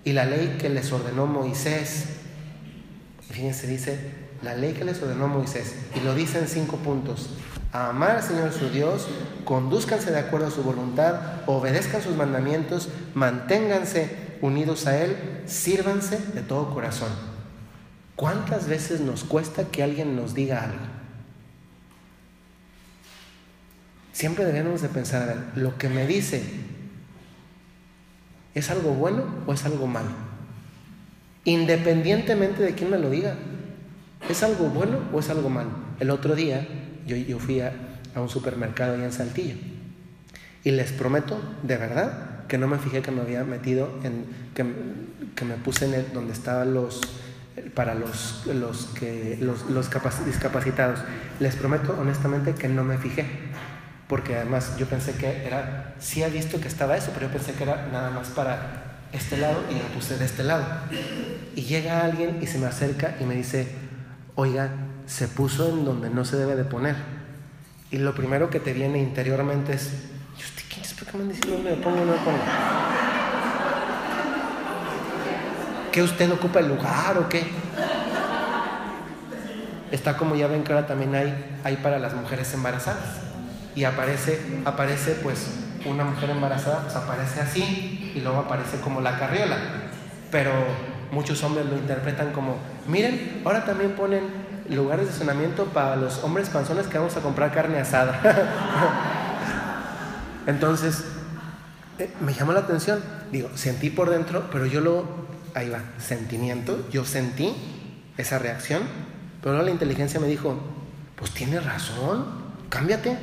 y 0.05 0.13
la 0.13 0.25
ley 0.25 0.57
que 0.61 0.69
les 0.69 0.91
ordenó 0.93 1.27
Moisés. 1.27 2.07
Fíjense, 3.33 3.67
dice, 3.67 3.99
la 4.43 4.55
ley 4.55 4.75
que 4.75 4.85
les 4.85 5.03
ordenó 5.03 5.27
Moisés. 5.27 5.75
Y 5.97 6.01
lo 6.01 6.15
dice 6.15 6.39
en 6.39 6.49
cinco 6.49 6.77
puntos. 6.77 7.31
amar 7.73 8.17
al 8.17 8.23
Señor 8.23 8.53
su 8.53 8.69
Dios, 8.69 9.09
conduzcanse 9.47 10.11
de 10.11 10.19
acuerdo 10.19 10.49
a 10.49 10.51
su 10.51 10.63
voluntad, 10.63 11.41
obedezcan 11.47 12.03
sus 12.03 12.15
mandamientos, 12.15 12.91
manténganse 13.15 14.37
unidos 14.43 14.87
a 14.87 15.03
Él, 15.03 15.17
sírvanse 15.47 16.19
de 16.35 16.43
todo 16.43 16.75
corazón. 16.75 17.09
¿Cuántas 18.15 18.69
veces 18.69 19.01
nos 19.01 19.25
cuesta 19.25 19.65
que 19.65 19.83
alguien 19.83 20.15
nos 20.15 20.35
diga 20.35 20.65
algo? 20.65 20.85
Siempre 24.13 24.45
debemos 24.45 24.83
de 24.83 24.91
pensar, 24.91 25.53
lo 25.55 25.79
que 25.79 25.89
me 25.89 26.07
dice, 26.07 26.43
¿es 28.55 28.71
algo 28.71 28.91
bueno 28.91 29.25
o 29.47 29.55
es 29.55 29.65
algo 29.65 29.87
malo? 29.87 30.11
Independientemente 31.45 32.63
de 32.63 32.75
quién 32.75 32.91
me 32.91 32.99
lo 32.99 33.11
diga, 33.11 33.35
¿es 34.29 34.43
algo 34.43 34.67
bueno 34.67 34.99
o 35.13 35.21
es 35.21 35.29
algo 35.31 35.49
malo? 35.49 35.71
El 35.99 36.11
otro 36.11 36.35
día 36.35 36.67
yo, 37.07 37.17
yo 37.17 37.39
fui 37.39 37.61
a, 37.61 37.73
un 38.15 38.29
supermercado 38.29 38.95
allá 38.95 39.05
en 39.05 39.13
Saltillo 39.13 39.55
y 40.65 40.71
les 40.71 40.93
prometo, 40.93 41.41
de 41.63 41.77
verdad, 41.77 42.47
que 42.47 42.59
no 42.59 42.69
me 42.69 42.79
fijé 42.79 43.03
que 43.03 43.11
me 43.11 43.23
había 43.23 43.43
metido 43.43 43.89
en, 44.05 44.27
que, 44.55 44.65
que 45.35 45.45
me 45.45 45.55
puse 45.55 45.87
en 45.87 45.95
el, 45.95 46.13
donde 46.13 46.33
estaban 46.33 46.75
los, 46.75 47.01
para 47.75 47.95
los, 47.95 48.47
los, 48.47 48.87
que, 48.99 49.39
los, 49.41 49.71
los 49.71 49.91
discapacitados. 50.25 51.01
Les 51.41 51.57
prometo 51.57 51.97
honestamente 51.99 52.55
que 52.55 52.69
no 52.69 52.85
me 52.85 52.99
fijé, 52.99 53.27
porque 54.09 54.37
además 54.37 54.77
yo 54.79 54.87
pensé 54.87 55.15
que 55.15 55.47
era, 55.47 55.95
sí 55.99 56.23
he 56.23 56.31
visto 56.31 56.61
que 56.61 56.69
estaba 56.69 56.97
eso, 56.97 57.11
pero 57.15 57.27
yo 57.27 57.33
pensé 57.33 57.53
que 57.55 57.65
era 57.65 57.89
nada 57.91 58.11
más 58.11 58.29
para 58.29 58.92
este 59.13 59.37
lado 59.37 59.63
y 59.71 59.75
me 59.75 59.81
puse 59.95 60.17
de 60.17 60.25
este 60.25 60.43
lado. 60.43 60.65
Y 61.55 61.63
llega 61.63 62.05
alguien 62.05 62.39
y 62.41 62.47
se 62.47 62.59
me 62.59 62.67
acerca 62.67 63.17
y 63.21 63.25
me 63.25 63.35
dice, 63.35 63.69
oiga, 64.35 64.71
se 65.07 65.29
puso 65.29 65.69
en 65.69 65.85
donde 65.85 66.11
no 66.11 66.25
se 66.25 66.37
debe 66.37 66.57
de 66.57 66.65
poner. 66.65 66.97
Y 67.91 67.99
lo 67.99 68.15
primero 68.15 68.49
que 68.49 68.59
te 68.59 68.73
viene 68.73 68.99
interiormente 68.99 69.75
es, 69.75 69.91
¿quién 70.69 70.83
es? 70.83 70.95
¿Por 70.95 71.07
qué 71.09 71.19
me 71.19 71.25
diciendo 71.25 71.57
dónde 71.57 71.71
me 71.71 71.83
pongo 71.83 72.05
no 72.05 72.13
me 72.13 72.19
pongo? 72.19 72.39
¿Que 75.93 76.03
usted 76.03 76.31
ocupa 76.33 76.61
el 76.61 76.69
lugar 76.69 77.19
o 77.19 77.29
qué? 77.29 77.45
Está 79.91 80.17
como 80.17 80.35
ya 80.35 80.47
ven 80.47 80.65
que 80.65 80.73
ahora 80.73 80.87
también 80.87 81.15
hay, 81.15 81.59
hay 81.65 81.77
para 81.77 81.99
las 81.99 82.15
mujeres 82.15 82.55
embarazadas. 82.55 83.21
Y 83.75 83.85
aparece, 83.85 84.41
aparece 84.65 85.13
pues 85.23 85.49
una 85.85 86.05
mujer 86.05 86.31
embarazada, 86.31 86.83
pues 86.85 86.97
aparece 86.97 87.41
así 87.41 88.02
y 88.15 88.21
luego 88.21 88.39
aparece 88.39 88.81
como 88.81 89.01
la 89.01 89.19
carriola. 89.19 89.57
Pero 90.31 90.53
muchos 91.11 91.43
hombres 91.43 91.67
lo 91.67 91.77
interpretan 91.77 92.33
como, 92.33 92.57
miren, 92.87 93.43
ahora 93.45 93.65
también 93.65 93.93
ponen 93.93 94.53
lugares 94.69 95.07
de 95.07 95.13
estacionamiento 95.13 95.67
para 95.67 95.97
los 95.97 96.23
hombres 96.25 96.49
panzones 96.49 96.87
que 96.87 96.99
vamos 96.99 97.17
a 97.17 97.21
comprar 97.21 97.53
carne 97.53 97.79
asada. 97.79 98.21
Entonces, 100.47 101.05
eh, 101.99 102.11
me 102.21 102.33
llamó 102.33 102.53
la 102.53 102.61
atención, 102.61 103.01
digo, 103.31 103.51
sentí 103.55 103.91
por 103.91 104.11
dentro, 104.11 104.49
pero 104.51 104.67
yo 104.67 104.81
lo, 104.81 105.07
ahí 105.55 105.69
va, 105.69 105.81
sentimiento, 105.99 106.87
yo 106.91 107.05
sentí 107.05 107.55
esa 108.17 108.39
reacción, 108.39 108.83
pero 109.41 109.55
luego 109.55 109.67
la 109.67 109.73
inteligencia 109.73 110.19
me 110.19 110.27
dijo, 110.27 110.59
pues 111.17 111.33
tienes 111.33 111.65
razón, 111.65 112.27
cámbiate. 112.69 113.19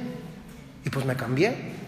Y 0.85 0.89
pues 0.89 1.05
me 1.05 1.15
cambié. 1.15 1.78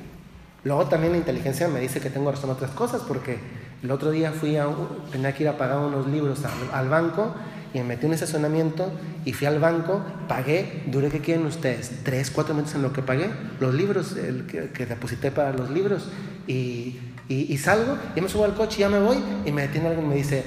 Luego 0.63 0.85
también 0.85 1.13
la 1.13 1.17
inteligencia 1.17 1.67
me 1.67 1.79
dice 1.79 1.99
que 1.99 2.09
tengo 2.09 2.31
razón 2.31 2.49
en 2.49 2.55
otras 2.55 2.71
cosas, 2.71 3.01
porque 3.07 3.39
el 3.81 3.89
otro 3.89 4.11
día 4.11 4.31
fui 4.31 4.57
a, 4.57 4.67
tenía 5.11 5.33
que 5.33 5.43
ir 5.43 5.49
a 5.49 5.57
pagar 5.57 5.79
unos 5.79 6.07
libros 6.07 6.41
al, 6.71 6.89
banco 6.89 7.33
y 7.73 7.79
me 7.79 7.85
metí 7.85 8.05
un 8.05 8.13
estacionamiento 8.13 8.91
y 9.25 9.33
fui 9.33 9.47
al 9.47 9.59
banco, 9.59 10.03
pagué, 10.27 10.83
duré, 10.85 11.09
¿qué 11.09 11.19
quieren 11.19 11.45
ustedes? 11.47 11.91
Tres, 12.03 12.29
cuatro 12.29 12.53
minutos 12.53 12.75
en 12.75 12.83
lo 12.83 12.93
que 12.93 13.01
pagué, 13.01 13.31
los 13.59 13.73
libros 13.73 14.15
el 14.15 14.45
que, 14.45 14.85
deposité 14.85 15.31
para 15.31 15.51
los 15.51 15.71
libros 15.71 16.09
y, 16.45 16.99
y, 17.27 17.57
salgo, 17.57 17.97
y 18.15 18.21
me 18.21 18.29
subo 18.29 18.45
al 18.45 18.53
coche 18.53 18.77
y 18.77 18.79
ya 18.81 18.89
me 18.89 18.99
voy 18.99 19.17
y 19.45 19.51
me 19.51 19.63
detiene 19.63 19.87
alguien 19.87 20.05
y 20.05 20.09
me 20.09 20.15
dice, 20.15 20.43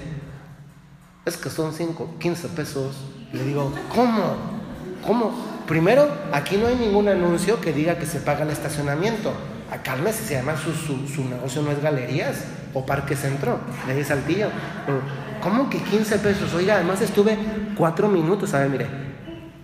es 1.24 1.36
que 1.36 1.51
son 1.51 1.73
cinco, 1.73 2.15
15 2.20 2.49
pesos. 2.49 2.95
Y 3.32 3.39
le 3.39 3.45
digo, 3.45 3.73
¿cómo? 3.95 4.36
¿Cómo? 5.05 5.32
Primero, 5.66 6.09
aquí 6.32 6.57
no 6.57 6.66
hay 6.66 6.77
ningún 6.77 7.09
anuncio 7.09 7.61
que 7.61 7.73
diga 7.73 7.99
que 7.99 8.07
se 8.07 8.20
paga 8.20 8.43
el 8.45 8.51
estacionamiento. 8.51 9.32
Cálmese, 9.82 10.24
si 10.24 10.35
además 10.35 10.61
su, 10.61 10.73
su, 10.73 11.24
negocio 11.28 11.62
no 11.62 11.73
es 11.73 11.82
galerías 11.82 12.45
o 12.73 12.86
parque 12.86 13.16
centro, 13.16 13.59
de 13.86 14.05
Saltillo. 14.05 14.49
¿Cómo 15.43 15.69
que 15.69 15.78
15 15.78 16.19
pesos? 16.19 16.55
Oiga, 16.55 16.77
además 16.77 17.01
estuve 17.01 17.36
cuatro 17.77 18.09
minutos, 18.09 18.55
a 18.55 18.61
ver, 18.61 18.70
mire, 18.70 18.86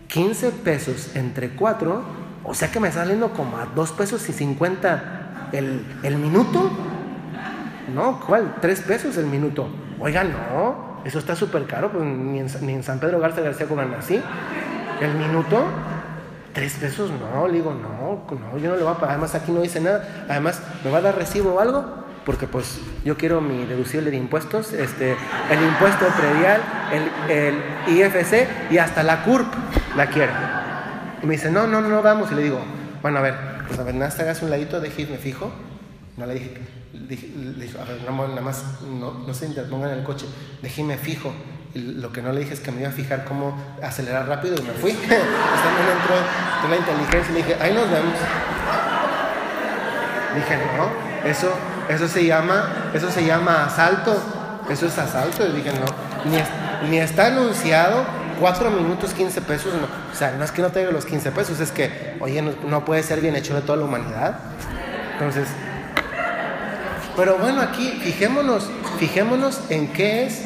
15 0.09 0.51
pesos 0.51 1.15
entre 1.15 1.51
cuatro, 1.51 2.03
o 2.45 2.55
sea 2.55 2.71
que 2.71 2.81
me 2.81 2.89
está 2.89 3.01
saliendo 3.01 3.31
como 3.31 3.57
a 3.57 3.67
2 3.67 3.93
pesos 3.93 4.29
y 4.29 4.33
50 4.33 5.49
el, 5.53 5.85
el 6.03 6.17
minuto. 6.17 6.71
No, 7.95 8.21
¿cuál? 8.21 8.57
3 8.61 8.81
pesos 8.83 9.17
el 9.17 9.27
minuto. 9.27 9.69
Oiga, 9.99 10.25
no, 10.25 11.01
eso 11.05 11.19
está 11.19 11.37
súper 11.37 11.67
caro, 11.67 11.91
pues 11.93 12.05
ni 12.05 12.41
en, 12.41 12.49
ni 12.63 12.73
en, 12.75 12.83
San 12.83 13.01
Pedro 13.01 13.21
Garza 13.21 13.41
García 13.41 13.67
cobran 13.67 13.95
así. 13.95 14.21
El 15.01 15.15
minuto, 15.15 15.65
tres 16.53 16.75
pesos, 16.75 17.11
no, 17.11 17.47
le 17.47 17.55
digo, 17.55 17.75
no, 17.75 18.25
no, 18.39 18.59
yo 18.59 18.71
no 18.71 18.77
le 18.77 18.83
voy 18.83 18.93
a 18.93 18.97
pagar, 18.97 19.11
además 19.11 19.35
aquí 19.35 19.53
no 19.53 19.61
dice 19.61 19.81
nada, 19.81 20.25
además, 20.29 20.61
¿me 20.85 20.91
va 20.91 20.99
a 20.99 21.03
dar 21.03 21.17
recibo 21.17 21.55
o 21.55 21.61
algo? 21.61 21.85
Porque 22.25 22.47
pues 22.47 22.79
yo 23.05 23.17
quiero 23.17 23.41
mi 23.41 23.65
deducible 23.65 24.11
de 24.11 24.17
impuestos, 24.17 24.73
este, 24.73 25.13
el 25.51 25.63
impuesto 25.63 26.07
predial, 26.19 26.61
el, 26.93 27.31
el 27.31 27.97
IFC 27.97 28.47
y 28.71 28.79
hasta 28.79 29.03
la 29.03 29.25
CURP 29.25 29.47
la 29.97 30.07
quiero. 30.07 30.33
Y 31.23 31.27
me 31.27 31.35
dice, 31.35 31.51
no, 31.51 31.67
no, 31.67 31.81
no, 31.81 32.03
vamos. 32.03 32.31
Y 32.33 32.35
le 32.35 32.43
digo, 32.43 32.61
bueno, 33.03 33.19
a 33.19 33.23
ver, 33.23 33.35
pues 33.67 33.79
a 33.79 33.85
ver, 33.85 33.95
nada, 33.95 34.15
hagas 34.19 34.43
un 34.43 34.51
ladito, 34.51 34.81
me 34.81 34.89
fijo. 34.89 35.51
No 36.17 36.27
le 36.27 36.35
dije, 36.35 36.59
le 36.93 37.17
dije, 37.65 37.79
a 37.79 37.85
ver, 37.85 38.03
nada 38.03 38.41
más, 38.43 38.65
no, 38.83 39.25
no 39.27 39.35
se 39.35 39.47
interponga 39.47 39.91
en 39.91 39.99
el 39.99 40.05
coche, 40.05 40.27
déjeme 40.63 40.99
fijo. 40.99 41.33
Lo 41.75 42.13
que 42.13 42.21
no 42.21 42.33
le 42.33 42.41
dije 42.41 42.55
es 42.55 42.61
que 42.61 42.73
me 42.73 42.81
iba 42.81 42.89
a 42.89 42.93
fijar 42.93 43.25
cómo 43.25 43.57
acelerar 43.83 44.27
rápido 44.27 44.57
y 44.57 44.63
me 44.63 44.73
fui. 44.73 44.91
Hasta 45.03 45.07
me 45.07 45.93
entró 45.93 46.17
en 46.65 46.71
la 46.71 46.77
inteligencia 46.77 47.31
y 47.31 47.33
le 47.35 47.39
dije, 47.39 47.57
ahí 47.61 47.73
nos 47.73 47.91
vemos. 47.91 48.15
Dije, 50.35 50.59
no, 50.77 51.29
eso, 51.29 51.53
eso 51.89 52.09
se 52.09 52.25
llama, 52.25 52.91
eso 52.93 53.11
se 53.11 53.25
llama 53.25 53.67
asalto. 53.67 54.17
Eso 54.69 54.87
es 54.87 54.99
asalto. 54.99 55.47
Y 55.47 55.53
dije, 55.53 55.71
no, 55.73 56.31
ni, 56.31 56.91
ni 56.91 56.99
está 56.99 57.27
anunciado, 57.27 58.05
4 58.41 58.71
minutos 58.71 59.13
15 59.15 59.41
pesos. 59.43 59.73
No. 59.75 59.87
O 60.13 60.15
sea, 60.15 60.33
no 60.33 60.45
es 60.45 60.51
que 60.51 60.63
no 60.63 60.71
tenga 60.71 60.91
los 60.91 61.07
15 61.07 61.31
pesos, 61.31 61.61
es 61.61 61.71
que, 61.71 62.17
oye, 62.21 62.43
no, 62.43 62.53
no 62.67 62.85
puede 62.85 63.03
ser 63.03 63.21
bien 63.21 63.37
hecho 63.37 63.55
de 63.55 63.63
toda 63.63 63.79
la 63.79 63.85
humanidad. 63.85 64.39
Entonces, 65.13 65.47
pero 67.17 67.37
bueno, 67.37 67.61
aquí 67.61 68.01
fijémonos, 68.03 68.71
fijémonos 68.99 69.61
en 69.69 69.89
qué 69.93 70.25
es, 70.25 70.43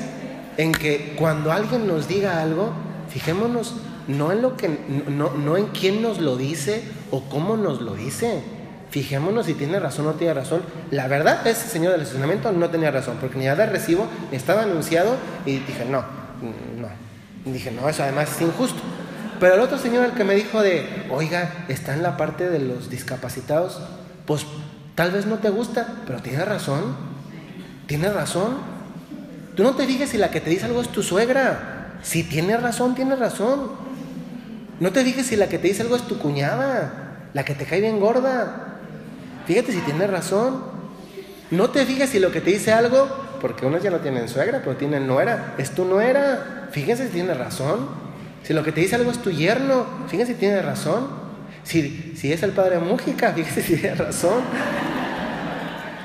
en 0.57 0.73
que 0.73 1.15
cuando 1.19 1.53
alguien 1.53 1.87
nos 1.87 2.09
diga 2.09 2.41
algo, 2.41 2.73
fijémonos 3.09 3.75
no 4.07 4.33
en 4.33 4.43
lo 4.43 4.57
que, 4.57 4.69
no, 5.09 5.31
no 5.31 5.57
en 5.57 5.67
quién 5.69 6.03
nos 6.03 6.19
lo 6.19 6.37
dice 6.37 6.83
o 7.11 7.23
cómo 7.25 7.57
nos 7.57 7.81
lo 7.81 7.95
dice. 7.95 8.43
Fijémonos 8.91 9.47
si 9.47 9.55
tiene 9.55 9.81
razón 9.81 10.07
o 10.07 10.13
no 10.13 10.15
tiene 10.17 10.35
razón. 10.35 10.63
La 10.91 11.09
verdad, 11.09 11.45
ese 11.47 11.69
señor 11.69 11.93
del 11.93 12.03
estacionamiento 12.03 12.53
no 12.53 12.71
tenía 12.71 12.91
razón, 12.91 13.17
porque 13.21 13.39
ni 13.39 13.49
había 13.49 13.67
recibo, 13.67 14.07
ni 14.31 14.37
estaba 14.37 14.63
anunciado, 14.63 15.17
y 15.45 15.59
dije, 15.59 15.85
no, 15.85 16.05
no. 16.79 17.53
dije, 17.53 17.73
no, 17.73 17.89
eso 17.89 18.05
además 18.05 18.31
es 18.31 18.43
injusto. 18.43 18.81
Pero 19.41 19.55
el 19.55 19.61
otro 19.61 19.79
señor, 19.79 20.05
el 20.05 20.13
que 20.13 20.23
me 20.23 20.35
dijo 20.35 20.63
de, 20.63 21.07
oiga, 21.11 21.65
está 21.69 21.95
en 21.95 22.03
la 22.03 22.17
parte 22.17 22.49
de 22.49 22.61
los 22.61 22.89
discapacitados, 22.89 23.81
pues 24.27 24.47
tal 24.95 25.11
vez 25.11 25.27
no 25.27 25.39
te 25.39 25.51
gusta, 25.51 26.03
pero 26.07 26.21
tiene 26.21 26.45
razón. 26.45 26.95
Tiene 27.87 28.11
razón. 28.11 28.74
Tú 29.55 29.63
no 29.63 29.75
te 29.75 29.87
digas 29.87 30.11
si 30.11 30.19
la 30.19 30.31
que 30.31 30.41
te 30.41 30.51
dice 30.51 30.67
algo 30.67 30.81
es 30.81 30.89
tu 30.89 31.03
suegra. 31.03 31.99
Si 32.03 32.25
tiene 32.25 32.57
razón, 32.57 32.95
tiene 32.95 33.17
razón. 33.17 33.71
No 34.81 34.91
te 34.93 35.05
digas 35.05 35.27
si 35.27 35.37
la 35.37 35.49
que 35.49 35.59
te 35.59 35.69
dice 35.69 35.83
algo 35.83 35.97
es 35.97 36.03
tu 36.03 36.19
cuñada, 36.19 37.29
la 37.33 37.45
que 37.45 37.55
te 37.55 37.65
cae 37.65 37.81
bien 37.81 38.01
gorda. 38.01 38.79
Fíjate 39.47 39.73
si 39.73 39.79
tiene 39.81 40.07
razón. 40.07 40.65
No 41.51 41.71
te 41.71 41.87
fijas 41.87 42.11
si 42.11 42.19
lo 42.19 42.33
que 42.33 42.41
te 42.41 42.51
dice 42.51 42.73
algo, 42.73 43.09
porque 43.41 43.67
unos 43.67 43.83
ya 43.83 43.91
no 43.91 43.99
tienen 43.99 44.29
suegra, 44.29 44.61
pero 44.65 44.77
tienen 44.77 45.07
nuera, 45.07 45.55
es 45.59 45.71
tu 45.71 45.85
nuera. 45.85 46.69
Fíjense 46.73 47.07
si 47.07 47.13
tiene 47.13 47.35
razón. 47.35 47.89
Si 48.43 48.53
lo 48.53 48.65
que 48.65 48.73
te 48.73 48.81
dice 48.81 48.97
algo 48.97 49.11
es 49.11 49.23
tu 49.23 49.31
yerno, 49.31 49.87
fíjense 50.09 50.33
si 50.33 50.39
tiene 50.39 50.61
razón. 50.63 51.07
Si, 51.63 52.15
si 52.17 52.33
es 52.33 52.43
el 52.43 52.51
padre 52.51 52.79
Mújica, 52.79 53.33
fíjense 53.37 53.63
si 53.63 53.77
tiene 53.77 53.95
razón. 53.95 54.43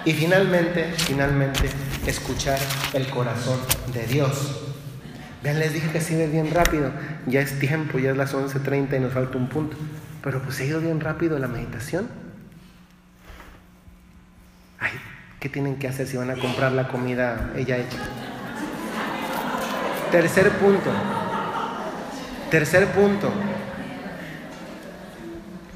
Y 0.06 0.14
finalmente, 0.14 0.94
finalmente, 0.98 1.70
escuchar 2.06 2.60
el 2.94 3.08
corazón 3.10 3.60
de 3.94 4.06
Dios. 4.08 4.62
Vean, 5.44 5.60
les 5.60 5.74
dije 5.74 5.90
que 5.92 6.14
iba 6.14 6.26
bien 6.26 6.54
rápido. 6.54 6.92
Ya 7.26 7.42
es 7.42 7.60
tiempo, 7.60 7.98
ya 8.00 8.12
es 8.12 8.18
las 8.18 8.34
11.30 8.34 8.98
y 8.98 9.00
nos 9.00 9.14
falta 9.14 9.38
un 9.38 9.48
punto. 9.48 9.78
Pero 10.22 10.42
pues 10.42 10.60
ha 10.60 10.66
ido 10.66 10.82
bien 10.82 11.00
rápido 11.00 11.40
la 11.40 11.48
meditación. 11.48 12.10
Ay, 14.80 14.92
¿qué 15.40 15.50
tienen 15.50 15.78
que 15.78 15.88
hacer 15.88 16.08
si 16.08 16.18
van 16.18 16.30
a 16.30 16.36
comprar 16.36 16.72
la 16.74 16.88
comida 16.88 17.52
ella 17.56 17.78
hecha? 17.78 17.98
Tercer 20.12 20.50
punto. 20.52 20.92
Tercer 22.50 22.88
punto. 22.88 23.32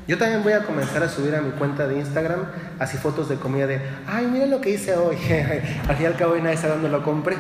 Yo 0.08 0.18
también 0.18 0.44
voy 0.44 0.54
a 0.54 0.64
comenzar 0.64 1.02
a 1.04 1.10
subir 1.10 1.34
a 1.36 1.42
mi 1.42 1.52
cuenta 1.52 1.88
de 1.88 1.98
Instagram 1.98 2.46
así 2.80 2.98
fotos 2.98 3.30
de 3.30 3.38
comida 3.38 3.68
de, 3.68 3.82
ay, 4.06 4.28
miren 4.28 4.52
lo 4.52 4.60
que 4.60 4.72
hice 4.72 4.96
hoy. 4.96 5.16
al 5.88 5.96
fin 5.96 6.04
y 6.04 6.06
al 6.06 6.18
cabo 6.18 6.36
nadie 6.36 6.58
sabe 6.58 6.74
dónde 6.74 6.90
lo 6.90 7.04
compré. 7.04 7.38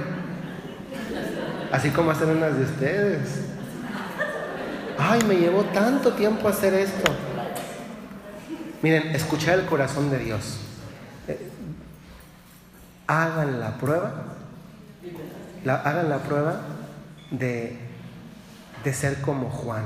Así 1.71 1.89
como 1.89 2.11
hacer 2.11 2.27
unas 2.27 2.57
de 2.57 2.63
ustedes. 2.63 3.41
Ay, 4.97 5.21
me 5.27 5.35
llevó 5.35 5.63
tanto 5.65 6.13
tiempo 6.13 6.47
hacer 6.47 6.73
esto. 6.73 7.11
Miren, 8.81 9.15
escuchar 9.15 9.59
el 9.59 9.65
corazón 9.65 10.09
de 10.09 10.19
Dios 10.19 10.59
hagan 13.07 13.59
la 13.59 13.77
prueba, 13.77 14.11
hagan 15.65 16.09
la 16.09 16.19
prueba 16.19 16.61
de, 17.31 17.77
de 18.83 18.93
ser 18.93 19.21
como 19.21 19.49
Juan. 19.49 19.83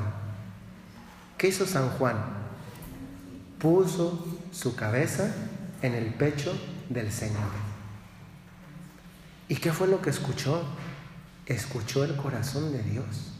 ¿Qué 1.37 1.47
hizo 1.47 1.65
San 1.65 1.89
Juan? 1.91 2.15
Puso 3.59 4.25
su 4.51 4.75
cabeza 4.75 5.33
en 5.81 5.93
el 5.95 6.13
pecho 6.13 6.53
del 6.89 7.11
Señor. 7.11 7.49
¿Y 9.49 9.55
qué 9.55 9.71
fue 9.71 9.87
lo 9.87 10.01
que 10.01 10.09
escuchó? 10.09 10.63
Escuchó 11.45 12.03
el 12.03 12.15
corazón 12.15 12.71
de 12.73 12.83
Dios. 12.83 13.33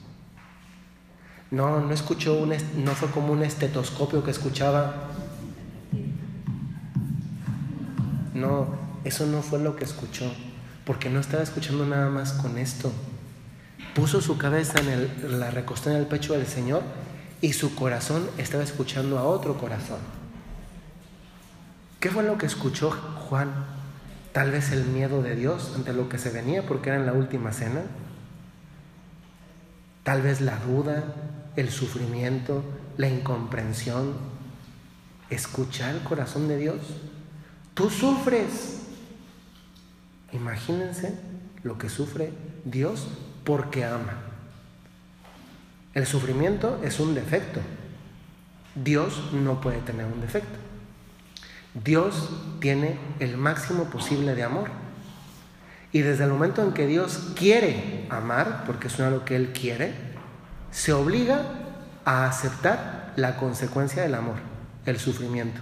No, 1.52 1.80
no 1.80 1.94
escuchó 1.94 2.36
un, 2.36 2.54
no 2.84 2.92
fue 2.94 3.10
como 3.10 3.34
un 3.34 3.44
estetoscopio 3.44 4.24
que 4.24 4.32
escuchaba. 4.32 5.10
No, 8.34 8.68
eso 9.04 9.26
no 9.26 9.42
fue 9.42 9.60
lo 9.60 9.76
que 9.76 9.86
escuchó, 9.86 10.32
porque 10.86 11.10
no 11.10 11.20
estaba 11.20 11.44
escuchando 11.44 11.86
nada 11.86 12.10
más 12.10 12.34
con 12.34 12.58
esto. 12.58 12.92
Puso 13.96 14.22
su 14.22 14.38
cabeza 14.38 14.80
en 14.80 14.90
el, 14.90 15.40
la 15.40 15.50
recostó 15.50 15.90
en 15.90 15.98
el 15.98 16.06
pecho 16.06 16.34
del 16.34 16.46
Señor 16.46 16.84
y 17.42 17.54
su 17.54 17.76
corazón 17.76 18.30
estaba 18.38 18.64
escuchando 18.64 19.18
a 19.20 19.24
otro 19.24 19.58
corazón. 19.58 20.00
¿Qué 22.00 22.10
fue 22.10 22.24
lo 22.24 22.38
que 22.38 22.46
escuchó 22.46 22.92
Juan? 22.92 23.52
Tal 24.32 24.52
vez 24.52 24.72
el 24.72 24.86
miedo 24.86 25.22
de 25.22 25.36
Dios 25.36 25.74
ante 25.76 25.94
lo 25.94 26.10
que 26.10 26.18
se 26.18 26.30
venía 26.30 26.66
porque 26.66 26.90
era 26.90 27.00
en 27.00 27.06
la 27.06 27.14
última 27.14 27.52
cena. 27.52 27.82
Tal 30.04 30.22
vez 30.22 30.42
la 30.42 30.58
duda, 30.58 31.04
el 31.56 31.72
sufrimiento, 31.72 32.64
la 32.98 33.10
incomprensión. 33.10 34.14
Escuchar 35.30 35.96
el 35.96 36.02
corazón 36.02 36.48
de 36.48 36.58
Dios. 36.58 36.78
Tú 37.74 37.90
sufres. 37.90 38.84
Imagínense 40.32 41.20
lo 41.64 41.78
que 41.78 41.90
sufre 41.90 42.32
Dios 42.64 43.08
porque 43.44 43.86
ama. 43.86 44.27
El 45.94 46.06
sufrimiento 46.06 46.80
es 46.84 47.00
un 47.00 47.16
defecto. 47.16 47.60
Dios 48.76 49.32
no 49.34 49.60
puede 49.62 49.80
tener 49.80 50.06
un 50.06 50.22
defecto. 50.22 50.58
Dios 51.84 52.30
tiene 52.60 52.98
el 53.20 53.38
máximo 53.38 53.86
posible 53.86 54.36
de 54.36 54.44
amor. 54.44 54.70
Y 55.92 56.02
desde 56.02 56.26
el 56.26 56.32
momento 56.32 56.64
en 56.64 56.74
que 56.74 56.86
Dios 56.86 57.32
quiere 57.36 58.06
amar, 58.10 58.64
porque 58.66 58.88
es 58.88 59.00
algo 59.00 59.26
que 59.26 59.36
Él 59.36 59.54
quiere, 59.54 59.94
se 60.72 60.94
obliga 60.94 61.42
a 62.06 62.28
aceptar 62.28 63.14
la 63.16 63.38
consecuencia 63.38 64.04
del 64.04 64.16
amor, 64.16 64.36
el 64.86 65.00
sufrimiento. 65.00 65.60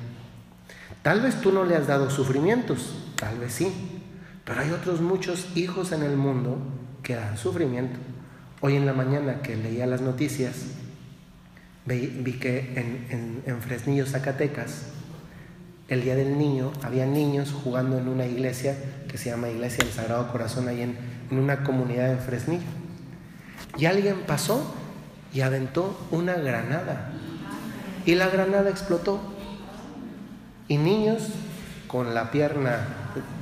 Tal 1.01 1.21
vez 1.21 1.39
tú 1.39 1.51
no 1.51 1.63
le 1.63 1.75
has 1.75 1.87
dado 1.87 2.09
sufrimientos, 2.09 2.95
tal 3.15 3.37
vez 3.37 3.53
sí, 3.53 4.01
pero 4.43 4.61
hay 4.61 4.71
otros 4.71 5.01
muchos 5.01 5.55
hijos 5.55 5.91
en 5.91 6.03
el 6.03 6.17
mundo 6.17 6.57
que 7.03 7.15
dan 7.15 7.37
sufrimiento. 7.37 7.99
Hoy 8.61 8.77
en 8.77 8.85
la 8.85 8.93
mañana 8.93 9.41
que 9.41 9.57
leía 9.57 9.85
las 9.85 10.01
noticias, 10.01 10.55
vi, 11.85 12.33
que 12.39 12.73
en, 12.75 13.43
en, 13.45 13.61
Fresnillo, 13.61 14.05
Zacatecas, 14.05 14.83
el 15.89 16.03
Día 16.03 16.15
del 16.15 16.37
Niño, 16.37 16.71
había 16.81 17.05
niños 17.05 17.51
jugando 17.51 17.97
en 17.97 18.07
una 18.07 18.25
iglesia 18.25 18.75
que 19.09 19.17
se 19.17 19.29
llama 19.29 19.49
Iglesia 19.49 19.83
del 19.83 19.93
Sagrado 19.93 20.31
Corazón, 20.31 20.67
ahí 20.67 20.81
en, 20.81 20.97
una 21.31 21.63
comunidad 21.63 22.11
en 22.11 22.19
Fresnillo. 22.19 22.63
Y 23.77 23.85
alguien 23.85 24.21
pasó 24.25 24.73
y 25.33 25.41
aventó 25.41 25.99
una 26.11 26.35
granada. 26.35 27.11
Y 28.05 28.15
la 28.15 28.29
granada 28.29 28.69
explotó. 28.69 29.19
Y 30.67 30.77
niños 30.77 31.27
con 31.87 32.13
la 32.13 32.31
pierna 32.31 32.87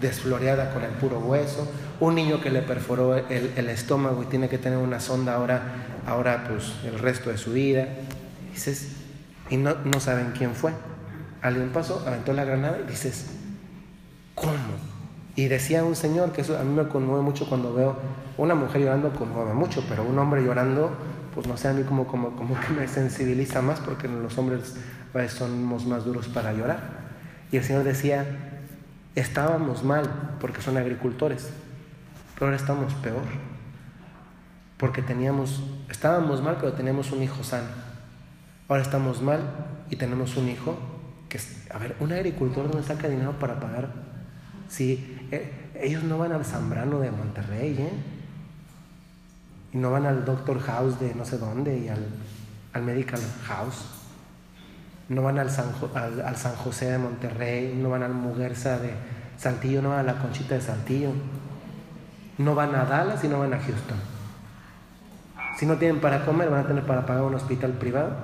desfloreada 0.02 0.74
con 0.74 0.84
el 0.84 0.92
puro 0.92 1.20
hueso, 1.20 1.68
un 2.04 2.16
niño 2.16 2.42
que 2.42 2.50
le 2.50 2.62
perforó 2.62 3.16
el, 3.16 3.70
estómago 3.70 4.24
y 4.24 4.26
tiene 4.26 4.50
que 4.50 4.58
tener 4.58 4.78
una 4.78 5.00
sonda 5.00 5.36
ahora, 5.36 5.62
ahora 6.06 6.46
pues 6.50 6.74
el 6.84 7.00
resto 7.00 7.30
de 7.30 7.38
su 7.38 7.54
vida. 7.54 7.88
dices, 8.52 8.90
y 9.50 9.56
no, 9.56 9.76
no 9.86 10.02
saben 10.02 10.34
quién 10.38 10.54
fue. 10.54 10.74
Alguien 11.42 11.70
pasó, 11.70 12.04
aventó 12.06 12.34
la 12.34 12.44
granada 12.44 12.78
y 12.86 12.90
dices, 12.90 13.28
¿cómo? 14.36 14.52
Y 15.38 15.48
decía 15.48 15.86
un 15.86 15.96
señor 15.96 16.34
que 16.34 16.42
eso 16.42 16.58
a 16.58 16.64
mí 16.64 16.74
me 16.74 16.90
conmueve 16.90 17.24
mucho 17.24 17.48
cuando 17.48 17.74
veo 17.74 17.96
una 18.38 18.54
mujer 18.54 18.82
llorando, 18.82 19.14
conmueve 19.14 19.54
mucho, 19.54 19.82
pero 19.88 20.04
un 20.04 20.20
hombre 20.20 20.44
llorando, 20.44 20.92
pues 21.34 21.48
no 21.48 21.56
sé, 21.56 21.70
a 21.70 21.74
mí 21.74 21.84
como, 21.84 22.06
como, 22.06 22.36
como 22.36 22.60
que 22.60 22.74
me 22.74 22.88
sensibiliza 22.90 23.62
más 23.62 23.80
porque 23.80 24.10
los 24.10 24.38
hombres 24.38 24.76
pues, 25.14 25.32
somos 25.32 25.86
más 25.86 26.04
duros 26.04 26.28
para 26.28 26.52
llorar. 26.52 26.82
Y 27.50 27.58
el 27.58 27.64
Señor 27.64 27.86
decía, 27.86 28.26
Estábamos 29.16 29.84
mal 29.84 30.10
porque 30.42 30.62
son 30.62 30.76
agricultores, 30.76 31.50
ahora 32.44 32.56
estamos 32.56 32.94
peor. 32.96 33.24
Porque 34.78 35.02
teníamos, 35.02 35.64
estábamos 35.90 36.42
mal, 36.42 36.58
pero 36.60 36.74
teníamos 36.74 37.12
un 37.12 37.24
hijo 37.24 37.44
sano. 37.44 37.68
Ahora 38.68 38.82
estamos 38.82 39.22
mal 39.22 39.42
y 39.90 39.96
tenemos 39.96 40.36
un 40.38 40.50
hijo 40.50 40.78
que, 41.30 41.40
a 41.72 41.78
ver, 41.78 41.96
un 42.00 42.12
agricultor 42.12 42.74
no 42.74 42.82
saca 42.84 43.08
dinero 43.08 43.40
para 43.40 43.60
pagar. 43.60 43.90
Si 44.68 45.28
eh, 45.32 45.72
ellos 45.80 46.04
no 46.04 46.18
van 46.18 46.32
al 46.32 46.46
Zambrano 46.46 47.00
de 47.00 47.12
Monterrey, 47.12 47.76
¿eh? 47.80 47.92
y 49.74 49.78
no 49.78 49.92
van 49.92 50.06
al 50.06 50.24
Doctor 50.24 50.60
House 50.62 51.00
de 51.00 51.14
no 51.16 51.26
sé 51.26 51.38
dónde 51.38 51.78
y 51.78 51.90
al, 51.90 52.06
al 52.74 52.84
Medical 52.84 53.20
House. 53.46 53.86
No 55.10 55.22
van 55.22 55.40
al 55.40 55.50
San, 55.50 55.68
al, 55.96 56.38
San 56.38 56.56
José 56.56 56.92
de 56.92 56.98
Monterrey, 56.98 57.78
no 57.80 57.90
van 57.90 58.04
al 58.04 58.14
Muguerza 58.14 58.80
de 58.80 58.94
Saltillo, 59.38 59.82
no 59.82 59.90
van 59.90 60.00
a 60.00 60.04
la 60.04 60.20
Conchita 60.20 60.56
de 60.56 60.62
Saltillo. 60.62 61.12
No 62.38 62.56
van 62.56 62.76
a 62.76 62.86
Dallas 62.86 63.24
y 63.24 63.28
no 63.28 63.40
van 63.40 63.54
a 63.54 63.60
Houston. 63.60 63.98
Si 65.58 65.66
no 65.66 65.78
tienen 65.78 66.02
para 66.02 66.26
comer, 66.26 66.50
van 66.50 66.62
a 66.62 66.68
tener 66.68 66.86
para 66.86 67.06
pagar 67.06 67.24
un 67.24 67.36
hospital 67.36 67.74
privado. 67.74 68.16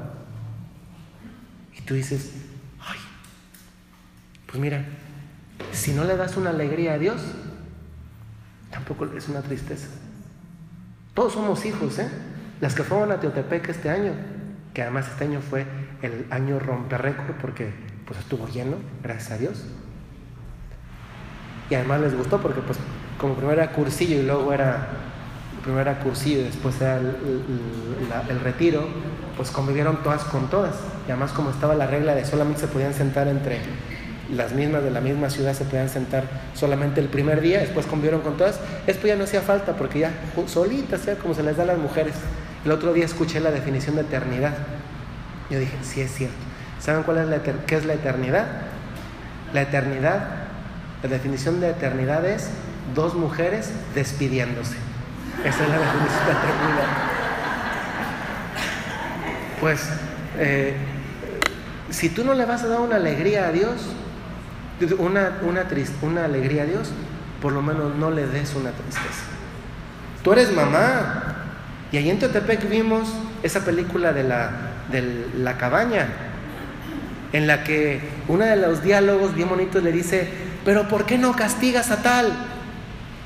Y 1.78 1.82
tú 1.82 1.94
dices, 1.94 2.34
ay, 2.82 2.98
pues 4.48 4.60
mira, 4.60 4.84
si 5.72 5.94
no 5.94 6.04
le 6.04 6.18
das 6.18 6.38
una 6.38 6.50
alegría 6.50 6.94
a 6.94 6.98
Dios, 6.98 7.22
tampoco 8.72 9.06
es 9.06 9.28
una 9.28 9.42
tristeza. 9.42 9.88
Todos 11.14 11.34
somos 11.34 11.66
hijos, 11.66 12.00
¿eh? 12.00 12.10
Las 12.62 12.76
que 12.76 12.84
fueron 12.84 13.12
a 13.12 13.20
Teotepec 13.20 13.70
este 13.70 13.90
año, 13.90 14.14
que 14.74 14.82
además 14.82 15.08
este 15.08 15.26
año 15.26 15.42
fue 15.42 15.66
el 16.02 16.26
año 16.32 16.60
romper 16.60 17.02
récord 17.02 17.36
porque 17.40 17.74
pues 18.06 18.20
estuvo 18.20 18.48
lleno, 18.48 18.78
gracias 19.04 19.32
a 19.32 19.38
Dios. 19.38 19.66
Y 21.70 21.76
además 21.76 22.02
les 22.02 22.16
gustó 22.16 22.42
porque 22.42 22.62
pues 22.62 22.80
como 23.20 23.36
primero 23.36 23.62
era 23.62 23.72
cursillo 23.72 24.16
y 24.16 24.24
luego 24.24 24.52
era 24.52 24.88
primero 25.62 25.82
era 25.82 26.00
cursillo 26.00 26.40
y 26.40 26.44
después 26.46 26.80
era 26.82 26.98
el, 26.98 27.16
el, 28.30 28.40
retiro, 28.40 28.88
pues 29.38 29.52
convivieron 29.52 30.02
todas 30.02 30.24
con 30.24 30.50
todas. 30.50 30.76
Y 31.08 31.12
además 31.12 31.32
como 31.34 31.52
estaba 31.52 31.76
la 31.76 31.86
regla 31.86 32.16
de 32.16 32.26
solamente 32.26 32.62
se 32.62 32.68
podían 32.68 32.94
sentar 32.94 33.28
entre 33.28 33.60
las 34.34 34.54
mismas 34.54 34.84
de 34.84 34.92
la 34.92 35.02
misma 35.02 35.30
ciudad 35.30 35.54
se 35.54 35.66
podían 35.66 35.90
sentar 35.90 36.24
solamente 36.54 37.02
el 37.02 37.08
primer 37.08 37.42
día, 37.42 37.60
después 37.60 37.86
convivieron 37.86 38.22
con 38.22 38.38
todas, 38.38 38.60
esto 38.86 39.08
ya 39.08 39.16
no 39.16 39.24
hacía 39.24 39.42
falta 39.42 39.76
porque 39.76 40.00
ya 40.00 40.12
solitas, 40.48 41.02
sea 41.02 41.16
como 41.16 41.34
se 41.34 41.44
les 41.44 41.58
da 41.58 41.64
a 41.64 41.68
las 41.68 41.78
mujeres. 41.78 42.14
El 42.64 42.72
otro 42.72 42.94
día 42.94 43.06
escuché 43.06 43.40
la 43.40 43.52
definición 43.52 43.96
de 43.96 44.02
eternidad. 44.02 44.54
Yo 45.50 45.60
dije, 45.60 45.76
sí 45.82 46.02
es 46.02 46.14
cierto. 46.14 46.36
¿Saben 46.80 47.04
cuál 47.04 47.18
es 47.18 47.28
la 47.28 47.42
qué 47.42 47.76
es 47.76 47.86
la 47.86 47.94
eternidad? 47.94 48.46
La 49.54 49.62
eternidad, 49.62 50.28
la 51.02 51.10
definición 51.10 51.60
de 51.60 51.70
eternidad 51.70 52.26
es 52.26 52.50
dos 52.94 53.16
mujeres 53.16 53.72
despidiéndose. 53.96 54.76
Esa 55.44 55.64
es 55.64 55.70
la 55.70 55.80
definición. 55.80 56.38
Pues, 59.60 59.90
eh, 60.38 60.76
si 61.90 62.10
tú 62.10 62.24
no 62.24 62.34
le 62.34 62.46
vas 62.46 62.64
a 62.64 62.68
dar 62.68 62.80
una 62.80 62.96
alegría 62.96 63.48
a 63.48 63.52
Dios, 63.52 63.74
una, 64.98 65.40
una, 65.42 65.66
una 66.02 66.26
alegría 66.26 66.64
a 66.64 66.66
Dios, 66.66 66.92
por 67.42 67.52
lo 67.54 67.62
menos 67.62 67.96
no 67.96 68.12
le 68.12 68.28
des 68.28 68.54
una 68.56 68.72
tristeza. 68.72 69.24
Tú 70.24 70.34
eres 70.34 70.52
mamá. 70.54 71.24
Y 71.92 71.98
ahí 71.98 72.10
en 72.10 72.20
Teotepec 72.20 72.70
vimos 72.70 73.10
esa 73.42 73.66
película 73.66 74.14
de 74.14 74.24
la, 74.24 74.52
de 74.92 75.28
la 75.38 75.58
cabaña, 75.58 76.08
en 77.34 77.48
la 77.48 77.64
que 77.64 78.02
uno 78.28 78.46
de 78.46 78.56
los 78.56 78.84
diálogos 78.84 79.34
bien 79.34 79.50
bonitos 79.50 79.82
le 79.82 79.92
dice, 79.92 80.30
pero 80.66 80.88
¿por 80.88 81.06
qué 81.06 81.18
no 81.18 81.36
castigas 81.36 81.90
a 81.90 82.02
tal? 82.02 82.32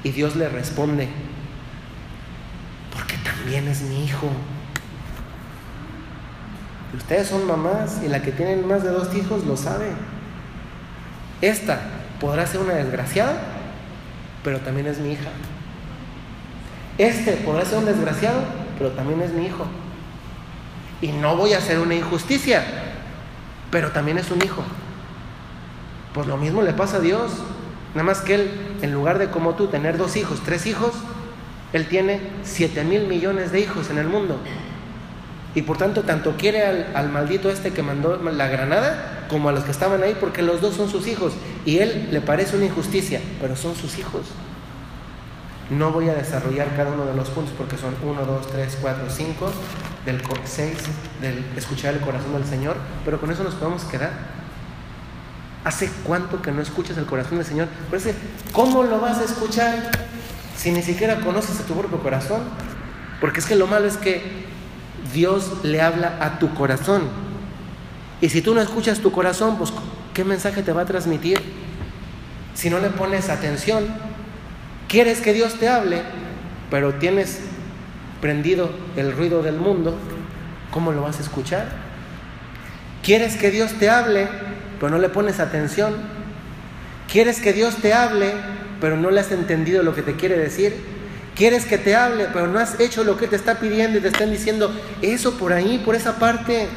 Y 0.04 0.12
Dios 0.12 0.36
le 0.36 0.50
responde, 0.50 1.08
porque 2.94 3.16
también 3.18 3.68
es 3.68 3.82
mi 3.82 4.04
hijo. 4.04 4.30
Ustedes 6.96 7.28
son 7.28 7.48
mamás 7.48 8.02
y 8.04 8.08
la 8.08 8.22
que 8.22 8.32
tienen 8.32 8.68
más 8.68 8.84
de 8.84 8.90
dos 8.90 9.16
hijos 9.16 9.46
lo 9.46 9.58
sabe. 9.58 9.88
Esta 11.42 11.80
podrá 12.20 12.46
ser 12.46 12.62
una 12.62 12.74
desgraciada, 12.74 13.38
pero 14.44 14.60
también 14.60 14.88
es 14.88 15.00
mi 15.00 15.14
hija. 15.14 15.30
Este 16.98 17.34
podrá 17.38 17.66
ser 17.66 17.80
un 17.80 17.86
desgraciado, 17.86 18.42
pero 18.78 18.92
también 18.92 19.22
es 19.22 19.32
mi 19.34 19.46
hijo. 19.48 19.66
Y 21.02 21.12
no 21.12 21.36
voy 21.36 21.54
a 21.54 21.58
hacer 21.58 21.80
una 21.80 21.96
injusticia, 21.96 22.64
pero 23.72 23.92
también 23.92 24.18
es 24.18 24.30
un 24.30 24.44
hijo. 24.44 24.64
Pues 26.14 26.28
lo 26.28 26.38
mismo 26.38 26.62
le 26.62 26.74
pasa 26.74 26.98
a 26.98 27.00
Dios. 27.00 27.32
Nada 27.94 28.04
más 28.04 28.22
que 28.22 28.36
Él, 28.36 28.52
en 28.82 28.94
lugar 28.94 29.20
de 29.20 29.30
como 29.30 29.54
tú 29.54 29.68
tener 29.68 29.98
dos 29.98 30.16
hijos, 30.16 30.42
tres 30.44 30.66
hijos, 30.66 30.94
Él 31.74 31.88
tiene 31.88 32.22
siete 32.44 32.84
mil 32.84 33.08
millones 33.08 33.52
de 33.52 33.60
hijos 33.60 33.90
en 33.90 33.98
el 33.98 34.08
mundo. 34.08 34.40
Y 35.56 35.62
por 35.62 35.78
tanto, 35.78 36.02
tanto 36.02 36.36
quiere 36.36 36.64
al, 36.96 37.10
maldito 37.10 37.52
este 37.52 37.72
que 37.72 37.84
mandó 37.84 38.18
la 38.18 38.48
granada 38.48 39.28
como 39.30 39.50
a 39.50 39.52
los 39.52 39.64
que 39.64 39.72
estaban 39.72 40.02
ahí, 40.02 40.18
porque 40.20 40.42
los 40.42 40.62
dos 40.62 40.76
son 40.76 40.90
sus 40.90 41.08
hijos. 41.08 41.34
Y 41.66 41.78
él 41.78 42.10
le 42.12 42.22
parece 42.22 42.56
una 42.56 42.66
injusticia, 42.66 43.22
pero 43.40 43.56
son 43.56 43.76
sus 43.76 44.00
hijos. 44.00 44.22
No 45.70 45.92
voy 45.92 46.10
a 46.10 46.16
desarrollar 46.16 46.76
cada 46.76 46.92
uno 46.92 47.06
de 47.06 47.16
los 47.16 47.30
puntos 47.30 47.54
porque 47.58 47.78
son 47.78 47.96
1, 48.04 48.26
2, 48.26 48.48
3, 48.52 48.78
4, 48.82 49.06
5, 49.10 49.52
del 50.06 50.22
6, 50.44 50.78
del 51.22 51.46
escuchar 51.56 51.94
el 51.94 52.02
corazón 52.02 52.34
del 52.34 52.46
Señor, 52.46 52.76
pero 53.06 53.20
con 53.20 53.32
eso 53.32 53.44
nos 53.44 53.56
podemos 53.56 53.84
quedar. 53.86 54.43
¿Hace 55.64 55.90
cuánto 56.04 56.42
que 56.42 56.52
no 56.52 56.62
escuchas 56.62 56.98
el 56.98 57.06
corazón 57.06 57.38
del 57.38 57.48
Señor? 57.48 57.68
Pues, 57.90 58.08
¿cómo 58.52 58.84
lo 58.84 59.00
vas 59.00 59.20
a 59.20 59.24
escuchar 59.24 59.92
si 60.58 60.72
ni 60.72 60.82
siquiera 60.82 61.22
conoces 61.22 61.60
a 61.60 61.64
tu 61.64 61.74
propio 61.74 62.00
corazón? 62.00 62.42
Porque 63.22 63.40
es 63.40 63.46
que 63.46 63.56
lo 63.56 63.68
malo 63.68 63.88
es 63.88 63.98
que 63.98 64.44
Dios 65.14 65.64
le 65.64 65.82
habla 65.82 66.18
a 66.20 66.40
tu 66.40 66.54
corazón. 66.54 67.04
Y 68.20 68.30
si 68.30 68.42
tú 68.42 68.54
no 68.54 68.62
escuchas 68.62 69.00
tu 69.00 69.12
corazón, 69.12 69.58
pues 69.58 69.72
¿qué 70.14 70.24
mensaje 70.24 70.64
te 70.64 70.74
va 70.74 70.82
a 70.82 70.86
transmitir? 70.86 71.42
Si 72.54 72.70
no 72.70 72.80
le 72.80 72.90
pones 72.90 73.30
atención, 73.30 73.86
quieres 74.88 75.22
que 75.22 75.34
Dios 75.34 75.56
te 75.56 75.70
hable, 75.70 76.02
pero 76.70 76.96
tienes 76.96 77.40
prendido 78.22 78.72
el 78.96 79.12
ruido 79.12 79.44
del 79.44 79.56
mundo, 79.56 79.98
¿cómo 80.72 80.92
lo 80.92 81.02
vas 81.02 81.20
a 81.20 81.24
escuchar? 81.24 81.68
Quieres 83.02 83.36
que 83.36 83.52
Dios 83.52 83.74
te 83.74 83.90
hable, 83.90 84.28
pero 84.84 84.98
no 84.98 85.02
le 85.02 85.08
pones 85.08 85.40
atención. 85.40 85.94
Quieres 87.10 87.40
que 87.40 87.54
Dios 87.54 87.78
te 87.78 87.94
hable, 87.94 88.34
pero 88.82 88.98
no 88.98 89.12
le 89.12 89.22
has 89.22 89.32
entendido 89.32 89.82
lo 89.82 89.96
que 89.96 90.02
te 90.02 90.18
quiere 90.18 90.38
decir. 90.38 90.76
Quieres 91.38 91.66
que 91.66 91.78
te 91.78 91.96
hable, 91.96 92.28
pero 92.34 92.48
no 92.48 92.60
has 92.60 92.82
hecho 92.82 93.06
lo 93.06 93.16
que 93.16 93.28
te 93.28 93.38
está 93.38 93.62
pidiendo 93.62 93.98
y 93.98 94.02
te 94.02 94.10
están 94.10 94.30
diciendo 94.30 94.78
eso 95.02 95.38
por 95.38 95.54
ahí, 95.54 95.82
por 95.86 95.96
esa 95.96 96.20
parte. 96.20 96.68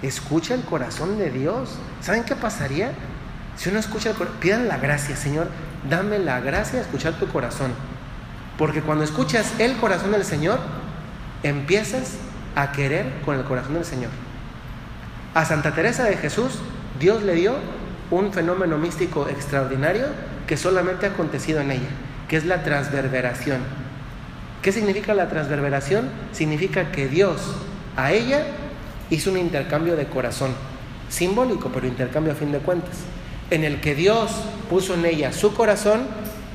Escucha 0.00 0.54
el 0.54 0.62
corazón 0.62 1.18
de 1.18 1.30
Dios. 1.30 1.74
¿Saben 2.00 2.24
qué 2.24 2.34
pasaría? 2.34 2.92
Si 3.58 3.68
uno 3.68 3.78
escucha 3.78 4.08
el 4.08 4.16
corazón, 4.16 4.38
pidan 4.40 4.68
la 4.68 4.78
gracia, 4.78 5.16
Señor, 5.16 5.48
dame 5.90 6.18
la 6.18 6.40
gracia 6.40 6.76
de 6.76 6.84
escuchar 6.86 7.18
tu 7.18 7.26
corazón. 7.26 7.72
Porque 8.56 8.80
cuando 8.80 9.04
escuchas 9.04 9.52
el 9.58 9.76
corazón 9.76 10.12
del 10.12 10.24
Señor, 10.24 10.60
empiezas 11.42 12.12
a 12.54 12.72
querer 12.72 13.04
con 13.26 13.36
el 13.36 13.44
corazón 13.44 13.74
del 13.74 13.84
Señor. 13.84 14.25
A 15.36 15.44
Santa 15.44 15.74
Teresa 15.74 16.04
de 16.04 16.16
Jesús, 16.16 16.54
Dios 16.98 17.22
le 17.22 17.34
dio 17.34 17.56
un 18.10 18.32
fenómeno 18.32 18.78
místico 18.78 19.28
extraordinario 19.28 20.06
que 20.46 20.56
solamente 20.56 21.04
ha 21.04 21.10
acontecido 21.10 21.60
en 21.60 21.72
ella 21.72 21.90
que 22.28 22.36
es 22.36 22.44
la 22.44 22.62
transverberación. 22.62 23.60
¿Qué 24.62 24.72
significa 24.72 25.14
la 25.14 25.28
transverberación? 25.28 26.08
Significa 26.32 26.90
que 26.90 27.08
Dios 27.08 27.40
a 27.96 28.12
ella 28.12 28.46
hizo 29.10 29.30
un 29.30 29.38
intercambio 29.38 29.96
de 29.96 30.06
corazón, 30.06 30.52
simbólico, 31.08 31.70
pero 31.72 31.86
intercambio 31.86 32.32
a 32.32 32.36
fin 32.36 32.52
de 32.52 32.58
cuentas, 32.58 32.96
en 33.50 33.62
el 33.62 33.80
que 33.80 33.94
Dios 33.94 34.32
puso 34.68 34.94
en 34.94 35.04
ella 35.04 35.32
su 35.32 35.54
corazón 35.54 36.06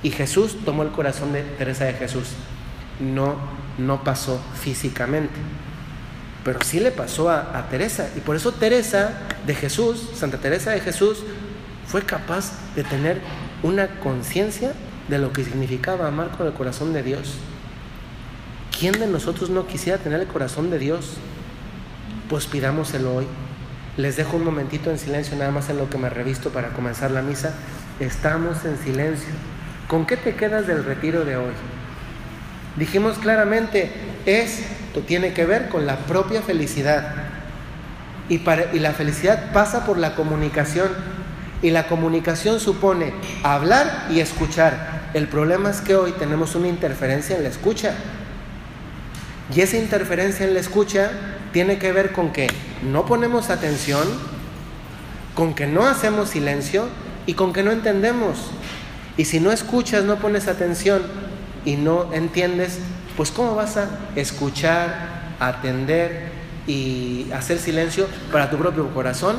y 0.04 0.10
Jesús 0.10 0.58
tomó 0.66 0.84
el 0.84 0.90
corazón 0.90 1.32
de 1.32 1.44
Teresa 1.44 1.86
de 1.86 1.94
Jesús. 1.94 2.30
No, 3.00 3.36
no 3.78 4.04
pasó 4.04 4.42
físicamente, 4.60 5.40
pero 6.44 6.60
sí 6.64 6.80
le 6.80 6.92
pasó 6.92 7.30
a, 7.30 7.58
a 7.58 7.70
Teresa. 7.70 8.10
Y 8.16 8.20
por 8.20 8.36
eso 8.36 8.52
Teresa 8.52 9.14
de 9.46 9.56
Jesús, 9.56 10.10
Santa 10.16 10.38
Teresa 10.38 10.72
de 10.72 10.80
Jesús, 10.80 11.24
fue 11.86 12.04
capaz 12.04 12.54
de 12.76 12.84
tener 12.84 13.20
una 13.64 14.00
conciencia 14.00 14.74
de 15.08 15.20
lo 15.20 15.34
que 15.34 15.44
significaba 15.44 16.08
amar 16.08 16.30
con 16.32 16.48
el 16.48 16.54
corazón 16.54 16.94
de 16.94 17.04
Dios. 17.04 17.36
¿Quién 18.78 18.94
de 18.94 19.08
nosotros 19.08 19.50
no 19.50 19.68
quisiera 19.68 20.00
tener 20.00 20.22
el 20.22 20.28
corazón 20.28 20.72
de 20.72 20.80
Dios? 20.80 21.18
Pues 22.30 22.48
pidámoselo 22.48 23.16
hoy. 23.16 23.28
Les 23.98 24.16
dejo 24.16 24.38
un 24.38 24.46
momentito 24.46 24.90
en 24.90 24.98
silencio, 24.98 25.38
nada 25.38 25.52
más 25.52 25.70
en 25.70 25.78
lo 25.78 25.90
que 25.90 25.98
me 25.98 26.10
revisto 26.10 26.50
para 26.50 26.70
comenzar 26.70 27.12
la 27.12 27.22
misa. 27.22 27.54
Estamos 28.00 28.64
en 28.66 28.78
silencio. 28.78 29.30
¿Con 29.88 30.06
qué 30.06 30.16
te 30.18 30.36
quedas 30.36 30.66
del 30.66 30.86
retiro 30.86 31.26
de 31.26 31.36
hoy? 31.36 31.52
Dijimos 32.78 33.18
claramente, 33.18 33.92
esto 34.26 34.64
tiene 35.00 35.34
que 35.34 35.46
ver 35.46 35.70
con 35.70 35.86
la 35.86 35.98
propia 36.00 36.42
felicidad. 36.42 37.14
Y, 38.28 38.40
para, 38.40 38.74
y 38.74 38.80
la 38.80 38.92
felicidad 38.92 39.54
pasa 39.54 39.86
por 39.86 39.98
la 39.98 40.16
comunicación. 40.16 40.90
Y 41.62 41.70
la 41.70 41.88
comunicación 41.88 42.60
supone 42.60 43.14
hablar 43.44 44.08
y 44.10 44.20
escuchar. 44.20 45.10
El 45.14 45.28
problema 45.28 45.70
es 45.70 45.80
que 45.82 45.96
hoy 45.96 46.12
tenemos 46.12 46.56
una 46.56 46.68
interferencia 46.68 47.38
en 47.38 47.44
la 47.44 47.50
escucha. 47.50 47.94
Y 49.56 49.62
esa 49.62 49.78
interferencia 49.78 50.46
en 50.46 50.54
la 50.54 50.60
escucha 50.60 51.12
tiene 51.54 51.78
que 51.78 51.92
ver 51.92 52.12
con 52.12 52.32
que 52.32 52.48
no 52.84 53.06
ponemos 53.06 53.50
atención, 53.50 54.08
con 55.36 55.54
que 55.54 55.68
no 55.68 55.88
hacemos 55.88 56.30
silencio 56.30 56.88
y 57.26 57.34
con 57.34 57.54
que 57.54 57.64
no 57.64 57.72
entendemos. 57.72 58.52
Y 59.18 59.26
si 59.26 59.40
no 59.40 59.52
escuchas, 59.52 60.04
no 60.04 60.18
pones 60.18 60.48
atención, 60.48 61.02
y 61.66 61.76
no 61.76 62.14
entiendes, 62.14 62.80
pues 63.22 63.30
cómo 63.30 63.54
vas 63.54 63.78
a 63.78 63.88
escuchar, 64.16 65.36
atender 65.40 66.32
y 66.66 67.28
hacer 67.32 67.60
silencio 67.60 68.08
para 68.32 68.50
tu 68.50 68.58
propio 68.58 68.92
corazón, 68.96 69.36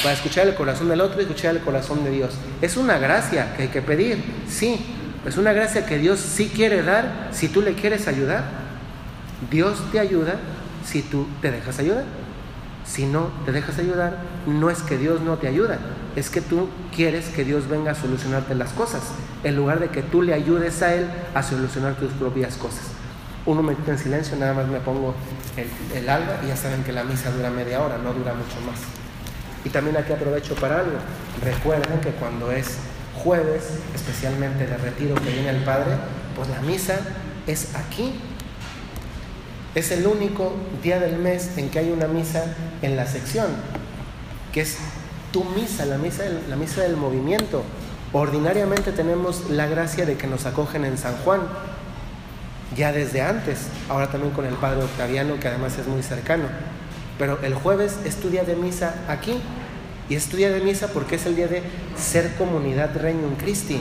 para 0.00 0.12
escuchar 0.12 0.46
el 0.46 0.54
corazón 0.54 0.88
del 0.88 1.00
otro 1.00 1.18
y 1.18 1.22
escuchar 1.22 1.56
el 1.56 1.60
corazón 1.60 2.04
de 2.04 2.12
Dios. 2.12 2.34
Es 2.62 2.76
una 2.76 2.98
gracia 2.98 3.52
que 3.56 3.64
hay 3.64 3.68
que 3.70 3.82
pedir, 3.82 4.22
sí, 4.48 4.78
es 5.26 5.36
una 5.38 5.52
gracia 5.52 5.86
que 5.86 5.98
Dios 5.98 6.20
sí 6.20 6.52
quiere 6.54 6.84
dar 6.84 7.30
si 7.32 7.48
tú 7.48 7.62
le 7.62 7.74
quieres 7.74 8.06
ayudar. 8.06 8.44
Dios 9.50 9.76
te 9.90 9.98
ayuda 9.98 10.36
si 10.84 11.02
tú 11.02 11.26
te 11.42 11.50
dejas 11.50 11.80
ayudar. 11.80 12.04
Si 12.84 13.06
no 13.06 13.32
te 13.44 13.50
dejas 13.50 13.76
ayudar, 13.80 14.18
no 14.46 14.70
es 14.70 14.82
que 14.82 14.98
Dios 14.98 15.20
no 15.20 15.38
te 15.38 15.48
ayuda, 15.48 15.80
es 16.14 16.30
que 16.30 16.42
tú 16.42 16.68
quieres 16.94 17.30
que 17.30 17.42
Dios 17.42 17.68
venga 17.68 17.90
a 17.90 17.94
solucionarte 17.96 18.54
las 18.54 18.70
cosas, 18.70 19.02
en 19.42 19.56
lugar 19.56 19.80
de 19.80 19.88
que 19.88 20.02
tú 20.02 20.22
le 20.22 20.32
ayudes 20.32 20.80
a 20.82 20.94
Él 20.94 21.08
a 21.34 21.42
solucionar 21.42 21.96
tus 21.96 22.12
propias 22.12 22.54
cosas. 22.54 22.95
Un 23.46 23.56
momentito 23.56 23.92
en 23.92 23.98
silencio, 23.98 24.36
nada 24.36 24.54
más 24.54 24.66
me 24.66 24.80
pongo 24.80 25.14
el, 25.56 25.96
el 25.96 26.08
alba 26.08 26.40
y 26.44 26.48
ya 26.48 26.56
saben 26.56 26.82
que 26.82 26.92
la 26.92 27.04
misa 27.04 27.30
dura 27.30 27.48
media 27.48 27.80
hora, 27.80 27.96
no 27.98 28.12
dura 28.12 28.34
mucho 28.34 28.60
más. 28.66 28.80
Y 29.64 29.68
también 29.68 29.96
aquí 29.96 30.12
aprovecho 30.12 30.54
para 30.56 30.80
algo. 30.80 30.98
Recuerden 31.42 32.00
que 32.00 32.10
cuando 32.10 32.50
es 32.50 32.78
jueves, 33.22 33.64
especialmente 33.94 34.66
de 34.66 34.76
retiro 34.76 35.14
que 35.16 35.30
viene 35.30 35.50
el 35.50 35.62
Padre, 35.64 35.92
pues 36.34 36.48
la 36.48 36.60
misa 36.60 36.98
es 37.46 37.74
aquí, 37.74 38.14
es 39.74 39.90
el 39.90 40.06
único 40.06 40.52
día 40.82 40.98
del 41.00 41.18
mes 41.18 41.56
en 41.56 41.70
que 41.70 41.78
hay 41.78 41.90
una 41.90 42.06
misa 42.06 42.44
en 42.82 42.96
la 42.96 43.06
sección, 43.06 43.46
que 44.52 44.62
es 44.62 44.78
tu 45.32 45.44
misa, 45.44 45.84
la 45.84 45.98
misa, 45.98 46.22
del, 46.22 46.40
la 46.48 46.56
misa 46.56 46.82
del 46.82 46.96
movimiento. 46.96 47.62
Ordinariamente 48.12 48.92
tenemos 48.92 49.50
la 49.50 49.66
gracia 49.66 50.06
de 50.06 50.16
que 50.16 50.26
nos 50.26 50.46
acogen 50.46 50.84
en 50.84 50.96
San 50.96 51.16
Juan, 51.18 51.40
ya 52.76 52.92
desde 52.92 53.22
antes, 53.22 53.68
ahora 53.88 54.08
también 54.08 54.32
con 54.32 54.44
el 54.44 54.54
Padre 54.54 54.82
Octaviano, 54.82 55.38
que 55.40 55.48
además 55.48 55.78
es 55.78 55.86
muy 55.86 56.02
cercano. 56.02 56.44
Pero 57.18 57.38
el 57.42 57.54
jueves 57.54 57.98
es 58.04 58.16
tu 58.16 58.28
día 58.28 58.44
de 58.44 58.56
misa 58.56 58.94
aquí, 59.08 59.40
y 60.08 60.14
es 60.14 60.26
tu 60.28 60.36
día 60.36 60.50
de 60.50 60.60
misa 60.60 60.88
porque 60.88 61.16
es 61.16 61.26
el 61.26 61.34
día 61.34 61.48
de 61.48 61.62
ser 61.96 62.34
comunidad 62.36 62.90
Regnum 62.94 63.34
Christi 63.36 63.80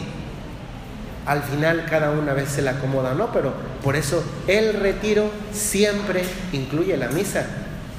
al 1.26 1.42
final 1.42 1.86
cada 1.90 2.12
una 2.12 2.34
vez 2.34 2.50
se 2.50 2.62
la 2.62 2.72
acomoda 2.72 3.14
no, 3.14 3.32
pero 3.32 3.54
por 3.84 3.96
eso 3.96 4.24
el 4.48 4.74
retiro 4.74 5.30
siempre 5.52 6.24
incluye 6.54 6.96
la 6.98 7.08
misa. 7.10 7.46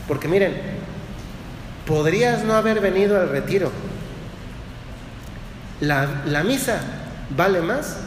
Porque 0.06 0.28
miren, 0.28 0.54
podrías 1.86 2.44
no 2.44 2.54
haber 2.54 2.80
venido 2.80 3.20
al 3.20 3.28
retiro. 3.28 3.72
La, 5.80 6.22
la 6.26 6.44
misa 6.44 6.80
vale 7.36 7.60
más 7.60 7.98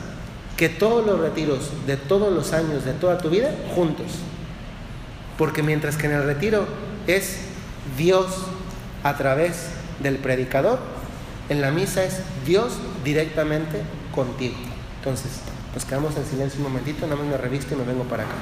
que 0.60 0.68
todos 0.68 1.06
los 1.06 1.22
retiros 1.22 1.72
de 1.88 1.95
todos 1.95 2.34
los 2.34 2.52
años 2.52 2.84
de 2.84 2.91
toda 2.91 3.18
tu 3.18 3.30
vida 3.30 3.49
juntos. 3.73 4.07
Porque 5.38 5.64
mientras 5.64 5.95
que 5.95 6.07
en 6.07 6.11
el 6.11 6.26
retiro 6.26 6.65
es 7.07 7.38
Dios 7.98 8.26
a 9.02 9.15
través 9.15 9.69
del 10.03 10.18
predicador, 10.18 10.80
en 11.48 11.61
la 11.61 11.72
misa 11.72 12.03
es 12.03 12.19
Dios 12.45 12.73
directamente 13.06 13.80
contigo. 14.14 14.57
Entonces, 14.98 15.31
nos 15.73 15.86
quedamos 15.86 16.18
en 16.18 16.26
silencio 16.26 16.57
un 16.57 16.64
momentito, 16.65 17.07
no 17.07 17.15
me 17.15 17.38
revisto 17.38 17.73
y 17.73 17.77
me 17.77 17.86
vengo 17.86 18.03
para 18.03 18.23
acá. 18.23 18.36